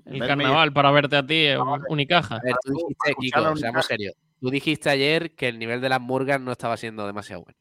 El 0.05 0.19
verme- 0.21 0.27
carnaval 0.27 0.71
para 0.71 0.91
verte 0.91 1.15
a 1.17 1.25
ti, 1.25 1.47
eh, 1.47 1.57
Unicaja. 1.89 2.35
A 2.35 2.41
ver, 2.43 2.55
tú 2.63 2.71
dijiste, 2.73 3.15
Kiko, 3.19 3.39
la 3.41 3.55
seamos 3.55 3.83
serios. 3.87 4.13
Tú 4.39 4.51
dijiste 4.51 4.91
ayer 4.91 5.33
que 5.33 5.47
el 5.47 5.57
nivel 5.57 5.81
de 5.81 5.89
las 5.89 5.99
murgas 5.99 6.39
no 6.39 6.51
estaba 6.51 6.77
siendo 6.77 7.07
demasiado 7.07 7.45
bueno. 7.45 7.57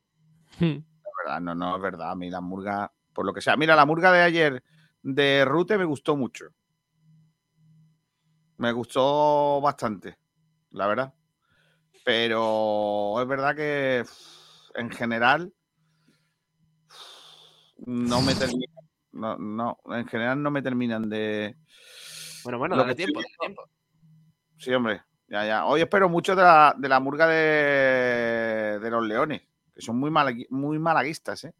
Es 0.60 1.10
verdad, 1.24 1.40
no, 1.40 1.54
no, 1.54 1.76
es 1.76 1.80
verdad. 1.80 2.10
A 2.10 2.14
mí 2.14 2.28
la 2.28 2.42
murga, 2.42 2.92
por 3.14 3.24
lo 3.24 3.32
que 3.32 3.40
sea. 3.40 3.56
Mira, 3.56 3.74
la 3.74 3.86
murga 3.86 4.12
de 4.12 4.20
ayer 4.20 4.62
de 5.02 5.46
Rute 5.46 5.78
me 5.78 5.86
gustó 5.86 6.14
mucho. 6.14 6.44
Me 8.58 8.72
gustó 8.72 9.62
bastante, 9.62 10.18
la 10.72 10.86
verdad. 10.88 11.14
Pero 12.04 13.18
es 13.22 13.26
verdad 13.26 13.56
que 13.56 14.04
en 14.74 14.90
general 14.90 15.54
no 17.86 18.20
me 18.20 18.34
terminan. 18.34 18.75
No, 19.16 19.36
no, 19.38 19.78
en 19.86 20.06
general 20.06 20.42
no 20.42 20.50
me 20.50 20.62
terminan 20.62 21.08
de. 21.08 21.56
Bueno, 22.44 22.58
bueno, 22.58 22.76
dale 22.76 22.94
tiempo, 22.94 23.20
dale 23.20 23.34
tiempo. 23.40 23.64
Sí, 24.58 24.72
hombre. 24.72 25.02
Ya, 25.28 25.44
ya. 25.44 25.64
Hoy 25.66 25.80
espero 25.80 26.08
mucho 26.08 26.36
de 26.36 26.42
la, 26.42 26.74
de 26.78 26.88
la 26.88 27.00
murga 27.00 27.26
de, 27.26 28.78
de 28.78 28.90
los 28.90 29.04
leones, 29.06 29.42
que 29.74 29.80
son 29.80 29.98
muy, 29.98 30.10
malagui- 30.10 30.46
muy 30.50 30.78
malaguistas, 30.78 31.44
¿eh? 31.44 31.54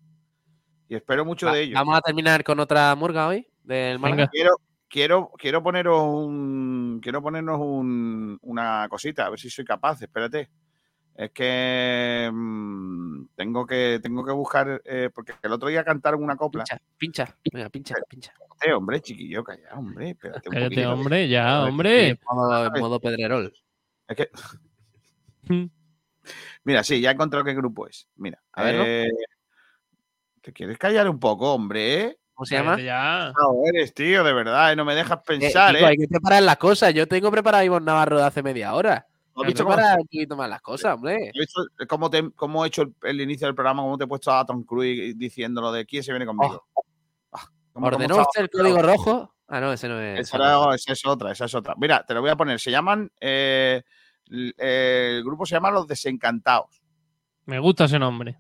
Y 0.89 0.95
espero 0.95 1.25
mucho 1.25 1.47
Va- 1.47 1.55
de 1.55 1.63
ellos. 1.63 1.75
Vamos 1.75 1.97
a 1.99 2.01
terminar 2.01 2.45
con 2.45 2.61
otra 2.61 2.95
murga 2.95 3.27
hoy 3.27 3.49
del 3.65 3.99
Málaga. 3.99 4.29
Quiero, 4.31 4.57
quiero, 4.89 5.31
quiero 5.37 5.63
poneros 5.63 6.01
un. 6.03 7.01
Quiero 7.03 7.21
ponernos 7.23 7.59
un- 7.61 8.39
una 8.43 8.87
cosita, 8.89 9.27
a 9.27 9.31
ver 9.31 9.41
si 9.41 9.51
soy 9.51 9.65
capaz, 9.65 10.01
espérate. 10.03 10.49
Es 11.19 11.31
que 11.31 12.31
mm, 12.31 13.29
tengo 13.35 13.65
que 13.67 14.01
tengo 14.03 14.23
que 14.25 14.33
buscar, 14.33 14.83
eh, 14.85 15.09
porque 15.15 15.33
el 15.43 15.53
otro 15.53 15.69
día 15.69 15.83
cantaron 15.83 16.23
una 16.23 16.37
copla. 16.37 16.63
Pincha, 16.99 17.35
venga, 17.53 17.71
pincha, 17.71 17.95
pincha. 18.07 18.33
Espérate, 18.33 18.75
hombre, 18.75 19.01
chiquillo, 19.01 19.43
calla, 19.43 19.71
hombre, 19.75 20.11
espérate 20.11 20.49
un 20.49 20.55
Cállate, 20.55 20.87
hombre, 20.87 21.29
ya, 21.29 21.61
ver, 21.61 21.69
hombre. 21.71 22.09
En 22.09 22.19
modo, 22.31 22.67
en 22.67 22.81
modo 22.81 23.01
Pedrerol. 23.01 23.55
Es 24.09 24.17
que. 24.17 24.31
Mira, 26.65 26.83
sí, 26.85 27.01
ya 27.01 27.11
he 27.11 27.15
encontrado 27.15 27.45
qué 27.45 27.55
grupo 27.55 27.87
es. 27.87 28.09
Mira. 28.17 28.43
A 28.53 28.65
verlo. 28.65 28.85
eh, 28.87 29.09
¿Te 30.43 30.53
quieres 30.53 30.77
callar 30.79 31.09
un 31.09 31.19
poco, 31.19 31.55
hombre? 31.55 32.01
eh? 32.03 32.19
¿Cómo 32.35 32.45
se 32.45 32.57
llama? 32.57 32.79
Ya. 32.81 33.33
No 33.41 33.55
eres, 33.73 33.95
tío, 33.95 34.23
de 34.23 34.33
verdad, 34.35 34.73
eh, 34.73 34.77
no 34.77 34.85
me 34.85 34.95
dejas 34.95 35.19
Eh, 35.21 35.23
pensar, 35.27 35.75
¿eh? 35.77 35.87
hay 35.87 35.97
que 35.97 36.09
preparar 36.09 36.43
las 36.43 36.59
cosas. 36.59 36.93
Yo 36.93 37.09
tengo 37.09 37.31
preparado 37.31 37.63
a 37.63 37.65
Ivonne 37.65 37.87
Navarro 37.87 38.19
de 38.19 38.25
hace 38.25 38.43
media 38.43 38.75
hora. 38.75 39.07
¿Has 39.37 39.47
visto 39.47 39.65
cómo- 39.65 39.77
preparar 39.77 39.99
un 39.99 40.07
poquito 40.07 40.37
más 40.37 40.49
las 40.51 40.61
cosas, 40.63 40.95
hombre. 40.95 41.29
¿Has 41.29 41.39
visto 41.39 41.63
cómo, 41.89 42.09
te- 42.11 42.31
cómo 42.33 42.65
he 42.65 42.69
hecho 42.69 42.83
el, 42.83 42.95
el 43.03 43.21
inicio 43.21 43.47
del 43.47 43.55
programa? 43.55 43.83
¿Cómo 43.83 43.99
te 43.99 44.05
he 44.05 44.07
puesto 44.07 44.33
a 44.33 44.45
Tom 44.47 44.65
Cruise 44.65 45.17
diciendo 45.19 45.61
lo 45.61 45.71
de 45.73 45.85
quién 45.87 46.03
se 46.03 46.13
viene 46.13 46.25
conmigo? 46.27 46.67
Ah, 47.33 47.41
cómo- 47.41 47.51
cómo 47.73 47.87
¿Ordenó 47.89 48.21
usted 48.23 48.43
el 48.43 48.51
código 48.51 48.83
rojo? 48.83 49.35
Ah, 49.49 49.61
no, 49.61 49.73
ese 49.73 49.89
no 49.89 50.01
es. 50.01 50.21
Esa, 50.21 50.37
era- 50.39 50.75
esa 50.75 50.93
es 50.93 51.07
otra, 51.07 51.33
esa 51.33 51.45
es 51.45 51.55
otra. 51.55 51.75
Mira, 51.77 52.05
te 52.05 52.15
lo 52.15 52.21
voy 52.21 52.31
a 52.31 52.37
poner. 52.37 52.59
Se 52.61 52.71
llaman. 52.71 53.11
eh, 53.21 53.83
eh, 54.29 55.15
el 55.19 55.23
grupo 55.25 55.47
se 55.47 55.55
llama 55.55 55.71
Los 55.71 55.87
Desencantados. 55.87 56.83
Me 57.45 57.59
gusta 57.61 57.85
ese 57.85 57.99
nombre. 57.99 58.39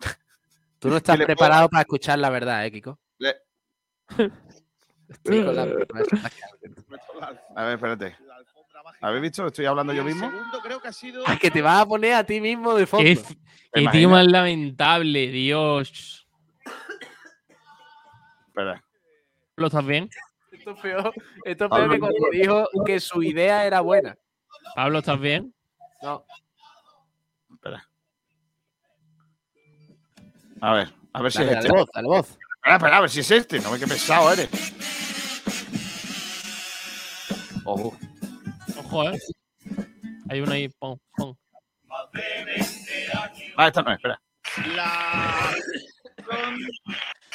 Tú 0.78 0.88
no 0.88 0.96
estás 0.98 1.16
puedo- 1.16 1.26
preparado 1.26 1.68
para 1.68 1.82
escuchar 1.82 2.18
la 2.18 2.30
verdad, 2.30 2.64
¿eh, 2.64 2.70
Kiko? 2.72 2.98
Le- 3.18 3.36
Estoy 5.08 5.44
con 5.44 5.56
la- 5.56 5.62
A 7.56 7.64
ver, 7.64 7.74
espérate. 7.74 8.16
¿Habéis 9.00 9.22
visto? 9.22 9.46
Estoy 9.46 9.66
hablando 9.66 9.92
yo 9.92 10.04
mismo. 10.04 10.30
creo 10.62 10.80
que 10.80 10.88
ha 10.88 10.92
sido. 10.92 11.22
Ah, 11.26 11.36
que 11.36 11.50
te 11.50 11.62
vas 11.62 11.82
a 11.82 11.86
poner 11.86 12.14
a 12.14 12.24
ti 12.24 12.40
mismo 12.40 12.74
de 12.74 12.86
fondo. 12.86 13.04
Qué, 13.04 13.20
qué 13.72 13.88
tío 13.88 14.08
más 14.10 14.26
lamentable, 14.26 15.28
Dios. 15.28 16.26
Espera. 18.48 18.84
¿Lo 19.56 19.66
estás 19.66 19.86
bien? 19.86 20.08
Esto 20.52 20.70
es 20.72 20.80
peor, 20.80 21.14
esto 21.44 21.64
es 21.64 21.70
peor 21.70 21.90
que 21.90 22.00
cuando 22.00 22.28
dijo 22.32 22.66
que 22.84 23.00
su 23.00 23.22
idea 23.22 23.66
era 23.66 23.80
buena. 23.80 24.16
Pablo, 24.74 24.98
¿estás 24.98 25.20
bien? 25.20 25.54
No. 26.02 26.24
Espera. 27.52 27.88
A 30.60 30.72
ver, 30.74 30.92
a 31.12 31.22
ver 31.22 31.32
si 31.32 31.42
es 31.42 31.46
dale 31.46 31.60
este. 31.60 31.72
voz, 31.72 31.88
dale 31.94 32.08
voz. 32.08 32.30
Espera, 32.30 32.76
espera, 32.76 32.96
a 32.96 33.00
ver 33.00 33.10
si 33.10 33.20
es 33.20 33.30
este. 33.30 33.60
No 33.60 33.70
ve 33.70 33.78
qué 33.78 33.86
pesado 33.86 34.32
eres. 34.32 34.48
Ojo. 37.64 37.96
Ojo, 38.90 39.10
eh. 39.10 39.18
Hay 40.30 40.40
uno 40.40 40.52
ahí. 40.52 40.68
Pon, 40.70 40.98
pon. 41.14 41.36
Ah, 43.56 43.66
esta 43.66 43.82
no 43.82 43.90
es, 43.90 43.96
espera. 43.96 44.20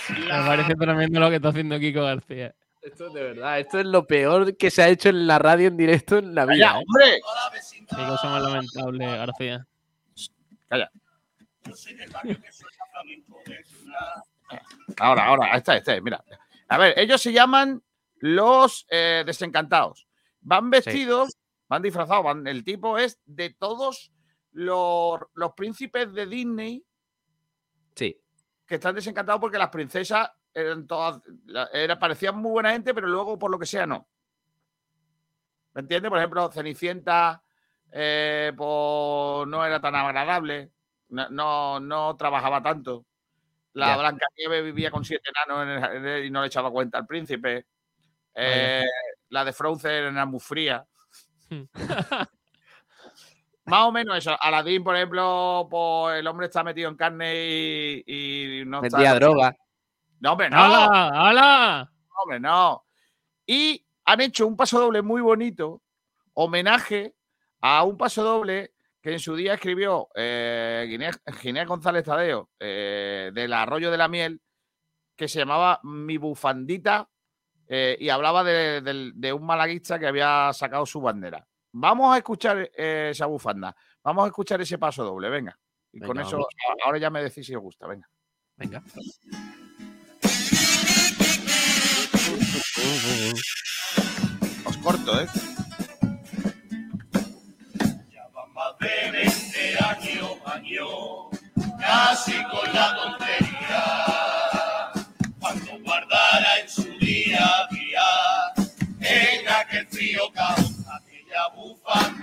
Me 0.10 0.28
parece 0.28 0.76
tremendo 0.76 1.20
lo 1.20 1.30
que 1.30 1.36
está 1.36 1.50
haciendo 1.50 1.80
Kiko 1.80 2.02
García. 2.02 2.56
Esto 2.82 3.08
es 3.08 3.14
de 3.14 3.24
verdad, 3.24 3.60
esto 3.60 3.80
es 3.80 3.86
lo 3.86 4.06
peor 4.06 4.58
que 4.58 4.70
se 4.70 4.84
ha 4.84 4.90
hecho 4.90 5.10
en 5.10 5.26
la 5.26 5.40
radio 5.40 5.70
en 5.70 5.78
directo 5.78 6.18
en 6.18 6.36
la 6.36 6.46
vida. 6.46 6.68
¡Calla, 6.68 6.80
¿eh? 6.80 6.84
hombre! 6.86 7.22
Qué 7.90 8.08
cosa 8.08 8.30
más 8.30 8.44
lamentable, 8.44 9.06
García. 9.06 9.68
Calla. 10.68 10.92
Ahora, 15.00 15.26
ahora, 15.26 15.56
esta, 15.56 15.78
esta, 15.78 16.02
mira. 16.02 16.24
A 16.68 16.78
ver, 16.78 16.98
ellos 16.98 17.22
se 17.22 17.32
llaman 17.32 17.82
los 18.20 18.86
eh, 18.90 19.24
desencantados. 19.26 20.08
Van 20.42 20.70
vestidos, 20.70 21.38
van 21.74 21.82
disfrazados, 21.82 22.24
van, 22.24 22.46
el 22.46 22.64
tipo 22.64 23.00
es 23.00 23.20
de 23.26 23.50
todos 23.50 24.12
los, 24.52 25.20
los 25.34 25.54
príncipes 25.54 26.14
de 26.14 26.28
Disney 26.28 26.86
Sí. 27.96 28.16
que 28.68 28.76
están 28.76 28.94
desencantados 28.94 29.42
porque 29.42 29.58
las 29.58 29.70
princesas 29.70 30.30
eran 30.54 30.86
todas, 30.86 31.20
era, 31.74 31.98
parecían 31.98 32.38
muy 32.38 32.52
buena 32.52 32.72
gente, 32.74 32.94
pero 32.94 33.08
luego 33.08 33.40
por 33.40 33.50
lo 33.50 33.58
que 33.58 33.66
sea 33.66 33.88
no. 33.88 34.08
¿Me 35.74 35.82
entiendes? 35.82 36.10
Por 36.10 36.20
ejemplo, 36.20 36.52
Cenicienta 36.52 37.42
eh, 37.92 38.54
pues, 38.56 39.48
no 39.48 39.66
era 39.66 39.82
tan 39.82 39.96
agradable, 39.96 40.72
no, 41.10 41.28
no, 41.30 41.80
no 41.80 42.16
trabajaba 42.16 42.62
tanto. 42.62 43.06
La 43.74 43.88
Ya. 43.88 43.98
Blancanieves 43.98 44.64
vivía 44.64 44.92
con 44.92 45.04
siete 45.04 45.32
enanos 45.32 45.64
en 45.64 45.70
el- 45.70 45.98
en 45.98 46.06
el- 46.06 46.26
y 46.26 46.30
no 46.30 46.42
le 46.42 46.48
echaba 46.48 46.70
cuenta 46.70 47.00
al 47.00 47.08
príncipe. 47.08 47.66
Eh, 48.36 48.86
la 49.30 49.44
de 49.44 49.54
Frozen 49.54 49.92
era 49.92 50.26
muy 50.28 50.40
fría. 50.40 50.86
Más 53.66 53.86
o 53.88 53.92
menos 53.92 54.18
eso. 54.18 54.36
Aladdin, 54.40 54.84
por 54.84 54.96
ejemplo, 54.96 55.68
pues 55.70 56.20
el 56.20 56.28
hombre 56.28 56.48
está 56.48 56.64
metido 56.64 56.90
en 56.90 56.96
carne 56.98 57.34
y, 57.36 58.04
y 58.62 58.66
no 58.66 58.84
está- 58.84 58.98
Vendía 58.98 59.16
droga. 59.16 59.56
No, 60.20 60.32
hombre, 60.34 60.50
no. 60.50 60.58
¡Hala! 60.58 61.10
¡Hala! 61.14 61.92
Hombre, 62.22 62.40
no. 62.40 62.86
Y 63.46 63.86
han 64.06 64.22
hecho 64.22 64.48
un 64.48 64.58
paso 64.58 64.80
doble 64.80 65.02
muy 65.02 65.22
bonito, 65.22 65.82
homenaje 66.34 67.16
a 67.62 67.84
un 67.84 67.98
paso 67.98 68.24
doble 68.24 68.74
que 69.02 69.14
en 69.14 69.20
su 69.20 69.36
día 69.36 69.54
escribió 69.56 70.08
eh, 70.16 70.86
Ginés, 70.90 71.22
Ginés 71.42 71.68
González 71.68 72.04
Tadeo 72.06 72.50
eh, 72.60 73.32
del 73.34 73.52
Arroyo 73.54 73.92
de 73.92 73.98
la 73.98 74.08
Miel, 74.08 74.42
que 75.16 75.28
se 75.28 75.40
llamaba 75.40 75.80
Mi 75.84 76.18
Bufandita 76.18 77.10
eh, 77.68 77.98
y 78.00 78.10
hablaba 78.10 78.44
de, 78.44 79.34
un 79.34 79.46
malaguista 79.46 80.00
que 80.00 80.08
había 80.08 80.52
sacado 80.54 80.86
su 80.86 81.02
bandera. 81.02 81.46
Vamos 81.72 82.14
a 82.14 82.18
escuchar 82.18 82.70
eh, 82.76 83.10
esa 83.12 83.26
bufanda, 83.26 83.76
vamos 84.04 84.26
a 84.26 84.28
escuchar 84.28 84.62
ese 84.62 84.78
paso 84.78 85.04
doble, 85.04 85.30
venga. 85.30 85.58
Y 85.92 86.00
con 86.00 86.20
eso, 86.20 86.38
vamos. 86.38 86.48
ahora 86.84 86.98
ya 86.98 87.10
me 87.10 87.24
decís 87.24 87.46
si 87.46 87.56
os 87.56 87.62
gusta, 87.62 87.88
venga. 87.88 88.08
Venga. 88.58 88.84
Os 94.66 94.78
corto, 94.78 95.22
¿eh? 95.22 95.28
Más 98.54 98.78
de 98.80 99.12
20 99.12 99.84
años, 99.84 100.38
años, 100.46 101.28
casi 101.80 102.34
con 102.44 102.74
la 102.74 102.96
tontería. 102.96 104.13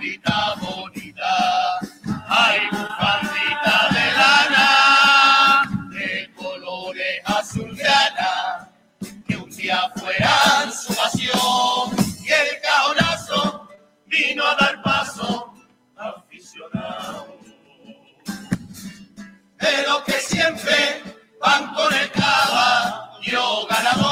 bufandita 0.01 0.55
bonita, 0.59 1.79
ay, 2.27 2.59
bufandita 2.71 3.89
de 3.93 4.05
lana, 4.17 5.61
de 5.91 6.33
colores 6.35 7.21
azul 7.25 7.75
grana, 7.75 8.67
que 9.27 9.35
un 9.37 9.49
día 9.51 9.91
fueran 9.95 10.73
su 10.73 10.95
pasión, 10.95 11.91
y 12.23 12.31
el 12.31 12.61
cajonazo 12.61 13.69
vino 14.07 14.43
a 14.43 14.55
dar 14.55 14.81
paso 14.81 15.53
aficionado. 15.95 17.37
Pero 19.59 20.03
que 20.03 20.13
siempre 20.13 21.03
van 21.39 21.73
con 21.75 21.91
yo 23.21 23.67
ganador. 23.69 24.10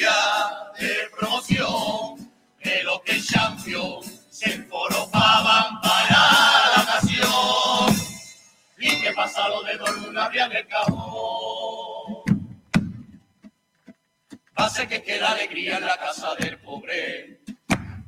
De 0.00 1.10
promoción, 1.18 2.32
de 2.64 2.82
los 2.84 3.02
que 3.02 3.12
en 3.12 3.22
Champions 3.22 4.26
se 4.30 4.54
enforopaban 4.54 5.78
para 5.82 6.74
la 6.74 6.82
ocasión 6.82 7.96
y 8.78 9.02
que 9.02 9.12
pasa 9.12 9.46
lo 9.50 9.62
de 9.62 9.76
Dortmund 9.76 10.16
abrían 10.16 10.52
el 10.52 10.66
cajón. 10.68 12.24
Pase 14.54 14.88
que 14.88 15.02
queda 15.02 15.32
alegría 15.32 15.76
en 15.76 15.84
la 15.84 15.98
casa 15.98 16.34
del 16.36 16.58
pobre. 16.60 17.40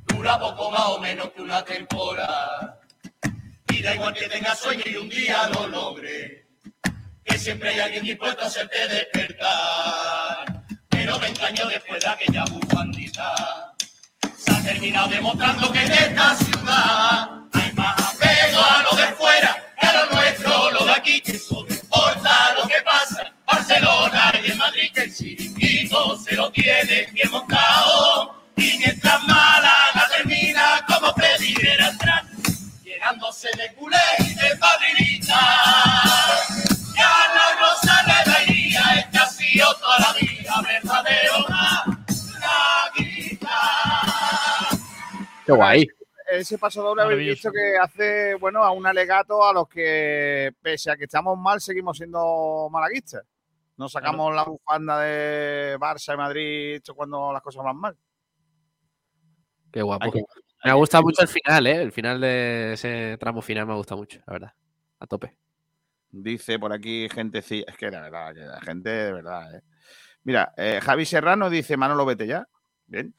Dura 0.07 0.39
poco 0.39 0.71
más 0.71 0.87
o 0.87 0.99
menos 0.99 1.31
que 1.31 1.41
una 1.43 1.63
temporada. 1.63 2.79
Y 3.69 3.83
da 3.83 3.93
igual 3.93 4.15
que 4.15 4.27
tenga 4.29 4.55
sueño 4.55 4.83
y 4.85 4.95
un 4.95 5.09
día 5.09 5.47
lo 5.49 5.67
logre. 5.67 6.47
Que 7.23 7.37
siempre 7.37 7.69
hay 7.69 7.79
alguien 7.81 8.03
dispuesto 8.03 8.43
a 8.43 8.47
hacerte 8.47 8.87
despertar. 8.87 10.42
Pero 11.43 11.55
20 11.55 11.61
años 11.61 11.73
después 11.73 12.03
de 12.03 12.09
aquella 12.09 12.45
bufandita, 12.45 13.73
se 14.37 14.51
ha 14.51 14.63
terminado 14.63 15.09
demostrando 15.09 15.71
que 15.73 15.81
en 15.81 15.91
esta 15.91 16.35
ciudad 16.35 17.29
hay 17.51 17.73
más 17.73 17.99
apego 17.99 18.61
a 18.61 18.83
lo 18.83 18.97
de 18.97 19.07
fuera 19.13 19.73
que 19.79 19.87
a 19.87 19.93
lo 19.93 20.15
nuestro, 20.15 20.71
lo 20.71 20.85
de 20.85 20.91
aquí, 20.91 21.21
que 21.21 21.33
eso 21.33 21.65
no 21.67 21.75
importa 21.75 22.53
lo 22.55 22.67
que 22.67 22.81
pasa. 22.83 23.33
Barcelona 23.45 24.33
y 24.41 24.51
en 24.51 24.57
Madrid, 24.57 24.91
que 24.93 25.01
el 25.01 25.13
chiringuito 25.13 26.17
se 26.17 26.35
lo 26.35 26.51
tiene 26.51 27.07
bien 27.11 27.29
montado. 27.31 28.43
Y 28.55 28.77
mientras 28.77 29.23
Málaga 29.23 30.07
termina 30.15 30.85
como 30.87 31.13
prediera 31.13 31.87
atrás, 31.87 32.23
llegándose 32.83 33.49
de 33.57 33.73
culé 33.73 33.97
y 34.19 34.33
de 34.33 34.55
madridita. 34.55 35.62
Qué 45.45 45.51
guay. 45.51 45.87
Ese 46.31 46.57
paso 46.57 46.81
doble 46.81 47.03
habéis 47.03 47.19
visto 47.29 47.51
que 47.51 47.77
hace, 47.77 48.35
bueno, 48.35 48.63
a 48.63 48.71
un 48.71 48.85
alegato 48.87 49.43
a 49.45 49.53
los 49.53 49.67
que, 49.67 50.51
pese 50.61 50.89
a 50.89 50.95
que 50.97 51.03
estamos 51.03 51.37
mal, 51.37 51.59
seguimos 51.61 51.97
siendo 51.97 52.69
malaguistas. 52.71 53.23
No 53.77 53.89
sacamos 53.89 54.33
la 54.33 54.43
bufanda 54.43 54.99
de 55.01 55.77
Barça 55.79 56.13
y 56.13 56.17
Madrid 56.17 56.75
esto 56.75 56.95
cuando 56.95 57.33
las 57.33 57.41
cosas 57.41 57.63
van 57.63 57.77
mal. 57.77 57.97
Qué 59.71 59.81
guapo. 59.81 60.11
Me 60.63 60.73
gusta 60.73 61.01
mucho 61.01 61.21
el 61.23 61.27
final, 61.27 61.67
¿eh? 61.67 61.81
El 61.81 61.91
final 61.91 62.21
de 62.21 62.73
ese 62.73 63.17
tramo 63.19 63.41
final 63.41 63.65
me 63.67 63.73
gusta 63.75 63.95
mucho, 63.95 64.19
la 64.25 64.33
verdad. 64.33 64.53
A 64.99 65.07
tope. 65.07 65.37
Dice 66.09 66.57
por 66.59 66.71
aquí 66.71 67.09
gente, 67.09 67.39
ci- 67.41 67.65
es 67.67 67.75
que 67.75 67.89
la 67.91 68.01
verdad, 68.01 68.33
que 68.33 68.39
la 68.41 68.61
gente 68.61 68.89
de 68.89 69.11
verdad. 69.11 69.55
¿eh? 69.55 69.61
Mira, 70.23 70.53
eh, 70.55 70.79
Javi 70.81 71.05
Serrano 71.05 71.49
dice, 71.49 71.75
Manolo, 71.75 72.05
vete 72.05 72.27
ya. 72.27 72.47
Bien. 72.85 73.13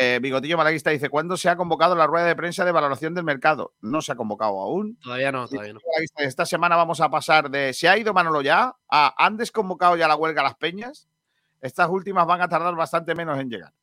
Eh, 0.00 0.20
Bigotillo 0.22 0.56
Malaguista 0.56 0.90
dice, 0.90 1.08
¿cuándo 1.08 1.36
se 1.36 1.48
ha 1.48 1.56
convocado 1.56 1.96
la 1.96 2.06
rueda 2.06 2.26
de 2.26 2.36
prensa 2.36 2.64
de 2.64 2.70
valoración 2.70 3.14
del 3.14 3.24
mercado? 3.24 3.74
No 3.80 4.00
se 4.00 4.12
ha 4.12 4.16
convocado 4.16 4.60
aún. 4.60 4.96
Todavía 5.02 5.32
no, 5.32 5.48
todavía 5.48 5.72
no. 5.72 5.80
Esta 6.16 6.46
semana 6.46 6.76
vamos 6.76 7.00
a 7.00 7.10
pasar 7.10 7.50
de 7.50 7.72
¿se 7.72 7.88
ha 7.88 7.98
ido 7.98 8.14
Manolo 8.14 8.40
ya? 8.40 8.76
a 8.88 9.14
¿han 9.18 9.36
desconvocado 9.36 9.96
ya 9.96 10.06
la 10.06 10.14
huelga 10.14 10.42
a 10.42 10.44
las 10.44 10.54
peñas? 10.54 11.08
Estas 11.60 11.88
últimas 11.90 12.26
van 12.26 12.42
a 12.42 12.48
tardar 12.48 12.76
bastante 12.76 13.16
menos 13.16 13.40
en 13.40 13.50
llegar. 13.50 13.74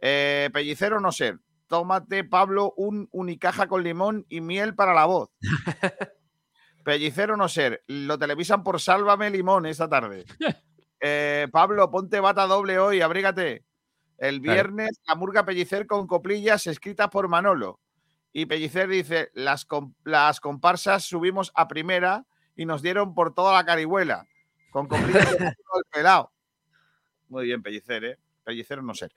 Eh, 0.00 0.50
pellicero 0.52 1.00
no 1.00 1.10
ser. 1.10 1.40
Tómate, 1.66 2.22
Pablo, 2.22 2.72
un 2.76 3.08
unicaja 3.10 3.66
con 3.66 3.82
limón 3.82 4.24
y 4.28 4.40
miel 4.40 4.76
para 4.76 4.94
la 4.94 5.06
voz. 5.06 5.30
Pellicero 6.84 7.36
no 7.36 7.48
ser. 7.48 7.82
Lo 7.88 8.16
televisan 8.16 8.62
por 8.62 8.80
Sálvame 8.80 9.30
Limón 9.30 9.66
esta 9.66 9.88
tarde. 9.88 10.24
Eh, 10.98 11.46
Pablo, 11.52 11.90
ponte 11.90 12.20
bata 12.20 12.46
doble 12.46 12.78
hoy, 12.78 13.02
abrígate. 13.02 13.65
El 14.18 14.40
Claro. 14.40 14.54
viernes, 14.54 15.00
la 15.06 15.14
murga 15.14 15.44
Pellicer 15.44 15.86
con 15.86 16.06
coplillas 16.06 16.66
escritas 16.66 17.08
por 17.10 17.28
Manolo. 17.28 17.80
Y 18.32 18.46
Pellicer 18.46 18.88
dice: 18.88 19.30
las, 19.34 19.66
las 20.04 20.40
comparsas 20.40 21.04
subimos 21.04 21.52
a 21.54 21.68
primera 21.68 22.24
y 22.54 22.64
nos 22.66 22.82
dieron 22.82 23.14
por 23.14 23.34
toda 23.34 23.52
la 23.52 23.64
carihuela. 23.64 24.26
Con 24.70 24.88
coplillas 24.88 25.38
de 25.38 25.54
pelado. 25.92 26.32
Muy 27.28 27.44
bien, 27.46 27.62
Pellicer, 27.62 28.04
¿eh? 28.04 28.18
Pellicero 28.44 28.80
no 28.82 28.94
ser. 28.94 29.12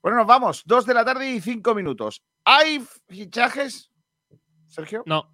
Bueno, 0.00 0.18
nos 0.18 0.26
vamos. 0.26 0.62
Dos 0.64 0.86
de 0.86 0.94
la 0.94 1.04
tarde 1.04 1.28
y 1.30 1.40
cinco 1.40 1.74
minutos. 1.74 2.22
¿Hay 2.44 2.84
fichajes, 3.08 3.92
Sergio? 4.68 5.02
No. 5.06 5.30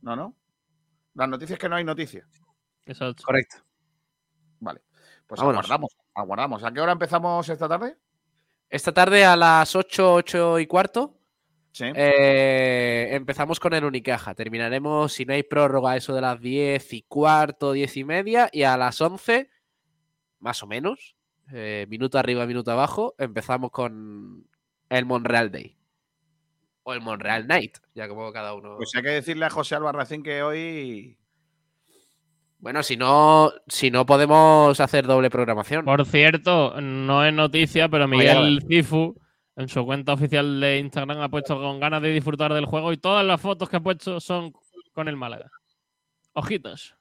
No, 0.00 0.16
no. 0.16 0.34
Las 1.14 1.28
noticias 1.28 1.56
es 1.56 1.60
que 1.60 1.68
no 1.68 1.76
hay 1.76 1.84
noticias. 1.84 2.26
Exacto. 2.86 3.22
Correcto. 3.24 3.56
Vale. 4.60 4.82
Pues 5.26 5.38
Vámonos. 5.40 5.58
aguardamos, 5.64 5.96
aguardamos. 6.14 6.62
¿A 6.64 6.72
qué 6.72 6.80
hora 6.80 6.92
empezamos 6.92 7.48
esta 7.48 7.68
tarde? 7.68 7.96
Esta 8.70 8.92
tarde 8.92 9.24
a 9.24 9.36
las 9.36 9.74
8, 9.76 10.14
8 10.14 10.58
y 10.60 10.66
cuarto. 10.66 11.18
Sí. 11.72 11.86
eh, 11.94 13.08
empezamos 13.10 13.58
con 13.58 13.74
el 13.74 13.84
Unicaja. 13.84 14.34
Terminaremos, 14.34 15.12
si 15.12 15.24
no 15.24 15.32
hay 15.32 15.42
prórroga, 15.42 15.96
eso 15.96 16.14
de 16.14 16.20
las 16.20 16.40
10 16.40 16.92
y 16.92 17.02
cuarto, 17.02 17.72
10 17.72 17.96
y 17.96 18.04
media. 18.04 18.48
Y 18.52 18.62
a 18.62 18.76
las 18.76 19.00
11, 19.00 19.50
más 20.38 20.62
o 20.62 20.68
menos, 20.68 21.16
eh, 21.52 21.86
minuto 21.88 22.18
arriba, 22.18 22.46
minuto 22.46 22.70
abajo, 22.70 23.14
empezamos 23.18 23.70
con 23.72 24.46
el 24.88 25.04
Monreal 25.04 25.50
Day. 25.50 25.76
O 26.84 26.92
el 26.92 27.00
Monreal 27.00 27.46
Night, 27.46 27.78
ya 27.94 28.08
como 28.08 28.32
cada 28.32 28.54
uno. 28.54 28.76
Pues 28.76 28.94
hay 28.94 29.02
que 29.02 29.08
decirle 29.08 29.46
a 29.46 29.50
José 29.50 29.74
Albarracín 29.74 30.22
que 30.22 30.42
hoy. 30.42 31.18
Bueno, 32.64 32.82
si 32.82 32.96
no, 32.96 33.52
si 33.66 33.90
no 33.90 34.06
podemos 34.06 34.80
hacer 34.80 35.06
doble 35.06 35.28
programación. 35.28 35.84
Por 35.84 36.06
cierto, 36.06 36.80
no 36.80 37.22
es 37.22 37.34
noticia, 37.34 37.90
pero 37.90 38.08
Pues 38.08 38.18
Miguel 38.18 38.64
Cifu 38.66 39.20
en 39.54 39.68
su 39.68 39.84
cuenta 39.84 40.14
oficial 40.14 40.62
de 40.62 40.78
Instagram 40.78 41.20
ha 41.20 41.28
puesto 41.28 41.60
con 41.60 41.78
ganas 41.78 42.00
de 42.00 42.08
disfrutar 42.08 42.54
del 42.54 42.64
juego 42.64 42.90
y 42.94 42.96
todas 42.96 43.22
las 43.22 43.38
fotos 43.38 43.68
que 43.68 43.76
ha 43.76 43.80
puesto 43.80 44.18
son 44.18 44.54
con 44.94 45.08
el 45.08 45.16
Málaga. 45.16 45.50
Ojitos. 46.32 46.96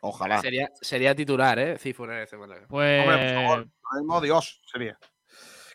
Ojalá. 0.00 0.40
Sería, 0.40 0.70
sería 0.80 1.14
titular, 1.14 1.58
¿eh? 1.58 1.76
Cifu 1.76 2.04
en 2.04 2.12
ese 2.12 2.38
Málaga. 2.38 2.64
Pues 2.70 3.06
Hombre, 3.06 3.34
por 3.34 3.42
favor. 3.42 3.68
Mismo, 3.96 4.20
Dios, 4.22 4.62
sería. 4.64 4.98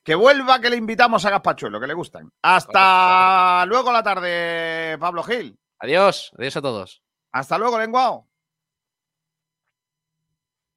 Que 0.03 0.15
vuelva, 0.15 0.59
que 0.59 0.71
le 0.71 0.77
invitamos 0.77 1.23
a 1.25 1.29
Gaspachuelo, 1.29 1.79
que 1.79 1.85
le 1.85 1.93
gustan. 1.93 2.31
Hasta 2.41 3.63
luego 3.67 3.91
la 3.91 4.01
tarde, 4.01 4.97
Pablo 4.99 5.21
Gil. 5.21 5.59
Adiós, 5.77 6.31
adiós 6.35 6.57
a 6.57 6.61
todos. 6.63 7.03
Hasta 7.31 7.59
luego, 7.59 7.77
lenguao. 7.77 8.26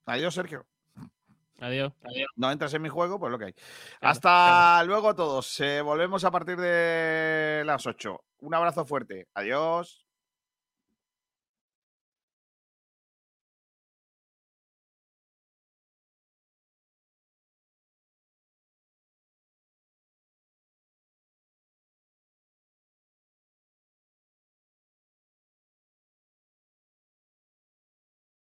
Adiós, 0.07 0.35
Sergio. 0.35 0.67
adiós. 1.61 1.93
No 2.37 2.51
entras 2.51 2.73
en 2.75 2.83
mi 2.83 2.89
juego, 2.89 3.19
pues 3.21 3.31
lo 3.31 3.39
que 3.39 3.47
hay. 3.47 3.55
Hasta 4.01 4.83
luego 4.85 5.15
todos. 5.15 5.61
Eh, 5.61 5.83
volvemos 5.83 6.25
a 6.25 6.31
partir 6.31 6.57
de 6.57 7.63
las 7.67 7.87
8. 7.87 8.25
Un 8.39 8.55
abrazo 8.55 8.85
fuerte. 8.85 9.29
Adiós. 9.35 10.07